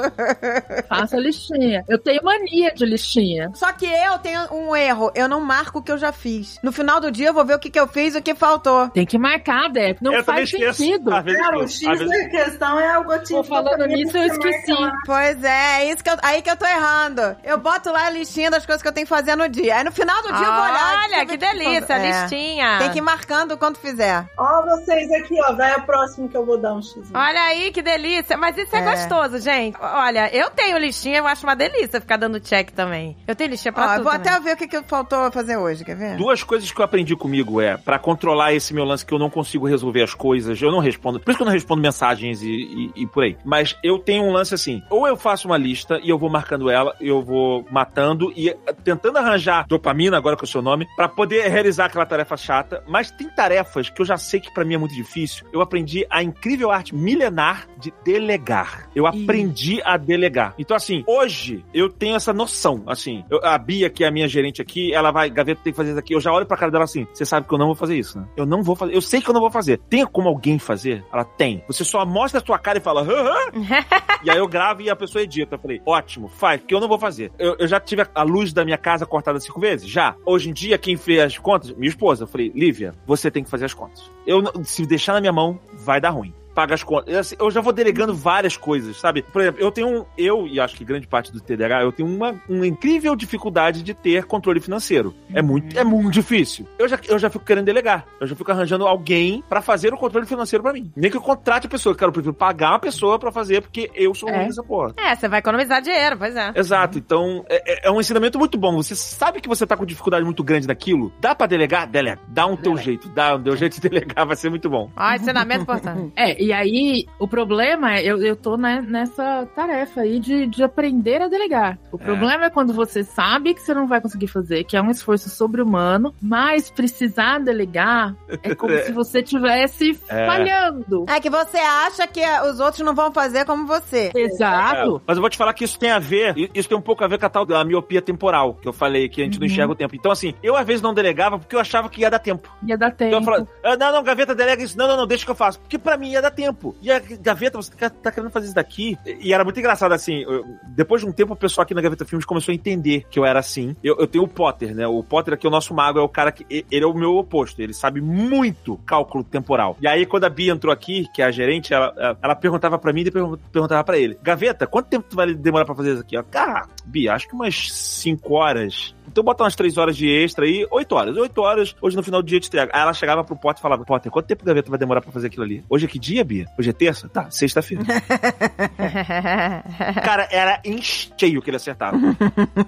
Faça 0.89 1.17
a 1.17 1.21
listinha. 1.21 1.85
Eu 1.89 1.99
tenho 1.99 2.23
mania 2.23 2.73
de 2.75 2.85
listinha. 2.85 3.51
Só 3.55 3.73
que 3.73 3.87
eu 3.87 4.19
tenho 4.19 4.53
um 4.53 4.75
erro. 4.77 5.11
Eu 5.15 5.29
não 5.29 5.41
marco 5.41 5.79
o 5.79 5.83
que 5.83 5.91
eu 5.93 5.99
já 5.99 6.13
fiz. 6.13 6.59
No 6.63 6.73
final 6.73 7.01
do 7.01 7.11
dia, 7.11 7.29
eu 7.29 7.35
vou 7.35 7.45
ver 7.45 7.55
o 7.55 7.59
que, 7.65 7.71
que 7.71 7.81
eu 7.81 7.87
fiz 7.89 8.15
e 8.15 8.19
o 8.19 8.23
que 8.23 8.35
faltou. 8.35 8.89
Tem 8.91 9.07
que 9.07 9.17
marcar, 9.19 9.71
Dep. 9.71 9.99
Não 10.03 10.13
eu 10.13 10.23
faz 10.23 10.51
sentido. 10.51 11.13
Às 11.15 11.25
vezes 11.25 11.41
Cara, 11.41 11.59
o 11.59 11.63
X 11.69 11.87
às 11.89 11.99
vezes- 11.99 12.09
da 12.25 12.29
questão 12.31 12.79
é 12.79 12.99
o 12.99 13.05
gotinho 13.05 13.43
de 13.43 13.49
falando 13.49 13.87
nisso, 13.87 14.17
eu 14.17 14.25
esqueci. 14.27 14.73
Pois 15.07 15.43
é, 15.43 15.83
é 15.85 15.91
isso 15.93 16.03
que 16.05 16.11
eu, 16.11 16.17
aí 16.23 16.43
que 16.43 16.51
eu 16.51 16.57
tô 16.57 16.67
errando. 16.67 17.37
Eu 17.43 17.59
boto 17.59 17.91
lá 17.91 18.07
a 18.07 18.11
listinha 18.11 18.51
das 18.51 18.65
coisas 18.67 18.83
que 18.83 18.89
eu 18.89 18.93
tenho 18.93 19.07
que 19.07 19.13
fazer 19.15 19.35
no 19.37 19.49
dia. 19.49 19.77
Aí 19.77 19.85
no 19.85 19.93
final 19.93 20.17
do 20.23 20.29
dia 20.29 20.47
eu 20.47 20.53
vou 20.53 20.63
olhar. 20.63 21.03
Olha, 21.05 21.27
que 21.27 21.35
o 21.35 21.39
delícia, 21.39 21.97
a 21.97 21.99
É. 21.99 22.11
listinha. 22.23 22.79
Tem 22.79 22.91
que 22.91 22.99
ir 22.99 23.03
marcando 23.03 23.57
quando 23.57 23.77
fizer. 23.79 24.25
Ó, 24.39 24.63
vocês 24.63 25.11
aqui, 25.13 25.37
ó. 25.49 25.55
Vai 25.55 25.73
a 25.73 25.81
próxima 25.81 26.29
que 26.29 26.37
eu 26.37 26.45
vou 26.45 26.59
dar 26.59 26.75
um 26.75 26.83
X. 26.83 26.95
Olha 27.15 27.43
aí, 27.45 27.71
que 27.73 27.81
delícia. 27.83 28.37
Mas 28.37 28.57
isso 28.59 28.75
é, 28.75 28.81
É. 28.81 28.83
gostoso, 28.83 29.39
gente. 29.41 29.77
Olha, 29.81 30.35
eu 30.35 30.51
tenho 30.51 30.77
listinha, 30.79 31.19
eu 31.19 31.27
acho 31.27 31.45
uma 31.47 31.57
delícia 31.57 32.01
ficar 32.01 32.17
dando 32.17 32.41
check 32.41 32.71
também. 32.73 33.17
Eu 33.27 33.35
tenho 33.35 33.51
listinha 33.51 33.73
pra 33.73 33.83
Ó, 33.85 33.87
eu 33.87 33.93
tudo 33.95 34.05
vou 34.05 34.13
também. 34.13 34.33
até 34.33 34.41
ver 34.41 34.53
o 34.55 34.57
que, 34.57 34.67
que 34.69 34.83
faltou 34.83 35.31
fazer 35.31 35.57
hoje, 35.57 35.85
quer 35.85 35.97
ver? 35.97 36.17
Duas 36.17 36.43
coisas 36.43 36.71
que 36.71 36.81
eu 36.81 36.85
aprendi 36.85 37.15
comigo 37.17 37.54
é, 37.61 37.77
pra 37.77 37.99
controlar 37.99 38.53
esse 38.53 38.73
meu 38.75 38.85
lance 38.85 39.05
que 39.05 39.13
eu 39.13 39.19
não 39.19 39.31
consigo 39.31 39.67
resolver 39.67 40.03
as 40.03 40.15
coisas, 40.15 40.61
eu 40.61 40.71
não 40.71 40.79
respondo. 40.79 41.21
Por 41.21 41.31
isso 41.31 41.39
que 41.39 41.43
eu 41.43 41.47
não 41.47 41.53
respondo 41.53 41.81
mensagens 41.83 42.43
e, 42.43 42.49
e- 42.51 43.03
e 43.03 43.07
por 43.07 43.25
aí. 43.25 43.37
Mas 43.45 43.77
eu 43.83 43.99
tenho 43.99 44.25
um 44.25 44.33
lance 44.33 44.55
assim: 44.55 44.83
ou 44.91 45.07
eu 45.07 45.17
faço 45.17 45.47
uma 45.49 45.57
lista 45.57 45.99
e 46.03 46.09
eu 46.11 46.19
vou 46.19 46.29
marcando 46.31 46.69
ela, 46.71 46.95
eu 47.01 47.23
vou 47.23 47.65
matando 47.71 48.33
e 48.37 48.49
eh, 48.51 48.57
tentando 48.85 49.19
arranjar 49.19 49.67
dopamina, 49.69 50.17
agora 50.17 50.37
com 50.37 50.45
o 50.45 50.49
seu 50.49 50.63
nome, 50.63 50.87
pra 50.97 51.09
poder 51.09 51.49
realizar 51.49 51.87
aquela 51.87 52.07
tarefa 52.07 52.37
chata. 52.37 52.83
Mas 52.87 53.11
tem 53.11 53.29
tarefas 53.29 53.89
que 53.91 54.01
eu 54.01 54.07
já 54.07 54.17
sei 54.17 54.41
que 54.41 54.53
pra 54.53 54.65
mim 54.65 54.75
é 54.75 54.79
muito 54.79 54.95
difícil. 54.95 55.47
Eu 55.53 55.61
aprendi 55.61 56.07
a 56.11 56.23
incrível 56.23 56.71
arte 56.71 56.95
milenar 56.95 57.67
de 57.79 57.93
delegar. 58.05 58.89
Eu 58.95 59.07
aprendi 59.07 59.81
a 59.85 59.97
delegar. 59.97 60.55
Então, 60.59 60.77
assim, 60.77 61.05
hoje 61.07 61.65
eu 61.75 61.89
tenho 61.89 62.17
essa 62.17 62.33
noção. 62.33 62.83
Assim, 62.87 63.25
eu- 63.31 63.41
a 63.45 63.57
Bia, 63.59 63.91
que 63.91 64.05
é 64.05 64.09
a 64.09 64.11
minha 64.11 64.27
gerente 64.29 64.61
aqui, 64.63 64.93
ela 64.95 65.11
vai, 65.11 65.29
Gaveta, 65.31 65.61
tem 65.63 65.73
que 65.73 65.77
fazer 65.77 65.91
isso 65.91 65.99
aqui. 65.99 66.15
Eu 66.15 66.21
já 66.21 66.33
olho 66.33 66.47
pra 66.47 66.57
cara 66.57 66.71
dela 66.73 66.85
assim: 66.85 67.07
você 67.13 67.25
sabe 67.25 67.44
que 67.45 67.55
eu 67.55 67.59
não 67.59 67.67
vou 67.67 67.75
fazer 67.75 67.97
isso, 67.97 68.19
né? 68.19 68.27
Eu 68.37 68.47
não 68.47 68.63
vou 68.63 68.75
fazer. 68.75 68.95
Eu 68.95 69.01
sei 69.03 69.21
que 69.21 69.29
eu 69.29 69.35
não 69.35 69.41
vou 69.41 69.51
fazer. 69.51 69.79
Tem 69.89 70.05
como 70.07 70.29
alguém 70.29 70.59
fazer? 70.59 71.05
Ela 71.13 71.25
tem. 71.25 71.63
Você 71.67 71.85
só 71.85 72.05
mostra 72.05 72.41
a 72.41 72.45
sua 72.45 72.59
cara 72.59 72.79
e 72.79 72.81
fala, 72.81 73.03
"Hã, 73.03 73.31
hã?" 73.31 73.35
E 74.25 74.31
aí 74.31 74.39
eu 74.39 74.49
gravo 74.49 74.81
e 74.81 74.89
a 74.89 74.97
pessoa 74.97 75.23
edita. 75.23 75.57
Eu 75.57 75.59
falei, 75.59 75.83
ótimo, 75.85 76.29
faz, 76.29 76.59
porque 76.61 76.75
eu 76.75 76.81
não 76.81 76.89
vou 76.89 76.99
fazer. 76.99 77.31
Eu, 77.39 77.57
eu 77.59 77.69
já 77.69 77.79
tive 77.79 78.01
a- 78.03 78.09
a 78.15 78.23
luz 78.23 78.55
da 78.55 78.65
minha 78.65 78.79
casa 78.79 79.05
cortada 79.05 79.39
cinco 79.39 79.61
vezes? 79.61 79.87
Já. 79.87 80.15
Hoje 80.25 80.49
em 80.49 80.53
dia, 80.55 80.79
quem 80.79 80.97
fez 80.97 81.21
as 81.21 81.37
contas? 81.39 81.73
Minha 81.73 81.91
esposa. 81.91 82.25
Eu 82.25 82.29
falei, 82.29 82.51
Lívia, 82.55 82.95
você 83.07 83.31
tem 83.31 83.45
que 83.45 83.51
fazer 83.51 83.67
as 83.67 83.75
contas. 83.75 84.11
Eu, 84.27 84.43
se 84.65 84.87
deixar 84.87 85.13
na 85.13 85.21
minha 85.21 85.33
mão, 85.33 85.59
vai 85.75 86.01
dar 86.01 86.09
ruim. 86.11 86.33
Paga 86.55 86.75
as 86.75 86.83
contas. 86.83 87.13
Eu, 87.13 87.21
assim, 87.21 87.37
eu 87.39 87.51
já 87.51 87.61
vou 87.61 87.73
delegando 87.73 88.15
várias 88.15 88.57
coisas, 88.57 88.97
sabe? 88.99 89.23
Por 89.23 89.43
exemplo, 89.43 89.61
eu 89.61 89.71
tenho 89.71 89.89
um. 89.89 90.05
Eu, 90.17 90.47
e 90.47 90.61
acho 90.61 90.77
que 90.77 90.85
grande 90.85 91.07
parte 91.07 91.33
do 91.33 91.41
TDAH, 91.41 91.83
eu 91.83 91.93
tenho 91.93 92.09
uma, 92.09 92.35
uma 92.49 92.67
incrível 92.67 93.15
dificuldade 93.17 93.83
de 93.83 93.93
ter 93.95 94.25
controle 94.25 94.61
financeiro. 94.61 95.15
É 95.35 95.43
muito, 95.43 95.79
é 95.79 95.85
muito 95.85 96.11
difícil. 96.11 96.67
Eu 96.79 96.89
já, 96.89 96.99
eu 97.09 97.19
já 97.19 97.29
fico 97.31 97.45
querendo 97.45 97.65
delegar. 97.65 98.05
Eu 98.21 98.27
já 98.27 98.35
fico 98.37 98.51
arranjando 98.51 98.87
alguém 98.87 99.43
pra 99.49 99.61
fazer 99.61 99.93
o 99.93 99.97
controle 99.97 100.27
financeiro 100.27 100.63
pra 100.63 100.73
mim. 100.73 100.91
Nem 100.97 101.11
que 101.11 101.17
eu 101.17 101.21
contrate 101.21 101.67
a 101.67 101.71
pessoa. 101.71 101.93
Eu 101.93 101.97
quero, 101.97 102.09
eu 102.11 102.13
prefiro 102.13 102.35
pagar 102.35 102.71
uma 102.71 102.79
pessoa 102.79 103.19
pra 103.19 103.33
fazer, 103.33 103.61
porque 103.63 103.91
eu 103.95 104.15
sou 104.15 104.29
É. 104.29 104.37
ruim 104.37 104.47
nessa 104.47 104.63
porra. 104.63 104.95
É, 104.97 105.15
você 105.15 105.29
vai 105.29 105.39
economizar 105.41 105.83
dinheiro, 105.83 106.17
pois 106.17 106.35
é. 106.37 106.53
Exato, 106.55 106.99
então 106.99 107.45
é, 107.49 107.87
é- 107.87 107.89
é 107.89 107.91
um 107.91 108.01
ensinamento 108.01 108.39
muito 108.39 108.57
bom. 108.59 108.77
Você 108.77 108.95
sabe 108.95 109.41
que 109.41 109.49
você 109.49 109.67
tá 109.67 109.77
com 109.77 109.85
dificuldade 109.85 110.25
muito 110.25 110.43
grande 110.45 110.67
naquilo, 110.67 111.13
dá 111.21 111.35
pra 111.35 111.47
delegar? 111.47 111.89
Delega. 111.89 112.21
Dá 112.29 112.47
um 112.47 112.57
teu 112.57 112.77
jeito, 112.77 113.09
dá 113.11 113.37
um 113.37 113.43
teu 113.43 113.57
jeito 113.57 113.81
de 113.81 113.89
delegar, 113.89 114.27
vai 114.27 114.37
ser 114.37 114.51
muito 114.51 114.69
bom. 114.71 114.91
Ó, 114.97 115.13
ensinamento 115.15 115.63
importante. 115.63 116.13
É, 116.17 116.43
e 116.45 116.53
aí 116.53 117.07
o 117.19 117.27
problema 117.27 117.95
é, 117.97 118.03
eu, 118.05 118.23
eu 118.23 118.37
tô 118.37 118.57
né, 118.57 118.85
nessa 118.87 119.47
tarefa 119.55 120.03
aí 120.03 120.19
de, 120.21 120.47
de 120.47 120.63
aprender 120.63 121.23
a 121.23 121.29
delegar. 121.29 121.79
O 121.91 121.99
problema 121.99 122.47
é 122.47 122.51
quando 122.51 122.73
você 122.73 123.03
sabe 123.03 123.55
que 123.55 123.61
você 123.63 123.73
não 123.73 123.87
vai 123.87 124.01
conseguir 124.01 124.27
fazer, 124.27 124.65
que 124.65 124.77
é 124.77 124.83
um 124.83 124.91
esforço 124.91 125.31
sobre-humano, 125.31 126.15
mas 126.21 126.71
precisar 126.71 127.39
delegar 127.41 128.15
é 128.43 128.55
como 128.55 128.73
É. 128.75 128.83
se 128.83 128.93
você 128.93 129.21
estivesse 129.21 129.99
É. 130.09 130.27
falhando. 130.27 131.05
É 131.09 131.21
que 131.21 131.31
você 131.31 131.59
acha 131.59 132.07
que 132.07 132.21
os 132.51 132.59
outros 132.61 132.81
não 132.85 132.95
vão 132.95 133.13
fazer 133.13 133.45
como 133.45 133.67
você. 133.67 134.11
Exato. 134.15 134.97
É, 134.97 135.01
mas 135.07 135.17
eu 135.17 135.21
vou 135.21 135.31
te 135.31 135.39
falar 135.39 135.55
que 135.55 135.65
isso 135.65 135.79
tem 135.79 135.91
a 135.91 135.99
ver, 135.99 136.35
isso 136.55 136.69
tem 136.69 136.77
um 136.77 136.83
pouco 136.83 137.05
a 137.05 137.09
ver 137.09 137.19
com 137.19 137.27
a 137.27 137.29
tal 137.31 137.47
da 137.47 137.65
miopia 137.65 138.03
temporal, 138.03 138.55
que 138.55 138.69
eu 138.69 138.73
falei, 138.73 139.09
que 139.09 139.21
a 139.21 139.25
gente 139.25 139.39
não 139.39 139.47
enxerga 139.47 139.73
o 139.73 139.77
tempo. 139.77 139.95
Então, 139.95 140.11
assim, 140.11 140.35
eu 140.43 140.57
às 140.57 140.67
vezes 140.67 140.83
não 140.83 140.93
delegava 140.93 141.39
porque 141.39 141.55
eu 141.55 141.61
achava 141.61 141.89
que 141.89 142.01
ia 142.01 142.11
dar 142.11 142.19
tempo. 142.19 142.51
Ia 142.67 142.77
dar 142.77 142.91
tempo. 142.91 143.09
Então 143.09 143.21
eu 143.21 143.25
falava, 143.25 143.49
ah, 143.63 143.77
não, 143.77 143.93
não, 143.93 144.03
gaveta 144.03 144.35
delega 144.35 144.63
isso. 144.63 144.77
Não, 144.77 144.89
não, 144.89 144.97
não, 144.97 145.07
deixa 145.07 145.25
que 145.25 145.31
eu 145.31 145.35
faço. 145.35 145.61
Porque 145.61 145.79
pra 145.79 145.97
mim 145.97 146.11
ia 146.11 146.23
dar 146.23 146.31
tempo. 146.35 146.75
E 146.83 146.91
a 146.91 146.99
gaveta, 146.99 147.57
você 147.57 147.71
tá, 147.75 147.89
tá 147.91 148.11
querendo 148.13 148.31
fazer 148.31 148.47
isso 148.47 148.55
daqui? 148.55 148.99
E 149.21 149.33
era 149.33 149.45
muito 149.45 149.59
engraçado, 149.59 149.93
assim, 149.93 150.23
eu- 150.23 150.45
depois 150.69 151.01
de 151.03 151.09
um 151.09 151.13
tempo 151.13 151.33
o 151.33 151.37
pessoal 151.37 151.63
aqui 151.65 151.75
na 151.75 151.81
Gaveta 151.81 152.05
Filmes 152.05 152.25
começou 152.27 152.53
a 152.53 152.55
entender 152.55 153.07
que 153.11 153.19
eu 153.19 153.25
era 153.25 153.39
assim. 153.39 153.75
Eu, 153.83 153.97
eu 153.99 154.07
tenho 154.07 154.25
o 154.25 154.29
Potter, 154.29 154.75
né? 154.75 154.87
O 154.87 155.03
Potter 155.03 155.35
aqui, 155.35 155.47
o 155.47 155.51
nosso 155.51 155.73
mago, 155.75 155.99
é 155.99 156.03
o 156.03 156.09
cara 156.09 156.31
que, 156.33 156.45
ele 156.71 156.85
é 156.85 156.87
o 156.87 156.95
meu 156.95 157.17
oposto. 157.17 157.61
Ele 157.61 157.73
sabe 157.73 158.01
muito 158.01 158.77
cálculo 158.85 159.23
temporal. 159.25 159.77
E 159.81 159.87
aí, 159.89 160.05
quando 160.07 160.25
a 160.25 160.29
Bia 160.31 160.53
entrou 160.53 160.73
aqui, 160.73 161.07
que 161.15 161.23
é 161.23 161.25
a 161.25 161.31
gerente, 161.31 161.73
ela, 161.73 162.17
ela- 162.23 162.35
perguntava 162.35 162.79
pra 162.79 162.93
mim 162.93 163.03
e 163.03 163.11
perguntava 163.11 163.83
pra 163.85 163.97
ele, 163.97 164.19
Gaveta, 164.23 164.67
quanto 164.67 164.87
tempo 164.89 165.07
tu 165.09 165.17
vai 165.17 165.33
demorar 165.35 165.65
pra 165.65 165.75
fazer 165.75 165.93
isso 165.93 166.01
aqui? 166.03 166.17
Ela, 166.17 166.27
Ah, 166.35 166.67
Bia, 166.85 167.15
acho 167.15 167.27
que 167.29 167.35
umas 167.35 167.73
5 167.73 168.35
horas. 168.35 168.95
Então 169.07 169.23
bota 169.23 169.45
umas 169.45 169.55
3 169.55 169.77
horas 169.79 169.97
de 169.97 170.09
extra 170.09 170.45
aí, 170.45 170.67
8 170.71 170.95
horas. 170.95 171.17
8 171.17 171.41
horas, 171.41 171.77
hoje 171.81 171.97
no 171.97 172.03
final 172.03 172.23
do 172.23 172.27
dia 172.27 172.41
te 172.41 172.49
entrega. 172.49 172.71
Aí 172.75 172.83
ela 172.83 172.93
chegava 172.93 173.25
pro 173.25 173.37
Potter 173.37 173.61
e 173.61 173.63
falava, 173.63 173.85
Potter, 173.85 174.11
quanto 174.11 174.27
tempo 174.27 174.43
o 174.43 174.47
Gaveta 174.47 174.71
vai 174.71 174.79
demorar 174.79 175.01
pra 175.01 175.13
fazer 175.13 175.29
aquilo 175.29 175.45
ali? 175.45 175.65
Hoje 175.69 175.87
é 175.87 175.89
que 175.89 175.99
dia, 175.99 176.25
Bia? 176.25 176.47
Hoje 176.59 176.71
é 176.71 176.73
terça? 176.73 177.09
Tá, 177.09 177.31
sexta-feira. 177.31 177.85
Cara, 180.03 180.29
era 180.31 180.61
em 180.65 180.81
cheio 180.83 181.43
que 181.43 181.51
ele 181.51 181.57
acertava. 181.57 181.99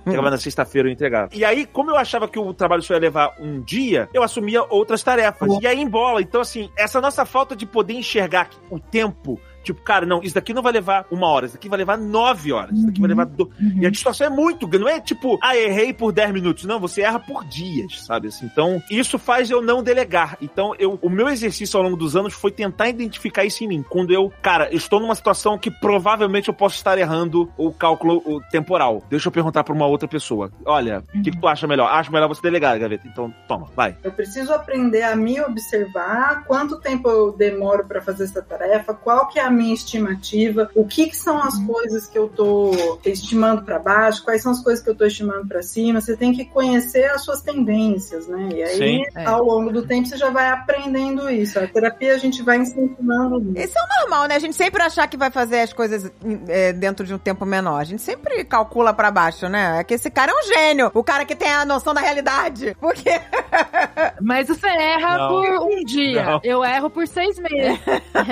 Chegava 0.05 0.31
na 0.31 0.39
sexta-feira 0.39 0.89
e 0.89 0.93
entregava. 0.93 1.31
E 1.33 1.45
aí, 1.45 1.67
como 1.67 1.91
eu 1.91 1.97
achava 1.97 2.29
que 2.29 2.39
o 2.39 2.55
trabalho 2.55 2.83
só 2.83 2.95
ia 2.95 3.01
levar 3.01 3.35
um 3.41 3.61
dia, 3.61 4.09
eu 4.13 4.23
assumia 4.23 4.65
outras 4.69 5.03
tarefas. 5.03 5.49
E 5.61 5.67
aí 5.67 5.81
embola. 5.81 6.21
Então, 6.21 6.41
assim, 6.41 6.71
essa 6.77 7.01
nossa 7.01 7.25
falta 7.25 7.57
de 7.57 7.67
poder 7.67 7.95
enxergar 7.95 8.49
o 8.71 8.79
tempo. 8.79 9.41
Tipo, 9.67 9.83
cara, 9.83 10.07
não, 10.07 10.23
isso 10.23 10.37
daqui 10.37 10.55
não 10.55 10.63
vai 10.63 10.73
levar 10.73 11.07
uma 11.11 11.27
hora, 11.27 11.47
isso 11.47 11.57
daqui 11.57 11.69
vai 11.69 11.79
levar 11.79 11.99
nove 11.99 12.53
horas, 12.53 12.71
isso 12.77 12.87
daqui 12.87 13.01
vai 13.01 13.09
levar. 13.09 13.27
Do... 13.27 13.51
E 13.81 13.85
a 13.85 13.91
distorção 13.91 14.29
é 14.29 14.31
muito 14.31 14.65
grande, 14.65 14.85
não 14.85 14.93
é 14.93 15.01
tipo, 15.01 15.37
ah, 15.43 15.57
errei 15.57 15.93
por 15.93 16.13
dez 16.13 16.33
minutos. 16.33 16.65
Não, 16.65 16.79
você 16.79 17.03
erra 17.03 17.19
por 17.19 17.45
dias, 17.45 18.05
sabe? 18.05 18.29
Assim, 18.29 18.47
então, 18.47 18.81
isso 18.89 19.19
faz 19.19 19.51
eu 19.51 19.61
não 19.61 19.83
delegar. 19.83 20.39
Então, 20.41 20.73
eu, 20.79 21.01
o 21.03 21.11
meu 21.11 21.29
exercício 21.29 21.77
ao 21.77 21.83
longo 21.83 21.97
dos 21.97 22.15
anos 22.15 22.33
foi 22.33 22.53
tentar 22.53 22.89
identificar 22.89 23.45
isso 23.45 23.65
em 23.65 23.67
mim. 23.67 23.85
Quando 23.89 24.13
eu, 24.13 24.33
cara, 24.41 24.73
estou 24.73 25.01
numa 25.01 25.17
situação 25.17 25.59
que 25.59 25.69
provavelmente 25.69 26.49
eu 26.49 26.55
posso 26.55 26.77
estar 26.77 26.97
errando 26.97 27.51
o 27.57 27.73
cálculo 27.73 28.23
o 28.25 28.41
temporal. 28.41 29.03
Deixa 29.11 29.27
eu 29.27 29.33
perguntar 29.33 29.65
pra 29.65 29.75
uma 29.75 29.87
outra 29.87 30.07
pessoa. 30.07 30.53
Olha, 30.65 31.03
o 31.13 31.23
que, 31.23 31.33
que 31.33 31.41
tu 31.41 31.49
acha 31.49 31.67
melhor? 31.67 31.91
Acho 31.91 32.13
melhor 32.13 32.29
você 32.29 32.41
delegar, 32.41 32.79
Gaveta. 32.79 33.09
Então, 33.09 33.35
toma, 33.49 33.67
vai. 33.75 33.97
Eu 34.05 34.13
preciso 34.13 34.53
aprender 34.53 35.03
a 35.03 35.17
me 35.17 35.41
observar, 35.41 36.45
quanto 36.45 36.79
tempo 36.79 37.09
eu 37.09 37.33
demoro 37.33 37.85
para 37.85 38.01
fazer 38.01 38.25
essa 38.25 38.43
tarefa, 38.43 38.95
qual 38.95 39.29
que 39.29 39.39
é 39.39 39.43
a 39.43 39.51
minha 39.57 39.75
estimativa, 39.75 40.71
o 40.75 40.85
que, 40.85 41.09
que 41.09 41.17
são 41.17 41.43
as 41.43 41.59
coisas 41.65 42.07
que 42.07 42.19
eu 42.19 42.29
tô 42.29 42.99
estimando 43.05 43.63
para 43.63 43.79
baixo, 43.79 44.23
quais 44.25 44.43
são 44.43 44.53
as 44.53 44.63
coisas 44.63 44.83
que 44.83 44.91
eu 44.91 44.95
tô 44.95 45.05
estimando 45.05 45.47
para 45.49 45.63
cima. 45.63 46.01
Você 46.01 46.17
tem 46.17 46.33
que 46.33 46.45
conhecer 46.45 47.05
as 47.07 47.25
suas 47.25 47.41
tendências, 47.41 48.29
né? 48.29 48.49
E 48.53 48.63
aí, 48.63 48.77
Sim. 48.77 49.03
É. 49.15 49.25
ao 49.25 49.45
longo 49.45 49.73
do 49.73 49.87
tempo, 49.87 50.07
você 50.07 50.17
já 50.17 50.31
vai 50.31 50.49
aprendendo 50.49 51.29
isso. 51.31 51.59
A 51.59 51.67
terapia 51.67 52.15
a 52.15 52.19
gente 52.19 52.43
vai 52.43 52.59
incentivando 52.59 53.41
isso. 53.53 53.67
Isso 53.69 53.79
é 53.79 53.83
o 53.83 54.01
normal, 54.01 54.29
né? 54.29 54.37
A 54.37 54.39
gente 54.39 54.55
sempre 54.55 54.83
achar 54.83 55.07
que 55.09 55.17
vai 55.17 55.31
fazer 55.31 55.61
as 55.61 55.73
coisas 55.73 56.11
é, 56.49 56.73
dentro 56.73 57.07
de 57.07 57.15
um 57.15 57.19
tempo 57.19 57.45
menor. 57.47 57.81
A 57.81 57.85
gente 57.85 58.03
sempre 58.03 58.45
calcula 58.45 58.93
pra 58.93 59.11
baixo, 59.11 59.49
né? 59.49 59.81
É 59.81 59.85
que 59.85 59.95
esse 59.95 60.11
cara 60.11 60.33
é 60.33 60.35
um 60.35 60.47
gênio. 60.47 60.91
O 60.95 61.03
cara 61.03 61.25
que 61.25 61.35
tem 61.35 61.51
a 61.51 61.65
noção 61.65 61.95
da 61.95 62.01
realidade. 62.01 62.77
Porque 62.81 63.11
Mas 64.21 64.49
você 64.49 64.67
erra 64.67 65.19
Não. 65.19 65.29
por 65.29 65.69
um 65.69 65.85
dia. 65.85 66.25
Não. 66.25 66.41
Eu 66.43 66.65
erro 66.65 66.91
por 66.91 67.07
seis 67.07 67.39
meses. 67.39 67.81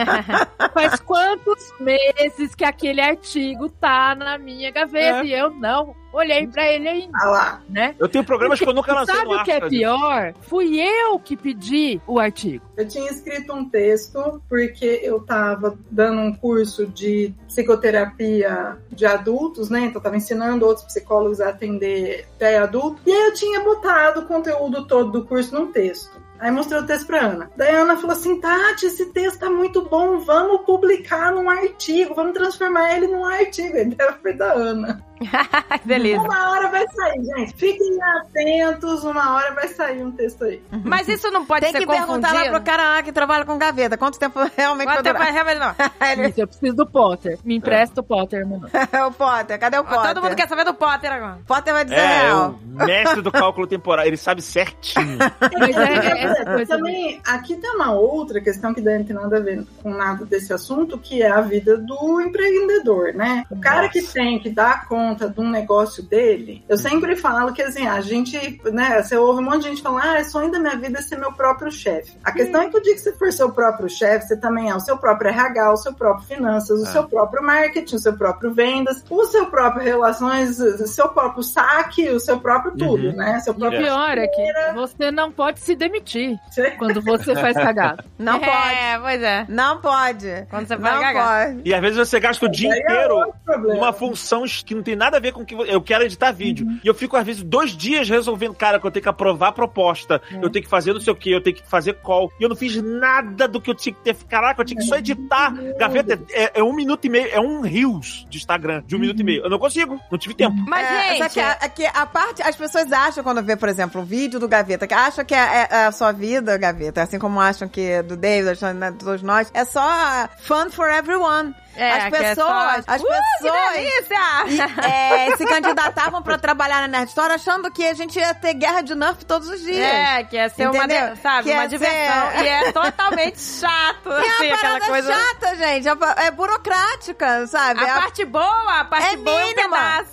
Faz 0.73 1.01
quantos 1.15 1.73
meses 1.81 2.55
que 2.55 2.65
aquele 2.65 3.01
artigo 3.01 3.69
tá 3.69 4.15
na 4.15 4.37
minha 4.39 4.71
gaveta 4.71 5.19
É. 5.19 5.25
e 5.25 5.33
eu 5.33 5.51
não 5.51 5.95
olhei 6.13 6.47
pra 6.47 6.67
ele 6.71 6.89
ainda, 6.89 7.19
Ah 7.23 7.27
lá. 7.31 7.63
né? 7.69 7.95
Eu 7.99 8.09
tenho 8.09 8.23
programas 8.25 8.59
que 8.61 8.69
eu 8.69 8.73
nunca 8.73 8.95
lancei 8.95 9.15
Sabe 9.15 9.29
no 9.31 9.37
o 9.41 9.45
que 9.45 9.51
é 9.51 9.69
pior? 9.69 10.35
Fui 10.43 10.81
eu 10.81 11.19
que 11.19 11.37
pedi 11.37 12.01
o 12.07 12.21
artigo. 12.21 12.65
Eu 12.77 12.87
tinha 12.87 13.11
escrito 13.11 13.53
um 13.53 13.69
texto 13.69 14.41
porque 14.49 15.01
eu 15.03 15.17
estava 15.19 15.77
dando 15.91 16.21
um 16.21 16.33
curso 16.33 16.87
de 16.87 17.35
psicoterapia 17.49 18.77
de 18.91 19.07
adultos, 19.07 19.69
né? 19.71 19.81
Então 19.81 19.95
eu 19.97 20.03
tava 20.03 20.17
ensinando 20.17 20.67
outros 20.67 20.87
psicólogos 20.87 21.41
a 21.41 21.49
atender 21.49 22.27
até 22.37 22.59
adulto. 22.59 23.01
E 23.07 23.13
aí 23.13 23.23
eu 23.29 23.35
tinha 23.35 23.61
botado 23.61 24.21
o 24.21 24.27
conteúdo 24.27 24.87
todo 24.87 25.11
do 25.11 25.25
curso 25.25 25.55
num 25.55 25.73
texto. 25.73 26.23
Aí 26.39 26.51
mostrei 26.51 26.81
o 26.81 26.87
texto 26.87 27.07
pra 27.07 27.27
Ana. 27.27 27.51
Daí 27.57 27.75
a 27.75 27.83
Ana 27.83 27.97
falou 27.97 28.13
assim: 28.13 28.41
Tati, 28.41 28.87
esse 28.87 29.07
texto 29.07 29.41
tá 29.41 29.51
muito 29.51 29.83
bom, 29.89 30.19
vamos 30.19 30.63
publicar 30.67 31.33
num 31.33 31.49
artigo, 31.49 32.15
vamos 32.15 32.35
transformar 32.35 32.97
ele 32.97 33.07
num 33.07 33.25
artigo. 33.25 33.77
A 33.77 33.83
ideia 33.83 34.13
foi 34.21 34.35
da 34.35 34.53
Ana. 34.53 35.05
Beleza. 35.85 36.23
Uma 36.23 36.51
hora 36.51 36.69
vai 36.71 36.87
sair, 36.89 37.25
gente. 37.25 37.55
Fiquem 37.57 37.99
atentos, 38.03 39.05
uma 39.05 39.35
hora 39.35 39.55
vai 39.55 39.69
sair 39.69 40.03
um 40.03 40.11
texto 40.11 40.45
aí. 40.45 40.63
Mas 40.85 41.09
isso 41.09 41.31
não 41.31 41.45
pode 41.47 41.61
tem 41.63 41.73
ser 41.73 41.79
que 41.81 41.87
perguntar 41.87 42.29
lá 42.29 42.33
confundido. 42.41 42.55
pro 42.57 42.65
cara 42.65 42.83
lá 42.97 43.03
que 43.03 43.13
trabalha 43.13 43.45
com 43.45 43.57
gaveta. 43.59 43.97
Quanto 43.97 44.19
tempo 44.19 44.39
realmente 44.57 44.87
Quanto 44.89 44.95
vai 44.97 45.03
tempo 45.05 45.19
durar? 45.19 45.33
vai 45.33 45.33
realmente 45.33 45.59
não? 45.59 45.75
Ele- 46.25 46.29
Isso, 46.31 46.41
eu 46.41 46.47
preciso 46.49 46.77
do 46.77 46.87
Potter. 46.87 47.39
Me 47.45 47.57
empresta 47.57 48.01
o 48.01 48.05
Potter, 48.05 48.47
mano. 48.47 48.69
o 49.09 49.13
Potter, 49.13 49.59
cadê 49.59 49.79
o 49.79 49.85
Potter? 49.85 50.15
Todo 50.15 50.23
mundo 50.23 50.37
quer 50.37 50.49
saber 50.49 50.65
do 50.65 50.75
Potter 50.75 51.13
agora. 51.13 51.39
Potter 51.47 51.73
vai 51.73 51.85
dizer 51.85 51.97
É, 51.99 52.03
é 52.05 52.23
real. 52.27 52.59
o 52.63 52.85
mestre 52.85 53.23
do 53.23 53.31
cálculo 53.33 53.67
temporal. 53.67 54.05
Ele 54.05 54.17
sabe 54.17 54.43
certinho. 54.43 55.19
Mas 55.59 55.77
é, 55.77 55.93
é 55.95 56.25
essa 56.25 56.45
coisa. 56.45 56.77
Também, 56.77 57.21
aqui 57.27 57.57
tem 57.57 57.71
uma 57.71 57.93
outra 57.93 58.41
questão 58.41 58.75
que 58.75 58.81
não 58.81 59.05
tem 59.05 59.15
nada 59.15 59.37
a 59.37 59.41
ver 59.41 59.65
com 59.83 59.91
nada 59.91 60.25
desse 60.25 60.53
assunto, 60.53 60.99
que 60.99 61.23
é 61.23 61.31
a 61.31 61.41
vida 61.41 61.77
do 61.77 62.21
empreendedor, 62.21 63.13
né? 63.15 63.45
O 63.51 63.61
cara 63.61 63.89
que 63.89 64.03
tem 64.03 64.39
que 64.39 64.51
dar 64.51 64.87
conta 64.89 65.04
de 65.15 65.41
um 65.41 65.51
negócio 65.51 66.03
dele, 66.03 66.65
eu 66.69 66.77
sempre 66.79 67.17
falo 67.17 67.53
que 67.53 67.63
assim, 67.63 67.87
a 67.87 68.01
gente, 68.01 68.61
né, 68.73 69.03
você 69.03 69.17
ouve 69.17 69.41
um 69.41 69.45
monte 69.45 69.63
de 69.65 69.69
gente 69.71 69.83
falar, 69.83 70.17
ah, 70.17 70.21
o 70.21 70.25
sonho 70.25 70.51
da 70.51 70.59
minha 70.59 70.77
vida 70.77 70.99
é 70.99 71.03
ser 71.03 71.19
meu 71.19 71.33
próprio 71.33 71.71
chefe. 71.71 72.17
A 72.25 72.33
questão 72.33 72.63
é 72.63 72.69
que 72.71 72.77
o 72.77 72.83
dia 72.83 72.95
que 72.95 73.01
você 73.01 73.13
for 73.13 73.33
seu 73.33 73.51
próprio 73.53 73.89
chefe, 73.89 74.27
você 74.29 74.37
também 74.37 74.71
é 74.71 74.75
o 74.75 74.81
seu 74.81 74.97
próprio 74.97 75.31
RH, 75.31 75.73
o 75.73 75.77
seu 75.77 75.93
próprio 75.95 76.27
finanças, 76.27 76.81
o 76.81 76.85
É. 76.85 76.87
seu 76.87 77.05
próprio 77.05 77.43
marketing, 77.43 77.97
o 77.97 77.99
seu 77.99 78.17
próprio 78.17 78.55
vendas, 78.55 79.05
o 79.11 79.25
seu 79.27 79.47
próprio 79.47 79.83
relações, 79.85 80.59
o 80.61 80.87
seu 80.87 81.09
próprio 81.09 81.43
saque, 81.43 82.09
o 82.09 82.21
seu 82.21 82.39
próprio 82.41 82.73
tudo, 82.77 83.09
Uhum. 83.09 83.17
né? 83.17 83.41
Seu 83.41 83.53
E 83.53 83.57
o 83.57 83.59
próprio 83.59 83.81
pior 83.83 84.19
é 84.19 84.27
que 84.27 84.53
você 84.75 85.11
não 85.11 85.31
pode 85.33 85.61
se 85.61 85.75
demitir 85.75 86.39
quando 86.79 87.01
você 87.03 87.35
faz 87.35 87.57
cagada. 87.57 88.05
Não 88.19 88.39
pode. 88.41 88.75
É, 88.75 88.99
pois 88.99 89.23
é. 89.23 89.47
Não 89.49 89.81
pode. 89.81 90.47
Quando 90.51 90.67
você 90.67 90.75
não 90.77 90.83
vai 90.83 91.01
cagar. 91.01 91.47
pode. 91.49 91.63
E 91.69 91.75
às 91.75 91.81
vezes 91.81 91.97
você 91.97 92.21
gasta 92.21 92.47
o 92.47 92.49
dia 92.51 92.73
é 92.73 92.79
inteiro 92.79 93.15
outro 93.17 93.35
problema. 93.45 93.79
uma 93.79 93.93
função 93.93 94.45
que 94.65 94.75
não 94.75 94.83
tem 94.83 94.94
nada 94.97 95.17
a 95.17 95.21
ver 95.21 95.33
com 95.33 95.43
o 95.43 95.47
que 95.47 95.55
eu 95.55 95.81
quero 95.81 96.05
editar 96.05 96.33
vídeo. 96.33 96.67
E 96.83 96.87
eu 96.87 96.95
fico, 96.95 97.17
às 97.17 97.25
vezes, 97.25 97.43
dois 97.43 97.77
dias 97.77 98.09
resolvendo, 98.09 98.55
cara, 98.55 98.79
que 98.79 98.87
eu 98.87 98.91
tenho 98.91 99.03
que 99.03 99.09
aprovar 99.09 99.49
a 99.49 99.53
proposta, 99.53 100.21
eu 100.43 100.51
tenho 100.51 100.65
que 100.65 100.71
fazer 100.71 100.93
não 100.93 101.01
sei 101.01 101.13
o 101.13 101.17
que, 101.17 101.31
eu 101.31 101.41
tenho 101.41 101.57
que 101.57 101.69
fazer 101.69 101.95
call. 101.95 102.33
E 102.39 102.43
eu 102.43 102.49
não 102.49 102.57
fiz 102.57 102.81
nada 102.83 103.47
do 103.49 103.61
que 103.61 103.71
eu 103.71 103.75
tinha 103.75 103.95
que 103.95 104.01
ter. 104.03 104.15
Caraca, 104.29 104.61
eu 104.61 104.65
tinha 104.65 104.81
que 104.81 104.87
só 104.87 104.97
editar. 104.97 105.53
Gaveta 105.79 106.21
é, 106.31 106.61
é 106.61 106.63
um 106.63 106.73
minuto 106.73 107.05
e 107.05 107.09
meio, 107.09 107.29
é 107.31 107.41
um 107.41 107.61
Reels 107.61 108.27
de 108.29 108.39
Instagram, 108.39 108.83
de 108.87 108.97
um 108.97 108.99
minuto 108.99 109.21
e 109.21 109.25
meio. 109.25 109.43
Eu 109.43 109.51
não 109.51 109.59
consigo, 109.59 110.01
não 110.11 110.19
tive 110.19 110.35
tempo. 110.35 110.55
Mas, 110.69 110.87
É, 110.87 111.17
só 111.17 111.25
gente, 111.25 111.33
que 111.35 111.41
a, 111.41 111.59
é 111.61 111.69
que 111.69 111.87
a 111.87 112.07
parte, 112.07 112.43
as 112.43 112.57
pessoas 112.57 112.91
acham 112.93 113.25
quando 113.25 113.43
vê, 113.43 113.57
por 113.57 113.69
exemplo, 113.69 114.01
um 114.01 114.05
vídeo 114.05 114.39
do 114.39 114.49
Gaveta, 114.49 114.87
que 114.87 114.95
acham 114.95 115.25
que 115.25 115.35
é, 115.35 115.69
é 115.71 115.85
a 115.87 115.93
sua 115.93 116.13
vida, 116.13 116.57
Gaveta, 116.57 117.03
assim 117.03 117.19
como 117.19 117.41
acham 117.41 117.69
que 117.69 117.81
é 117.81 118.03
do 118.03 118.17
David, 118.17 118.51
acham, 118.51 118.73
né, 118.75 118.91
de 118.91 118.99
todos 118.99 119.23
nós, 119.23 119.51
é 119.55 119.65
só 119.65 120.29
fun 120.39 120.71
for 120.71 120.91
everyone. 120.91 121.55
É, 121.77 121.93
as 121.93 122.09
que 122.09 122.17
é 122.17 122.35
só- 122.35 122.45
pessoas, 122.47 122.85
as 122.87 123.03
Uh, 123.03 123.07
pessoas 123.07 123.77
e, 123.77 124.87
é, 124.87 125.37
se 125.37 125.45
candidatavam 125.47 126.23
pra 126.23 126.39
trabalhar 126.39 126.81
na 126.83 126.89
Nerd 126.89 127.09
Store 127.09 127.33
achando 127.33 127.71
que 127.71 127.85
a 127.87 127.95
gente 127.95 128.19
ia 128.19 128.35
ter 128.35 128.55
guerra 128.55 128.81
de 128.83 128.95
Nerf 128.95 129.25
todos 129.25 129.49
os 129.49 129.61
dias. 129.61 129.79
É, 129.79 130.25
que 130.25 130.37
ia 130.37 130.49
ser 130.49 130.69
uma, 130.69 130.77
Entendeu? 130.85 131.11
de- 131.15 131.19
sabe, 131.21 131.49
Que 131.49 131.55
uma 131.55 131.67
diversão. 131.67 132.31
ser- 132.31 132.45
E 132.45 132.49
é 132.49 132.73
totalmente 132.73 133.41
chato, 133.41 134.09
E 134.09 134.13
é 134.13 134.31
assim, 134.31 134.47
uma 134.49 134.55
aquela 134.57 134.81
coisa... 134.81 135.13
chata, 135.15 135.57
gente. 135.57 135.89
É, 135.89 136.27
é 136.27 136.31
burocrática, 136.31 137.47
sabe? 137.47 137.81
A 137.81 137.89
É, 137.89 137.95
parte 138.01 138.25
boa, 138.25 138.81
a 138.81 138.85
parte 138.85 139.07
é 139.15 139.17
boa 139.17 139.41
é 139.41 139.45
um 139.45 139.49
mínima. 139.49 139.77
pedaço. 139.77 140.13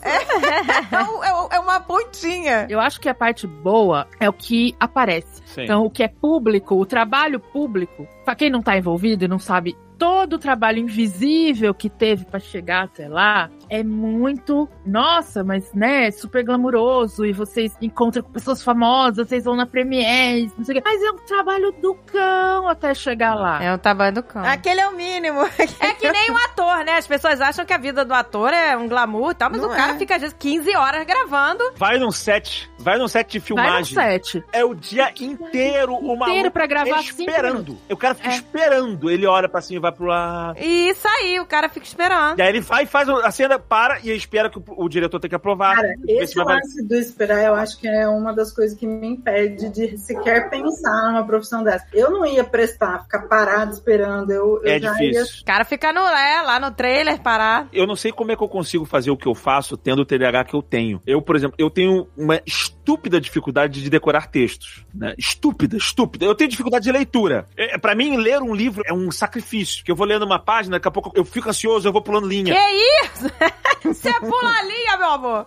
é, 0.92 1.04
um- 1.04 1.24
é 1.24 1.34
um- 1.34 1.48
é 1.52 1.60
uma 1.60 1.80
pontinha. 1.80 2.66
Eu 2.70 2.80
acho 2.80 3.00
que 3.00 3.10
a 3.10 3.14
parte 3.16 3.46
boa 3.48 4.08
é 4.20 4.30
o 4.30 4.34
que 4.34 4.76
aparece. 4.80 5.42
Sim. 5.46 5.64
Então, 5.64 5.84
o 5.84 5.90
que 5.90 6.04
é 6.04 6.08
público, 6.08 6.76
o 6.76 6.86
trabalho 6.86 7.40
público, 7.40 8.08
pra 8.24 8.36
quem 8.36 8.50
não 8.50 8.62
tá 8.62 8.78
envolvido 8.78 9.26
e 9.26 9.28
não 9.28 9.40
sabe 9.40 9.78
todo 10.02 10.34
o 10.34 10.40
trabalho 10.40 10.80
invisível 10.80 11.76
que 11.76 11.88
teve 11.88 12.26
pra 12.26 12.40
chegar 12.40 12.86
até 12.86 13.08
lá, 13.08 13.52
é 13.72 13.84
muito, 13.84 14.68
nossa, 14.86 15.44
mas 15.44 15.74
né, 15.74 16.12
super 16.12 16.44
glamuroso 16.44 17.26
e 17.26 17.32
vocês 17.32 17.74
encontram 17.82 18.22
com 18.22 18.32
pessoas 18.32 18.62
famosas, 18.62 19.28
vocês 19.30 19.46
vão 19.46 19.56
na 19.56 19.66
Premiere, 19.66 20.52
não 20.58 20.66
sei 20.66 20.78
o 20.78 20.82
quê. 20.82 20.84
Mas 20.86 21.02
é 21.02 21.12
um 21.12 21.18
trabalho 21.26 21.72
do 21.82 21.96
cão 21.96 22.68
até 22.68 22.94
chegar 22.94 23.34
lá. 23.34 23.64
É 23.64 23.74
o 23.74 23.78
tamanho 23.78 24.14
do 24.14 24.24
cão. 24.24 24.44
Aquele 24.44 24.82
é 24.82 24.88
o 24.88 24.92
mínimo. 24.96 25.40
É 25.80 25.94
que 25.94 26.12
nem 26.12 26.30
o 26.32 26.38
ator, 26.38 26.84
né? 26.84 26.98
As 26.98 27.08
pessoas 27.08 27.40
acham 27.40 27.66
que 27.66 27.74
a 27.74 27.78
vida 27.78 28.04
do 28.04 28.14
ator 28.14 28.52
é 28.54 28.76
um 28.76 28.88
glamour 28.88 29.32
e 29.32 29.36
tal, 29.36 29.50
mas 29.50 29.62
Não 29.62 29.70
o 29.70 29.76
cara 29.76 29.94
é. 29.94 29.98
fica, 29.98 30.16
às 30.16 30.22
vezes, 30.22 30.36
15 30.38 30.76
horas 30.76 31.06
gravando. 31.06 31.64
Vai 31.76 31.98
num 31.98 32.12
set, 32.12 32.70
vai 32.78 32.98
num 32.98 33.08
set 33.08 33.32
de 33.32 33.40
Vai 33.40 33.56
no 33.80 33.86
filmagem. 33.86 33.94
set. 33.96 34.44
É 34.52 34.66
o 34.66 34.74
dia 34.76 35.12
inteiro 35.22 35.94
o 35.96 36.08
maluco 36.18 36.30
Inteiro 36.30 36.52
pra 36.52 36.66
gravar 36.68 37.00
esperando. 37.00 37.78
O 37.90 37.96
cara 37.98 38.16
fica 38.16 38.30
É. 38.30 38.34
esperando. 38.36 39.10
Ele 39.10 39.26
olha 39.26 39.48
pra 39.48 39.62
cima 39.62 39.78
e 39.80 39.82
vai 39.82 39.92
pro 39.92 40.06
lado. 40.06 40.58
E 40.60 40.90
isso 40.90 41.08
aí, 41.08 41.40
o 41.40 41.46
cara 41.46 41.70
fica 41.70 41.86
esperando. 41.86 42.40
E 42.40 42.42
aí 42.42 42.50
ele 42.50 42.60
vai 42.62 42.84
e 42.84 42.88
faz 42.88 43.08
a 43.10 43.32
cena, 43.32 43.61
para 43.62 44.00
e 44.04 44.12
espera 44.12 44.50
que 44.50 44.60
o, 44.60 44.64
o 44.78 44.90
diretor 44.90 45.20
tenha 45.20 45.30
que 45.30 45.36
aprovar. 45.36 45.76
Cara, 45.76 45.94
esse 46.08 46.38
lance 46.38 46.86
do 46.86 46.96
esperar, 46.96 47.44
eu 47.46 47.56
acho 47.56 47.80
que 47.80 47.88
é 47.88 48.08
uma 48.08 48.34
das 48.34 48.54
coisas 48.54 48.78
que 48.78 48.88
me 48.88 49.08
impede 49.08 49.70
de 49.70 49.98
sequer 49.98 50.50
pensar 50.50 51.12
numa 51.12 51.26
profissão 51.26 51.64
dessa. 51.64 51.86
Eu 51.94 52.12
não 52.12 52.26
ia 52.26 52.44
prestar, 52.44 53.04
ficar 53.04 53.22
parado 53.28 53.72
esperando. 53.72 54.32
Eu, 54.32 54.62
eu 54.64 54.72
É 54.72 54.80
já 54.80 54.92
difícil. 54.92 55.42
O 55.42 55.46
cara 55.46 55.66
fica 55.66 55.94
no, 55.94 56.02
é, 56.02 56.42
lá 56.42 56.60
no 56.60 56.72
trailer 56.72 57.22
parado. 57.22 57.70
Eu 57.72 57.88
não 57.88 57.96
sei 57.96 58.12
como 58.12 58.32
é 58.32 58.36
que 58.36 58.44
eu 58.44 58.50
consigo 58.50 58.86
fazer 58.86 59.12
o 59.12 59.18
que 59.18 59.28
eu 59.28 59.36
faço 59.36 59.78
tendo 59.78 60.02
o 60.02 60.06
TDAH 60.06 60.46
que 60.46 60.56
eu 60.56 60.62
tenho. 60.62 61.02
Eu, 61.06 61.22
por 61.22 61.36
exemplo, 61.36 61.56
eu 61.58 61.70
tenho 61.70 62.08
uma 62.18 62.42
estúpida 62.82 63.22
dificuldade 63.22 63.82
de 63.82 63.90
decorar 63.90 64.28
textos. 64.28 64.84
Né? 64.94 65.14
Estúpida, 65.18 65.78
estúpida. 65.78 66.26
Eu 66.26 66.36
tenho 66.36 66.50
dificuldade 66.50 66.84
de 66.84 66.92
leitura. 66.92 67.48
É, 67.56 67.78
para 67.78 67.94
mim, 67.94 68.18
ler 68.18 68.42
um 68.42 68.54
livro 68.54 68.82
é 68.86 68.94
um 68.94 69.12
sacrifício. 69.12 69.78
Porque 69.78 69.92
eu 69.92 69.96
vou 69.96 70.08
lendo 70.08 70.26
uma 70.26 70.40
página, 70.40 70.78
daqui 70.78 70.88
a 70.88 70.92
pouco 70.92 71.12
eu 71.16 71.24
fico 71.24 71.50
ansioso, 71.50 71.88
eu 71.88 71.94
vou 71.94 72.02
pulando 72.02 72.28
linha. 72.28 72.54
Que 72.54 73.06
isso? 73.06 73.32
Você 73.84 74.14
pula 74.20 74.50
a 74.50 74.64
linha, 74.64 74.98
meu 74.98 75.10
amor. 75.10 75.46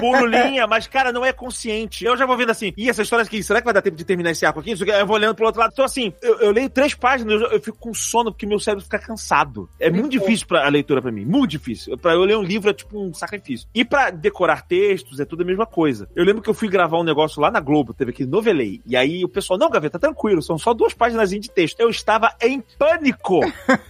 Pulo 0.00 0.26
linha, 0.26 0.66
mas, 0.66 0.86
cara, 0.86 1.12
não 1.12 1.24
é 1.24 1.32
consciente. 1.32 2.04
Eu 2.04 2.16
já 2.16 2.26
vou 2.26 2.36
vendo 2.36 2.50
assim, 2.50 2.72
e 2.76 2.90
essa 2.90 3.02
história 3.02 3.24
aqui, 3.24 3.42
será 3.42 3.60
que 3.60 3.64
vai 3.64 3.72
dar 3.72 3.80
tempo 3.80 3.96
de 3.96 4.04
terminar 4.04 4.30
esse 4.30 4.44
arco 4.44 4.60
aqui? 4.60 4.72
Eu 4.72 5.06
vou 5.06 5.16
olhando 5.16 5.34
pro 5.34 5.46
outro 5.46 5.60
lado. 5.60 5.70
Então, 5.72 5.84
assim, 5.84 6.12
eu, 6.20 6.40
eu 6.40 6.50
leio 6.50 6.68
três 6.68 6.94
páginas, 6.94 7.40
eu, 7.40 7.48
eu 7.48 7.60
fico 7.60 7.78
com 7.78 7.94
sono 7.94 8.32
porque 8.32 8.46
meu 8.46 8.58
cérebro 8.58 8.84
fica 8.84 8.98
cansado. 8.98 9.68
É 9.78 9.90
muito 9.90 10.10
difícil 10.10 10.46
pra, 10.46 10.66
a 10.66 10.68
leitura 10.68 11.00
pra 11.00 11.10
mim, 11.10 11.24
muito 11.24 11.50
difícil. 11.50 11.96
Pra 11.96 12.12
eu 12.12 12.24
ler 12.24 12.36
um 12.36 12.42
livro 12.42 12.68
é 12.68 12.74
tipo 12.74 13.00
um 13.00 13.14
sacrifício. 13.14 13.66
E 13.74 13.84
pra 13.84 14.10
decorar 14.10 14.66
textos 14.66 15.18
é 15.18 15.24
tudo 15.24 15.42
a 15.42 15.46
mesma 15.46 15.66
coisa. 15.66 16.08
Eu 16.14 16.24
lembro 16.24 16.42
que 16.42 16.50
eu 16.50 16.54
fui 16.54 16.68
gravar 16.68 16.79
um 16.88 17.04
negócio 17.04 17.40
lá 17.40 17.50
na 17.50 17.60
Globo, 17.60 17.94
teve 17.94 18.10
aquele 18.10 18.28
novelei. 18.28 18.80
E 18.86 18.96
aí 18.96 19.24
o 19.24 19.28
pessoal, 19.28 19.58
não, 19.58 19.70
Gaveta, 19.70 19.98
tranquilo, 19.98 20.42
são 20.42 20.58
só 20.58 20.72
duas 20.72 20.94
páginas 20.94 21.30
de 21.30 21.50
texto. 21.50 21.80
Eu 21.80 21.90
estava 21.90 22.34
em 22.42 22.62
pânico. 22.78 23.40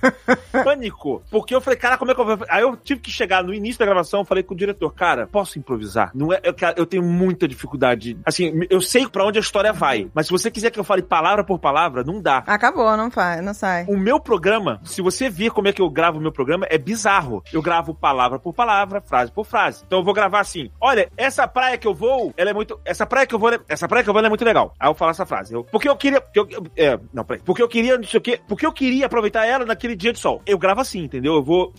pânico. 0.65 1.23
Porque 1.31 1.55
eu 1.55 1.61
falei, 1.61 1.79
cara, 1.79 1.97
como 1.97 2.11
é 2.11 2.15
que 2.15 2.21
eu 2.21 2.25
vou. 2.25 2.39
Aí 2.49 2.63
eu 2.63 2.77
tive 2.77 3.01
que 3.01 3.11
chegar 3.11 3.43
no 3.43 3.55
início 3.55 3.79
da 3.79 3.87
gravação, 3.87 4.25
falei 4.25 4.43
com 4.43 4.55
o 4.55 4.57
diretor, 4.57 4.93
cara, 4.93 5.27
posso 5.27 5.59
improvisar? 5.59 6.11
Não 6.15 6.33
é, 6.33 6.41
eu, 6.43 6.55
eu 6.77 6.87
tenho 6.87 7.03
muita 7.03 7.47
dificuldade. 7.49 8.19
Assim, 8.25 8.67
eu 8.69 8.81
sei 8.81 9.07
pra 9.07 9.25
onde 9.25 9.39
a 9.39 9.43
história 9.43 9.73
vai, 9.73 10.11
mas 10.15 10.27
se 10.27 10.33
você 10.33 10.51
quiser 10.51 10.71
que 10.71 10.79
eu 10.79 10.85
fale 10.85 11.03
palavra 11.03 11.45
por 11.45 11.59
palavra, 11.59 12.05
não 12.05 12.21
dá. 12.21 12.39
Acabou, 12.47 12.97
não 12.97 13.11
faz, 13.11 13.43
não 13.43 13.55
sai. 13.55 13.85
O 13.89 13.97
meu 13.97 14.21
programa, 14.21 14.81
se 14.85 15.03
você 15.03 15.29
ver 15.29 15.51
como 15.51 15.69
é 15.69 15.73
que 15.73 15.83
eu 15.83 15.91
gravo 15.91 16.19
o 16.19 16.23
meu 16.23 16.33
programa, 16.33 16.67
é 16.69 16.79
bizarro. 16.79 17.43
Eu 17.53 17.63
gravo 17.63 17.95
palavra 17.95 18.39
por 18.39 18.53
palavra, 18.53 19.01
frase 19.01 19.33
por 19.33 19.45
frase. 19.45 19.83
Então 19.87 19.99
eu 20.01 20.05
vou 20.05 20.15
gravar 20.15 20.41
assim: 20.41 20.71
olha, 20.81 21.11
essa 21.17 21.47
praia 21.47 21.79
que 21.79 21.87
eu 21.87 21.95
vou, 21.95 22.33
ela 22.37 22.51
é 22.51 22.53
muito. 22.55 22.70
Essa 22.85 23.07
praia 23.07 23.27
que 23.27 23.35
eu 23.35 23.39
vou, 23.39 23.51
essa 23.69 23.89
praia 23.89 24.03
que 24.05 24.11
eu 24.11 24.15
vou 24.15 24.23
é 24.25 24.29
muito 24.29 24.45
legal. 24.45 24.75
Aí 24.79 24.89
eu 24.89 24.95
falo 24.95 25.11
essa 25.11 25.25
frase. 25.27 25.55
Eu, 25.55 25.65
porque 25.65 25.89
eu 25.89 25.97
queria. 25.97 26.21
Porque 26.21 26.55
eu, 26.57 26.67
é, 26.77 26.99
não, 27.13 27.25
peraí. 27.25 27.43
Porque 27.45 27.63
eu 27.63 27.69
queria, 27.69 27.97
não 27.97 28.05
sei 28.05 28.19
o 28.19 28.23
quê. 28.23 28.41
Porque 28.49 28.65
eu 28.67 28.73
queria 28.73 29.07
aproveitar 29.07 29.47
ela 29.47 29.65
naquele 29.65 29.97
dia 29.97 30.13
de 30.13 30.19
sol. 30.19 30.43
Eu 30.47 30.59
gravo 30.59 30.81
assim, 30.81 31.01
entendeu? 31.01 31.35
Eu 31.35 31.43
vou. 31.43 31.73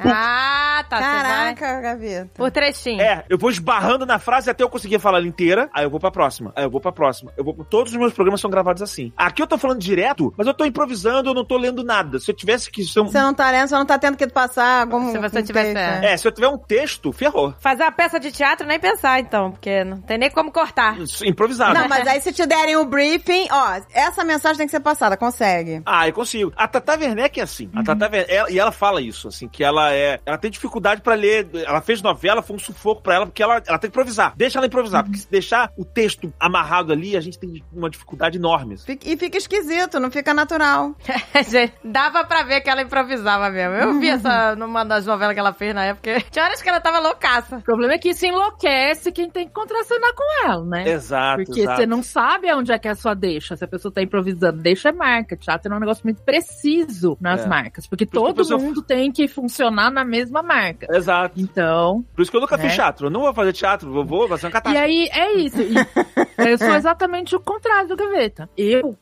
Ah, 0.00 0.84
tá. 0.88 0.98
Caraca, 0.98 1.80
Gaveta. 1.80 2.30
Por 2.34 2.50
trechinho. 2.50 3.00
É, 3.00 3.24
eu 3.28 3.38
vou 3.38 3.50
esbarrando 3.50 4.04
na 4.06 4.18
frase 4.18 4.50
até 4.50 4.62
eu 4.62 4.68
conseguir 4.68 4.98
falar 4.98 5.18
ela 5.18 5.26
inteira. 5.26 5.68
Aí 5.72 5.84
eu 5.84 5.90
vou 5.90 6.00
pra 6.00 6.10
próxima. 6.10 6.52
Aí 6.56 6.64
eu 6.64 6.70
vou 6.70 6.80
pra 6.80 6.92
próxima. 6.92 7.32
Eu 7.36 7.44
vou. 7.44 7.54
Todos 7.64 7.92
os 7.92 7.98
meus 7.98 8.12
programas 8.12 8.40
são 8.40 8.50
gravados 8.50 8.82
assim. 8.82 9.12
Aqui 9.16 9.42
eu 9.42 9.46
tô 9.46 9.58
falando 9.58 9.78
direto, 9.80 10.32
mas 10.36 10.46
eu 10.46 10.54
tô 10.54 10.64
improvisando, 10.64 11.30
eu 11.30 11.34
não 11.34 11.44
tô 11.44 11.56
lendo 11.56 11.82
nada. 11.84 12.18
Se 12.18 12.30
eu 12.30 12.34
tivesse 12.34 12.70
que. 12.70 12.84
ser 12.84 13.00
um- 13.00 13.06
Você 13.08 13.20
não 13.20 13.34
tá 13.34 13.50
lendo, 13.50 13.68
você 13.68 13.74
não 13.74 13.86
tá 13.86 13.98
tendo 13.98 14.16
que 14.16 14.26
passar 14.26 14.86
como. 14.88 15.10
Se 15.12 15.18
você 15.18 15.40
um 15.40 15.42
tivesse- 15.42 15.74
texto, 15.74 16.04
é. 16.04 16.12
É, 16.12 16.16
se 16.16 16.26
eu 16.28 16.32
tiver 16.32 16.48
um 16.48 16.58
texto, 16.58 17.12
ferrou. 17.12 17.54
Fazer 17.60 17.82
uma 17.82 17.92
peça 17.92 18.18
de 18.20 18.30
teatro, 18.30 18.66
nem 18.66 18.78
pensar, 18.78 19.20
então, 19.20 19.50
porque 19.52 19.84
não 19.96 20.02
tem 20.02 20.18
nem 20.18 20.30
como 20.30 20.50
cortar. 20.52 20.96
Improvisado. 21.24 21.74
Não, 21.74 21.88
mas 21.88 22.06
aí 22.06 22.20
se 22.20 22.32
te 22.32 22.46
derem 22.46 22.76
o 22.76 22.84
briefing, 22.84 23.48
ó, 23.50 23.80
essa 23.92 24.24
mensagem 24.24 24.58
tem 24.58 24.66
que 24.66 24.70
ser 24.70 24.80
passada, 24.80 25.16
consegue. 25.16 25.82
Ah, 25.84 26.06
eu 26.06 26.12
consigo. 26.12 26.52
A 26.56 26.68
Tata 26.68 26.96
Werneck 26.98 27.40
é 27.40 27.42
assim. 27.42 27.70
A 27.74 27.82
Tata 27.82 28.04
Werneck, 28.06 28.32
ela- 28.32 28.50
e 28.50 28.58
ela 28.58 28.72
fala 28.72 29.00
isso, 29.00 29.28
assim, 29.28 29.48
que 29.48 29.62
ela 29.64 29.92
é. 29.92 30.20
Ela 30.24 30.38
tem 30.38 30.50
dificuldade 30.50 31.00
pra 31.02 31.14
ler. 31.14 31.48
Ela 31.66 31.80
fez 31.80 32.00
novela, 32.02 32.42
foi 32.42 32.56
um 32.56 32.58
sufoco 32.58 33.02
pra 33.02 33.14
ela, 33.14 33.26
porque 33.26 33.42
ela, 33.42 33.54
ela 33.66 33.78
tem 33.78 33.90
que 33.90 33.94
improvisar. 33.94 34.34
Deixa 34.36 34.58
ela 34.58 34.66
improvisar, 34.66 35.02
porque 35.04 35.18
se 35.18 35.30
deixar 35.30 35.70
o 35.76 35.84
texto 35.84 36.32
amarrado 36.38 36.92
ali, 36.92 37.16
a 37.16 37.20
gente 37.20 37.38
tem 37.38 37.64
uma 37.72 37.90
dificuldade 37.90 38.38
enorme. 38.38 38.74
assim. 38.74 38.84
Fica- 38.86 39.08
E 39.08 39.16
fica 39.16 39.38
esquisito, 39.38 39.98
não 40.00 40.10
fica 40.10 40.32
natural. 40.34 40.94
Gente, 41.48 41.72
Dava 41.84 42.24
pra 42.24 42.42
ver 42.42 42.60
que 42.60 42.68
ela 42.70 42.82
improvisava 42.82 43.48
mesmo. 43.50 43.74
Eu 43.74 43.98
vi 43.98 44.08
essa 44.08 44.54
numa 44.56 44.84
das 44.84 45.06
novelas 45.06 45.34
que 45.34 45.40
ela 45.40 45.52
fez 45.52 45.74
na 45.74 45.84
época. 45.84 46.20
Tinha 46.30 46.44
horas 46.44 46.60
que 46.62 46.68
ela 46.68 46.80
tava 46.80 46.98
loucaça. 46.98 47.56
O 47.58 47.62
problema 47.62 47.94
é 47.94 47.98
que 47.98 48.10
isso 48.10 48.26
enlouquece 48.26 49.12
quem 49.12 49.30
tem 49.30 49.46
que 49.46 49.52
contracenar 49.54 49.85
com 50.14 50.46
ela, 50.48 50.64
né? 50.64 50.88
Exato. 50.88 51.44
Porque 51.44 51.60
exato. 51.60 51.76
você 51.80 51.86
não 51.86 52.02
sabe 52.02 52.48
aonde 52.48 52.72
é 52.72 52.78
que 52.78 52.88
é 52.88 52.90
a 52.90 52.94
sua 52.94 53.14
deixa. 53.14 53.56
Se 53.56 53.64
a 53.64 53.68
pessoa 53.68 53.92
tá 53.92 54.02
improvisando, 54.02 54.60
deixa 54.60 54.88
é 54.88 54.92
marca. 54.92 55.36
Teatro 55.36 55.72
é 55.72 55.76
um 55.76 55.80
negócio 55.80 56.02
muito 56.04 56.22
preciso 56.22 57.16
nas 57.20 57.44
É. 57.44 57.48
marcas. 57.48 57.86
Porque 57.86 58.06
Por 58.06 58.12
todo 58.20 58.36
pessoa- 58.36 58.60
mundo 58.60 58.82
tem 58.82 59.10
que 59.12 59.26
funcionar 59.28 59.90
na 59.90 60.04
mesma 60.04 60.42
marca. 60.42 60.86
Exato. 60.90 61.40
Então, 61.40 62.04
Por 62.14 62.22
isso 62.22 62.30
que 62.30 62.36
eu 62.36 62.40
nunca 62.40 62.56
fiz 62.58 62.68
Né? 62.68 62.74
teatro. 62.74 63.06
Eu 63.06 63.10
não 63.10 63.20
vou 63.22 63.34
fazer 63.34 63.52
teatro, 63.52 64.04
vou, 64.04 64.28
vai 64.28 64.38
ser 64.38 64.46
um 64.46 64.50
e 64.50 64.52
catástrofe. 64.52 64.84
aí 64.86 65.08
é 65.12 65.32
isso. 65.34 65.60
E 65.60 65.74
eu 66.50 66.58
sou 66.58 66.74
exatamente 66.74 67.34
o 67.36 67.40
contrário 67.40 67.88
do 67.88 67.96
Gaveta. 67.96 68.48
Eu. 68.56 68.96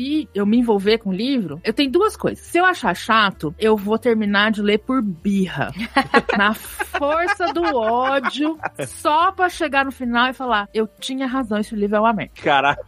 Se 0.00 0.26
eu 0.34 0.46
me 0.46 0.56
envolver 0.56 0.96
com 0.96 1.10
o 1.10 1.12
livro, 1.12 1.60
eu 1.62 1.74
tenho 1.74 1.90
duas 1.90 2.16
coisas. 2.16 2.42
Se 2.42 2.56
eu 2.56 2.64
achar 2.64 2.96
chato, 2.96 3.54
eu 3.58 3.76
vou 3.76 3.98
terminar 3.98 4.50
de 4.50 4.62
ler 4.62 4.78
por 4.78 5.02
birra. 5.02 5.70
na 6.38 6.54
força 6.54 7.52
do 7.52 7.62
ódio, 7.76 8.58
só 8.86 9.30
pra 9.30 9.50
chegar 9.50 9.84
no 9.84 9.92
final 9.92 10.28
e 10.28 10.32
falar: 10.32 10.70
eu 10.72 10.88
tinha 10.98 11.26
razão, 11.26 11.58
esse 11.58 11.76
livro 11.76 11.96
é 11.96 12.00
uma 12.00 12.14
merda, 12.14 12.32
Caraca. 12.42 12.82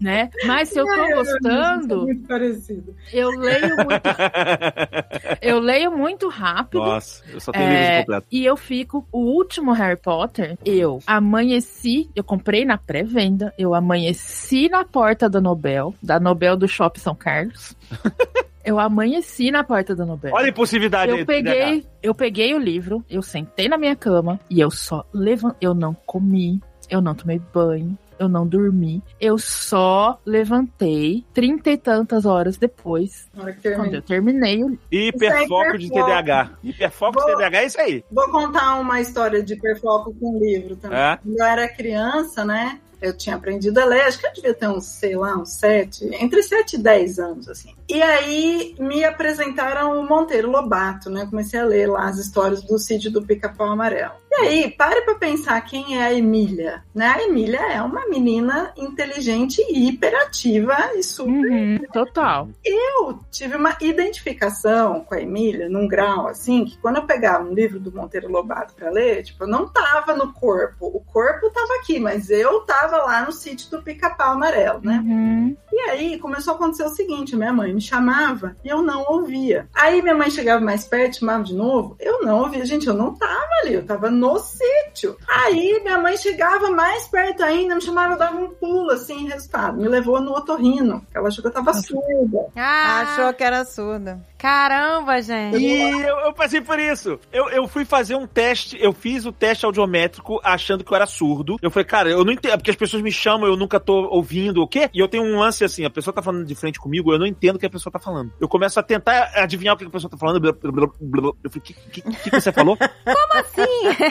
Né? 0.00 0.30
Mas 0.46 0.68
se 0.68 0.78
eu 0.78 0.84
tô 0.86 1.16
gostando, 1.16 2.02
Muito 2.02 2.26
parecido. 2.26 2.94
eu 3.12 3.30
leio 3.30 3.76
muito, 3.76 4.02
eu 5.40 5.58
leio 5.60 5.90
muito 5.96 6.28
rápido. 6.28 6.80
Nossa, 6.84 7.22
eu 7.32 7.40
só 7.40 7.52
tenho 7.52 7.64
É, 7.64 7.68
livros 7.80 7.98
completos. 8.00 8.28
e 8.32 8.44
eu 8.44 8.56
fico. 8.56 9.06
O 9.12 9.18
último 9.20 9.72
Harry 9.72 9.96
Potter, 10.00 10.58
eu 10.64 10.98
amanheci. 11.06 12.10
Eu 12.14 12.24
comprei 12.24 12.64
na 12.64 12.76
pré-venda. 12.78 13.52
Eu 13.58 13.74
amanheci 13.74 14.68
na 14.68 14.84
porta 14.84 15.28
da 15.28 15.40
Nobel, 15.40 15.94
da 16.02 16.18
Nobel 16.20 16.56
do 16.56 16.68
Shopping 16.68 17.00
São 17.00 17.14
Carlos. 17.14 17.74
eu 18.64 18.78
amanheci 18.78 19.50
na 19.50 19.62
porta 19.64 19.94
da 19.94 20.04
Nobel. 20.06 20.32
Olha 20.34 20.46
a 20.46 20.48
impulsividade 20.50 21.12
aí 21.12 21.20
eu 21.20 21.26
peguei, 21.26 21.86
eu 22.02 22.14
peguei 22.14 22.54
o 22.54 22.58
livro, 22.58 23.04
eu 23.10 23.22
sentei 23.22 23.68
na 23.68 23.76
minha 23.78 23.96
cama 23.96 24.38
e 24.48 24.60
eu 24.60 24.70
só 24.70 25.04
levantei. 25.12 25.58
Eu 25.60 25.74
não 25.74 25.94
comi, 26.06 26.60
eu 26.90 27.00
não 27.00 27.14
tomei 27.14 27.40
banho. 27.52 27.96
Eu 28.18 28.28
não 28.28 28.46
dormi, 28.46 29.02
eu 29.20 29.38
só 29.38 30.18
levantei 30.24 31.24
trinta 31.32 31.70
e 31.70 31.76
tantas 31.76 32.24
horas 32.24 32.56
depois, 32.56 33.28
Na 33.34 33.42
hora 33.42 33.52
que 33.52 33.70
quando 33.70 33.94
eu 33.94 34.02
terminei 34.02 34.62
o 34.62 34.78
Hiperfoco 34.90 35.78
de 35.78 35.86
hiperfoco. 35.86 36.10
TDAH. 36.10 36.50
Hiperfoco 36.62 37.18
de. 37.18 37.32
TDAH 37.32 37.58
é 37.58 37.66
isso 37.66 37.80
aí. 37.80 38.04
Vou 38.10 38.28
contar 38.30 38.76
uma 38.76 39.00
história 39.00 39.42
de 39.42 39.54
hiperfoco 39.54 40.14
com 40.14 40.38
livro 40.38 40.76
também. 40.76 40.98
É? 40.98 41.16
Quando 41.16 41.38
eu 41.38 41.44
era 41.44 41.68
criança, 41.68 42.44
né? 42.44 42.80
Eu 43.02 43.14
tinha 43.14 43.36
aprendido 43.36 43.78
a 43.78 43.84
ler, 43.84 44.00
acho 44.02 44.18
que 44.18 44.26
eu 44.26 44.32
devia 44.32 44.54
ter 44.54 44.66
uns, 44.66 44.86
sei 44.86 45.14
lá, 45.14 45.36
uns 45.36 45.58
sete, 45.58 46.08
entre 46.14 46.42
sete 46.42 46.76
e 46.76 46.78
dez 46.78 47.18
anos, 47.18 47.46
assim. 47.50 47.74
E 47.86 48.00
aí 48.00 48.74
me 48.78 49.04
apresentaram 49.04 50.00
o 50.00 50.08
Monteiro 50.08 50.50
Lobato, 50.50 51.10
né? 51.10 51.26
Comecei 51.26 51.60
a 51.60 51.64
ler 51.64 51.86
lá 51.86 52.06
as 52.08 52.16
histórias 52.16 52.62
do 52.62 52.78
sítio 52.78 53.10
do 53.10 53.22
Pica-Pau 53.22 53.68
Amarelo. 53.68 54.14
E 54.36 54.46
aí, 54.46 54.70
pare 54.70 55.02
pra 55.02 55.14
pensar 55.14 55.60
quem 55.62 55.98
é 55.98 56.02
a 56.04 56.12
Emília, 56.12 56.82
né? 56.94 57.06
A 57.06 57.22
Emília 57.22 57.60
é 57.72 57.80
uma 57.82 58.06
menina 58.08 58.72
inteligente 58.76 59.60
e 59.68 59.88
hiperativa 59.88 60.76
e 60.96 61.02
super 61.02 61.30
Uhum, 61.50 61.78
total. 61.92 62.48
eu 62.64 63.18
tive 63.30 63.56
uma 63.56 63.76
identificação 63.80 65.00
com 65.04 65.14
a 65.14 65.20
Emília 65.20 65.68
num 65.68 65.86
grau 65.86 66.26
assim 66.28 66.64
que 66.64 66.76
quando 66.78 66.96
eu 66.96 67.04
pegava 67.04 67.44
um 67.44 67.54
livro 67.54 67.78
do 67.78 67.92
Monteiro 67.92 68.30
Lobato 68.30 68.74
para 68.74 68.90
ler, 68.90 69.22
tipo, 69.22 69.44
eu 69.44 69.48
não 69.48 69.68
tava 69.68 70.14
no 70.14 70.32
corpo, 70.32 70.86
o 70.86 71.00
corpo 71.00 71.50
tava 71.50 71.74
aqui, 71.80 71.98
mas 72.00 72.30
eu 72.30 72.60
tava 72.60 72.96
lá 72.98 73.24
no 73.24 73.32
sítio 73.32 73.70
do 73.70 73.82
Pica-Pau 73.82 74.32
Amarelo, 74.32 74.80
né? 74.82 75.02
Uhum. 75.04 75.56
E 75.72 75.80
aí 75.90 76.18
começou 76.18 76.52
a 76.54 76.56
acontecer 76.56 76.84
o 76.84 76.88
seguinte: 76.88 77.36
minha 77.36 77.52
mãe 77.52 77.72
me 77.72 77.80
chamava 77.80 78.56
e 78.64 78.68
eu 78.68 78.82
não 78.82 79.04
ouvia. 79.08 79.68
Aí 79.74 80.00
minha 80.02 80.14
mãe 80.14 80.30
chegava 80.30 80.64
mais 80.64 80.84
perto, 80.84 81.18
chamava 81.18 81.42
de 81.44 81.54
novo, 81.54 81.96
eu 82.00 82.22
não 82.22 82.40
ouvia. 82.40 82.64
Gente, 82.64 82.86
eu 82.86 82.94
não 82.94 83.14
tava 83.14 83.48
ali, 83.62 83.74
eu 83.74 83.84
tava 83.84 84.10
no 84.10 84.23
sítio. 84.38 85.16
Aí 85.28 85.80
minha 85.82 85.98
mãe 85.98 86.16
chegava 86.16 86.70
mais 86.70 87.06
perto 87.08 87.42
ainda, 87.42 87.74
me 87.74 87.80
chamava, 87.80 88.14
eu 88.14 88.18
dava 88.18 88.36
um 88.36 88.48
pulo 88.50 88.90
assim, 88.90 89.28
resultado. 89.28 89.76
Me 89.78 89.88
levou 89.88 90.20
no 90.20 90.32
otorrino, 90.32 91.04
ela 91.14 91.28
achou 91.28 91.42
que 91.42 91.48
eu 91.48 91.52
tava 91.52 91.72
surda. 91.74 92.46
Ah, 92.56 93.00
Achou 93.02 93.32
que 93.34 93.44
era 93.44 93.64
surda. 93.64 94.20
caramba, 94.38 95.20
gente. 95.22 95.58
E 95.58 95.82
eu, 96.02 96.18
eu 96.20 96.32
passei 96.32 96.60
por 96.60 96.78
isso. 96.78 97.18
Eu, 97.32 97.48
eu 97.50 97.66
fui 97.68 97.84
fazer 97.84 98.14
um 98.14 98.26
teste, 98.26 98.76
eu 98.80 98.92
fiz 98.92 99.24
o 99.26 99.32
teste 99.32 99.64
audiométrico 99.66 100.40
achando 100.42 100.84
que 100.84 100.92
eu 100.92 100.96
era 100.96 101.06
surdo. 101.06 101.56
Eu 101.62 101.70
falei, 101.70 101.84
cara, 101.84 102.10
eu 102.10 102.24
não 102.24 102.32
entendo, 102.32 102.56
porque 102.58 102.70
as 102.70 102.76
pessoas 102.76 103.02
me 103.02 103.10
chamam, 103.12 103.48
eu 103.48 103.56
nunca 103.56 103.78
tô 103.80 104.08
ouvindo 104.08 104.62
o 104.62 104.68
quê? 104.68 104.88
E 104.92 104.98
eu 105.00 105.08
tenho 105.08 105.24
um 105.24 105.38
lance 105.38 105.64
assim, 105.64 105.84
a 105.84 105.90
pessoa 105.90 106.14
tá 106.14 106.22
falando 106.22 106.44
de 106.44 106.54
frente 106.54 106.78
comigo, 106.78 107.12
eu 107.12 107.18
não 107.18 107.26
entendo 107.26 107.56
o 107.56 107.58
que 107.58 107.66
a 107.66 107.70
pessoa 107.70 107.92
tá 107.92 107.98
falando. 107.98 108.32
Eu 108.40 108.48
começo 108.48 108.78
a 108.78 108.82
tentar 108.82 109.30
adivinhar 109.34 109.74
o 109.74 109.78
que 109.78 109.84
a 109.84 109.90
pessoa 109.90 110.10
tá 110.10 110.16
falando. 110.16 110.40
blá, 110.40 110.52
blá, 110.52 110.70
blá, 110.72 110.88
blá. 111.00 111.32
Eu 111.42 111.50
falei, 111.50 111.58
o 111.58 111.60
que, 111.60 111.72
que, 111.74 112.02
que, 112.02 112.30
que 112.30 112.40
você 112.40 112.52
falou? 112.52 112.76
Sim. 113.54 113.64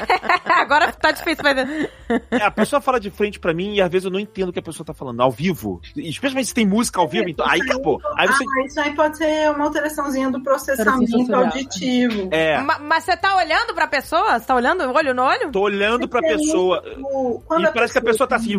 Agora 0.46 0.92
tá 0.92 1.12
difícil 1.12 1.44
fazer. 1.44 1.90
É, 2.32 2.44
a 2.44 2.52
pessoa 2.52 2.80
fala 2.82 3.00
de 3.00 3.10
frente 3.10 3.40
pra 3.40 3.54
mim 3.54 3.76
e 3.76 3.82
às 3.82 3.92
vezes 3.92 4.06
eu 4.06 4.12
não 4.12 4.20
entendo 4.20 4.50
o 4.50 4.54
que 4.54 4.60
a 4.60 4.64
pessoa 4.64 4.86
tá 4.86 4.94
falando, 4.94 5.22
ao 5.22 5.32
vivo. 5.32 5.82
Especialmente 5.96 6.48
se 6.48 6.54
tem 6.54 6.66
música 6.66 7.00
ao 7.00 7.08
vivo, 7.08 7.30
então 7.30 7.46
aí 7.48 7.62
acabou. 7.62 8.00
Aí 8.18 8.28
você. 8.28 8.44
Ah, 8.44 8.66
isso 8.66 8.80
aí 8.80 8.96
pode 8.96 9.18
ser 9.18 9.50
uma 9.52 9.66
alteraçãozinha 9.66 10.30
do 10.32 10.42
processamento 10.42 11.36
auditivo. 11.36 12.30
É, 12.32 12.60
Ma- 12.62 12.80
Mas 12.80 13.04
você 13.04 13.18
tá 13.18 13.36
olhando 13.36 13.74
pra 13.74 13.88
pessoa? 13.88 14.40
Você 14.40 14.46
tá 14.46 14.56
olhando 14.56 14.84
olho 14.92 15.14
no 15.14 15.24
olho? 15.24 15.52
tô 15.52 15.62
olhando 15.62 16.08
pra 16.08 16.22
pessoa. 16.22 16.84
O- 17.02 17.42
quando 17.48 17.66
E 17.68 17.72
parece 17.72 17.94
que 17.94 18.00
a 18.00 18.04
pessoa 18.04 18.28
tá 18.28 18.36
assim. 18.38 18.54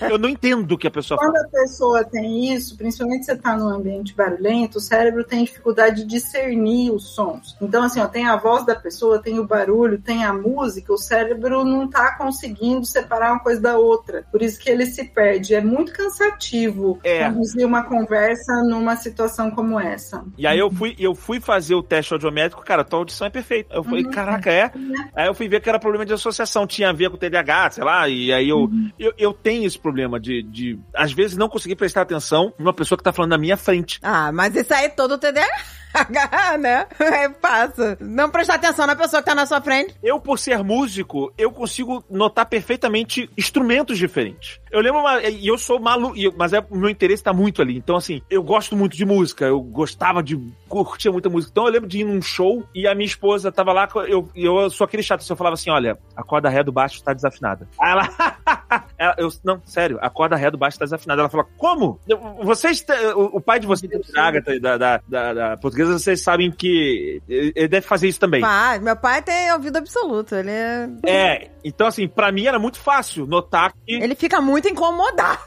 Eu 0.00 0.18
não 0.18 0.28
entendo 0.28 0.72
o 0.72 0.78
que 0.78 0.86
a 0.86 0.90
pessoa 0.90 1.18
Quando 1.18 1.32
fala. 1.34 1.46
a 1.46 1.48
pessoa 1.48 2.04
tem 2.04 2.52
isso, 2.54 2.76
principalmente 2.76 3.24
se 3.24 3.32
você 3.32 3.36
tá 3.38 3.56
num 3.56 3.68
ambiente 3.68 4.14
barulhento, 4.14 4.78
o 4.78 4.80
cérebro 4.80 5.24
tem 5.24 5.44
dificuldade 5.44 6.02
de 6.02 6.04
discernir 6.06 6.90
os 6.90 7.14
sons. 7.14 7.56
Então, 7.60 7.81
assim, 7.86 8.00
ó, 8.00 8.06
tem 8.06 8.26
a 8.26 8.36
voz 8.36 8.64
da 8.64 8.74
pessoa, 8.74 9.20
tem 9.22 9.38
o 9.38 9.46
barulho, 9.46 10.00
tem 10.00 10.24
a 10.24 10.32
música, 10.32 10.92
o 10.92 10.98
cérebro 10.98 11.64
não 11.64 11.88
tá 11.88 12.16
conseguindo 12.16 12.84
separar 12.84 13.32
uma 13.32 13.40
coisa 13.40 13.60
da 13.60 13.76
outra. 13.76 14.24
Por 14.30 14.42
isso 14.42 14.58
que 14.58 14.70
ele 14.70 14.86
se 14.86 15.04
perde. 15.04 15.54
É 15.54 15.60
muito 15.60 15.92
cansativo 15.92 16.98
É. 17.02 17.24
conduzir 17.30 17.66
uma 17.66 17.82
conversa 17.84 18.62
numa 18.64 18.96
situação 18.96 19.50
como 19.50 19.78
essa. 19.78 20.24
E 20.36 20.46
aí 20.46 20.58
eu 20.58 20.70
fui, 20.70 20.94
eu 20.98 21.14
fui 21.14 21.40
fazer 21.40 21.74
o 21.74 21.82
teste 21.82 22.12
audiométrico, 22.12 22.64
cara, 22.64 22.84
tua 22.84 23.00
audição 23.00 23.26
é 23.26 23.30
perfeita. 23.30 23.74
Eu 23.74 23.82
falei, 23.84 24.04
caraca, 24.04 24.50
é? 24.50 24.70
Aí 25.14 25.26
eu 25.26 25.34
fui 25.34 25.48
ver 25.48 25.60
que 25.60 25.68
era 25.68 25.78
problema 25.78 26.04
de 26.06 26.12
associação, 26.12 26.66
tinha 26.66 26.90
a 26.90 26.92
ver 26.92 27.10
com 27.10 27.16
o 27.16 27.18
TDAH, 27.18 27.70
sei 27.72 27.84
lá, 27.84 28.08
e 28.08 28.32
aí 28.32 28.48
eu, 28.48 28.68
eu, 28.98 29.12
eu 29.18 29.32
tenho 29.32 29.66
esse 29.66 29.78
problema 29.78 30.18
de, 30.20 30.42
de, 30.42 30.78
às 30.94 31.12
vezes, 31.12 31.36
não 31.36 31.48
conseguir 31.48 31.76
prestar 31.76 32.02
atenção 32.02 32.52
numa 32.58 32.72
pessoa 32.72 32.96
que 32.98 33.04
tá 33.04 33.12
falando 33.12 33.30
na 33.30 33.38
minha 33.38 33.56
frente. 33.56 33.98
Ah, 34.02 34.30
mas 34.32 34.54
isso 34.54 34.72
aí 34.72 34.86
é 34.86 34.88
todo 34.88 35.18
TDAH, 35.18 35.46
né? 36.58 36.86
É 36.98 37.28
fácil. 37.30 37.96
Não 38.00 38.30
prestar 38.30 38.54
atenção 38.54 38.86
na 38.86 38.96
pessoa 38.96 39.22
que 39.22 39.28
tá 39.28 39.34
na 39.34 39.46
sua 39.46 39.60
frente. 39.60 39.94
Eu, 40.02 40.20
por 40.20 40.38
ser 40.38 40.62
músico, 40.62 41.32
eu 41.36 41.50
consigo 41.50 42.04
notar 42.10 42.46
perfeitamente 42.46 43.28
instrumentos 43.36 43.98
diferentes. 43.98 44.60
Eu 44.70 44.80
lembro, 44.80 45.00
uma, 45.00 45.20
e 45.22 45.46
eu 45.46 45.58
sou 45.58 45.78
maluco, 45.78 46.16
mas 46.36 46.52
é, 46.52 46.64
meu 46.70 46.88
interesse 46.88 47.22
tá 47.22 47.32
muito 47.32 47.60
ali. 47.60 47.76
Então, 47.76 47.96
assim, 47.96 48.22
eu 48.30 48.42
gosto 48.42 48.76
muito 48.76 48.96
de 48.96 49.04
música, 49.04 49.44
eu 49.44 49.60
gostava 49.60 50.22
de, 50.22 50.36
curtia 50.68 51.12
muita 51.12 51.28
música. 51.28 51.50
Então, 51.52 51.66
eu 51.66 51.72
lembro 51.72 51.88
de 51.88 52.00
ir 52.00 52.04
num 52.04 52.22
show 52.22 52.64
e 52.74 52.86
a 52.86 52.94
minha 52.94 53.06
esposa 53.06 53.52
tava 53.52 53.72
lá, 53.72 53.88
eu, 54.08 54.28
eu 54.34 54.70
sou 54.70 54.84
aquele 54.84 55.02
chato, 55.02 55.24
eu 55.28 55.36
falava 55.36 55.54
assim, 55.54 55.70
olha, 55.70 55.98
a 56.16 56.22
corda 56.22 56.48
ré 56.48 56.62
do 56.62 56.72
baixo 56.72 57.02
tá 57.02 57.12
desafinada. 57.12 57.68
Aí 57.78 57.90
ela, 57.92 58.08
ela- 58.96 59.14
eu, 59.18 59.28
não, 59.44 59.60
sério, 59.66 59.98
a 60.00 60.08
corda 60.08 60.36
ré 60.36 60.50
do 60.50 60.58
baixo 60.58 60.78
tá 60.78 60.84
desafinada. 60.84 61.20
Ela 61.20 61.28
fala, 61.28 61.46
como? 61.56 62.00
Vocês, 62.42 62.84
o, 63.14 63.36
o 63.36 63.40
pai 63.40 63.60
de 63.60 63.66
vocês, 63.66 63.90
da 64.12 64.24
Agatha, 64.24 64.58
da, 64.60 64.76
da, 64.78 65.00
da, 65.06 65.34
da 65.34 65.56
portuguesa, 65.82 65.98
vocês 65.98 66.20
sabem 66.22 66.50
que 66.50 67.20
ele 67.28 67.68
deve 67.68 67.86
fazer 67.86 68.08
isso 68.08 68.20
também. 68.20 68.40
Pai, 68.40 68.78
meu 68.78 68.96
pai 68.96 69.22
tem 69.22 69.52
ouvido 69.52 69.76
absoluto. 69.78 70.34
Ele, 70.34 70.50
é- 70.50 70.88
É, 71.06 71.50
então 71.64 71.86
assim, 71.86 72.06
pra 72.08 72.30
mim 72.32 72.46
era 72.46 72.58
muito 72.58 72.78
fácil 72.78 73.26
notar 73.26 73.72
que. 73.72 73.94
ele 73.94 74.14
fica 74.14 74.40
muito 74.40 74.68
incomodado. 74.68 75.40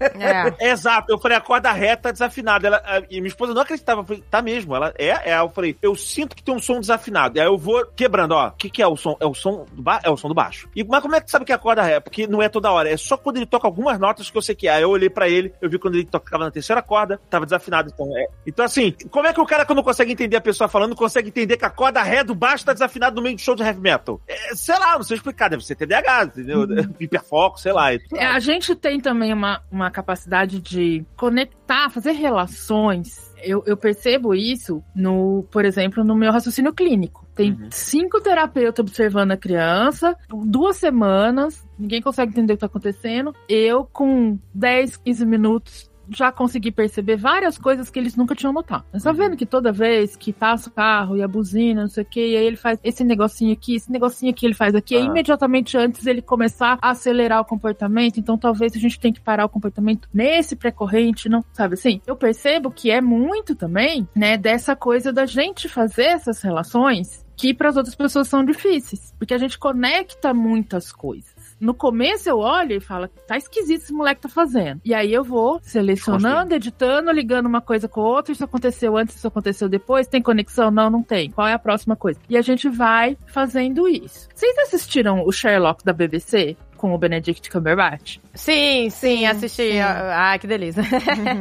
É. 0.00 0.54
Exato, 0.70 1.12
eu 1.12 1.18
falei, 1.18 1.36
a 1.36 1.40
corda 1.40 1.72
reta 1.72 2.12
desafinada. 2.12 2.66
Ela, 2.66 2.82
a- 2.84 3.02
e 3.10 3.20
minha 3.20 3.28
esposa 3.28 3.54
não 3.54 3.62
acreditava. 3.62 4.00
Eu 4.00 4.04
falei, 4.04 4.24
tá 4.30 4.42
mesmo, 4.42 4.74
ela 4.74 4.92
é, 4.98 5.32
é. 5.32 5.38
Eu 5.38 5.50
falei, 5.50 5.76
eu 5.82 5.94
sinto 5.94 6.34
que 6.36 6.42
tem 6.42 6.54
um 6.54 6.58
som 6.58 6.80
desafinado. 6.80 7.36
E 7.38 7.40
aí 7.40 7.46
eu 7.46 7.58
vou 7.58 7.84
quebrando, 7.86 8.32
ó. 8.32 8.48
O 8.48 8.52
que, 8.52 8.70
que 8.70 8.82
é 8.82 8.86
o 8.86 8.96
som? 8.96 9.16
É 9.20 9.26
o 9.26 9.34
som 9.34 9.66
do 9.72 9.82
baixo? 9.82 10.00
É 10.04 10.10
o 10.10 10.16
som 10.16 10.28
do 10.28 10.34
baixo. 10.34 10.68
E, 10.74 10.84
mas 10.84 11.00
como 11.00 11.14
é 11.14 11.20
que 11.20 11.26
tu 11.26 11.30
sabe 11.30 11.44
que 11.44 11.52
é 11.52 11.54
a 11.54 11.58
corda 11.58 11.82
ré? 11.82 12.00
Porque 12.00 12.26
não 12.26 12.42
é 12.42 12.48
toda 12.48 12.70
hora, 12.70 12.90
é 12.90 12.96
só 12.96 13.16
quando 13.16 13.36
ele 13.36 13.46
toca 13.46 13.66
algumas 13.66 13.98
notas 13.98 14.30
que 14.30 14.36
eu 14.36 14.42
sei 14.42 14.54
que 14.54 14.68
é. 14.68 14.72
Aí 14.74 14.82
eu 14.82 14.90
olhei 14.90 15.08
pra 15.10 15.28
ele, 15.28 15.52
eu 15.60 15.68
vi 15.70 15.78
quando 15.78 15.94
ele 15.94 16.04
tocava 16.04 16.44
na 16.44 16.50
terceira 16.50 16.82
corda, 16.82 17.20
tava 17.30 17.44
desafinado. 17.44 17.90
Então, 17.92 18.06
é. 18.16 18.26
então 18.46 18.64
assim, 18.64 18.94
como 19.10 19.26
é 19.26 19.32
que 19.32 19.40
o 19.40 19.46
cara 19.46 19.63
que 19.64 19.74
não 19.74 19.82
consegue 19.82 20.12
entender 20.12 20.36
a 20.36 20.40
pessoa 20.40 20.68
falando, 20.68 20.94
consegue 20.94 21.28
entender 21.28 21.56
que 21.56 21.64
a 21.64 21.70
corda 21.70 22.02
ré 22.02 22.22
do 22.24 22.34
baixo 22.34 22.64
tá 22.64 22.72
desafinado 22.72 23.16
no 23.16 23.22
meio 23.22 23.36
de 23.36 23.42
show 23.42 23.54
de 23.54 23.62
heavy 23.62 23.80
metal? 23.80 24.20
É, 24.26 24.54
sei 24.54 24.78
lá, 24.78 24.94
não 24.96 25.02
sei 25.02 25.16
explicar, 25.16 25.48
deve 25.48 25.64
ser 25.64 25.74
TDAH, 25.74 26.24
entendeu? 26.24 26.66
Hiperfoco, 27.00 27.58
sei 27.60 27.72
lá. 27.72 27.92
É, 27.92 28.26
a 28.26 28.38
gente 28.38 28.74
tem 28.74 29.00
também 29.00 29.32
uma, 29.32 29.62
uma 29.70 29.90
capacidade 29.90 30.60
de 30.60 31.04
conectar, 31.16 31.90
fazer 31.90 32.12
relações. 32.12 33.32
Eu, 33.42 33.62
eu 33.66 33.76
percebo 33.76 34.34
isso, 34.34 34.82
no, 34.94 35.44
por 35.50 35.64
exemplo, 35.66 36.02
no 36.02 36.14
meu 36.16 36.32
raciocínio 36.32 36.72
clínico. 36.72 37.26
Tem 37.34 37.52
Uhum. 37.52 37.68
cinco 37.70 38.20
terapeutas 38.20 38.78
observando 38.78 39.32
a 39.32 39.36
criança, 39.36 40.16
duas 40.46 40.76
semanas, 40.76 41.66
ninguém 41.78 42.00
consegue 42.00 42.30
entender 42.30 42.54
o 42.54 42.56
que 42.56 42.64
está 42.64 42.66
acontecendo. 42.66 43.34
Eu, 43.48 43.84
com 43.92 44.38
10, 44.54 44.96
15 44.98 45.26
minutos, 45.26 45.90
já 46.08 46.30
consegui 46.32 46.70
perceber 46.70 47.16
várias 47.16 47.58
coisas 47.58 47.90
que 47.90 47.98
eles 47.98 48.16
nunca 48.16 48.34
tinham 48.34 48.52
notado. 48.52 48.84
Você 48.92 49.04
tá 49.04 49.12
vendo 49.12 49.36
que 49.36 49.46
toda 49.46 49.72
vez 49.72 50.16
que 50.16 50.32
passa 50.32 50.68
o 50.68 50.72
carro 50.72 51.16
e 51.16 51.22
a 51.22 51.28
buzina, 51.28 51.82
não 51.82 51.88
sei 51.88 52.02
o 52.02 52.06
que, 52.06 52.20
e 52.20 52.36
aí 52.36 52.44
ele 52.46 52.56
faz 52.56 52.78
esse 52.82 53.04
negocinho 53.04 53.52
aqui, 53.52 53.76
esse 53.76 53.90
negocinho 53.90 54.30
aqui 54.32 54.46
ele 54.46 54.54
faz 54.54 54.74
aqui, 54.74 54.96
Ah. 54.96 55.00
imediatamente 55.00 55.76
antes 55.76 56.06
ele 56.06 56.22
começar 56.22 56.78
a 56.80 56.90
acelerar 56.90 57.40
o 57.40 57.44
comportamento, 57.44 58.18
então 58.18 58.36
talvez 58.38 58.74
a 58.74 58.78
gente 58.78 58.98
tenha 58.98 59.14
que 59.14 59.20
parar 59.20 59.44
o 59.44 59.48
comportamento 59.48 60.08
nesse 60.12 60.56
pré-corrente, 60.56 61.28
não, 61.28 61.44
sabe 61.52 61.74
assim? 61.74 62.00
Eu 62.06 62.16
percebo 62.16 62.70
que 62.70 62.90
é 62.90 63.00
muito 63.00 63.54
também, 63.54 64.08
né, 64.14 64.36
dessa 64.36 64.74
coisa 64.76 65.12
da 65.12 65.26
gente 65.26 65.68
fazer 65.68 66.04
essas 66.04 66.40
relações 66.42 67.24
que 67.36 67.52
para 67.52 67.68
as 67.68 67.76
outras 67.76 67.96
pessoas 67.96 68.28
são 68.28 68.44
difíceis, 68.44 69.12
porque 69.18 69.34
a 69.34 69.38
gente 69.38 69.58
conecta 69.58 70.32
muitas 70.32 70.92
coisas. 70.92 71.33
No 71.64 71.72
começo 71.72 72.28
eu 72.28 72.38
olho 72.38 72.76
e 72.76 72.80
falo, 72.80 73.08
tá 73.26 73.38
esquisito 73.38 73.84
esse 73.84 73.92
moleque 73.92 74.20
tá 74.20 74.28
fazendo. 74.28 74.82
E 74.84 74.92
aí 74.92 75.10
eu 75.10 75.24
vou 75.24 75.58
selecionando, 75.62 76.54
editando, 76.54 77.10
ligando 77.10 77.46
uma 77.46 77.62
coisa 77.62 77.88
com 77.88 78.02
outra. 78.02 78.32
Isso 78.32 78.44
aconteceu 78.44 78.98
antes, 78.98 79.16
isso 79.16 79.26
aconteceu 79.26 79.66
depois. 79.66 80.06
Tem 80.06 80.20
conexão? 80.20 80.70
Não, 80.70 80.90
não 80.90 81.02
tem. 81.02 81.30
Qual 81.30 81.48
é 81.48 81.54
a 81.54 81.58
próxima 81.58 81.96
coisa? 81.96 82.20
E 82.28 82.36
a 82.36 82.42
gente 82.42 82.68
vai 82.68 83.16
fazendo 83.26 83.88
isso. 83.88 84.28
Vocês 84.34 84.58
assistiram 84.58 85.24
o 85.24 85.32
Sherlock 85.32 85.82
da 85.82 85.94
BBC? 85.94 86.54
Com 86.84 86.92
o 86.92 86.98
Benedict 86.98 87.48
Cumberbatch? 87.48 88.18
Sim, 88.34 88.90
sim, 88.90 89.24
assisti. 89.24 89.78
Ah, 89.80 90.36
que 90.38 90.46
delícia. 90.46 90.82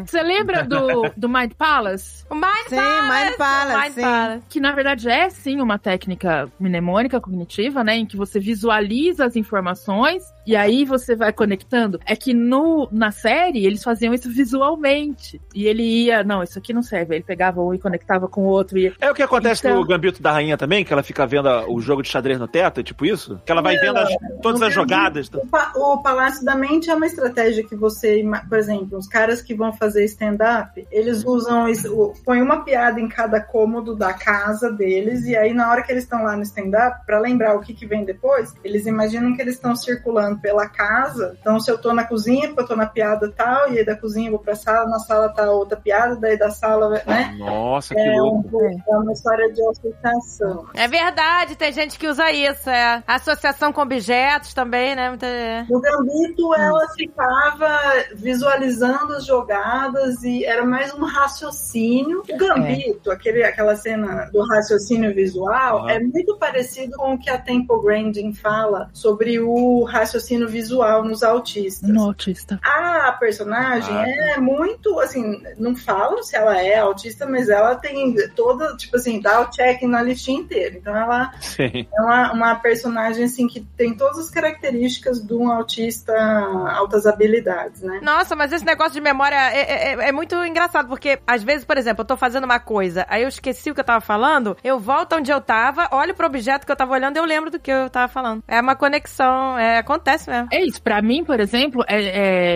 Você 0.07 0.23
lembra 0.23 0.63
do, 0.63 1.11
do 1.17 1.27
Mind 1.27 1.51
Palace? 1.57 2.23
o 2.29 2.35
Mind 2.35 2.67
Sim, 2.69 2.77
Palace, 2.77 3.25
Mind 3.25 3.37
Palace, 3.37 3.77
Mind 3.77 3.93
sim. 3.93 4.01
Palace. 4.01 4.43
que 4.49 4.59
na 4.61 4.71
verdade 4.71 5.09
é 5.09 5.29
sim 5.29 5.61
uma 5.61 5.77
técnica 5.77 6.49
mnemônica 6.59 7.19
cognitiva, 7.19 7.83
né, 7.83 7.97
em 7.97 8.05
que 8.05 8.15
você 8.15 8.39
visualiza 8.39 9.25
as 9.25 9.35
informações 9.35 10.23
e 10.45 10.55
aí 10.55 10.85
você 10.85 11.15
vai 11.15 11.31
conectando. 11.33 11.99
É 12.05 12.15
que 12.15 12.33
no 12.33 12.87
na 12.91 13.11
série 13.11 13.65
eles 13.65 13.83
faziam 13.83 14.13
isso 14.13 14.29
visualmente 14.29 15.39
e 15.53 15.65
ele 15.67 15.83
ia, 15.83 16.23
não, 16.23 16.43
isso 16.43 16.57
aqui 16.57 16.73
não 16.73 16.81
serve. 16.81 17.13
Aí 17.13 17.17
Ele 17.19 17.25
pegava 17.25 17.61
um 17.61 17.73
e 17.73 17.79
conectava 17.79 18.27
com 18.27 18.41
o 18.41 18.47
outro 18.47 18.77
e 18.77 18.93
É 18.99 19.09
o 19.11 19.13
que 19.13 19.21
acontece 19.23 19.65
Então- 19.65 19.79
no 19.79 19.85
Gambito 19.87 20.21
da 20.21 20.31
Rainha 20.31 20.57
também, 20.57 20.83
que 20.83 20.91
ela 20.91 21.03
fica 21.03 21.25
vendo 21.25 21.47
o 21.69 21.79
jogo 21.79 22.01
de 22.01 22.09
xadrez 22.09 22.39
no 22.39 22.47
teto, 22.47 22.79
é 22.79 22.83
tipo 22.83 23.05
isso? 23.05 23.39
Que 23.45 23.51
ela 23.51 23.61
vai 23.61 23.77
vendo 23.77 23.97
as- 23.97 24.13
todas 24.41 24.61
as 24.61 24.73
jogadas. 24.73 25.29
O, 25.33 25.47
pa- 25.47 25.71
o 25.75 25.97
Palácio 26.01 26.43
da 26.45 26.55
Mente 26.55 26.89
é 26.89 26.95
uma 26.95 27.05
estratégia 27.05 27.63
que 27.63 27.75
você, 27.75 28.23
por 28.49 28.57
exemplo, 28.57 28.97
os 28.97 29.07
caras 29.07 29.41
que 29.41 29.53
vão 29.53 29.71
fazer 29.73 30.03
stand-up, 30.05 30.85
eles 30.91 31.23
usam 31.25 31.67
isso, 31.67 31.93
o- 31.93 32.13
põe 32.25 32.41
uma 32.41 32.63
piada 32.63 32.99
em 32.99 33.07
cada 33.07 33.39
cômodo 33.41 33.95
da 33.95 34.13
casa 34.13 34.71
deles, 34.71 35.25
e 35.25 35.35
aí 35.35 35.53
na 35.53 35.69
hora 35.69 35.83
que 35.83 35.91
eles 35.91 36.03
estão 36.03 36.23
lá 36.23 36.35
no 36.35 36.43
stand-up, 36.43 37.05
pra 37.05 37.19
lembrar 37.19 37.55
o 37.55 37.59
que, 37.61 37.73
que 37.73 37.85
vem 37.85 38.03
depois, 38.03 38.53
eles 38.63 38.85
imaginam 38.85 39.35
que 39.35 39.41
eles 39.41 39.55
estão 39.55 39.75
circulando 39.75 40.32
andando 40.33 40.39
pela 40.41 40.67
casa. 40.67 41.37
Então, 41.39 41.59
se 41.59 41.69
eu 41.71 41.77
tô 41.77 41.93
na 41.93 42.03
cozinha, 42.03 42.47
porque 42.47 42.61
eu 42.61 42.67
tô 42.67 42.75
na 42.75 42.85
piada 42.85 43.31
tal, 43.35 43.71
e 43.71 43.77
aí 43.79 43.85
da 43.85 43.95
cozinha 43.95 44.27
eu 44.27 44.31
vou 44.31 44.39
pra 44.39 44.55
sala, 44.55 44.89
na 44.89 44.99
sala 44.99 45.29
tá 45.29 45.49
outra 45.51 45.77
piada, 45.77 46.15
daí 46.15 46.37
da 46.37 46.49
sala, 46.49 46.89
né? 46.89 47.35
Nossa, 47.37 47.93
que 47.93 48.01
É, 48.01 48.11
um 48.13 48.17
louco. 48.25 48.49
pouco- 48.49 48.83
é 48.89 48.97
uma 48.97 49.11
história 49.13 49.51
de 49.53 49.61
associação. 49.61 50.67
É 50.73 50.87
verdade, 50.87 51.55
tem 51.55 51.71
gente 51.71 51.97
que 51.97 52.07
usa 52.07 52.31
isso, 52.31 52.69
é. 52.69 53.03
Associação 53.07 53.71
com 53.71 53.81
objetos 53.81 54.53
também, 54.53 54.95
né? 54.95 55.09
Muita... 55.09 55.27
No 55.69 55.79
Gambito, 55.79 56.53
ela 56.55 56.87
ficava 56.89 57.79
visualizando 58.15 59.13
as 59.13 59.25
jogadas 59.25 60.23
e 60.23 60.43
era 60.45 60.65
mais 60.65 60.93
um 60.93 61.03
raciocínio. 61.05 62.23
O 62.29 62.37
Gambito, 62.37 63.11
aquele, 63.11 63.43
aquela 63.43 63.75
cena 63.75 64.29
do 64.31 64.41
raciocínio 64.47 65.13
visual, 65.13 65.79
Aham. 65.79 65.89
é 65.91 65.99
muito 65.99 66.37
parecido 66.37 66.97
com 66.97 67.13
o 67.13 67.19
que 67.19 67.29
a 67.29 67.37
Temple 67.37 67.81
Grandin 67.83 68.33
fala 68.33 68.89
sobre 68.93 69.39
o 69.39 69.83
raciocínio 69.83 70.22
visual 70.47 71.03
nos 71.03 71.23
autistas. 71.23 71.89
No 71.89 72.03
autista. 72.03 72.59
A 72.63 73.11
personagem 73.19 73.93
Ah. 73.95 74.33
é 74.35 74.39
muito, 74.39 74.99
assim, 74.99 75.41
não 75.57 75.75
falam 75.75 76.21
se 76.23 76.35
ela 76.35 76.61
é 76.61 76.77
autista, 76.79 77.25
mas 77.25 77.49
ela 77.49 77.75
tem 77.75 78.15
toda, 78.35 78.75
tipo 78.77 78.95
assim, 78.97 79.19
dá 79.21 79.41
o 79.41 79.49
check 79.51 79.81
na 79.83 80.01
listinha 80.01 80.39
inteira. 80.39 80.77
Então 80.77 80.95
ela 80.95 81.31
Sim. 81.41 81.87
é 81.93 82.01
uma, 82.01 82.31
uma 82.33 82.55
personagem, 82.55 83.25
assim, 83.25 83.47
que 83.47 83.61
tem 83.77 83.95
todas 83.95 84.17
as 84.19 84.29
características 84.29 85.21
de 85.25 85.33
um 85.33 85.51
autista 85.51 86.13
altas 86.13 87.05
habilidades, 87.05 87.81
né? 87.81 87.99
Nossa, 88.01 88.35
mas 88.35 88.51
esse 88.51 88.65
negócio 88.65 88.93
de 88.93 89.01
memória 89.01 89.35
é, 89.35 89.93
é- 89.93 90.09
é 90.09 90.11
muito 90.11 90.35
engraçado, 90.45 90.87
porque 90.87 91.19
às 91.25 91.43
vezes, 91.43 91.65
por 91.65 91.77
exemplo, 91.77 92.01
eu 92.01 92.05
tô 92.05 92.17
fazendo 92.17 92.43
uma 92.45 92.59
coisa, 92.59 93.05
aí 93.09 93.23
eu 93.23 93.27
esqueci 93.29 93.71
o 93.71 93.73
que 93.73 93.79
eu 93.79 93.83
tava 93.85 94.01
falando, 94.01 94.55
eu 94.63 94.79
volto 94.79 95.15
onde 95.15 95.31
eu 95.31 95.41
tava, 95.41 95.87
olho 95.91 96.13
pro 96.13 96.27
objeto 96.27 96.65
que 96.65 96.71
eu 96.71 96.75
tava 96.75 96.93
olhando 96.93 97.17
e 97.17 97.19
eu 97.19 97.25
lembro 97.25 97.49
do 97.49 97.59
que 97.59 97.71
eu 97.71 97.89
tava 97.89 98.07
falando. 98.07 98.43
É 98.47 98.59
uma 98.61 98.75
conexão, 98.75 99.57
é, 99.57 99.77
acontece 99.77 100.12
mesmo. 100.17 100.47
É 100.51 100.63
isso, 100.63 100.81
pra 100.81 101.01
mim, 101.01 101.23
por 101.23 101.39
exemplo, 101.39 101.83
é, 101.87 102.03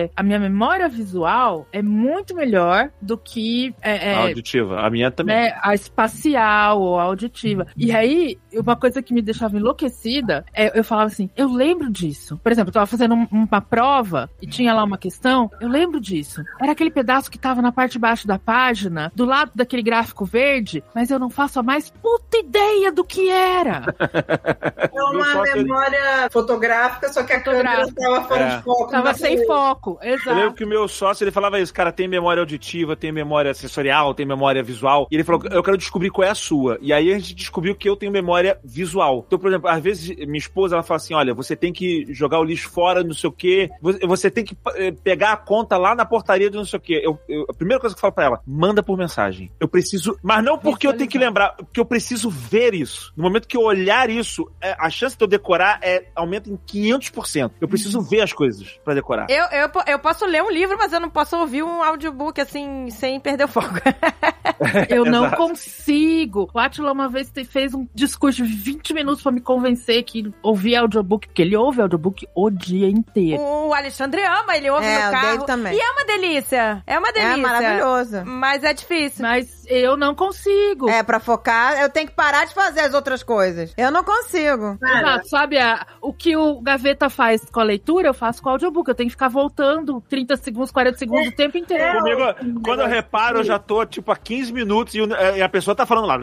é- 0.04 0.10
a 0.16 0.22
minha 0.22 0.38
memória 0.38 0.88
visual 0.88 1.66
é 1.72 1.82
muito 1.82 2.34
melhor 2.34 2.90
do 3.00 3.16
que 3.16 3.74
é, 3.82 4.12
é, 4.12 4.14
Auditiva. 4.16 4.80
A 4.80 4.90
minha 4.90 5.10
também. 5.10 5.34
né, 5.36 5.58
a 5.62 5.74
espacial 5.74 6.80
ou 6.80 6.98
a 6.98 7.02
auditiva. 7.04 7.66
E 7.76 7.92
aí, 7.94 8.38
uma 8.54 8.76
coisa 8.76 9.02
que 9.02 9.12
me 9.14 9.22
deixava 9.22 9.56
enlouquecida, 9.56 10.44
é, 10.54 10.78
eu 10.78 10.84
falava 10.84 11.06
assim, 11.08 11.28
eu 11.36 11.48
lembro 11.52 11.90
disso. 11.90 12.38
Por 12.42 12.52
exemplo, 12.52 12.68
eu 12.70 12.74
tava 12.74 12.86
fazendo 12.86 13.14
um- 13.14 13.26
uma 13.30 13.60
prova 13.60 14.28
e 14.40 14.46
tinha 14.46 14.72
lá 14.74 14.82
uma 14.84 14.98
questão, 14.98 15.50
eu 15.60 15.68
lembro 15.68 16.00
disso. 16.00 16.42
Era 16.60 16.72
aquele 16.72 16.90
pedaço 16.90 17.30
que 17.30 17.38
tava 17.38 17.60
na 17.62 17.72
parte 17.72 17.92
de 17.92 17.98
baixo 17.98 18.26
da 18.26 18.38
página, 18.38 19.12
do 19.14 19.24
lado 19.24 19.52
daquele 19.54 19.82
gráfico 19.82 20.24
verde, 20.24 20.82
mas 20.94 21.10
eu 21.10 21.18
não 21.18 21.30
faço 21.30 21.58
a 21.58 21.62
mais 21.62 21.90
puta 21.90 22.38
ideia 22.38 22.90
do 22.92 23.04
que 23.04 23.28
era. 23.28 23.82
É 24.98 25.02
uma 25.02 25.42
memória 25.54 26.28
fotográfica, 26.30 27.12
só 27.12 27.22
que 27.22 27.32
a 27.32 27.40
câmera 27.50 27.70
Fotográfica. 27.86 28.00
estava 28.02 28.28
fora 28.28 28.44
É. 28.44 28.56
de 28.56 28.62
foco. 28.62 28.90
Tava 28.90 29.14
sem 29.14 29.36
pra 29.36 29.46
foco, 29.46 29.98
Eu 30.02 30.10
lembro 30.16 30.32
exato. 30.32 30.54
que 30.54 30.64
o 30.64 30.68
meu 30.68 30.88
sócio, 30.88 31.24
ele 31.24 31.30
falava 31.30 31.58
isso, 31.60 31.72
cara, 31.74 31.92
tem 31.92 32.08
memória 32.08 32.40
auditiva, 32.40 32.96
tem 32.96 33.12
memória 33.12 33.52
sensorial, 33.54 34.14
tem 34.14 34.26
memória 34.26 34.62
visual. 34.62 35.06
E 35.10 35.14
ele 35.16 35.24
falou, 35.24 35.42
eu 35.50 35.62
quero 35.62 35.76
descobrir 35.78 36.10
qual 36.10 36.26
é 36.26 36.30
a 36.30 36.34
sua. 36.34 36.78
E 36.80 36.92
aí 36.92 37.12
a 37.12 37.18
gente 37.18 37.34
descobriu 37.34 37.74
que 37.74 37.88
eu 37.88 37.96
tenho 37.96 38.12
memória 38.12 38.58
visual. 38.64 39.24
Então, 39.26 39.38
por 39.38 39.48
exemplo, 39.48 39.68
às 39.68 39.82
vezes 39.82 40.16
minha 40.26 40.38
esposa, 40.38 40.74
ela 40.76 40.82
fala 40.82 40.96
assim, 40.96 41.14
olha, 41.14 41.34
você 41.34 41.54
tem 41.56 41.72
que 41.72 42.06
jogar 42.12 42.38
o 42.40 42.44
lixo 42.44 42.68
fora, 42.70 43.02
não 43.02 43.14
sei 43.14 43.28
o 43.28 43.32
quê. 43.32 43.70
Você- 44.06 44.30
tem 44.30 44.44
que 44.44 44.56
eh, 44.76 44.92
pegar 45.02 45.32
a 45.32 45.36
conta 45.36 45.76
lá 45.78 45.94
na 45.94 46.04
portaria 46.04 46.50
do 46.50 46.58
não 46.58 46.64
sei 46.64 46.78
o 46.78 46.82
quê. 46.82 47.00
Eu, 47.02 47.18
eu- 47.28 47.46
a 47.48 47.54
primeira 47.54 47.80
coisa 47.80 47.94
que 47.94 47.98
eu 47.98 48.02
falo 48.02 48.12
pra 48.12 48.24
ela, 48.24 48.40
manda 48.46 48.82
por 48.82 48.96
mensagem. 48.96 49.50
Eu 49.58 49.66
preciso, 49.68 50.18
mas 50.22 50.44
não 50.44 50.58
porque 50.58 50.86
eu 50.86 50.92
tenho 50.92 51.08
que 51.08 51.18
lembrar, 51.18 51.54
porque 51.56 51.80
eu 51.80 51.84
preciso 51.84 52.28
ver 52.30 52.74
isso. 52.74 53.12
No 53.16 53.22
momento 53.24 53.48
que 53.48 53.56
eu 53.56 53.62
olhar 53.62 54.10
isso, 54.10 54.50
é, 54.60 54.76
a 54.78 54.90
chance 54.90 55.16
de 55.16 55.24
eu 55.24 55.28
decorar 55.28 55.78
é, 55.82 56.04
aumenta 56.14 56.50
em 56.50 56.56
500%. 56.66 57.37
Eu 57.60 57.68
preciso 57.68 58.00
ver 58.00 58.20
as 58.22 58.32
coisas 58.32 58.78
pra 58.84 58.94
decorar. 58.94 59.26
Eu, 59.30 59.44
eu, 59.46 59.70
eu 59.86 59.98
posso 59.98 60.24
ler 60.26 60.42
um 60.42 60.50
livro, 60.50 60.76
mas 60.78 60.92
eu 60.92 61.00
não 61.00 61.10
posso 61.10 61.36
ouvir 61.36 61.62
um 61.62 61.82
audiobook 61.82 62.40
assim, 62.40 62.90
sem 62.90 63.18
perder 63.20 63.44
o 63.44 63.48
foco. 63.48 63.74
Eu 64.88 65.04
não 65.04 65.26
Exato. 65.26 65.36
consigo. 65.36 66.50
O 66.52 66.58
Atila 66.58 66.90
uma 66.92 67.08
vez 67.08 67.30
te- 67.30 67.44
fez 67.44 67.74
um 67.74 67.86
discurso 67.94 68.44
de 68.44 68.52
20 68.52 68.92
minutos 68.92 69.22
pra 69.22 69.30
me 69.30 69.40
convencer 69.40 70.02
que 70.02 70.32
ouvia 70.42 70.80
audiobook, 70.80 71.28
porque 71.28 71.42
ele 71.42 71.56
ouve 71.56 71.80
audiobook 71.80 72.26
o 72.34 72.50
dia 72.50 72.88
inteiro. 72.88 73.40
o 73.40 73.72
Alexandre 73.72 74.20
ama, 74.24 74.56
ele 74.56 74.68
ouve 74.70 74.84
É, 74.84 75.02
no 75.04 75.08
o 75.08 75.12
carro. 75.12 75.26
Dave 75.28 75.46
também. 75.46 75.74
E 75.76 75.80
é 75.80 75.90
uma 75.92 76.04
delícia. 76.04 76.82
É 76.86 76.98
uma 76.98 77.12
delícia. 77.12 77.34
É 77.34 77.36
maravilhoso. 77.36 78.24
Mas 78.24 78.64
é 78.64 78.72
difícil. 78.72 79.22
Mas 79.22 79.57
eu 79.68 79.96
não 79.96 80.14
consigo. 80.14 80.88
É, 80.88 81.02
pra 81.02 81.20
focar, 81.20 81.80
eu 81.80 81.88
tenho 81.90 82.06
que 82.08 82.14
parar 82.14 82.44
de 82.46 82.54
fazer 82.54 82.80
as 82.80 82.94
outras 82.94 83.22
coisas. 83.22 83.72
Eu 83.76 83.90
não 83.90 84.02
consigo. 84.02 84.78
Exato, 84.82 85.28
sabe 85.28 85.58
a- 85.58 85.86
o 86.00 86.12
que 86.12 86.36
o 86.36 86.60
Gaveta 86.60 87.08
faz 87.10 87.44
com 87.50 87.60
a 87.60 87.64
leitura, 87.64 88.08
eu 88.08 88.14
faço 88.14 88.42
com 88.42 88.48
o 88.48 88.52
audiobook. 88.52 88.88
Eu 88.88 88.94
tenho 88.94 89.08
que 89.08 89.14
ficar 89.14 89.28
voltando 89.28 90.02
30 90.08 90.36
segundos, 90.36 90.70
40 90.70 90.98
segundos 90.98 91.28
o 91.28 91.32
tempo 91.36 91.56
inteiro. 91.58 91.98
Comigo, 91.98 92.60
quando 92.62 92.80
eu 92.80 92.88
reparo, 92.88 93.38
eu 93.38 93.44
já 93.44 93.58
tô, 93.58 93.84
tipo, 93.86 94.10
há 94.10 94.16
15 94.16 94.52
minutos 94.52 94.94
e, 94.94 94.98
e 95.36 95.42
a 95.42 95.48
pessoa 95.48 95.74
tá 95.74 95.84
falando 95.86 96.06
lá. 96.06 96.16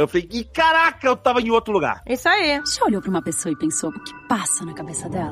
Eu 0.00 0.08
falei, 0.08 0.28
e 0.32 0.44
caraca, 0.44 1.06
eu 1.06 1.16
tava 1.16 1.40
em 1.40 1.50
outro 1.50 1.72
lugar. 1.72 2.02
Isso 2.06 2.28
aí. 2.28 2.58
Você 2.60 2.82
olhou 2.84 3.00
pra 3.00 3.10
uma 3.10 3.22
pessoa 3.22 3.52
e 3.52 3.56
pensou 3.56 3.90
o 3.90 3.92
que 4.00 4.12
passa 4.28 4.64
na 4.64 4.74
cabeça 4.74 5.08
dela? 5.08 5.30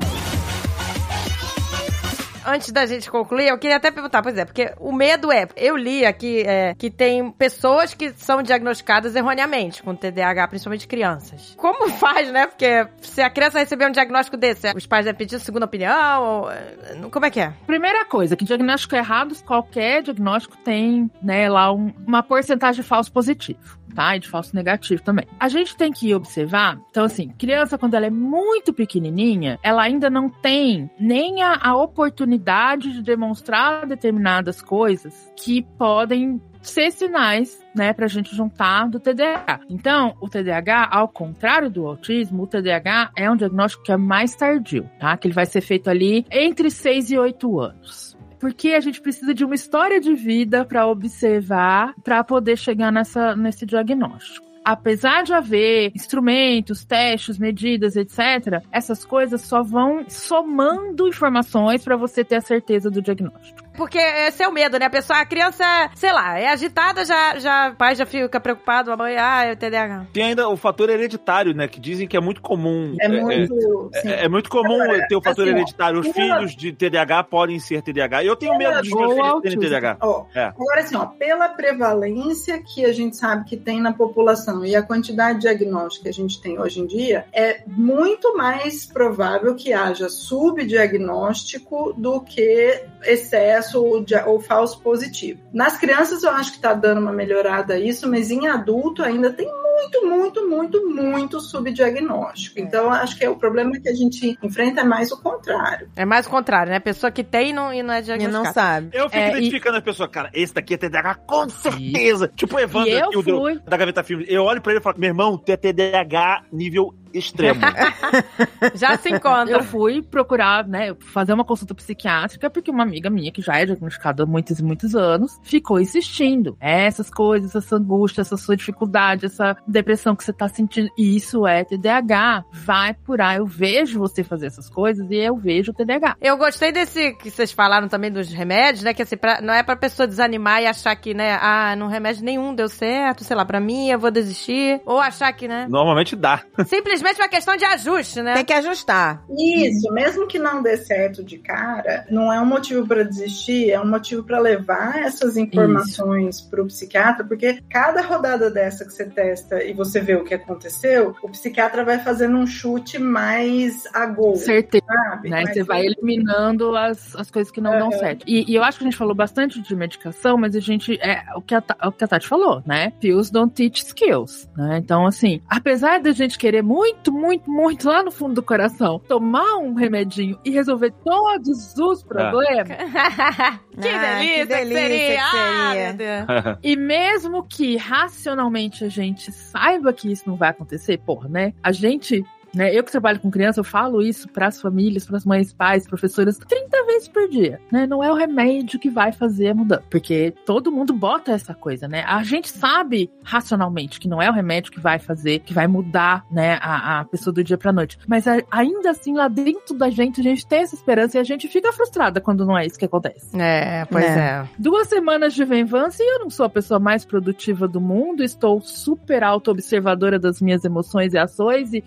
Antes 2.45 2.71
da 2.71 2.85
gente 2.85 3.09
concluir, 3.09 3.47
eu 3.47 3.57
queria 3.57 3.77
até 3.77 3.89
perguntar, 3.89 4.21
pois 4.21 4.37
é, 4.37 4.45
porque 4.45 4.71
o 4.79 4.91
medo 4.91 5.31
é, 5.31 5.47
eu 5.55 5.75
li 5.75 6.05
aqui 6.05 6.41
é, 6.45 6.75
que 6.75 6.91
tem 6.91 7.31
pessoas 7.31 7.93
que 7.93 8.11
são 8.11 8.43
diagnosticadas 8.43 9.15
erroneamente 9.15 9.81
com 9.81 9.95
TDAH, 9.95 10.47
principalmente 10.49 10.87
crianças. 10.87 11.55
Como 11.57 11.89
faz, 11.97 12.31
né? 12.31 12.45
Porque 12.45 12.87
se 13.01 13.21
a 13.21 13.29
criança 13.29 13.59
receber 13.59 13.87
um 13.87 13.91
diagnóstico 13.91 14.37
desse, 14.37 14.71
os 14.75 14.85
pais 14.85 15.05
devem 15.05 15.17
pedir 15.17 15.39
segunda 15.39 15.65
opinião, 15.65 16.23
ou, 16.23 16.51
é, 16.51 16.75
como 17.11 17.25
é 17.25 17.31
que 17.31 17.39
é? 17.39 17.51
Primeira 17.65 18.05
coisa, 18.05 18.35
que 18.35 18.45
diagnóstico 18.45 18.95
errado, 18.95 19.35
qualquer 19.43 20.03
diagnóstico 20.03 20.55
tem, 20.57 21.09
né, 21.21 21.49
lá 21.49 21.71
um- 21.73 21.91
uma 22.05 22.21
porcentagem 22.21 22.81
de 22.81 22.87
falso 22.87 23.11
positivo, 23.11 23.79
tá? 23.95 24.15
E 24.15 24.19
de 24.19 24.27
falso 24.27 24.55
negativo 24.55 25.01
também. 25.01 25.25
A 25.39 25.47
gente 25.47 25.75
tem 25.75 25.91
que 25.91 26.13
observar, 26.13 26.77
então 26.89 27.05
assim, 27.05 27.29
criança 27.29 27.77
quando 27.77 27.95
ela 27.95 28.05
é 28.05 28.11
muito 28.11 28.73
pequenininha, 28.73 29.57
ela 29.63 29.81
ainda 29.81 30.09
não 30.09 30.29
tem 30.29 30.89
nem 30.99 31.41
a, 31.41 31.57
a 31.61 31.75
oportunidade 31.75 32.91
de 32.91 33.01
demonstrar 33.01 33.87
determinadas 33.87 34.61
coisas 34.61 35.31
que 35.35 35.63
podem 35.77 36.41
ser 36.61 36.91
sinais, 36.91 37.63
né, 37.75 37.93
pra 37.93 38.07
gente 38.07 38.35
juntar 38.35 38.89
do 38.89 38.99
TDAH. 38.99 39.61
Então, 39.69 40.15
o 40.19 40.27
TDAH, 40.27 40.89
ao 40.91 41.07
contrário 41.07 41.69
do 41.69 41.85
autismo, 41.87 42.43
o 42.43 42.47
TDAH 42.47 43.11
é 43.15 43.29
um 43.29 43.35
diagnóstico 43.35 43.83
que 43.83 43.91
é 43.91 43.97
mais 43.97 44.35
tardio, 44.35 44.89
tá? 44.99 45.15
Que 45.15 45.27
ele 45.27 45.33
vai 45.33 45.45
ser 45.45 45.61
feito 45.61 45.89
ali 45.89 46.25
entre 46.31 46.71
6 46.71 47.11
e 47.11 47.17
8 47.17 47.59
anos. 47.59 48.14
Porque 48.39 48.69
a 48.69 48.79
gente 48.79 49.01
precisa 49.01 49.33
de 49.33 49.43
uma 49.43 49.55
história 49.55 49.99
de 49.99 50.13
vida 50.13 50.65
para 50.65 50.87
observar, 50.87 51.93
para 52.03 52.23
poder 52.23 52.57
chegar 52.57 52.91
nessa, 52.91 53.35
nesse 53.35 53.65
diagnóstico. 53.65 54.45
Apesar 54.63 55.23
de 55.23 55.31
haver 55.31 55.91
instrumentos, 55.95 56.83
testes, 56.83 57.37
medidas, 57.37 57.95
etc., 57.95 58.63
essas 58.71 59.05
coisas 59.05 59.41
só 59.41 59.61
vão 59.61 60.05
somando 60.09 61.07
informações 61.07 61.83
para 61.83 61.95
você 61.95 62.23
ter 62.23 62.37
a 62.37 62.41
certeza 62.41 62.89
do 62.89 63.01
diagnóstico. 63.01 63.64
Porque 63.75 63.97
esse 63.97 64.43
é 64.43 64.47
o 64.47 64.51
medo, 64.51 64.77
né? 64.79 64.85
A 64.85 64.89
pessoa, 64.89 65.19
a 65.19 65.25
criança, 65.25 65.63
sei 65.95 66.11
lá, 66.11 66.37
é 66.39 66.49
agitada, 66.49 67.05
já, 67.05 67.39
já, 67.39 67.69
o 67.69 67.75
pai 67.75 67.95
já 67.95 68.05
fica 68.05 68.39
preocupado, 68.39 68.91
a 68.91 68.97
mãe, 68.97 69.15
ah, 69.17 69.45
é 69.45 69.53
o 69.53 69.55
TDAH. 69.55 70.07
Tem 70.13 70.23
ainda 70.23 70.47
o 70.49 70.57
fator 70.57 70.89
hereditário, 70.89 71.53
né? 71.53 71.67
Que 71.67 71.79
dizem 71.79 72.07
que 72.07 72.17
é 72.17 72.19
muito 72.19 72.41
comum. 72.41 72.95
é 72.99 73.07
muito. 73.07 73.89
sim. 74.01 74.09
É, 74.09 74.25
é 74.25 74.29
muito 74.29 74.49
comum 74.49 74.81
Agora, 74.81 75.07
ter 75.07 75.15
o 75.15 75.21
fator 75.21 75.47
assim, 75.47 75.55
hereditário. 75.55 75.99
Os 75.99 76.07
filhos 76.07 76.55
de 76.55 76.71
TDAH 76.71 77.23
podem 77.23 77.59
ser 77.59 77.81
TDAH. 77.81 78.23
Eu 78.23 78.35
tenho 78.35 78.57
medo 78.57 78.81
dos 78.81 78.89
meus 78.89 79.13
filhos 79.13 79.41
terem. 79.41 79.59
TDAH. 79.59 79.97
Ó, 80.01 80.25
É. 80.33 80.45
Agora, 80.45 80.81
assim, 80.81 80.95
ó, 80.95 81.05
pela 81.05 81.49
prevalência 81.49 82.61
que 82.61 82.85
a 82.85 82.93
gente 82.93 83.15
sabe 83.15 83.45
que 83.45 83.57
tem 83.57 83.81
na 83.81 83.93
população 83.93 84.65
e 84.65 84.75
a 84.75 84.81
quantidade 84.81 85.39
de 85.39 85.45
diagnóstico 85.45 86.03
que 86.03 86.09
a 86.09 86.13
gente 86.13 86.41
tem 86.41 86.59
hoje 86.59 86.79
em 86.79 86.87
dia, 86.87 87.25
é 87.33 87.63
muito 87.67 88.35
mais 88.35 88.85
provável 88.85 89.55
que 89.55 89.73
haja 89.73 90.09
subdiagnóstico 90.09 91.93
do 91.93 92.21
que 92.21 92.83
excesso 93.03 93.64
ou, 93.73 94.39
falso 94.39 94.79
positivo. 94.81 95.39
Nas 95.53 95.77
crianças, 95.77 96.23
eu 96.23 96.29
acho 96.31 96.51
que 96.51 96.57
está 96.57 96.73
dando 96.73 96.99
uma 97.01 97.11
melhorada 97.13 97.79
isso, 97.79 98.09
mas 98.09 98.29
em 98.29 98.47
adulto 98.47 99.01
ainda 99.03 99.31
tem 99.31 99.47
muito, 99.47 100.05
muito, 100.07 100.47
muito, 100.49 100.89
muito 100.89 101.39
subdiagnóstico. 101.39 102.59
Então, 102.59 102.85
eu 102.85 102.89
acho 102.91 103.17
que 103.17 103.25
é 103.25 103.29
o 103.29 103.35
problema 103.35 103.71
que 103.79 103.89
a 103.89 103.93
gente 103.93 104.37
enfrenta 104.41 104.81
é 104.81 104.83
mais 104.83 105.11
o 105.11 105.21
contrário. 105.21 105.89
É 105.95 106.05
mais 106.05 106.25
o 106.25 106.29
contrário, 106.29 106.71
né? 106.71 106.77
A 106.77 106.81
pessoa 106.81 107.11
que 107.11 107.23
tem 107.23 107.49
e 107.49 107.53
não, 107.53 107.73
e 107.73 107.83
não 107.83 107.93
é 107.93 107.99
E 107.99 108.03
diagnosticada. 108.03 108.43
não 108.45 108.53
sabe. 108.53 108.89
Eu 108.93 109.09
fico 109.09 109.21
É, 109.21 109.29
identificando 109.31 109.77
a 109.77 109.81
pessoa, 109.81 110.07
cara, 110.09 110.29
esse 110.33 110.53
daqui 110.53 110.73
é 110.73 110.77
TDAH 110.77 111.15
com 111.15 111.49
certeza. 111.49 112.31
Tipo 112.35 112.55
o 112.55 112.59
Evandro 112.59 112.89
E 112.89 112.93
eu 112.99 113.09
o 113.09 113.23
do- 113.23 113.37
fui. 113.37 113.59
da 113.65 113.77
Gaveta 113.77 114.03
Filmes. 114.03 114.27
Eu 114.29 114.43
olho 114.43 114.61
pra 114.61 114.71
ele 114.71 114.79
e 114.79 114.83
falo, 114.83 114.97
meu 114.99 115.09
irmão, 115.09 115.37
tu 115.37 115.51
é 115.51 115.57
TDAH 115.57 116.43
nível 116.51 116.93
extremo. 117.17 117.59
Já 118.75 118.97
se 118.97 119.09
encontra. 119.09 119.55
Eu 119.55 119.63
fui 119.63 120.01
procurar, 120.01 120.67
né, 120.67 120.93
fazer 120.99 121.33
uma 121.33 121.43
consulta 121.45 121.73
psiquiátrica, 121.73 122.49
porque 122.49 122.71
uma 122.71 122.83
amiga 122.83 123.09
minha, 123.09 123.31
que 123.31 123.41
já 123.41 123.57
é 123.59 123.65
diagnosticada 123.65 124.23
há 124.23 124.25
muitos 124.25 124.59
e 124.59 124.63
muitos 124.63 124.95
anos, 124.95 125.39
ficou 125.43 125.79
insistindo. 125.79 126.57
Essas 126.59 127.09
coisas, 127.09 127.55
essa 127.55 127.75
angústia, 127.75 128.21
essa 128.21 128.37
sua 128.37 128.55
dificuldade, 128.55 129.25
essa 129.25 129.55
depressão 129.67 130.15
que 130.15 130.23
você 130.23 130.33
tá 130.33 130.47
sentindo, 130.47 130.89
isso 130.97 131.45
é 131.47 131.63
TDAH. 131.63 132.43
Vai 132.51 132.93
por 132.93 133.21
aí. 133.21 133.37
Eu 133.37 133.45
vejo 133.45 133.99
você 133.99 134.23
fazer 134.23 134.47
essas 134.47 134.69
coisas 134.69 135.05
e 135.09 135.15
eu 135.15 135.35
vejo 135.35 135.71
o 135.71 135.75
TDAH. 135.75 136.15
Eu 136.21 136.37
gostei 136.37 136.71
desse 136.71 137.13
que 137.13 137.29
vocês 137.29 137.51
falaram 137.51 137.87
também 137.87 138.11
dos 138.11 138.31
remédios, 138.31 138.83
né? 138.83 138.93
Que 138.93 139.01
assim, 139.01 139.17
pra- 139.17 139.41
não 139.41 139.53
é 139.53 139.61
pra 139.63 139.75
pessoa 139.75 140.07
desanimar 140.07 140.61
e 140.61 140.67
achar 140.67 140.95
que, 140.95 141.13
né, 141.13 141.37
ah, 141.41 141.75
não 141.75 141.87
remédio 141.87 142.23
nenhum 142.23 142.53
deu 142.55 142.67
certo, 142.69 143.23
sei 143.23 143.35
lá, 143.35 143.45
pra 143.45 143.59
mim 143.59 143.89
eu 143.89 143.99
vou 143.99 144.11
desistir. 144.11 144.81
Ou 144.85 144.99
achar 144.99 145.31
que, 145.33 145.47
né? 145.47 145.67
Normalmente 145.69 146.15
dá. 146.15 146.41
Simplesmente 146.65 147.04
uma 147.13 147.27
questão 147.27 147.55
de 147.55 147.65
ajuste, 147.65 148.21
né? 148.21 148.33
Tem 148.33 148.45
que 148.45 148.53
ajustar. 148.53 149.23
Isso, 149.29 149.91
mesmo 149.93 150.27
que 150.27 150.39
não 150.39 150.61
dê 150.61 150.77
certo 150.77 151.23
de 151.23 151.37
cara, 151.37 152.05
não 152.09 152.31
é 152.31 152.39
um 152.39 152.45
motivo 152.45 152.87
para 152.87 153.03
desistir, 153.03 153.71
é 153.71 153.79
um 153.79 153.87
motivo 153.87 154.23
para 154.23 154.39
levar 154.39 154.99
essas 154.99 155.37
informações 155.37 156.41
para 156.41 156.61
o 156.61 156.67
psiquiatra, 156.67 157.23
porque 157.23 157.59
cada 157.69 158.01
rodada 158.01 158.49
dessa 158.49 158.85
que 158.85 158.91
você 158.91 159.05
testa 159.05 159.63
e 159.63 159.73
você 159.73 159.99
vê 159.99 160.15
o 160.15 160.23
que 160.23 160.33
aconteceu, 160.33 161.15
o 161.21 161.29
psiquiatra 161.29 161.83
vai 161.83 161.99
fazendo 161.99 162.37
um 162.37 162.47
chute 162.47 162.97
mais 162.97 163.83
a 163.93 164.05
gol, 164.05 164.35
Certeza. 164.35 164.85
sabe? 164.85 165.29
Né? 165.29 165.45
Você 165.45 165.63
vai 165.63 165.85
eliminando 165.85 166.75
as, 166.75 167.15
as 167.15 167.29
coisas 167.29 167.51
que 167.51 167.61
não 167.61 167.71
dão 167.71 167.89
Aham. 167.89 167.99
certo. 167.99 168.25
E, 168.27 168.51
e 168.51 168.55
eu 168.55 168.63
acho 168.63 168.77
que 168.77 168.83
a 168.83 168.87
gente 168.87 168.97
falou 168.97 169.15
bastante 169.15 169.61
de 169.61 169.75
medicação, 169.75 170.37
mas 170.37 170.55
a 170.55 170.59
gente. 170.59 170.99
É 171.01 171.23
o 171.35 171.41
que 171.41 171.55
a, 171.55 171.63
o 171.83 171.91
que 171.91 172.03
a 172.03 172.07
Tati 172.07 172.27
falou, 172.27 172.61
né? 172.65 172.91
Pills 172.99 173.31
don't 173.31 173.53
teach 173.53 173.85
skills. 173.85 174.49
Né? 174.55 174.77
Então, 174.77 175.05
assim, 175.05 175.41
apesar 175.49 175.99
da 175.99 176.11
gente 176.11 176.37
querer 176.37 176.61
muito, 176.61 176.94
muito, 177.11 177.49
muito 177.49 177.87
lá 177.87 178.01
no 178.03 178.11
fundo 178.11 178.35
do 178.35 178.43
coração 178.43 178.99
tomar 179.07 179.57
um 179.57 179.73
remedinho 179.73 180.39
e 180.43 180.49
resolver 180.51 180.91
todos 181.03 181.75
os 181.77 182.03
problemas, 182.03 182.67
que 183.81 183.87
Ah, 183.87 184.17
delícia 184.17 184.45
que 184.45 184.45
delícia 184.45 184.65
que 184.65 184.75
seria! 184.75 185.15
que 185.15 185.17
Ah, 185.17 185.69
seria. 185.71 185.85
meu 185.87 185.93
Deus. 185.97 186.57
E 186.63 186.75
mesmo 186.75 187.43
que 187.43 187.77
racionalmente 187.77 188.83
a 188.83 188.89
gente 188.89 189.31
saiba 189.31 189.91
que 189.93 190.11
isso 190.11 190.23
não 190.27 190.35
vai 190.35 190.49
acontecer, 190.49 190.97
porra, 190.99 191.27
né? 191.29 191.53
A 191.61 191.71
gente. 191.71 192.23
Né, 192.55 192.73
eu 192.73 192.83
que 192.83 192.91
trabalho 192.91 193.19
com 193.19 193.29
criança, 193.29 193.59
eu 193.59 193.63
falo 193.63 194.01
isso 194.01 194.29
para 194.29 194.47
as 194.47 194.61
famílias, 194.61 195.05
para 195.05 195.17
as 195.17 195.25
mães, 195.25 195.53
pais, 195.53 195.85
professoras, 195.87 196.37
30 196.37 196.85
vezes 196.85 197.07
por 197.07 197.27
dia. 197.29 197.59
Né? 197.71 197.85
Não 197.85 198.03
é 198.03 198.11
o 198.11 198.15
remédio 198.15 198.79
que 198.79 198.89
vai 198.89 199.11
fazer 199.11 199.49
a 199.49 199.53
mudança. 199.55 199.83
Porque 199.89 200.33
todo 200.45 200.71
mundo 200.71 200.93
bota 200.93 201.31
essa 201.31 201.53
coisa, 201.53 201.87
né? 201.87 202.03
A 202.07 202.23
gente 202.23 202.49
sabe 202.49 203.09
racionalmente 203.23 203.99
que 203.99 204.07
não 204.07 204.21
é 204.21 204.29
o 204.29 204.33
remédio 204.33 204.71
que 204.71 204.79
vai 204.79 204.97
fazer, 204.99 205.39
que 205.39 205.53
vai 205.53 205.67
mudar 205.67 206.25
né, 206.31 206.57
a, 206.61 207.01
a 207.01 207.05
pessoa 207.05 207.33
do 207.33 207.43
dia 207.43 207.57
pra 207.57 207.73
noite. 207.73 207.97
Mas 208.07 208.27
a- 208.27 208.41
ainda 208.49 208.91
assim, 208.91 209.13
lá 209.13 209.27
dentro 209.27 209.75
da 209.77 209.89
gente, 209.89 210.19
a 210.19 210.23
gente 210.23 210.47
tem 210.47 210.59
essa 210.61 210.75
esperança 210.75 211.17
e 211.17 211.19
a 211.19 211.23
gente 211.23 211.47
fica 211.47 211.71
frustrada 211.73 212.21
quando 212.21 212.45
não 212.45 212.57
é 212.57 212.65
isso 212.65 212.79
que 212.79 212.85
acontece. 212.85 213.29
É, 213.37 213.85
pois 213.85 214.05
É. 214.05 214.19
é. 214.19 214.49
Duas 214.57 214.87
semanas 214.87 215.33
de 215.33 215.43
Venvance 215.43 216.01
e 216.01 216.15
eu 216.15 216.19
não 216.19 216.29
sou 216.29 216.45
a 216.45 216.49
pessoa 216.49 216.79
mais 216.79 217.03
produtiva 217.05 217.67
do 217.67 217.81
mundo, 217.81 218.23
estou 218.23 218.61
super 218.61 219.23
auto-observadora 219.23 220.17
das 220.19 220.41
minhas 220.41 220.63
emoções 220.63 221.13
e 221.13 221.17
ações 221.17 221.73
e 221.73 221.81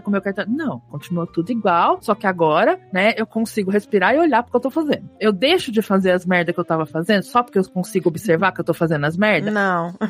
com 0.00 0.08
o 0.08 0.12
meu 0.12 0.22
cartão. 0.22 0.44
Não, 0.48 0.80
continua 0.90 1.26
tudo 1.26 1.50
igual, 1.50 1.98
só 2.00 2.14
que 2.14 2.26
agora, 2.26 2.78
né, 2.92 3.12
eu 3.16 3.26
consigo 3.26 3.70
respirar 3.70 4.14
e 4.14 4.18
olhar 4.18 4.42
pro 4.42 4.50
que 4.52 4.56
eu 4.56 4.60
tô 4.60 4.70
fazendo. 4.70 5.08
Eu 5.20 5.32
deixo 5.32 5.70
de 5.72 5.82
fazer 5.82 6.12
as 6.12 6.24
merdas 6.26 6.54
que 6.54 6.60
eu 6.60 6.64
tava 6.64 6.86
fazendo 6.86 7.22
só 7.22 7.42
porque 7.42 7.58
eu 7.58 7.68
consigo 7.68 8.08
observar 8.08 8.52
que 8.52 8.60
eu 8.60 8.64
tô 8.64 8.74
fazendo 8.74 9.04
as 9.06 9.16
merdas. 9.16 9.52
Não. 9.52 9.94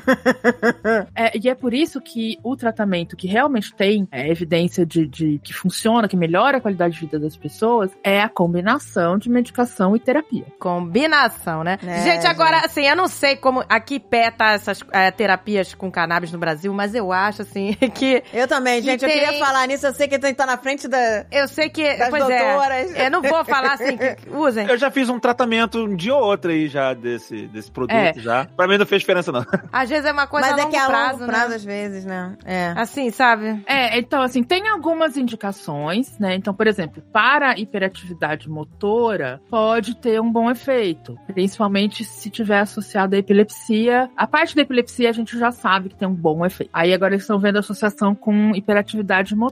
É, 1.15 1.37
e 1.39 1.49
é 1.49 1.55
por 1.55 1.75
isso 1.75 2.01
que 2.01 2.39
o 2.43 2.57
tratamento 2.57 3.17
que 3.17 3.27
realmente 3.27 3.75
tem 3.75 4.07
é, 4.11 4.31
evidência 4.31 4.85
de, 4.87 5.07
de 5.07 5.39
que 5.43 5.53
funciona, 5.53 6.09
que 6.09 6.17
melhora 6.17 6.59
a 6.59 6.61
qualidade 6.61 6.95
de 6.95 7.01
vida 7.01 7.19
das 7.19 7.37
pessoas, 7.37 7.91
é 8.03 8.21
a 8.21 8.29
combinação 8.29 9.19
de 9.19 9.29
medicação 9.29 9.95
e 9.97 10.01
terapia. 10.01 10.45
Combinação, 10.59 11.63
né? 11.65 11.79
É, 11.87 12.03
gente, 12.03 12.27
agora, 12.27 12.59
assim, 12.65 12.87
eu 12.87 12.97
não 12.97 13.07
sei 13.09 13.37
como 13.37 13.65
aqui 13.69 13.99
pé 14.01 14.31
tá 14.31 14.53
essas 14.53 14.81
é, 14.93 15.11
terapias 15.11 15.75
com 15.75 15.91
cannabis 15.91 16.33
no 16.33 16.39
Brasil, 16.39 16.73
mas 16.73 16.95
eu 16.95 17.13
acho, 17.13 17.43
assim, 17.43 17.75
que. 17.95 18.23
Eu 18.33 18.47
também, 18.49 18.79
E 18.79 18.83
gente. 18.83 19.03
Eu 19.05 19.09
tem- 19.11 19.21
queria 19.21 19.39
falar 19.39 19.67
nisso. 19.69 19.87
Eu 19.87 19.93
sei 19.95 20.09
que 20.09 20.19
tem 20.19 20.31
que 20.35 20.41
estar 20.43 20.47
na 20.47 20.57
frente 20.59 20.89
da, 20.89 21.27
Eu 21.31 21.47
sei 21.47 21.69
que. 21.69 21.97
das 21.97 22.09
pois 22.11 22.25
doutoras. 22.27 22.95
é. 22.95 23.07
Eu 23.07 23.11
não 23.11 23.23
vou 23.23 23.45
falar 23.45 23.75
assim, 23.75 23.97
que, 23.97 24.17
usem. 24.35 24.67
Eu 24.67 24.77
já 24.77 24.91
fiz 24.91 25.09
um 25.09 25.19
tratamento 25.21 25.85
um 25.85 25.95
dia 25.95 26.15
ou 26.15 26.23
outro 26.25 26.51
aí 26.51 26.67
já 26.69 26.95
desse, 26.95 27.47
desse 27.49 27.71
produto 27.71 27.95
É. 27.95 28.13
já. 28.17 28.47
Pra 28.57 28.67
mim 28.67 28.79
não 28.79 28.87
fez 28.87 29.03
diferença, 29.03 29.31
não. 29.31 29.45
Às 29.73 29.89
vezes 29.89 30.05
é 30.07 30.13
uma 30.13 30.27
coisa 30.27 30.49
Mas 30.51 30.57
a 30.57 30.61
é 30.61 30.65
longo 30.65 30.71
que 30.73 30.77
é 30.77 30.83
a 30.83 30.87
prazo, 30.87 31.13
longo 31.21 31.27
prazo, 31.27 31.49
né? 31.51 31.55
às 31.57 31.65
vezes, 31.65 32.05
né? 32.05 32.37
É. 32.45 32.73
Assim, 32.77 33.11
sabe? 33.11 33.63
É, 33.67 33.99
então, 33.99 34.23
assim, 34.23 34.43
tem 34.43 34.67
algumas 34.69 35.17
indicações, 35.17 36.19
né? 36.19 36.35
Então, 36.35 36.55
por 36.55 36.67
exemplo, 36.67 37.03
para 37.13 37.51
a 37.53 37.59
hiperatividade 37.59 38.49
motora, 38.49 39.41
pode 39.51 39.97
ter 39.97 40.21
um 40.21 40.31
bom 40.31 40.51
efeito, 40.51 41.17
principalmente 41.27 42.05
se 42.05 42.31
tiver 42.31 42.61
associado 42.61 43.15
à 43.15 43.19
epilepsia. 43.19 44.09
A 44.17 44.27
parte 44.27 44.55
da 44.57 44.63
epilepsia 44.63 45.09
a 45.11 45.13
gente 45.13 45.39
já 45.39 45.51
sabe 45.51 45.89
que 45.91 45.97
tem 45.97 46.09
um 46.09 46.15
bom 46.15 46.45
efeito. 46.45 46.71
Aí 46.73 46.93
agora 46.93 47.15
eles 47.15 47.23
estão 47.25 47.39
vendo 47.39 47.57
a 47.57 47.61
associação 47.61 48.15
com 48.15 48.55
hiperatividade 48.55 49.35
motora 49.35 49.48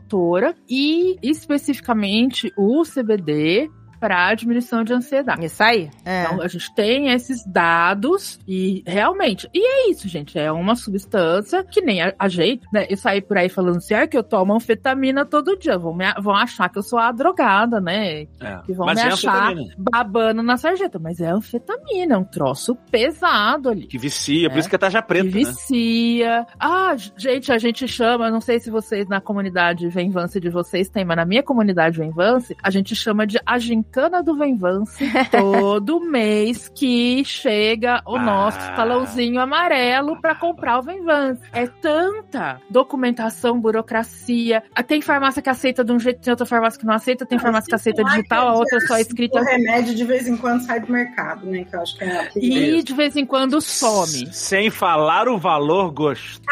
e 0.68 1.16
especificamente 1.22 2.52
o 2.56 2.82
CBD 2.82 3.70
para 4.00 4.34
diminuição 4.34 4.84
de 4.84 4.92
ansiedade. 4.92 5.44
Isso 5.44 5.62
aí. 5.62 5.90
É. 6.04 6.24
Então, 6.24 6.42
a 6.42 6.48
gente 6.48 6.74
tem 6.74 7.08
esses 7.12 7.44
dados 7.46 8.38
e 8.46 8.82
realmente. 8.86 9.48
E 9.54 9.60
é 9.60 9.90
isso, 9.90 10.08
gente. 10.08 10.38
É 10.38 10.50
uma 10.52 10.74
substância 10.76 11.64
que 11.64 11.80
nem 11.80 12.02
a, 12.02 12.14
a 12.18 12.28
gente, 12.28 12.62
né? 12.72 12.86
Eu 12.88 12.96
saí 12.96 13.20
por 13.20 13.36
aí 13.38 13.48
falando 13.48 13.76
assim, 13.78 13.94
ah, 13.94 14.06
que 14.06 14.16
eu 14.16 14.22
tomo 14.22 14.54
anfetamina 14.54 15.24
todo 15.24 15.56
dia. 15.58 15.78
Vão, 15.78 15.94
me, 15.94 16.04
vão 16.20 16.34
achar 16.34 16.68
que 16.68 16.78
eu 16.78 16.82
sou 16.82 16.98
a 16.98 17.10
drogada, 17.12 17.80
né? 17.80 18.22
É. 18.40 18.58
Que 18.64 18.72
vão 18.72 18.86
Mas 18.86 18.98
me 19.00 19.04
é 19.08 19.12
achar 19.12 19.52
anfetamina. 19.52 19.74
babando 19.78 20.42
na 20.42 20.56
sarjeta. 20.56 20.98
Mas 20.98 21.20
é 21.20 21.28
anfetamina, 21.30 22.14
é 22.14 22.18
um 22.18 22.24
troço 22.24 22.74
pesado 22.90 23.68
ali. 23.70 23.86
Que 23.86 23.98
vicia, 23.98 24.48
por 24.48 24.56
É. 24.56 24.60
isso 24.60 24.68
que 24.68 24.74
é 24.74 24.78
tarja 24.78 25.02
preta, 25.02 25.28
que 25.28 25.34
né? 25.34 25.44
vicia. 25.44 26.46
Ah, 26.58 26.94
gente, 27.16 27.52
a 27.52 27.58
gente 27.58 27.86
chama, 27.88 28.30
não 28.30 28.40
sei 28.40 28.58
se 28.60 28.70
vocês 28.70 29.06
na 29.08 29.20
comunidade 29.20 29.88
Venvance 29.88 30.38
de 30.40 30.50
vocês 30.50 30.88
têm, 30.88 31.04
mas 31.04 31.16
na 31.16 31.24
minha 31.24 31.42
comunidade 31.42 31.98
Venvance, 31.98 32.56
a 32.62 32.70
gente 32.70 32.94
chama 32.94 33.26
de 33.26 33.38
a 33.44 33.58
gincana 33.86 34.22
do 34.22 34.36
Venvance 34.36 35.04
todo 35.30 36.00
mês 36.00 36.68
que 36.74 37.24
chega 37.24 38.02
o 38.06 38.16
Ah. 38.16 38.22
nosso 38.22 38.58
talãozinho 38.74 39.40
amarelo 39.40 40.20
pra 40.20 40.34
comprar 40.34 40.78
o 40.78 40.82
Venvance. 40.82 41.40
É 41.52 41.66
tanta 41.66 42.60
documentação, 42.68 43.58
burocracia. 43.60 44.62
Ah, 44.74 44.82
Tem 44.82 45.00
farmácia 45.00 45.40
que 45.40 45.48
aceita 45.50 45.84
de 45.84 45.92
um 45.92 45.98
jeito, 45.98 46.20
tem 46.20 46.30
outra 46.32 46.46
farmácia 46.46 46.78
que 46.80 46.86
não 46.86 46.94
aceita, 46.94 47.24
tem 47.26 47.38
farmácia 47.38 47.68
que 47.68 47.74
aceita 47.74 48.04
digital, 48.04 48.48
a 48.48 48.54
outra 48.54 48.80
só 48.80 48.98
escrita. 48.98 49.40
O 49.40 49.44
remédio 49.44 49.94
de 49.94 50.04
vez 50.04 50.26
em 50.26 50.36
quando 50.36 50.62
sai 50.62 50.80
do 50.80 50.90
mercado, 50.92 51.46
né? 51.46 51.64
Que 51.64 51.74
eu 51.76 51.80
acho 51.80 51.96
que 51.96 52.04
é 52.04 52.30
E 52.36 52.82
de 52.82 52.94
vez 52.94 53.16
em 53.16 53.24
quando 53.26 53.60
some. 53.60 54.32
Sem 54.32 54.70
falar 54.70 55.28
o 55.28 55.38
valor 55.38 55.90
gostoso 55.92 56.50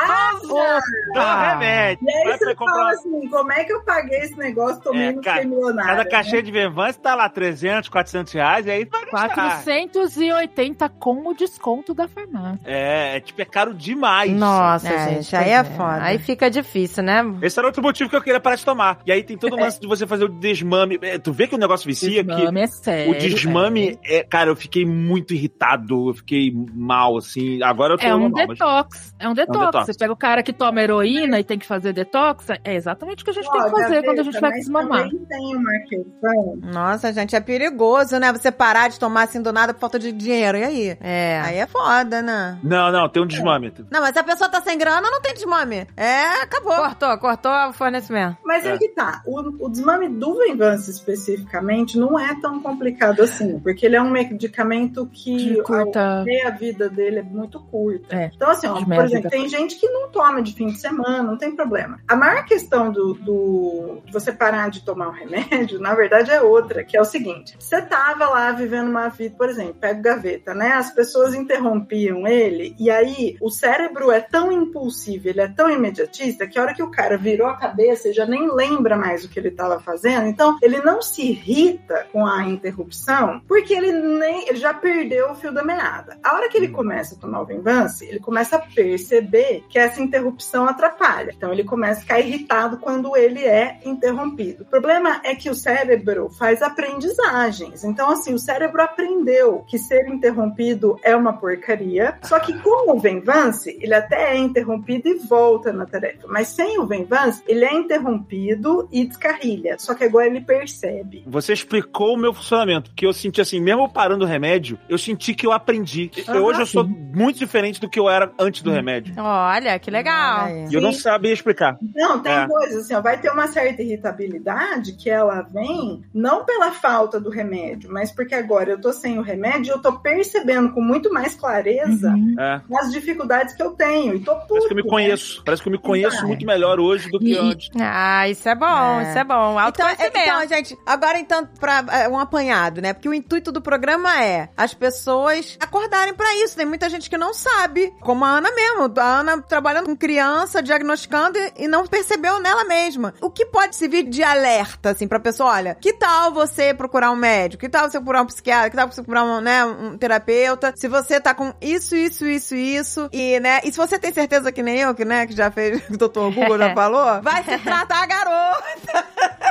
do 0.48 1.20
remédio. 1.20 2.06
E 2.08 2.12
aí 2.12 2.24
Vai 2.24 2.38
você 2.38 2.54
comprar 2.54 2.74
fala 2.74 2.90
assim, 2.92 3.28
como 3.28 3.52
é 3.52 3.64
que 3.64 3.72
eu 3.72 3.82
paguei 3.82 4.18
esse 4.20 4.36
negócio, 4.36 4.80
tomei 4.82 5.08
É, 5.08 5.12
no 5.12 5.50
milionário? 5.50 5.90
Cada 5.90 6.04
né? 6.04 6.10
caixinha 6.10 6.42
de 6.42 6.50
Venvance 6.52 6.98
tá 6.98 7.14
lá 7.14 7.23
300, 7.28 7.88
400 7.88 8.32
reais, 8.32 8.66
e 8.66 8.70
aí 8.70 8.86
tu 8.86 8.92
vai 9.10 9.28
gastar. 9.28 9.62
480 9.64 10.88
com 10.88 11.28
o 11.28 11.34
desconto 11.34 11.94
da 11.94 12.08
farmácia. 12.08 12.60
É, 12.64 13.16
é, 13.16 13.20
tipo, 13.20 13.40
é 13.40 13.44
caro 13.44 13.74
demais. 13.74 14.32
Nossa, 14.32 14.88
É, 14.88 15.14
gente. 15.14 15.34
aí 15.36 15.44
pois 15.44 15.54
é 15.54 15.64
foda. 15.64 16.02
Aí 16.02 16.18
fica 16.18 16.50
difícil, 16.50 17.02
né? 17.02 17.22
Esse 17.42 17.58
era 17.58 17.66
outro 17.66 17.82
motivo 17.82 18.08
que 18.10 18.16
eu 18.16 18.22
queria 18.22 18.40
parar 18.40 18.56
de 18.56 18.64
tomar. 18.64 18.98
E 19.06 19.12
aí 19.12 19.22
tem 19.22 19.36
todo 19.36 19.54
o 19.54 19.60
lance 19.60 19.80
de 19.80 19.86
você 19.86 20.06
fazer 20.06 20.24
o 20.24 20.28
desmame. 20.28 20.98
É, 21.02 21.18
tu 21.18 21.32
vê 21.32 21.46
que 21.46 21.54
o 21.54 21.58
negócio 21.58 21.86
vicia, 21.86 22.22
que 22.24 22.34
Desmame 22.34 22.60
é 22.60 22.66
sério. 22.66 23.12
o 23.12 23.18
desmame, 23.18 23.98
é, 24.04 24.22
cara, 24.24 24.50
eu 24.50 24.56
fiquei 24.56 24.84
muito 24.84 25.34
irritado, 25.34 26.10
eu 26.10 26.14
fiquei 26.14 26.52
mal, 26.74 27.16
assim. 27.16 27.62
Agora 27.62 27.94
eu 27.94 27.98
tô 27.98 28.06
É 28.06 28.14
um 28.14 28.20
normal, 28.20 28.46
mas- 28.48 28.58
detox. 28.58 29.14
É 29.18 29.28
um 29.28 29.34
detox. 29.34 29.58
detox. 29.66 29.86
Você 29.86 29.98
pega 29.98 30.12
o 30.12 30.16
cara 30.16 30.42
que 30.42 30.52
toma 30.52 30.80
heroína 30.82 31.38
e 31.40 31.44
tem 31.44 31.58
que 31.58 31.66
fazer 31.66 31.92
detox. 31.92 32.46
É 32.64 32.74
exatamente 32.74 33.22
o 33.22 33.24
que 33.24 33.30
a 33.30 33.34
gente 33.34 33.50
tem 33.50 33.62
que 33.62 33.70
fazer 33.70 34.02
quando 34.02 34.18
a 34.20 34.22
gente 34.22 34.40
vai 34.40 34.52
desmamar. 34.52 35.08
Tem 35.28 35.56
uma 35.56 35.78
questão 35.88 36.56
Nossa, 36.72 37.12
gente, 37.14 37.34
é 37.34 37.40
perigoso, 37.40 38.18
né? 38.18 38.32
Você 38.32 38.50
parar 38.50 38.88
de 38.88 38.98
tomar 39.00 39.22
assim 39.24 39.40
do 39.40 39.52
nada 39.52 39.72
por 39.72 39.80
falta 39.80 39.98
de 39.98 40.12
dinheiro. 40.12 40.58
E 40.58 40.64
aí? 40.64 40.96
É. 41.00 41.40
Aí 41.44 41.56
é 41.58 41.66
foda, 41.66 42.20
né? 42.20 42.58
Não, 42.62 42.90
não, 42.92 43.08
tem 43.08 43.22
um 43.22 43.26
desmame. 43.26 43.72
Não, 43.90 44.00
mas 44.00 44.12
se 44.12 44.18
a 44.18 44.24
pessoa 44.24 44.48
tá 44.50 44.60
sem 44.60 44.76
grana, 44.76 45.10
não 45.10 45.20
tem 45.22 45.32
desmame. 45.34 45.86
É, 45.96 46.42
acabou. 46.42 46.74
Cortou, 46.76 47.18
cortou 47.18 47.52
o 47.68 47.72
fornecimento. 47.72 48.36
Mas 48.44 48.64
é, 48.64 48.74
É. 48.74 48.78
que 48.78 48.88
tá. 48.88 49.22
O, 49.26 49.66
o 49.66 49.68
desmame 49.68 50.08
do 50.08 50.34
Venvance 50.36 50.90
especificamente 50.90 51.98
não 51.98 52.18
é 52.18 52.38
tão 52.40 52.60
complicado 52.60 53.22
assim, 53.22 53.58
porque 53.60 53.86
ele 53.86 53.96
é 53.96 54.02
um 54.02 54.10
medicamento 54.10 55.06
que 55.12 55.62
curta- 55.62 56.20
a 56.20 56.24
meia-vida 56.24 56.88
dele 56.88 57.20
é 57.20 57.22
muito 57.22 57.60
curta. 57.60 58.14
É, 58.14 58.30
Então, 58.34 58.50
assim, 58.50 58.66
ó, 58.66 58.74
por 58.74 58.92
exemplo, 58.92 59.08
vida 59.08 59.30
tem 59.30 59.48
gente 59.48 59.76
que 59.76 59.88
não 59.88 60.08
toma 60.10 60.42
de 60.42 60.52
fim 60.54 60.66
de 60.66 60.78
semana, 60.78 61.22
não 61.22 61.36
tem 61.38 61.54
problema. 61.54 61.98
A 62.08 62.16
maior 62.16 62.44
questão 62.44 62.90
do, 62.90 63.14
do- 63.14 64.02
de 64.04 64.12
você 64.12 64.32
parar 64.32 64.68
de 64.70 64.82
tomar 64.84 65.08
o 65.08 65.12
remédio, 65.12 65.78
na 65.80 65.94
verdade, 65.94 66.30
é 66.30 66.40
outra, 66.40 66.84
que 66.84 66.96
é 66.96 67.00
o 67.04 67.10
seguinte: 67.10 67.56
você 67.58 67.80
tava 67.82 68.28
lá 68.28 68.52
vivendo 68.52 68.88
uma 68.88 69.08
vida, 69.08 69.34
por 69.36 69.48
exemplo, 69.48 69.74
pega 69.74 69.98
o 69.98 70.02
gaveta, 70.02 70.54
né? 70.54 70.72
As 70.72 70.90
pessoas 70.90 71.34
interrompiam 71.34 72.26
ele, 72.26 72.74
e 72.78 72.90
aí 72.90 73.36
o 73.40 73.50
cérebro 73.50 74.10
é 74.10 74.20
tão 74.20 74.50
impulsivo, 74.50 75.28
ele 75.28 75.40
é 75.40 75.48
tão 75.48 75.70
imediatista, 75.70 76.46
que 76.46 76.58
a 76.58 76.62
hora 76.62 76.74
que 76.74 76.82
o 76.82 76.90
cara 76.90 77.16
virou 77.16 77.46
a 77.46 77.56
cabeça, 77.56 78.08
ele 78.08 78.14
já 78.14 78.26
nem 78.26 78.52
lembra 78.52 78.96
mais 78.96 79.24
o 79.24 79.28
que 79.28 79.38
ele 79.38 79.48
estava 79.48 79.80
fazendo. 79.80 80.26
Então, 80.26 80.58
ele 80.60 80.80
não 80.80 81.00
se 81.00 81.22
irrita 81.22 82.06
com 82.12 82.26
a 82.26 82.44
interrupção, 82.44 83.40
porque 83.46 83.74
ele 83.74 83.92
nem 83.92 84.48
ele 84.48 84.58
já 84.58 84.74
perdeu 84.74 85.30
o 85.30 85.34
fio 85.34 85.52
da 85.52 85.64
meada. 85.64 86.18
A 86.22 86.34
hora 86.34 86.48
que 86.48 86.56
ele 86.56 86.68
começa 86.68 87.14
a 87.14 87.18
tomar 87.18 87.42
o 87.42 87.46
Venvance, 87.46 88.04
ele 88.04 88.20
começa 88.20 88.56
a 88.56 88.60
perceber 88.60 89.64
que 89.68 89.78
essa 89.78 90.00
interrupção 90.00 90.66
atrapalha. 90.66 91.32
Então, 91.36 91.52
ele 91.52 91.64
começa 91.64 92.00
a 92.00 92.02
ficar 92.02 92.20
irritado 92.20 92.78
quando 92.78 93.16
ele 93.16 93.44
é 93.44 93.78
interrompido. 93.84 94.62
O 94.62 94.66
problema 94.66 95.20
é 95.24 95.34
que 95.34 95.50
o 95.50 95.54
cérebro 95.54 96.30
faz 96.30 96.62
aprendizagens. 96.94 97.84
Então, 97.84 98.10
assim, 98.10 98.34
o 98.34 98.38
cérebro 98.38 98.80
aprendeu 98.82 99.64
que 99.66 99.78
ser 99.78 100.06
interrompido 100.08 100.98
é 101.02 101.14
uma 101.14 101.32
porcaria. 101.32 102.18
Só 102.22 102.38
que 102.38 102.52
com 102.60 102.92
o 102.92 102.98
Venvance, 103.00 103.76
ele 103.80 103.94
até 103.94 104.32
é 104.34 104.36
interrompido 104.36 105.08
e 105.08 105.14
volta 105.18 105.72
na 105.72 105.86
tarefa. 105.86 106.26
Mas 106.28 106.48
sem 106.48 106.78
o 106.78 106.86
Venvance, 106.86 107.42
ele 107.46 107.64
é 107.64 107.74
interrompido 107.74 108.88
e 108.92 109.04
descarrilha. 109.06 109.76
Só 109.78 109.94
que 109.94 110.04
agora 110.04 110.26
ele 110.26 110.40
percebe. 110.40 111.24
Você 111.26 111.52
explicou 111.52 112.14
o 112.14 112.18
meu 112.18 112.32
funcionamento, 112.32 112.90
porque 112.90 113.06
eu 113.06 113.12
senti 113.12 113.40
assim, 113.40 113.60
mesmo 113.60 113.88
parando 113.88 114.24
o 114.24 114.28
remédio, 114.28 114.78
eu 114.88 114.98
senti 114.98 115.34
que 115.34 115.46
eu 115.46 115.52
aprendi. 115.52 116.10
Ah, 116.28 116.38
hoje 116.38 116.60
eu 116.60 116.66
sou 116.66 116.84
muito 116.86 117.38
diferente 117.38 117.80
do 117.80 117.88
que 117.88 117.98
eu 117.98 118.08
era 118.08 118.30
antes 118.38 118.62
do 118.62 118.70
remédio. 118.70 119.14
Olha, 119.18 119.78
que 119.78 119.90
legal. 119.90 120.44
Ah, 120.44 120.50
é. 120.50 120.66
E 120.70 120.74
eu 120.74 120.80
não 120.80 120.92
sabia 120.92 121.32
explicar. 121.32 121.76
Não, 121.94 122.20
tem 122.20 122.32
É. 122.32 122.46
coisas 122.46 122.84
assim, 122.84 122.94
ó, 122.94 123.00
vai 123.00 123.18
ter 123.20 123.30
uma 123.30 123.46
certa 123.48 123.82
irritabilidade 123.82 124.92
que 124.92 125.08
ela 125.10 125.42
vem 125.42 126.02
não 126.12 126.44
pela 126.44 126.70
falta 126.84 127.18
do 127.18 127.30
remédio, 127.30 127.90
mas 127.90 128.12
porque 128.12 128.34
agora 128.34 128.72
eu 128.72 128.78
tô 128.80 128.92
sem 128.92 129.18
o 129.18 129.22
remédio 129.22 129.70
e 129.70 129.74
eu 129.74 129.80
tô 129.80 129.98
percebendo 130.00 130.70
com 130.72 130.82
muito 130.82 131.10
mais 131.10 131.34
clareza 131.34 132.10
Uhum. 132.10 132.34
É. 132.38 132.60
as 132.78 132.92
dificuldades 132.92 133.54
que 133.54 133.62
eu 133.62 133.70
tenho. 133.70 134.14
E 134.16 134.20
tô 134.20 134.34
puto, 134.34 134.48
Parece 134.48 134.66
que 134.68 134.72
eu 134.74 134.76
me 134.76 134.82
né? 134.82 134.88
conheço. 134.90 135.42
Parece 135.44 135.62
que 135.62 135.68
eu 135.68 135.72
me 135.72 135.78
conheço 135.78 136.26
muito 136.26 136.44
melhor 136.44 136.78
hoje 136.78 137.08
do 137.10 137.18
que 137.18 137.32
E- 137.32 137.38
antes. 137.38 137.70
Ah, 137.80 138.28
isso 138.28 138.46
é 138.46 138.54
bom, 138.54 139.00
É. 139.00 139.08
isso 139.08 139.18
é 139.18 139.24
bom. 139.24 139.56
Então, 139.66 139.88
é- 139.88 139.96
então, 140.08 140.46
gente, 140.48 140.76
agora 140.84 141.18
então, 141.18 141.46
pra 141.58 141.82
é, 141.90 142.06
um 142.08 142.18
apanhado, 142.18 142.82
né? 142.82 142.92
Porque 142.92 143.08
o 143.08 143.14
intuito 143.14 143.50
do 143.50 143.62
programa 143.62 144.22
é 144.22 144.50
as 144.56 144.74
pessoas 144.74 145.56
acordarem 145.60 146.12
pra 146.12 146.34
isso. 146.44 146.54
Tem 146.56 146.66
muita 146.66 146.90
gente 146.90 147.08
que 147.08 147.16
não 147.16 147.32
sabe, 147.32 147.94
como 148.02 148.24
a 148.26 148.28
Ana 148.28 148.50
mesmo. 148.54 148.92
A 149.00 149.20
Ana 149.20 149.40
trabalhando 149.40 149.86
com 149.86 149.96
criança, 149.96 150.62
diagnosticando 150.62 151.38
e, 151.38 151.64
e 151.64 151.68
não 151.68 151.86
percebeu 151.86 152.38
nela 152.40 152.64
mesma. 152.64 153.14
O 153.22 153.30
que 153.30 153.46
pode 153.46 153.74
servir 153.74 154.02
de 154.04 154.22
alerta, 154.22 154.90
assim, 154.90 155.08
pra 155.08 155.18
pessoa? 155.18 155.50
Olha, 155.54 155.74
que 155.74 155.92
tal 155.94 156.32
você 156.32 156.73
procurar 156.74 157.10
um 157.10 157.16
médico? 157.16 157.60
Que 157.60 157.68
tal 157.68 157.88
você 157.88 157.98
procurar 157.98 158.22
um 158.22 158.26
psiquiatra? 158.26 158.70
Que 158.70 158.76
tal 158.76 158.90
você 158.90 159.02
procurar 159.02 159.24
um, 159.24 159.40
né, 159.40 159.64
um 159.64 159.96
terapeuta? 159.96 160.72
Se 160.76 160.88
você 160.88 161.20
tá 161.20 161.34
com 161.34 161.52
isso, 161.60 161.94
isso, 161.96 162.26
isso, 162.26 162.54
isso, 162.54 163.08
e, 163.12 163.38
né, 163.40 163.60
e 163.64 163.72
se 163.72 163.78
você 163.78 163.98
tem 163.98 164.12
certeza 164.12 164.52
que 164.52 164.62
nem 164.62 164.80
eu, 164.80 164.94
que, 164.94 165.04
né, 165.04 165.26
que 165.26 165.34
já 165.34 165.50
fez, 165.50 165.80
que 165.86 165.94
o 165.94 165.98
doutor 165.98 166.32
Google 166.32 166.58
já 166.58 166.72
falou, 166.74 167.22
vai 167.22 167.42
se 167.44 167.58
tratar, 167.58 168.06
garota! 168.06 169.04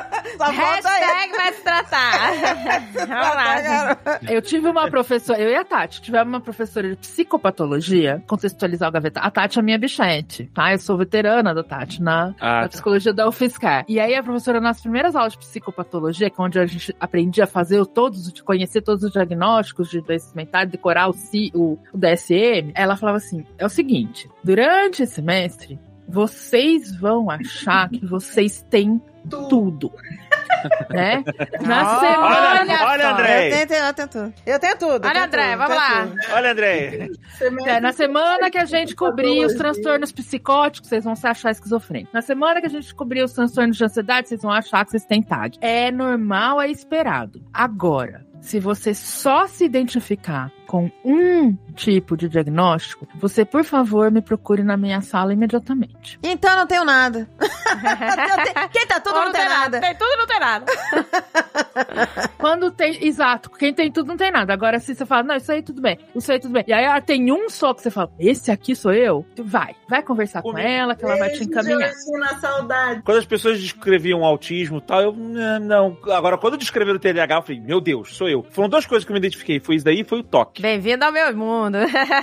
Só. 0.37 0.45
Hashtag 0.45 1.31
vai 1.31 1.53
se 1.53 1.61
tratar. 1.61 2.33
Vamos 2.93 3.09
lá. 3.09 3.97
Eu 4.29 4.41
tive 4.41 4.67
uma 4.67 4.89
professora, 4.89 5.39
eu 5.39 5.49
e 5.49 5.55
a 5.55 5.63
Tati, 5.63 6.01
tivemos 6.01 6.27
uma 6.27 6.41
professora 6.41 6.89
de 6.89 6.95
psicopatologia, 6.95 8.23
contextualizar 8.27 8.89
o 8.89 8.91
gaveta. 8.91 9.19
A 9.19 9.29
Tati 9.29 9.59
é 9.59 9.61
minha 9.61 9.77
bichete, 9.77 10.49
tá? 10.53 10.71
Eu 10.71 10.79
sou 10.79 10.97
veterana 10.97 11.53
da 11.53 11.63
Tati 11.63 12.01
na, 12.01 12.33
Ah, 12.39 12.61
na 12.61 12.69
psicologia 12.69 13.13
da 13.13 13.27
UFSCar. 13.27 13.85
E 13.87 13.99
aí 13.99 14.15
a 14.15 14.23
professora, 14.23 14.59
nas 14.59 14.81
primeiras 14.81 15.15
aulas 15.15 15.33
de 15.33 15.39
psicopatologia, 15.39 16.29
que 16.29 16.39
é 16.39 16.43
onde 16.43 16.59
a 16.59 16.65
gente 16.65 16.95
aprendia 16.99 17.43
a 17.45 17.47
fazer 17.47 17.79
o 17.79 17.85
todos, 17.85 18.31
de 18.31 18.43
conhecer 18.43 18.81
todos 18.81 19.03
os 19.03 19.11
diagnósticos 19.11 19.89
de 19.89 20.01
doenças 20.01 20.33
mentais, 20.33 20.69
decorar 20.69 21.07
o, 21.07 21.13
C, 21.13 21.51
o, 21.53 21.77
o 21.91 21.97
DSM, 21.97 22.71
ela 22.75 22.95
falava 22.95 23.17
assim: 23.17 23.45
é 23.57 23.65
o 23.65 23.69
seguinte, 23.69 24.29
durante 24.43 25.03
esse 25.03 25.13
semestre, 25.15 25.79
vocês 26.07 26.95
vão 26.95 27.29
achar 27.29 27.89
que 27.89 28.05
vocês 28.05 28.61
têm 28.69 29.01
tudo. 29.29 29.91
né? 30.89 31.23
Na 31.61 31.97
Olha, 31.97 31.99
semana. 31.99 32.85
olha, 32.85 33.03
Eu 33.03 33.09
André. 33.09 33.49
tenho, 33.49 33.67
tenho, 33.67 33.85
eu 33.85 33.93
tenho 33.93 34.07
tudo. 34.07 34.33
Eu 34.45 34.59
tenho 34.59 34.77
tudo. 34.77 35.05
eu 35.05 35.09
Olha, 35.09 35.25
André, 35.25 35.45
tudo, 35.51 35.57
vamos 35.57 35.73
eu 35.73 35.79
lá. 35.79 36.07
Olha, 36.33 36.51
André. 36.51 37.09
É, 37.65 37.79
na 37.79 37.91
semana 37.93 38.49
que 38.49 38.57
a 38.57 38.65
gente 38.65 38.95
cobrir 38.95 39.45
os 39.45 39.53
transtornos 39.55 40.11
psicóticos, 40.11 40.89
vocês 40.89 41.03
vão 41.03 41.15
se 41.15 41.27
achar 41.27 41.51
esquizofrênicos. 41.51 42.13
Na 42.13 42.21
semana 42.21 42.61
que 42.61 42.67
a 42.67 42.69
gente 42.69 42.93
cobrir 42.95 43.23
os 43.23 43.33
transtornos 43.33 43.77
de 43.77 43.83
ansiedade, 43.83 44.29
vocês 44.29 44.41
vão 44.41 44.51
achar 44.51 44.85
que 44.85 44.91
vocês 44.91 45.05
têm 45.05 45.21
TAG. 45.21 45.57
É 45.61 45.91
normal, 45.91 46.61
é 46.61 46.69
esperado. 46.69 47.41
Agora, 47.53 48.25
se 48.41 48.59
você 48.59 48.93
só 48.93 49.47
se 49.47 49.65
identificar 49.65 50.51
com 50.65 50.89
um 51.03 51.55
tipo 51.75 52.15
de 52.17 52.27
diagnóstico, 52.29 53.07
você, 53.15 53.43
por 53.45 53.63
favor, 53.63 54.09
me 54.11 54.21
procure 54.21 54.63
na 54.63 54.77
minha 54.77 55.01
sala 55.01 55.33
imediatamente. 55.33 56.19
Então 56.23 56.51
eu 56.51 56.57
não 56.57 56.67
tenho 56.67 56.85
nada. 56.85 57.27
Quem 58.71 58.87
tá 58.87 58.99
tudo 58.99 59.15
Ou 59.17 59.25
não 59.25 59.31
tem 59.31 59.45
nada. 59.49 59.79
Tem 59.81 59.95
tudo, 59.95 60.17
não 60.17 60.27
tem 60.27 60.39
nada. 60.39 60.65
Quando 62.37 62.71
tem. 62.71 63.05
Exato, 63.05 63.49
quem 63.49 63.73
tem 63.73 63.91
tudo 63.91 64.07
não 64.07 64.17
tem 64.17 64.31
nada. 64.31 64.53
Agora, 64.53 64.79
se 64.79 64.93
você 64.95 65.05
fala, 65.05 65.23
não, 65.23 65.35
isso 65.35 65.51
aí 65.51 65.61
tudo 65.61 65.81
bem, 65.81 65.97
isso 66.15 66.31
aí 66.31 66.39
tudo 66.39 66.53
bem. 66.53 66.63
E 66.67 66.73
aí 66.73 66.85
ah, 66.85 67.01
tem 67.01 67.31
um 67.31 67.49
só 67.49 67.73
que 67.73 67.81
você 67.81 67.89
fala, 67.91 68.11
esse 68.19 68.51
aqui 68.51 68.75
sou 68.75 68.93
eu, 68.93 69.25
vai. 69.43 69.75
Vai 69.89 70.01
conversar 70.03 70.41
com 70.41 70.49
Comigo. 70.51 70.67
ela, 70.67 70.95
que 70.95 71.03
ela 71.05 71.17
vai 71.17 71.29
te 71.31 71.43
encaminhar. 71.43 71.91
na 72.19 72.37
saudade. 72.39 73.01
Quando 73.03 73.17
as 73.17 73.25
pessoas 73.25 73.59
descreviam 73.59 74.23
autismo 74.23 74.77
e 74.77 74.81
tal, 74.81 75.01
eu. 75.01 75.13
"Não, 75.13 75.59
Não. 75.59 75.97
Agora, 76.13 76.37
quando 76.37 76.57
descreveram 76.57 76.97
o 76.97 76.99
TDAH, 76.99 77.35
eu 77.37 77.41
falei, 77.41 77.61
meu 77.61 77.81
Deus, 77.81 78.15
sou 78.15 78.27
eu. 78.29 78.45
Foram 78.51 78.69
duas 78.69 78.85
coisas 78.85 79.05
que 79.05 79.11
eu 79.11 79.13
me 79.13 79.19
identifiquei. 79.19 79.59
Foi 79.59 79.75
isso 79.75 79.85
daí 79.85 80.01
e 80.01 80.03
foi 80.03 80.19
o 80.19 80.23
toque. 80.23 80.52
Bem-vindo 80.61 81.03
ao 81.03 81.11
meu 81.11 81.35
mundo. 81.35 81.77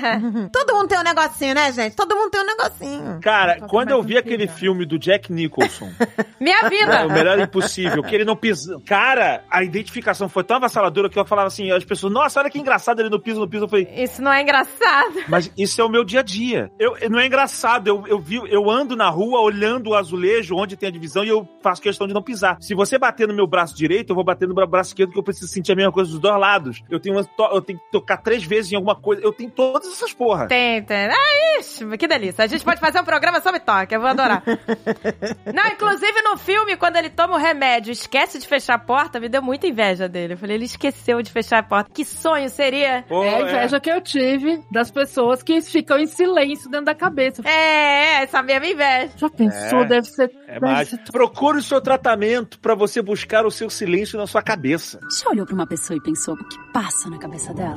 Todo 0.52 0.74
mundo 0.74 0.88
tem 0.88 0.98
um 0.98 1.02
negocinho, 1.02 1.54
né, 1.54 1.72
gente? 1.72 1.96
Todo 1.96 2.14
mundo 2.14 2.30
tem 2.30 2.40
um 2.40 2.46
negocinho. 2.46 3.20
Cara, 3.20 3.60
quando 3.68 3.90
eu 3.90 4.02
vi 4.02 4.16
aquele 4.16 4.46
filme 4.46 4.86
do 4.86 4.98
Jack 4.98 5.32
Nicholson, 5.32 5.90
Minha 6.40 6.62
né, 6.62 6.68
vida. 6.70 7.06
o 7.06 7.12
melhor 7.12 7.38
impossível, 7.38 8.02
que 8.02 8.14
ele 8.14 8.24
não 8.24 8.36
pisa. 8.36 8.80
Cara, 8.86 9.44
a 9.50 9.62
identificação 9.62 10.28
foi 10.28 10.44
tão 10.44 10.56
avassaladora 10.56 11.08
que 11.08 11.18
eu 11.18 11.24
falava 11.24 11.48
assim, 11.48 11.70
as 11.70 11.84
pessoas, 11.84 12.12
nossa, 12.12 12.40
olha 12.40 12.50
que 12.50 12.58
engraçado, 12.58 13.00
ele 13.00 13.10
não 13.10 13.20
pisa, 13.20 13.40
não 13.40 13.48
pisa. 13.48 13.64
Eu 13.64 13.68
falei, 13.68 13.88
Isso 13.96 14.22
não 14.22 14.32
é 14.32 14.42
engraçado. 14.42 15.24
mas 15.28 15.50
isso 15.56 15.80
é 15.80 15.84
o 15.84 15.88
meu 15.88 16.04
dia 16.04 16.20
a 16.20 16.22
dia. 16.22 16.70
Eu, 16.78 16.96
não 17.10 17.18
é 17.18 17.26
engraçado, 17.26 17.88
eu, 17.88 18.06
eu, 18.06 18.20
vi, 18.20 18.40
eu 18.48 18.70
ando 18.70 18.94
na 18.94 19.08
rua 19.08 19.40
olhando 19.40 19.90
o 19.90 19.94
azulejo 19.94 20.54
onde 20.56 20.76
tem 20.76 20.88
a 20.88 20.92
divisão 20.92 21.24
e 21.24 21.28
eu 21.28 21.48
faço 21.62 21.82
questão 21.82 22.06
de 22.06 22.14
não 22.14 22.22
pisar. 22.22 22.56
Se 22.60 22.74
você 22.74 22.98
bater 22.98 23.26
no 23.26 23.34
meu 23.34 23.46
braço 23.46 23.76
direito, 23.76 24.10
eu 24.10 24.14
vou 24.14 24.24
bater 24.24 24.46
no 24.46 24.54
meu 24.54 24.66
braço 24.66 24.90
esquerdo, 24.90 25.12
que 25.12 25.18
eu 25.18 25.22
preciso 25.22 25.48
sentir 25.48 25.72
a 25.72 25.76
mesma 25.76 25.92
coisa 25.92 26.10
dos 26.10 26.20
dois 26.20 26.38
lados. 26.38 26.82
Eu 26.88 27.00
tenho, 27.00 27.18
eu 27.18 27.60
tenho 27.60 27.78
que 27.78 27.90
tocar 27.90 28.19
três 28.20 28.44
vezes 28.44 28.70
em 28.72 28.76
alguma 28.76 28.94
coisa. 28.94 29.22
Eu 29.22 29.32
tenho 29.32 29.50
todas 29.50 29.88
essas 29.88 30.12
porra. 30.12 30.46
Tem, 30.46 30.82
tem. 30.82 31.06
Ah, 31.06 31.58
ixi, 31.58 31.84
que 31.98 32.06
delícia. 32.06 32.44
A 32.44 32.46
gente 32.46 32.64
pode 32.64 32.80
fazer 32.80 33.00
um 33.00 33.04
programa 33.04 33.40
sobre 33.40 33.60
toque, 33.60 33.94
eu 33.94 34.00
vou 34.00 34.08
adorar. 34.10 34.42
Não, 35.52 35.66
inclusive 35.68 36.22
no 36.22 36.36
filme, 36.36 36.76
quando 36.76 36.96
ele 36.96 37.10
toma 37.10 37.34
o 37.34 37.38
remédio, 37.38 37.90
esquece 37.92 38.38
de 38.38 38.46
fechar 38.46 38.74
a 38.74 38.78
porta, 38.78 39.18
me 39.20 39.28
deu 39.28 39.42
muita 39.42 39.66
inveja 39.66 40.08
dele. 40.08 40.34
Eu 40.34 40.38
falei, 40.38 40.56
ele 40.56 40.64
esqueceu 40.64 41.22
de 41.22 41.30
fechar 41.30 41.58
a 41.58 41.62
porta. 41.62 41.90
Que 41.92 42.04
sonho 42.04 42.48
seria? 42.48 43.04
Pô, 43.08 43.22
É 43.24 43.34
a 43.36 43.40
inveja 43.42 43.80
que 43.80 43.90
eu 43.90 44.00
tive 44.00 44.62
das 44.70 44.90
pessoas 44.90 45.42
que 45.42 45.60
ficam 45.62 45.98
em 45.98 46.06
silêncio 46.06 46.70
dentro 46.70 46.86
da 46.86 46.94
cabeça. 46.94 47.42
É, 47.48 48.22
essa 48.22 48.42
mesma 48.42 48.66
inveja. 48.66 49.12
Já 49.16 49.28
pensou? 49.30 49.80
É. 49.80 49.84
Deve 49.86 50.06
ser. 50.06 50.30
É 50.46 50.54
deve 50.54 50.66
mágico. 50.66 50.96
ser- 51.06 51.12
Procure 51.12 51.58
o 51.58 51.62
seu 51.62 51.80
tratamento 51.80 52.58
pra 52.60 52.74
você 52.74 53.00
buscar 53.02 53.44
o 53.46 53.50
seu 53.50 53.68
silêncio 53.70 54.18
na 54.18 54.26
sua 54.26 54.42
cabeça. 54.42 55.00
Já 55.22 55.30
olhou 55.30 55.46
pra 55.46 55.54
uma 55.54 55.66
pessoa 55.66 55.96
e 55.96 56.02
pensou 56.02 56.34
o 56.34 56.44
que 56.44 56.58
passa 56.72 57.08
na 57.10 57.18
cabeça 57.18 57.52
dela? 57.54 57.74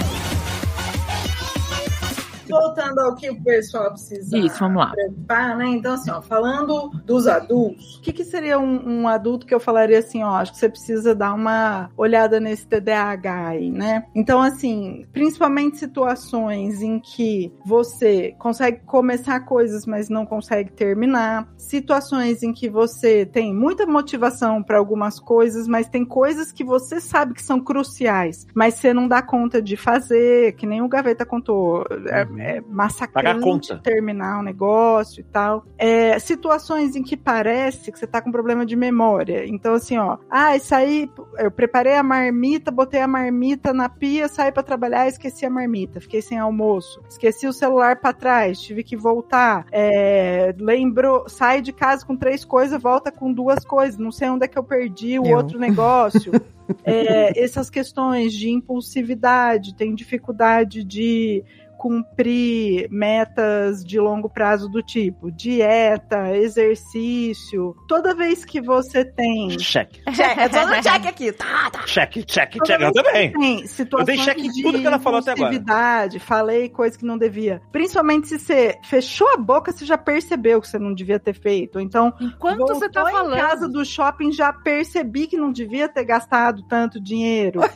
Voltando 2.50 3.00
ao 3.00 3.16
que 3.16 3.30
o 3.30 3.42
pessoal 3.44 3.92
precisa 3.92 4.38
Isso, 4.38 4.60
vamos 4.60 4.78
lá. 4.78 4.92
preocupar, 4.92 5.58
né? 5.58 5.66
Então, 5.68 5.94
assim, 5.94 6.12
ó, 6.12 6.22
falando 6.22 6.90
dos 7.06 7.28
adultos, 7.28 7.98
o 7.98 8.02
que, 8.02 8.14
que 8.14 8.24
seria 8.24 8.60
um, 8.60 9.02
um 9.02 9.08
adulto 9.08 9.46
que 9.46 9.54
eu 9.54 9.60
falaria 9.60 10.00
assim, 10.00 10.24
ó, 10.24 10.36
acho 10.36 10.52
que 10.52 10.58
você 10.58 10.70
precisa 10.70 11.16
dar 11.16 11.34
uma 11.34 11.90
olhada 11.98 12.40
nesse 12.40 12.68
TDAH 12.68 13.48
aí, 13.48 13.72
né? 13.72 14.06
Então, 14.16 14.42
assim, 14.42 15.06
principalmente 15.12 15.78
situações 15.78 16.82
em 16.82 17.00
que 17.00 17.52
você 17.66 18.36
consegue 18.38 18.82
começar 18.86 19.40
coisas, 19.42 19.86
mas 19.86 20.10
não 20.10 20.26
consegue 20.26 20.72
terminar, 20.72 21.48
situações 21.58 22.44
em 22.44 22.54
que 22.54 22.70
você 22.70 23.26
tem 23.26 23.54
muita 23.54 23.86
motivação 23.86 24.62
para 24.62 24.78
algumas 24.78 25.20
coisas, 25.20 25.68
mas 25.68 25.88
tem 25.88 26.06
coisas 26.06 26.52
que 26.52 26.64
você 26.64 27.00
sabe 27.00 27.34
que 27.34 27.44
são 27.44 27.60
cruciais, 27.60 28.46
mas 28.54 28.76
você 28.76 28.94
não 28.94 29.08
dá 29.08 29.22
conta 29.22 29.62
de 29.62 29.76
fazer, 29.76 30.54
que 30.54 30.66
nem 30.66 30.82
o 30.82 30.88
Gaveta 30.88 31.26
contou. 31.26 31.86
É, 32.08 32.26
é, 32.38 32.62
massacrante 32.62 33.42
conta. 33.42 33.78
terminar 33.80 34.40
um 34.40 34.44
negócio 34.44 35.22
e 35.22 35.24
tal. 35.24 35.66
É, 35.78 36.18
situações 36.20 36.96
em 36.96 37.04
que 37.04 37.16
parece 37.18 37.92
que 37.92 38.00
você 38.00 38.08
tá 38.08 38.22
com 38.22 38.32
problema 38.32 38.66
de 38.66 38.76
memória. 38.76 39.46
Então, 39.48 39.74
assim, 39.74 39.98
ó, 39.98 40.18
ah, 40.30 40.56
isso 40.56 40.74
aí, 40.74 41.10
eu 41.38 41.52
preparei 41.52 41.96
a 41.96 42.04
marmita, 42.04 42.72
botei 42.72 43.02
a 43.02 43.08
marmita 43.08 43.74
na 43.74 43.90
pia, 43.90 44.28
saí 44.28 44.52
pra 44.52 44.64
trabalhar, 44.64 45.08
esqueci 45.08 45.46
a 45.46 45.50
marmita, 45.50 46.00
fiquei 46.00 46.22
sem 46.22 46.38
almoço, 46.38 47.02
esqueci 47.10 47.48
o 47.48 47.54
celular 47.54 47.98
pra 47.98 48.14
trás, 48.14 48.60
tive 48.60 48.84
que 48.84 48.96
voltar, 48.96 49.66
é, 49.72 50.54
lembrou, 50.58 51.28
sai 51.28 51.62
de 51.62 51.72
casa 51.72 52.06
com 52.06 52.16
três 52.16 52.44
coisas, 52.46 52.82
volta 52.82 53.12
com 53.12 53.32
duas 53.32 53.66
coisas, 53.66 53.98
não 53.98 54.12
sei 54.12 54.30
onde 54.30 54.46
é 54.46 54.48
que 54.48 54.58
eu 54.58 54.64
perdi 54.64 55.20
o 55.20 55.26
Eu. 55.26 55.38
outro 55.38 55.60
negócio. 55.60 56.32
É, 56.86 57.44
essas 57.44 57.70
questões 57.70 58.34
de 58.34 58.50
impulsividade, 58.50 59.76
tem 59.76 59.94
dificuldade 59.94 60.82
de 60.84 61.44
cumprir 61.84 62.88
metas 62.90 63.84
de 63.84 64.00
longo 64.00 64.30
prazo 64.30 64.70
do 64.70 64.82
tipo 64.82 65.30
dieta, 65.30 66.36
exercício. 66.38 67.76
Toda 67.90 68.16
vez 68.16 68.46
que 68.46 68.62
você 68.62 69.04
tem 69.04 69.60
Cheque. 69.60 70.02
Check, 70.14 70.38
eu 70.38 70.50
tô 70.50 70.68
no 70.68 70.82
check 70.82 71.06
aqui. 71.06 71.32
Tá, 71.34 71.70
tá. 71.72 71.86
Cheque, 71.86 72.24
cheque, 72.28 72.58
Toda 72.58 72.72
cheque. 72.72 72.84
Eu 72.84 72.94
também. 72.94 73.32
Tem 73.34 73.68
situações 73.68 74.08
Eu 74.10 74.16
dei 74.16 74.34
check 74.34 74.40
em 74.46 74.62
tudo 74.62 74.80
que 74.80 74.88
ela 74.88 75.00
falou 75.00 75.20
até 75.20 75.32
agora. 75.32 76.20
falei 76.20 76.70
coisa 76.70 76.98
que 76.98 77.06
não 77.06 77.18
devia. 77.18 77.62
Principalmente 77.72 78.28
se 78.28 78.40
você 78.40 78.76
fechou 78.86 79.28
a 79.34 79.38
boca, 79.38 79.72
você 79.72 79.86
já 79.86 79.98
percebeu 79.98 80.62
que 80.62 80.68
você 80.70 80.80
não 80.80 80.94
devia 80.94 81.20
ter 81.20 81.34
feito. 81.34 81.80
Então, 81.80 82.14
Enquanto 82.22 82.66
você 82.68 82.90
tá 82.90 83.02
em 83.10 83.12
falando. 83.12 83.38
casa 83.38 83.68
do 83.68 83.84
shopping, 83.84 84.32
já 84.32 84.54
percebi 84.54 85.28
que 85.28 85.36
não 85.38 85.52
devia 85.52 85.90
ter 85.90 86.06
gastado 86.06 86.64
tanto 86.68 87.02
dinheiro. 87.02 87.60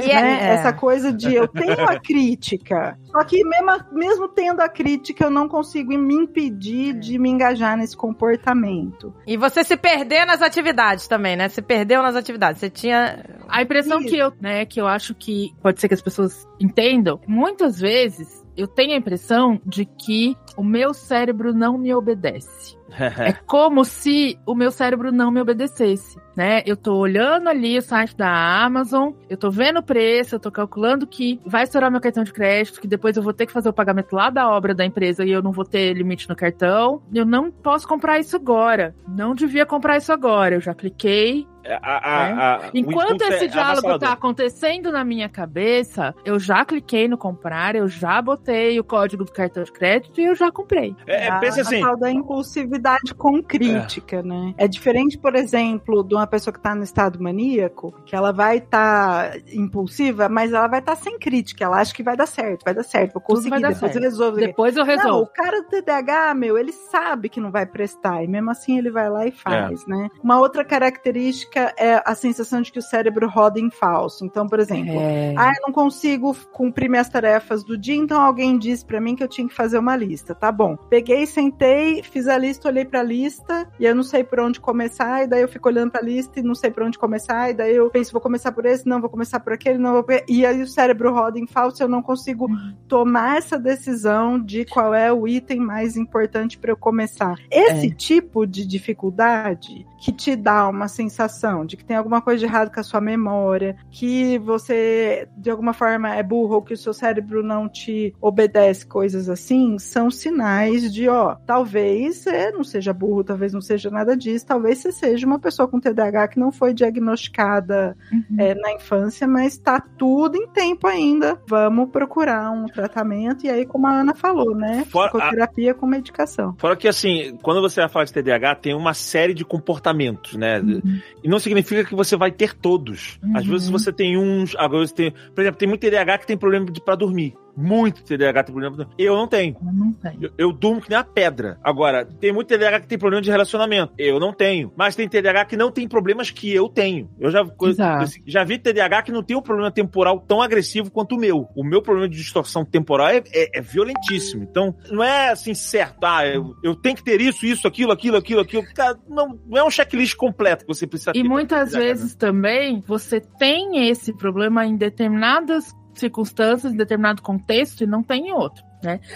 E 0.00 0.06
né? 0.06 0.38
é- 0.40 0.54
Essa 0.54 0.72
coisa 0.72 1.12
de 1.12 1.34
eu 1.34 1.46
tenho 1.48 1.84
a 1.88 1.98
crítica, 1.98 2.98
só 3.10 3.24
que 3.24 3.39
mesmo, 3.44 3.70
mesmo 3.92 4.28
tendo 4.28 4.60
a 4.60 4.68
crítica, 4.68 5.24
eu 5.24 5.30
não 5.30 5.48
consigo 5.48 5.96
me 5.96 6.14
impedir 6.14 6.94
de 6.94 7.18
me 7.18 7.30
engajar 7.30 7.76
nesse 7.76 7.96
comportamento. 7.96 9.14
E 9.26 9.36
você 9.36 9.64
se 9.64 9.76
perder 9.76 10.24
nas 10.26 10.42
atividades 10.42 11.08
também, 11.08 11.36
né? 11.36 11.48
Se 11.48 11.62
perdeu 11.62 12.02
nas 12.02 12.16
atividades. 12.16 12.60
Você 12.60 12.70
tinha. 12.70 13.24
A 13.48 13.62
impressão 13.62 14.00
Isso. 14.00 14.08
que 14.08 14.16
eu, 14.16 14.32
né, 14.40 14.64
que 14.64 14.80
eu 14.80 14.86
acho 14.86 15.14
que 15.14 15.52
pode 15.62 15.80
ser 15.80 15.88
que 15.88 15.94
as 15.94 16.02
pessoas 16.02 16.48
entendam, 16.60 17.20
muitas 17.26 17.80
vezes 17.80 18.44
eu 18.56 18.68
tenho 18.68 18.92
a 18.92 18.96
impressão 18.96 19.60
de 19.64 19.84
que 19.84 20.36
o 20.56 20.62
meu 20.62 20.92
cérebro 20.92 21.52
não 21.52 21.78
me 21.78 21.94
obedece. 21.94 22.76
É 22.98 23.32
como 23.46 23.84
se 23.84 24.38
o 24.46 24.54
meu 24.54 24.70
cérebro 24.70 25.10
não 25.12 25.30
me 25.30 25.40
obedecesse, 25.40 26.18
né? 26.36 26.62
Eu 26.66 26.76
tô 26.76 26.94
olhando 26.96 27.48
ali 27.48 27.78
o 27.78 27.82
site 27.82 28.16
da 28.16 28.28
Amazon, 28.64 29.12
eu 29.28 29.36
tô 29.36 29.50
vendo 29.50 29.78
o 29.78 29.82
preço, 29.82 30.34
eu 30.34 30.40
tô 30.40 30.50
calculando 30.50 31.06
que 31.06 31.40
vai 31.46 31.64
estourar 31.64 31.90
meu 31.90 32.00
cartão 32.00 32.24
de 32.24 32.32
crédito, 32.32 32.80
que 32.80 32.88
depois 32.88 33.16
eu 33.16 33.22
vou 33.22 33.32
ter 33.32 33.46
que 33.46 33.52
fazer 33.52 33.68
o 33.68 33.72
pagamento 33.72 34.14
lá 34.14 34.30
da 34.30 34.48
obra 34.50 34.74
da 34.74 34.84
empresa 34.84 35.24
e 35.24 35.30
eu 35.30 35.42
não 35.42 35.52
vou 35.52 35.64
ter 35.64 35.92
limite 35.94 36.28
no 36.28 36.36
cartão. 36.36 37.02
Eu 37.12 37.24
não 37.26 37.50
posso 37.50 37.86
comprar 37.86 38.18
isso 38.18 38.36
agora. 38.36 38.94
Não 39.08 39.34
devia 39.34 39.66
comprar 39.66 39.96
isso 39.96 40.12
agora. 40.12 40.54
Eu 40.56 40.60
já 40.60 40.74
cliquei, 40.74 41.46
A- 41.62 41.76
a- 41.82 42.54
a- 42.54 42.58
o 42.58 42.70
Enquanto 42.74 43.16
impulso 43.16 43.32
esse 43.34 43.44
é 43.44 43.48
diálogo 43.48 43.70
avassalador. 43.86 44.08
tá 44.08 44.12
acontecendo 44.14 44.90
na 44.90 45.04
minha 45.04 45.28
cabeça, 45.28 46.14
eu 46.24 46.38
já 46.38 46.64
cliquei 46.64 47.06
no 47.06 47.18
comprar, 47.18 47.76
eu 47.76 47.86
já 47.86 48.20
botei 48.22 48.80
o 48.80 48.84
código 48.84 49.24
do 49.26 49.30
cartão 49.30 49.62
de 49.62 49.70
crédito 49.70 50.18
e 50.20 50.24
eu 50.24 50.34
já 50.34 50.50
comprei. 50.50 50.96
É, 51.06 51.26
é, 51.26 51.38
pensa 51.38 51.58
a, 51.60 51.62
assim, 51.62 51.82
a 51.82 51.86
tal 51.86 51.98
da 51.98 52.10
impulsividade 52.10 52.79
com 53.16 53.42
crítica, 53.42 54.22
né? 54.22 54.54
É 54.56 54.66
diferente, 54.68 55.18
por 55.18 55.34
exemplo, 55.34 56.02
de 56.04 56.14
uma 56.14 56.26
pessoa 56.26 56.52
que 56.52 56.60
tá 56.60 56.74
no 56.74 56.82
estado 56.84 57.22
maníaco, 57.22 57.94
que 58.04 58.14
ela 58.14 58.32
vai 58.32 58.58
estar 58.58 59.32
impulsiva, 59.52 60.28
mas 60.28 60.52
ela 60.52 60.66
vai 60.66 60.80
estar 60.80 60.96
sem 60.96 61.18
crítica. 61.18 61.64
Ela 61.64 61.80
acha 61.80 61.94
que 61.94 62.02
vai 62.02 62.16
dar 62.16 62.26
certo, 62.26 62.64
vai 62.64 62.74
dar 62.74 62.82
certo, 62.82 63.14
vou 63.14 63.22
conseguir, 63.22 63.56
depois 63.56 63.78
certo. 63.78 63.96
eu 63.96 64.02
resolvo. 64.02 64.36
Depois 64.38 64.76
eu 64.76 64.84
Não, 64.84 64.92
o 64.92 64.96
resolvo. 64.96 65.30
cara 65.34 65.60
do 65.62 65.68
TDAH, 65.68 66.34
meu, 66.34 66.58
ele 66.58 66.72
sabe 66.72 67.28
que 67.28 67.40
não 67.40 67.50
vai 67.50 67.66
prestar, 67.66 68.22
e 68.22 68.28
mesmo 68.28 68.50
assim 68.50 68.78
ele 68.78 68.90
vai 68.90 69.08
lá 69.10 69.26
e 69.26 69.32
faz, 69.32 69.86
né? 69.86 70.08
Uma 70.22 70.38
outra 70.40 70.64
característica 70.64 71.72
é 71.78 72.02
a 72.04 72.14
sensação 72.14 72.60
de 72.62 72.72
que 72.72 72.78
o 72.78 72.82
cérebro 72.82 73.28
roda 73.28 73.58
em 73.60 73.70
falso. 73.70 74.24
Então, 74.24 74.46
por 74.48 74.58
exemplo, 74.60 74.92
É. 74.94 75.34
ah, 75.36 75.52
eu 75.56 75.66
não 75.66 75.72
consigo 75.72 76.34
cumprir 76.52 76.88
minhas 76.88 77.08
tarefas 77.08 77.64
do 77.64 77.76
dia, 77.76 77.94
então 77.96 78.20
alguém 78.20 78.58
disse 78.58 78.84
pra 78.84 79.00
mim 79.00 79.14
que 79.16 79.22
eu 79.22 79.28
tinha 79.28 79.46
que 79.48 79.54
fazer 79.54 79.78
uma 79.78 79.96
lista. 79.96 80.34
Tá 80.34 80.50
bom. 80.52 80.76
Peguei, 80.76 81.26
sentei, 81.26 82.02
fiz 82.02 82.28
a 82.28 82.36
lista, 82.38 82.68
olhei 82.70 82.84
pra 82.84 83.02
lista 83.02 83.68
e 83.78 83.84
eu 83.84 83.94
não 83.94 84.02
sei 84.02 84.24
por 84.24 84.40
onde 84.40 84.60
começar, 84.60 85.22
e 85.22 85.26
daí 85.26 85.42
eu 85.42 85.48
fico 85.48 85.68
olhando 85.68 85.90
pra 85.90 86.00
lista 86.00 86.40
e 86.40 86.42
não 86.42 86.54
sei 86.54 86.70
por 86.70 86.82
onde 86.82 86.98
começar, 86.98 87.50
e 87.50 87.54
daí 87.54 87.74
eu 87.74 87.90
penso, 87.90 88.12
vou 88.12 88.20
começar 88.20 88.52
por 88.52 88.64
esse, 88.66 88.86
não, 88.86 89.00
vou 89.00 89.10
começar 89.10 89.40
por 89.40 89.52
aquele, 89.52 89.78
não 89.78 89.92
vou. 89.92 90.06
E 90.28 90.46
aí 90.46 90.62
o 90.62 90.66
cérebro 90.66 91.12
roda 91.12 91.38
em 91.38 91.46
falso, 91.46 91.82
eu 91.82 91.88
não 91.88 92.02
consigo 92.02 92.48
tomar 92.88 93.38
essa 93.38 93.58
decisão 93.58 94.38
de 94.38 94.64
qual 94.64 94.94
é 94.94 95.12
o 95.12 95.26
item 95.26 95.60
mais 95.60 95.96
importante 95.96 96.58
pra 96.58 96.72
eu 96.72 96.76
começar. 96.76 97.36
Esse 97.50 97.90
tipo 97.90 98.46
de 98.46 98.66
dificuldade 98.66 99.86
que 100.00 100.12
te 100.12 100.34
dá 100.34 100.68
uma 100.68 100.88
sensação 100.88 101.66
de 101.66 101.76
que 101.76 101.84
tem 101.84 101.96
alguma 101.96 102.22
coisa 102.22 102.38
de 102.38 102.46
errado 102.46 102.72
com 102.72 102.80
a 102.80 102.82
sua 102.82 103.00
memória, 103.00 103.76
que 103.90 104.38
você 104.38 105.28
de 105.36 105.50
alguma 105.50 105.72
forma 105.72 106.14
é 106.14 106.22
burro 106.22 106.56
ou 106.56 106.62
que 106.62 106.74
o 106.74 106.76
seu 106.76 106.94
cérebro 106.94 107.42
não 107.42 107.68
te 107.68 108.14
obedece, 108.20 108.86
coisas 108.86 109.28
assim, 109.28 109.78
são 109.78 110.10
sinais 110.10 110.92
de, 110.92 111.08
ó, 111.08 111.36
talvez 111.46 112.16
você 112.16 112.52
não 112.60 112.64
seja 112.64 112.92
burro, 112.92 113.24
talvez 113.24 113.52
não 113.52 113.60
seja 113.60 113.90
nada 113.90 114.16
disso, 114.16 114.46
talvez 114.46 114.78
você 114.78 114.92
seja 114.92 115.26
uma 115.26 115.38
pessoa 115.38 115.66
com 115.66 115.80
TDAH 115.80 116.28
que 116.28 116.38
não 116.38 116.52
foi 116.52 116.72
diagnosticada 116.74 117.96
Uhum. 118.12 118.36
é, 118.38 118.54
na 118.54 118.72
infância, 118.72 119.26
mas 119.26 119.56
tá 119.56 119.80
tudo 119.80 120.36
em 120.36 120.46
tempo 120.48 120.86
ainda. 120.86 121.40
Vamos 121.48 121.90
procurar 121.90 122.50
um 122.50 122.66
tratamento 122.66 123.44
e 123.44 123.50
aí, 123.50 123.64
como 123.66 123.86
a 123.86 124.00
Ana 124.00 124.14
falou, 124.14 124.54
né? 124.54 124.84
Fora- 124.88 125.10
Psicoterapia 125.10 125.74
com 125.74 125.86
medicação. 125.86 126.54
Fora 126.58 126.76
que, 126.76 126.88
assim, 126.88 127.36
quando 127.42 127.60
você 127.60 127.80
vai 127.80 127.88
falar 127.88 128.04
de 128.04 128.12
TDAH, 128.12 128.54
tem 128.56 128.74
uma 128.74 128.94
série 128.94 129.34
de 129.34 129.44
comportamentos, 129.44 130.34
né? 130.36 130.60
Uhum. 130.60 131.00
E 131.22 131.28
não 131.28 131.38
significa 131.38 131.84
que 131.84 131.94
você 131.94 132.16
vai 132.16 132.30
ter 132.30 132.54
todos. 132.54 133.18
Às 133.34 133.44
Uhum. 133.44 133.52
vezes 133.52 133.68
você 133.68 133.92
tem 133.92 134.16
uns. 134.18 134.54
Agora 134.56 134.86
você 134.86 134.94
tem. 134.94 135.12
Por 135.34 135.40
exemplo, 135.40 135.58
tem 135.58 135.68
muito 135.68 135.80
TDAH 135.80 136.18
que 136.18 136.26
tem 136.26 136.36
problema 136.36 136.66
de, 136.66 136.80
pra 136.82 136.94
dormir. 136.94 137.34
Muito 137.56 138.02
TDAH 138.02 138.44
tem 138.44 138.54
problema. 138.54 138.88
Eu 138.98 139.16
não 139.16 139.26
tenho. 139.26 139.56
Eu 139.60 139.72
não 139.72 139.92
tenho. 139.92 140.18
Eu, 140.22 140.30
eu 140.38 140.52
durmo 140.52 140.80
que 140.80 140.88
nem 140.88 140.98
uma 140.98 141.04
pedra. 141.04 141.58
Agora, 141.62 142.04
tem 142.04 142.32
muito 142.32 142.48
TDAH 142.48 142.80
que 142.80 142.86
tem 142.86 142.98
problema 142.98 143.22
de 143.22 143.30
relacionamento. 143.30 143.92
Eu 143.98 144.18
não 144.18 144.32
tenho. 144.32 144.72
Mas 144.76 144.96
tem 144.96 145.08
TDAH 145.08 145.44
que 145.46 145.56
não 145.56 145.70
tem 145.70 145.88
problemas 145.88 146.30
que 146.30 146.52
eu 146.52 146.68
tenho. 146.68 147.10
Eu 147.18 147.30
já, 147.30 147.40
eu 147.40 148.06
já 148.26 148.44
vi 148.44 148.58
TDAH 148.58 149.02
que 149.02 149.12
não 149.12 149.22
tem 149.22 149.36
um 149.36 149.42
problema 149.42 149.70
temporal 149.70 150.20
tão 150.20 150.40
agressivo 150.42 150.90
quanto 150.90 151.16
o 151.16 151.18
meu. 151.18 151.48
O 151.54 151.64
meu 151.64 151.82
problema 151.82 152.08
de 152.08 152.16
distorção 152.16 152.64
temporal 152.64 153.08
é, 153.08 153.22
é- 153.32 153.58
é 153.58 153.60
violentíssimo. 153.60 154.42
Então, 154.42 154.74
não 154.90 155.02
é 155.02 155.30
assim 155.30 155.54
certo. 155.54 156.04
Ah, 156.04 156.26
eu, 156.26 156.54
eu 156.62 156.74
tenho 156.74 156.96
que 156.96 157.04
ter 157.04 157.20
isso, 157.20 157.44
isso, 157.46 157.66
aquilo, 157.66 157.92
aquilo, 157.92 158.16
aquilo, 158.16 158.40
aquilo. 158.40 158.64
Cara, 158.74 158.98
não, 159.08 159.38
não 159.46 159.58
é 159.58 159.64
um 159.64 159.70
checklist 159.70 160.16
completo 160.16 160.64
que 160.64 160.74
você 160.74 160.86
precisa 160.86 161.12
ter. 161.12 161.18
E 161.18 161.24
muitas 161.24 161.72
né? 161.72 161.80
vezes 161.80 162.14
também 162.14 162.82
você 162.86 163.20
tem 163.20 163.88
esse 163.88 164.12
problema 164.12 164.66
em 164.66 164.76
determinadas 164.76 165.74
circunstâncias, 166.00 166.72
em 166.72 166.76
determinado 166.76 167.22
contexto 167.22 167.82
e 167.82 167.86
não 167.86 168.02
tem 168.02 168.28
em 168.28 168.32
outro. 168.32 168.64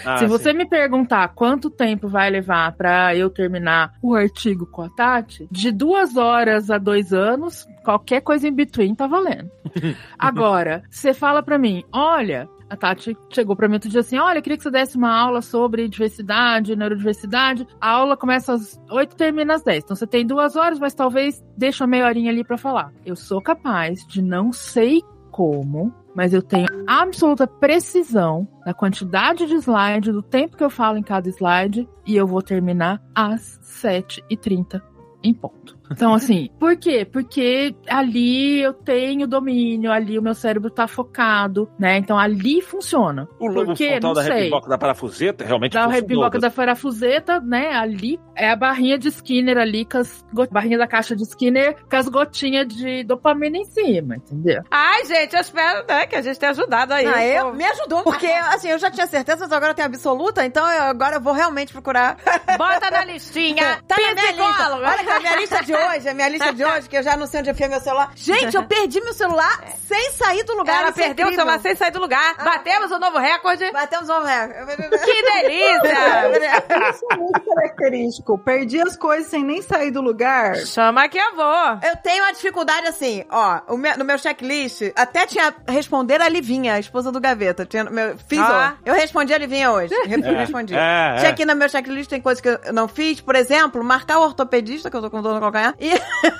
Ah, 0.05 0.17
Se 0.17 0.25
sim. 0.25 0.27
você 0.27 0.53
me 0.53 0.65
perguntar 0.65 1.27
quanto 1.29 1.71
tempo 1.71 2.07
vai 2.07 2.29
levar 2.29 2.71
pra 2.73 3.15
eu 3.15 3.31
terminar 3.31 3.93
o 4.01 4.13
artigo 4.13 4.67
com 4.67 4.83
a 4.83 4.89
Tati, 4.89 5.47
de 5.51 5.71
duas 5.71 6.15
horas 6.15 6.69
a 6.69 6.77
dois 6.77 7.11
anos, 7.11 7.67
qualquer 7.83 8.21
coisa 8.21 8.47
em 8.47 8.53
between 8.53 8.93
tá 8.93 9.07
valendo. 9.07 9.49
Agora, 10.19 10.83
você 10.89 11.15
fala 11.15 11.41
pra 11.41 11.57
mim, 11.57 11.83
olha, 11.91 12.47
a 12.69 12.77
Tati 12.77 13.17
chegou 13.31 13.55
pra 13.55 13.67
mim 13.67 13.73
outro 13.75 13.89
dia 13.89 14.01
assim, 14.01 14.19
olha, 14.19 14.37
eu 14.37 14.43
queria 14.43 14.57
que 14.57 14.63
você 14.63 14.69
desse 14.69 14.97
uma 14.97 15.11
aula 15.11 15.41
sobre 15.41 15.87
diversidade, 15.89 16.75
neurodiversidade. 16.75 17.67
A 17.81 17.89
aula 17.89 18.15
começa 18.15 18.53
às 18.53 18.79
oito 18.91 19.13
e 19.13 19.17
termina 19.17 19.55
às 19.55 19.63
dez. 19.63 19.83
Então 19.83 19.95
você 19.95 20.05
tem 20.05 20.27
duas 20.27 20.55
horas, 20.55 20.77
mas 20.77 20.93
talvez 20.93 21.43
deixa 21.57 21.83
uma 21.83 21.89
meia 21.89 22.05
horinha 22.05 22.29
ali 22.31 22.43
pra 22.43 22.57
falar. 22.57 22.91
Eu 23.03 23.15
sou 23.15 23.41
capaz 23.41 24.05
de 24.07 24.21
não 24.21 24.51
sei 24.51 25.01
como, 25.31 25.91
mas 26.15 26.33
eu 26.33 26.41
tenho 26.41 26.67
absoluta 26.87 27.45
precisão 27.45 28.47
da 28.65 28.73
quantidade 28.73 29.45
de 29.45 29.55
slide, 29.55 30.11
do 30.11 30.21
tempo 30.21 30.55
que 30.55 30.63
eu 30.63 30.69
falo 30.69 30.97
em 30.97 31.03
cada 31.03 31.27
slide, 31.29 31.87
e 32.05 32.15
eu 32.15 32.25
vou 32.25 32.41
terminar 32.41 33.03
às 33.13 33.59
7h30 33.61 34.81
em 35.21 35.33
ponto. 35.33 35.77
Então, 35.91 36.13
assim, 36.13 36.49
por 36.59 36.75
quê? 36.75 37.05
Porque 37.05 37.75
ali 37.87 38.61
eu 38.61 38.73
tenho 38.73 39.27
domínio, 39.27 39.91
ali 39.91 40.17
o 40.17 40.21
meu 40.21 40.33
cérebro 40.33 40.69
tá 40.69 40.87
focado, 40.87 41.69
né? 41.79 41.97
Então 41.97 42.17
ali 42.17 42.61
funciona. 42.61 43.27
O 43.39 43.47
lobo 43.47 43.67
Por 43.67 43.75
quê? 43.77 43.91
frontal 43.91 44.13
Não 44.13 44.13
da 44.15 44.21
repiboca 44.21 44.69
da 44.69 44.77
parafuseta 44.77 45.45
realmente 45.45 45.73
Da 45.73 45.81
funcionou. 45.83 46.01
repiboca 46.01 46.39
da 46.39 46.49
parafuseta, 46.49 47.39
né? 47.39 47.73
Ali 47.73 48.19
é 48.35 48.49
a 48.49 48.55
barrinha 48.55 48.97
de 48.97 49.07
Skinner 49.09 49.57
ali, 49.57 49.85
com 49.85 49.97
as 49.99 50.25
barrinha 50.51 50.77
da 50.77 50.87
caixa 50.87 51.15
de 51.15 51.23
Skinner 51.23 51.75
com 51.89 51.95
as 51.95 52.07
gotinhas 52.07 52.67
de 52.67 53.03
dopamina 53.03 53.57
em 53.57 53.65
cima, 53.65 54.15
entendeu? 54.17 54.61
Ai, 54.71 55.05
gente, 55.05 55.35
eu 55.35 55.41
espero 55.41 55.85
né, 55.87 56.05
que 56.07 56.15
a 56.15 56.21
gente 56.21 56.39
tenha 56.39 56.51
ajudado 56.51 56.93
aí. 56.93 57.05
Ah, 57.05 57.25
eu, 57.25 57.53
me 57.53 57.63
ajudou, 57.65 58.03
porque 58.03 58.27
assim, 58.27 58.69
eu 58.69 58.79
já 58.79 58.89
tinha 58.91 59.07
certeza, 59.07 59.39
mas 59.41 59.51
agora 59.51 59.71
eu 59.71 59.75
tenho 59.75 59.87
absoluta, 59.87 60.45
então 60.45 60.67
eu, 60.71 60.83
agora 60.83 61.17
eu 61.17 61.21
vou 61.21 61.33
realmente 61.33 61.71
procurar. 61.71 62.17
Bota 62.57 62.89
na 62.91 63.05
listinha. 63.05 63.79
Tá 63.87 63.95
na 63.97 64.13
minha 64.13 64.31
lista. 64.31 64.75
Olha 64.75 65.03
que 65.03 65.09
a 65.09 65.19
minha 65.19 65.35
lista 65.37 65.63
de 65.63 65.74
hoje, 65.75 66.09
a 66.09 66.13
minha 66.13 66.29
lista 66.29 66.53
de 66.53 66.63
hoje, 66.63 66.89
que 66.89 66.97
eu 66.97 67.03
já 67.03 67.15
não 67.17 67.27
sei 67.27 67.39
onde 67.41 67.49
enfiei 67.51 67.69
meu 67.69 67.79
celular. 67.81 68.11
Gente, 68.15 68.55
eu 68.55 68.63
perdi 68.67 69.01
meu 69.01 69.13
celular 69.13 69.63
sem 69.87 70.11
sair 70.11 70.43
do 70.43 70.55
lugar. 70.55 70.79
Ela 70.81 70.89
é 70.89 70.91
perdeu 70.91 71.25
o 71.27 71.29
incrível. 71.29 71.35
celular 71.35 71.59
sem 71.61 71.75
sair 71.75 71.91
do 71.91 71.99
lugar. 71.99 72.35
Batemos 72.43 72.91
o 72.91 72.99
novo 72.99 73.17
recorde. 73.17 73.71
Batemos 73.71 74.09
um 74.09 74.23
recorde. 74.23 74.75
Que 75.05 75.21
delícia! 75.21 76.89
Isso 76.91 77.05
é 77.11 77.17
muito 77.17 77.41
característico. 77.41 78.37
Perdi 78.37 78.81
as 78.81 78.95
coisas 78.95 79.27
sem 79.29 79.43
nem 79.43 79.61
sair 79.61 79.91
do 79.91 80.01
lugar. 80.01 80.55
Chama 80.57 81.03
aqui 81.03 81.17
a 81.19 81.27
avó. 81.29 81.79
Eu 81.83 81.95
tenho 81.97 82.23
uma 82.23 82.31
dificuldade 82.33 82.87
assim, 82.87 83.23
ó, 83.29 83.61
o 83.67 83.77
meu- 83.77 83.97
no 83.97 84.05
meu 84.05 84.17
checklist, 84.17 84.81
até 84.95 85.25
tinha 85.25 85.53
responder 85.67 86.21
a 86.21 86.29
Livinha, 86.29 86.73
a 86.75 86.79
esposa 86.79 87.11
do 87.11 87.19
Gaveta. 87.19 87.65
Tinha, 87.65 87.83
meu, 87.85 88.17
fiz 88.27 88.39
Ah. 88.39 88.75
Eu 88.85 88.93
respondi 88.93 89.33
a 89.33 89.37
Livinha 89.37 89.71
hoje. 89.71 89.93
É, 90.25 90.37
respondi. 90.39 90.73
é, 90.73 91.15
Tinha 91.17 91.29
é. 91.29 91.31
aqui 91.31 91.45
no 91.45 91.55
meu 91.55 91.67
checklist, 91.69 92.09
tem 92.09 92.21
coisas 92.21 92.41
que 92.41 92.47
eu 92.49 92.73
não 92.73 92.87
fiz. 92.87 93.19
Por 93.21 93.35
exemplo, 93.35 93.83
marcar 93.83 94.17
o 94.19 94.23
ortopedista, 94.23 94.89
que 94.89 94.95
eu 94.95 95.01
tô 95.01 95.09
com 95.09 95.21
dor 95.21 95.33
no 95.35 95.39
calcanhar, 95.39 95.64
e 95.79 95.91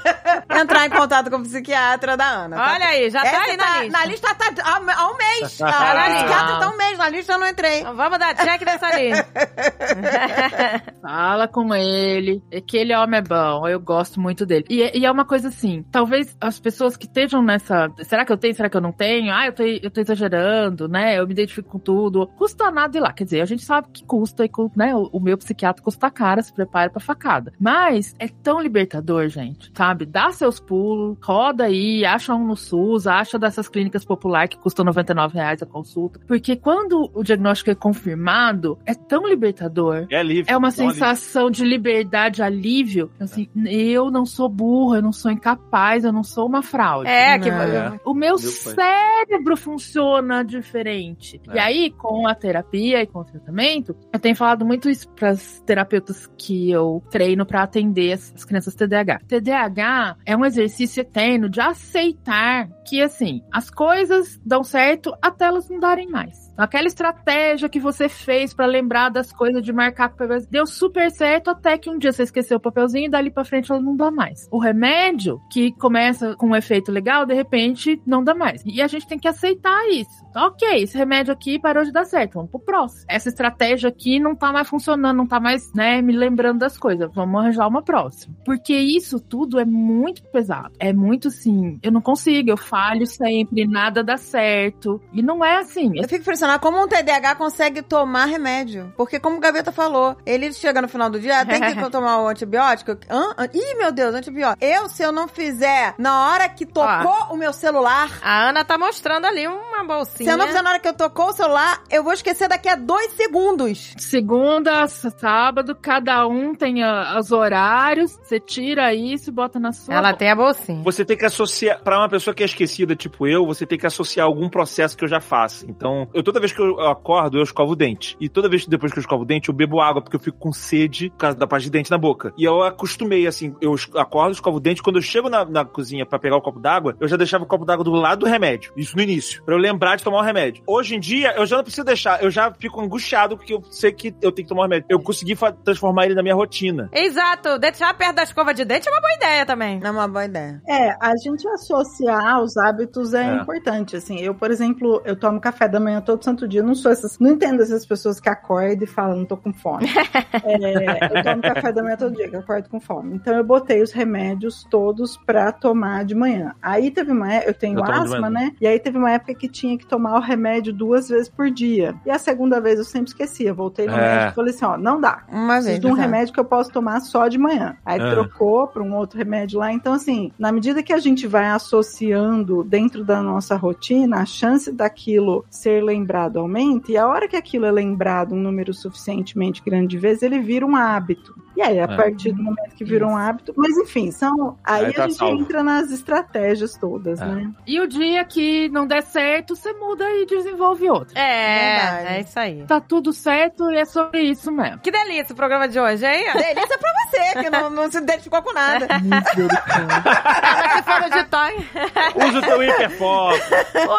entrar 0.61 0.85
em 0.85 0.89
contato 0.89 1.30
com 1.30 1.38
o 1.38 1.41
psiquiatra 1.43 2.15
da 2.18 2.26
Ana. 2.26 2.56
tá? 2.57 2.73
Olha 2.73 2.85
aí, 2.88 3.10
já 3.10 3.22
tá 3.22 3.27
Essa 3.27 3.39
aí 3.52 3.57
na 3.57 3.81
lista. 3.81 3.97
Na 3.99 4.06
lista 4.06 4.35
tá 4.35 4.45
há, 4.64 4.80
um- 4.80 4.89
há 4.89 5.11
um 5.11 5.18
mês. 5.18 5.57
Tá 5.57 5.65
na 5.65 5.89
a 6.03 6.07
lista. 6.07 6.23
psiquiatra 6.26 6.60
tá 6.60 6.69
um 6.69 6.77
mês 6.77 6.97
na 6.97 7.10
lista, 7.10 7.34
eu 7.34 7.39
não 7.39 7.47
entrei. 7.47 7.80
Então 7.80 7.95
vamos 7.95 8.19
dar 8.19 8.35
check 8.35 8.61
nessa 8.65 8.99
lista. 8.99 9.27
Fala 11.02 11.47
com 11.47 11.73
ele. 11.73 12.41
É 12.52 12.61
que 12.61 12.77
ele 12.77 12.95
homem 12.95 13.19
é 13.19 13.22
bom. 13.22 13.68
Eu 13.68 13.80
gosto 13.80 14.19
muito 14.19 14.45
dele. 14.45 14.65
E, 14.69 14.81
é- 14.84 14.97
e 14.97 15.06
é 15.06 15.11
uma 15.11 15.26
coisa 15.26 15.47
assim: 15.49 15.84
talvez 15.91 16.35
as 16.39 16.60
pessoas 16.60 16.97
que 16.97 17.06
estejam 17.06 17.41
nessa. 17.43 17.88
Será 18.03 18.26
que 18.26 18.31
eu 18.31 18.38
tenho? 18.38 18.56
Será 18.56 18.69
que 18.69 18.77
eu 18.77 18.81
não 18.81 18.91
tenho? 18.91 19.34
Ah, 19.34 19.45
eu 19.47 19.53
tô, 19.53 19.64
eu 19.64 19.89
tô 19.91 20.02
exagerando, 20.02 20.88
né? 20.88 21.18
Eu 21.19 21.26
me 21.27 21.34
identifico 21.34 21.69
com 21.69 21.80
tudo. 21.80 22.27
Custa 22.38 22.72
nada 22.72 22.97
ir 22.97 23.02
lá. 23.02 23.11
Quer 23.14 23.23
dizer, 23.26 23.41
a 23.41 23.45
gente 23.45 23.64
sabe 23.64 23.88
que 23.93 24.03
custa, 24.06 24.45
e 24.45 24.49
né? 24.76 24.95
O, 24.95 25.10
o 25.14 25.19
meu 25.19 25.38
psiquiatra 25.38 25.84
custa 25.84 26.10
caro, 26.10 26.41
se 26.41 26.53
prepara 26.53 26.89
pra 26.89 26.99
facada. 26.99 27.53
Mas 27.60 28.14
é 28.19 28.27
tão 28.27 28.60
libertador, 28.60 29.15
gente. 29.28 29.72
Sabe? 29.76 30.06
Dá 30.06 30.32
seus 30.32 30.60
pulos, 30.60 31.18
roda 31.22 31.66
aí, 31.66 32.06
acha 32.06 32.34
um 32.34 32.46
no 32.46 32.56
SUS, 32.56 33.08
acha 33.08 33.38
dessas 33.38 33.68
clínicas 33.68 34.06
populares 34.06 34.56
que 34.56 34.62
custam 34.62 34.86
99 34.86 35.36
reais 35.36 35.62
a 35.62 35.66
consulta. 35.66 36.20
Porque 36.28 36.56
quando 36.56 37.10
o 37.14 37.24
diagnóstico 37.24 37.72
é 37.72 37.76
confirmado, 37.76 38.78
é 38.86 38.94
tão 38.94 39.28
libertador. 39.28 40.08
É 40.10 40.22
livre. 40.22 40.52
É 40.52 40.58
uma 40.58 40.72
sensação 40.72 41.50
de 41.50 41.64
liberdade, 41.64 42.42
alívio. 42.42 43.10
Assim, 43.20 43.48
eu 43.66 44.10
não 44.12 44.26
sou 44.26 44.50
burra, 44.50 44.98
eu 44.98 45.02
não 45.02 45.12
sou 45.12 45.32
incapaz, 45.32 46.04
eu 46.04 46.12
não 46.12 46.24
sou 46.24 46.48
uma 46.48 46.62
fraude. 46.62 47.10
É, 47.10 47.38
que. 47.40 47.50
É. 47.50 48.00
O 48.04 48.14
meu 48.14 48.36
Meu 48.36 48.38
pai. 48.38 48.74
cérebro 48.76 49.58
funciona 49.58 50.44
diferente. 50.44 51.42
É. 51.50 51.56
E 51.56 51.60
aí, 51.60 51.92
com 51.92 52.28
a 52.28 52.36
terapia 52.36 53.02
e 53.02 53.08
com 53.08 53.20
o 53.20 53.24
tratamento, 53.24 53.96
eu 54.12 54.20
tenho 54.20 54.36
falado 54.36 54.66
muito 54.66 54.90
isso 54.90 55.08
para 55.10 55.30
as 55.30 55.60
terapeutas 55.66 56.30
que 56.38 56.72
eu 56.72 57.04
treino 57.10 57.46
para 57.46 57.64
atender 57.64 58.14
as, 58.14 58.34
as 58.36 58.46
crianças 58.46 58.76
TDAH. 58.76 59.05
TDAH 59.27 60.18
é 60.26 60.36
um 60.36 60.45
exercício 60.45 61.02
eterno 61.02 61.49
de 61.49 61.61
aceitar 61.61 62.69
que, 62.86 63.02
assim, 63.02 63.41
as 63.52 63.69
coisas 63.69 64.40
dão 64.45 64.64
certo 64.64 65.14
até 65.22 65.45
elas 65.45 65.69
não 65.69 65.80
darem 65.80 66.10
mais. 66.10 66.53
Aquela 66.57 66.88
estratégia 66.88 67.68
que 67.68 67.80
você 67.80 68.07
fez 68.07 68.53
para 68.53 68.65
lembrar 68.65 69.10
das 69.10 69.32
coisas 69.32 69.61
de 69.61 69.73
marcar 69.73 70.10
com 70.10 70.26
deu 70.49 70.65
super 70.65 71.11
certo 71.11 71.49
até 71.49 71.77
que 71.77 71.90
um 71.90 71.98
dia 71.98 72.11
você 72.11 72.23
esqueceu 72.23 72.57
o 72.57 72.61
papelzinho 72.61 73.06
e 73.06 73.10
dali 73.10 73.30
pra 73.30 73.44
frente 73.44 73.72
ela 73.72 73.82
não 73.82 73.95
dá 73.95 74.10
mais. 74.10 74.48
O 74.52 74.57
remédio, 74.57 75.40
que 75.52 75.72
começa 75.73 76.36
com 76.36 76.48
um 76.48 76.56
efeito 76.56 76.91
legal, 76.91 77.26
de 77.26 77.34
repente 77.34 78.02
não 78.06 78.23
dá 78.23 78.34
mais. 78.34 78.64
E 78.65 78.82
a 78.82 78.88
gente 78.88 79.07
tem 79.07 79.19
que 79.19 79.27
aceitar 79.27 79.88
isso. 79.90 80.24
Então, 80.36 80.48
ok, 80.48 80.84
esse 80.84 80.98
remédio 80.98 81.32
aqui 81.32 81.57
parou 81.57 81.86
de 81.86 81.94
dar 81.94 82.03
certo, 82.03 82.34
vamos 82.34 82.52
pro 82.52 82.60
próximo. 82.60 83.06
Essa 83.07 83.30
estratégia 83.30 83.88
aqui 83.88 84.20
não 84.20 84.36
tá 84.36 84.52
mais 84.52 84.68
funcionando, 84.68 85.16
não 85.16 85.26
tá 85.26 85.40
mais, 85.40 85.72
né, 85.74 86.02
me 86.02 86.12
lembrando 86.12 86.60
das 86.60 86.78
coisas. 86.78 87.10
Vamos 87.14 87.40
arranjar 87.40 87.66
uma 87.66 87.82
próxima. 87.82 88.36
Porque 88.44 88.74
isso 88.74 89.18
tudo 89.18 89.57
é 89.57 89.64
muito 89.64 90.22
pesado. 90.24 90.74
É 90.78 90.91
muito 90.91 91.30
assim, 91.30 91.80
eu 91.82 91.90
não 91.90 92.02
consigo, 92.02 92.49
eu 92.49 92.57
falho 92.57 93.07
sempre, 93.07 93.66
nada 93.66 94.03
dá 94.03 94.18
certo. 94.18 95.02
E 95.14 95.24
não 95.24 95.44
é 95.44 95.60
assim. 95.60 95.94
Eu 95.95 96.03
fico 96.03 96.24
impressionada 96.24 96.60
como 96.60 96.84
um 96.84 96.88
TDAH 96.88 97.36
consegue 97.36 97.82
tomar 97.82 98.26
remédio. 98.26 98.94
Porque, 98.98 99.22
como 99.22 99.38
o 99.38 99.40
Gaveta 99.40 99.72
falou, 99.72 100.18
ele 100.26 100.52
chega 100.52 100.82
no 100.82 100.90
final 100.90 101.10
do 101.10 101.18
dia, 101.18 101.40
ah, 101.40 101.45
tem 101.45 101.62
que 101.62 101.76
tomar 101.90 102.22
o 102.22 102.28
antibiótico. 102.28 102.91
Hã? 103.10 103.36
Ih, 103.53 103.76
meu 103.78 103.94
Deus, 103.94 104.14
antibiótico. 104.14 104.66
Eu, 104.66 104.90
se 104.90 105.02
eu 105.02 105.14
não 105.14 105.30
fizer 105.30 105.95
na 105.98 106.28
hora 106.28 106.49
que 106.49 106.66
tocou 106.66 107.34
o 107.34 107.38
meu 107.38 107.53
celular, 107.53 108.20
A 108.22 108.49
Ana 108.49 108.66
tá 108.66 108.78
mostrando 108.78 109.24
ali 109.24 109.48
uma 109.48 109.86
bolsinha. 109.86 110.24
Se 110.26 110.31
eu 110.31 110.38
não 110.38 110.47
fizer 110.47 110.61
na 110.61 110.69
hora 110.72 110.80
que 110.80 110.88
eu 110.88 110.93
tocou 110.93 111.30
o 111.30 111.34
celular, 111.34 111.81
eu 111.89 112.03
vou 112.03 112.14
esquecer 112.14 112.47
daqui 112.47 112.68
a 112.69 112.76
dois 112.76 113.11
segundos. 113.14 113.93
Segunda, 113.97 114.88
sábado, 114.88 115.76
cada 115.76 116.27
um 116.27 116.53
tem 116.56 116.84
a- 116.84 117.18
os 117.19 117.31
horários. 117.31 118.18
Você 118.23 118.39
tira 118.39 118.93
isso 118.93 119.30
e 119.30 119.34
bota 119.34 119.60
na 119.60 119.72
sua. 119.72 119.93
Ela 119.93 120.14
tem 120.14 120.30
a 120.30 120.35
bolsinha. 120.35 120.81
Você 120.84 121.06
tem 121.06 121.15
que 121.18 121.26
associar, 121.26 121.81
pra 121.84 121.97
uma 121.99 122.10
pessoa 122.10 122.34
que 122.34 122.43
é 122.43 122.45
esquecida, 122.45 122.95
tipo 122.95 123.27
eu, 123.27 123.45
você 123.45 123.65
tem 123.65 123.77
que 123.77 123.85
associar 123.85 124.26
algum 124.26 124.49
processo 124.49 124.97
que 124.97 125.03
eu 125.03 125.07
já 125.07 125.19
faço. 125.22 125.65
Então, 125.69 126.07
eu 126.14 126.23
toda 126.23 126.39
vez 126.39 126.52
que 126.52 126.61
eu 126.61 126.80
acordo, 126.81 127.38
eu 127.38 127.43
escovo 127.43 127.73
o 127.73 127.76
dente. 127.76 128.18
E 128.19 128.27
toda 128.30 128.49
vez 128.49 128.64
que 128.64 128.69
depois 128.69 128.91
que 128.91 128.99
eu 128.99 129.02
escovo 129.02 129.23
o 129.23 129.26
dente, 129.26 129.49
eu 129.49 129.56
bebo 129.56 129.80
água, 129.80 130.02
porque 130.02 130.15
eu 130.15 130.19
fico 130.19 130.38
com 130.38 130.52
sede 130.52 131.10
por 131.11 131.18
causa 131.18 131.38
da 131.38 131.45
parte 131.47 131.64
de 131.65 131.69
dente 131.72 131.91
na 131.91 131.97
boca. 131.97 132.34
E 132.38 132.43
eu 132.43 132.64
acostumei, 132.64 133.27
assim, 133.27 133.56
eu 133.61 133.76
acordo, 133.95 134.31
escovo 134.34 134.57
o 134.57 134.60
dente, 134.60 134.81
quando 134.81 134.95
eu 134.97 135.02
chego 135.02 135.30
na, 135.30 135.45
na 135.45 135.65
cozinha 135.65 136.06
pra 136.06 136.18
pegar 136.19 136.38
o 136.38 136.41
copo 136.41 136.60
d'água, 136.60 136.95
eu 136.99 137.07
já 137.07 137.15
deixava 137.18 137.43
o 137.43 137.47
copo 137.47 137.65
d'água 137.65 137.84
do 137.84 137.91
lado 137.91 138.19
do 138.19 138.26
remédio. 138.26 138.72
Isso 138.76 138.95
no 138.95 139.02
início, 139.03 139.43
pra 139.43 139.53
eu 139.56 139.60
lembrar 139.60 139.95
de 139.95 140.03
tomar 140.03 140.15
o 140.20 140.24
remédio. 140.24 140.64
Hoje 140.68 140.96
em 140.96 141.00
dia, 141.00 141.34
eu 141.38 141.46
já 141.46 141.58
não 141.58 141.64
preciso 141.64 141.86
deixar, 141.86 142.24
eu 142.24 142.30
já 142.30 142.52
fico 142.54 142.80
angustiado 142.82 143.38
porque 143.38 143.54
eu 143.54 143.64
sei 143.72 143.92
que 143.92 144.08
eu 144.22 144.32
tenho 144.32 144.46
que 144.46 144.50
tomar 144.50 144.62
o 144.62 144.66
remédio. 144.66 144.86
Eu 144.90 145.00
consegui 145.00 145.36
transformar 145.64 146.06
ele 146.06 146.16
na 146.16 146.22
minha 146.24 146.36
rotina. 146.36 146.90
Exato. 146.94 147.58
Deixar 147.60 147.94
perto 147.94 148.16
da 148.16 148.24
escova 148.24 148.54
de 148.54 148.64
dente 148.66 148.88
é 148.88 148.92
uma 148.92 149.02
boa 149.02 149.14
ideia 149.14 149.46
também. 149.46 149.80
É 149.84 149.90
uma 149.92 150.08
boa 150.08 150.26
ideia. 150.26 150.62
É, 150.68 150.90
a 151.00 151.14
gente 151.24 151.48
associar 151.48 152.42
os 152.42 152.56
hábitos 152.58 153.14
é, 153.14 153.24
É. 153.24 153.36
importante, 153.42 153.96
assim. 153.96 154.20
Eu, 154.20 154.34
por 154.36 154.52
exemplo, 154.52 155.02
eu 155.06 155.16
tomo 155.16 155.40
café 155.40 155.68
da 155.68 155.80
manhã 155.80 156.02
todo 156.02 156.24
santo 156.24 156.48
dia, 156.48 156.62
não 156.64 156.76
sou 156.76 156.92
essas, 156.92 157.18
não 157.20 157.32
entendo 157.32 157.62
essas 157.62 157.86
pessoas 157.86 158.20
que 158.20 158.30
acordam 158.30 158.84
e 158.84 158.88
falam, 158.88 159.18
não 159.18 159.26
tô 159.26 159.38
com 159.38 159.54
fome. 159.54 159.86
É, 160.44 161.18
eu 161.18 161.24
tomo 161.24 161.42
café 161.42 161.72
da 161.72 161.82
manhã 161.84 161.96
todo 161.98 162.16
dia, 162.16 162.30
que 162.30 162.36
eu 162.36 162.40
acordo 162.40 162.70
com 162.70 162.80
fome. 162.80 163.16
Então 163.16 163.34
eu 163.36 163.44
botei 163.44 163.82
os 163.82 163.92
remédios 163.92 164.66
todos 164.70 165.18
pra 165.18 165.52
tomar 165.52 166.04
de 166.06 166.14
manhã. 166.16 166.54
Aí 166.62 166.92
teve 166.92 167.12
uma 167.12 167.32
época, 167.34 167.50
eu 167.50 167.54
tenho 167.54 167.80
Eu 167.80 167.84
asma, 167.86 168.30
né? 168.30 168.52
E 168.60 168.68
aí 168.68 168.80
teve 168.80 168.98
uma 168.98 169.12
época 169.12 169.34
que 169.34 169.48
tinha 169.48 169.78
que 169.78 169.86
tomar 169.86 170.05
o 170.14 170.19
remédio 170.22 170.72
duas 170.72 171.10
vezes 171.10 171.27
por 171.27 171.49
dia. 171.49 171.95
E 172.06 172.11
a 172.11 172.19
segunda 172.19 172.61
vez 172.61 172.77
eu 172.80 172.86
sempre 172.86 173.10
esquecia. 173.10 173.53
Voltei 173.53 173.88
no 173.88 173.94
É. 173.94 173.98
médico 173.98 174.32
e 174.32 174.36
falei 174.36 174.53
assim, 174.53 174.65
ó, 174.65 174.77
não 174.77 175.02
dá. 175.02 175.23
Vez. 175.30 175.45
Preciso 175.65 175.80
de 175.82 175.88
um 175.88 175.90
exato. 175.91 176.02
remédio 176.02 176.34
que 176.34 176.40
eu 176.40 176.45
posso 176.45 176.72
tomar 176.72 176.99
só 177.02 177.27
de 177.27 177.38
manhã. 177.38 177.76
Aí 177.86 177.99
É. 177.99 178.11
trocou 178.11 178.68
para 178.68 178.84
um 178.84 178.95
outro 178.95 179.18
remédio 179.18 179.60
lá. 179.60 179.72
Então, 179.72 179.94
assim, 179.94 180.32
na 180.38 180.52
medida 180.52 180.84
que 180.84 180.94
a 180.94 180.99
gente 180.99 181.26
vai 181.27 181.45
associando 181.48 182.64
dentro 182.64 183.03
da 183.03 183.22
nossa 183.22 183.56
rotina, 183.56 184.18
a 184.22 184.26
chance 184.26 184.72
daquilo 184.72 185.45
ser 185.49 185.84
lembrado 185.84 186.38
aumenta. 186.40 186.91
E 186.91 186.98
a 186.98 187.07
hora 187.07 187.27
que 187.27 187.36
aquilo 187.36 187.65
é 187.65 187.72
lembrado 187.72 188.34
um 188.34 188.40
número 188.40 188.73
suficientemente 188.73 189.61
grande 189.64 189.88
de 189.88 189.98
vezes, 189.98 190.23
ele 190.23 190.40
vira 190.40 190.65
um 190.65 190.76
hábito. 190.76 191.36
E 191.56 191.61
aí, 191.61 191.80
a 191.80 191.84
É. 191.84 191.95
partir 191.95 192.32
do 192.34 192.44
momento 192.44 192.76
que 192.76 192.84
vira 192.84 193.06
um 193.07 193.15
hábito. 193.15 193.53
Mas 193.56 193.77
enfim, 193.77 194.11
são. 194.11 194.57
Aí, 194.64 194.86
Aí 194.88 194.94
tá 194.94 195.03
a 195.06 195.07
gente 195.07 195.18
salvo. 195.18 195.41
entra 195.41 195.64
nas 195.64 195.90
estratégias 195.91 196.73
todas, 196.77 197.22
É. 197.22 197.26
né? 197.26 197.49
E 197.65 197.80
o 197.80 197.88
dia 197.88 198.23
que 198.26 198.68
não 198.69 198.86
der 198.86 199.02
certo, 199.03 199.56
você 199.56 199.72
muda 199.73 200.03
e 200.10 200.26
desenvolve 200.26 200.90
outro. 200.90 201.18
É, 201.18 201.76
Verdade. 201.77 202.07
é 202.15 202.19
isso 202.22 202.40
aí. 202.40 202.64
Tá 202.65 202.82
tudo 202.82 203.14
certo 203.14 203.72
e 203.72 203.77
é 203.77 203.86
sobre 203.86 204.22
isso 204.22 204.52
mesmo. 204.52 204.80
Que 204.80 204.91
delícia 204.91 205.34
o 205.34 205.36
programa 205.36 205.68
de 205.68 205.80
hoje, 205.80 206.06
hein? 206.06 206.26
Delícia 206.34 206.77
pra 206.77 206.91
você, 207.06 207.44
que 207.44 207.49
não, 207.49 207.69
não 207.69 207.90
se 207.91 207.98
identificou 207.99 208.41
com 208.41 208.53
nada. 208.53 208.88
Que 208.88 210.84
for 210.84 211.10
de 211.10 211.23
Toy. 211.26 212.27
Usa 212.27 212.40
o 212.40 212.41
teu 212.41 212.64
hiperfoco. 212.64 213.36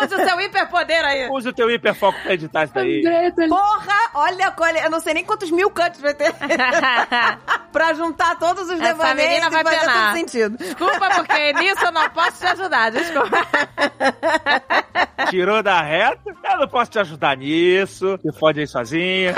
Use 0.04 0.14
o 0.14 0.24
seu 0.28 0.40
hiperpoder 0.40 1.04
aí. 1.04 1.28
Usa 1.30 1.50
o 1.50 1.52
teu 1.52 1.70
hiperfoco 1.70 2.18
pra 2.22 2.34
editar 2.34 2.64
isso 2.64 2.74
daí. 2.74 3.00
André, 3.00 3.32
Porra, 3.48 4.10
olha, 4.14 4.52
olha, 4.58 4.80
eu 4.84 4.90
não 4.90 5.00
sei 5.00 5.14
nem 5.14 5.24
quantos 5.24 5.50
mil 5.50 5.70
cuts 5.70 6.00
vai 6.00 6.14
ter 6.14 6.32
pra 7.72 7.92
juntar 7.94 8.38
todos 8.38 8.64
os 8.64 8.72
Essa 8.80 8.82
devaneios 8.82 9.28
menina 9.30 9.46
e 9.46 9.50
vai 9.50 9.64
fazer 9.64 9.80
penar. 9.80 10.06
todo 10.06 10.16
sentido. 10.18 10.56
Desculpa, 10.58 11.10
porque 11.16 11.52
nisso 11.54 11.84
eu 11.84 11.92
não 11.92 12.08
posso 12.10 12.38
te 12.40 12.46
ajudar. 12.46 12.90
Desculpa. 12.90 13.36
Tirou 15.30 15.62
da 15.62 15.82
reta? 15.82 16.20
Eu 16.44 16.58
não 16.58 16.68
posso 16.68 16.90
te 16.92 16.98
ajudar 17.00 17.36
nisso. 17.36 18.16
Você 18.22 18.38
fode 18.38 18.60
aí 18.60 18.66
sozinha. 18.66 19.34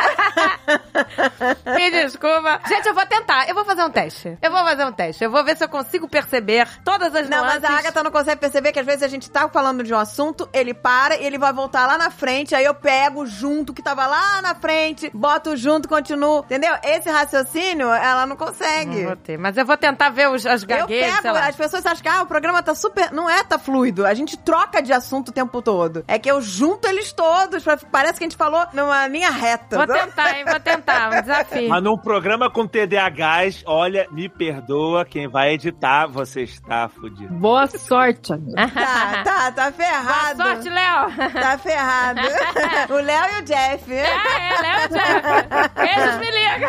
Me 1.74 1.90
desculpa. 1.90 2.60
Gente, 2.68 2.86
eu 2.88 2.94
vou 2.94 3.06
tentar. 3.06 3.48
Eu 3.48 3.54
vou 3.54 3.64
fazer 3.64 3.82
um 3.82 3.90
teste. 3.90 4.36
Eu 4.42 4.50
vou 4.50 4.64
fazer 4.64 4.84
um 4.84 4.92
teste. 4.92 5.24
Eu 5.24 5.30
vou 5.30 5.42
ver 5.44 5.56
se 5.56 5.64
eu 5.64 5.68
consigo 5.68 6.08
perceber 6.08 6.68
todas 6.84 7.14
as 7.14 7.28
Não, 7.28 7.38
nuances. 7.38 7.62
mas 7.62 7.70
a 7.70 7.78
Agatha 7.78 8.02
não 8.02 8.10
consegue 8.10 8.40
perceber 8.40 8.72
que 8.72 8.80
às 8.80 8.86
vezes 8.86 9.02
a 9.02 9.08
gente 9.08 9.30
tá 9.30 9.48
falando 9.48 9.82
de 9.82 9.94
um 9.94 9.98
assunto, 9.98 10.48
ele 10.52 10.74
para 10.74 11.16
e 11.16 11.24
ele 11.24 11.38
vai 11.38 11.52
voltar 11.52 11.86
lá 11.86 11.96
na 11.96 12.10
frente, 12.10 12.54
aí 12.54 12.64
eu 12.64 12.74
pego 12.74 13.24
junto 13.26 13.72
que 13.72 13.82
tava 13.82 14.06
lá 14.06 14.42
na 14.42 14.54
frente, 14.54 15.10
boto 15.14 15.56
junto, 15.56 15.88
continuo. 15.88 16.40
Entendeu? 16.40 16.74
Esse 16.82 17.08
raciocínio, 17.10 17.88
ela 18.02 18.26
não 18.26 18.36
consegue. 18.36 19.00
Não 19.00 19.06
vou 19.08 19.16
ter, 19.16 19.38
mas 19.38 19.56
eu 19.56 19.64
vou 19.64 19.76
tentar 19.76 20.10
ver 20.10 20.28
os, 20.28 20.44
as 20.46 20.62
Eu 20.62 20.68
gagueiras, 20.68 21.14
sei 21.20 21.22
pego, 21.22 21.36
as 21.36 21.56
pessoas 21.56 21.86
acham 21.86 22.02
que 22.02 22.08
ah, 22.08 22.22
o 22.22 22.26
programa 22.26 22.62
tá 22.62 22.74
super. 22.74 23.12
Não 23.12 23.28
é, 23.28 23.42
tá 23.44 23.58
fluido. 23.58 24.06
A 24.06 24.14
gente 24.14 24.36
troca 24.36 24.80
de 24.82 24.92
assunto 24.92 25.28
o 25.28 25.32
tempo 25.32 25.60
todo. 25.62 26.04
É 26.08 26.18
que 26.18 26.30
eu 26.30 26.40
junto 26.40 26.86
eles 26.88 27.12
todos, 27.12 27.62
pra- 27.62 27.76
parece 27.90 28.14
que 28.18 28.24
a 28.24 28.28
gente 28.28 28.36
falou 28.36 28.66
numa 28.72 29.06
linha 29.06 29.30
reta. 29.30 29.76
Vou 29.76 29.86
tentar, 29.86 30.38
hein? 30.38 30.44
Vou 30.44 30.60
tentar, 30.60 31.08
um 31.12 31.20
desafio. 31.22 31.68
Mas 31.68 31.82
num 31.82 31.96
programa 31.98 32.50
com 32.50 32.66
TDAHs, 32.66 33.62
olha, 33.66 34.06
me 34.10 34.28
perdoa, 34.28 35.04
quem 35.04 35.28
vai 35.28 35.52
editar, 35.54 36.06
você 36.06 36.42
está 36.42 36.88
fudido. 36.88 37.32
Boa 37.34 37.66
sorte, 37.66 38.32
amigo. 38.32 38.54
Tá, 38.54 39.22
tá, 39.24 39.52
tá 39.52 39.72
ferrado. 39.72 40.42
Boa 40.42 40.54
sorte, 40.54 40.68
Léo. 40.68 41.32
Tá 41.32 41.58
ferrado. 41.58 42.20
o 42.90 42.94
Léo 42.96 43.24
e 43.38 43.42
o 43.42 43.44
Jeff. 43.44 43.84
Ah, 43.92 44.40
é, 44.40 44.62
Léo 44.62 44.88
Jeff. 44.88 45.68
Beijos, 45.74 46.18
me 46.18 46.30
liga. 46.30 46.68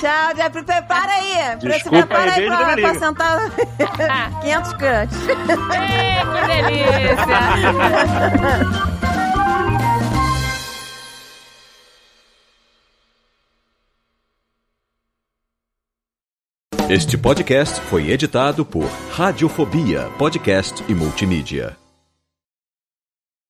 Tchau, 0.00 0.34
Jeff. 0.34 0.62
Prepara 0.70 1.12
aí. 1.12 1.56
Desculpa 1.56 1.78
Se 1.78 1.90
prepara 1.90 2.34
aí, 2.34 2.48
aí 2.48 2.48
beijo, 2.48 2.56
pra, 2.56 2.76
pra 2.76 2.94
sentar 2.94 3.50
500 4.40 4.72
cantos. 4.74 5.18
Ei, 5.28 5.34
que 6.30 6.40
delícia. 6.46 7.26
Este 16.88 17.18
podcast 17.18 17.80
foi 17.82 18.10
editado 18.10 18.64
por 18.64 18.84
Radiofobia, 19.12 20.08
podcast 20.18 20.84
e 20.88 20.94
multimídia. 20.94 21.79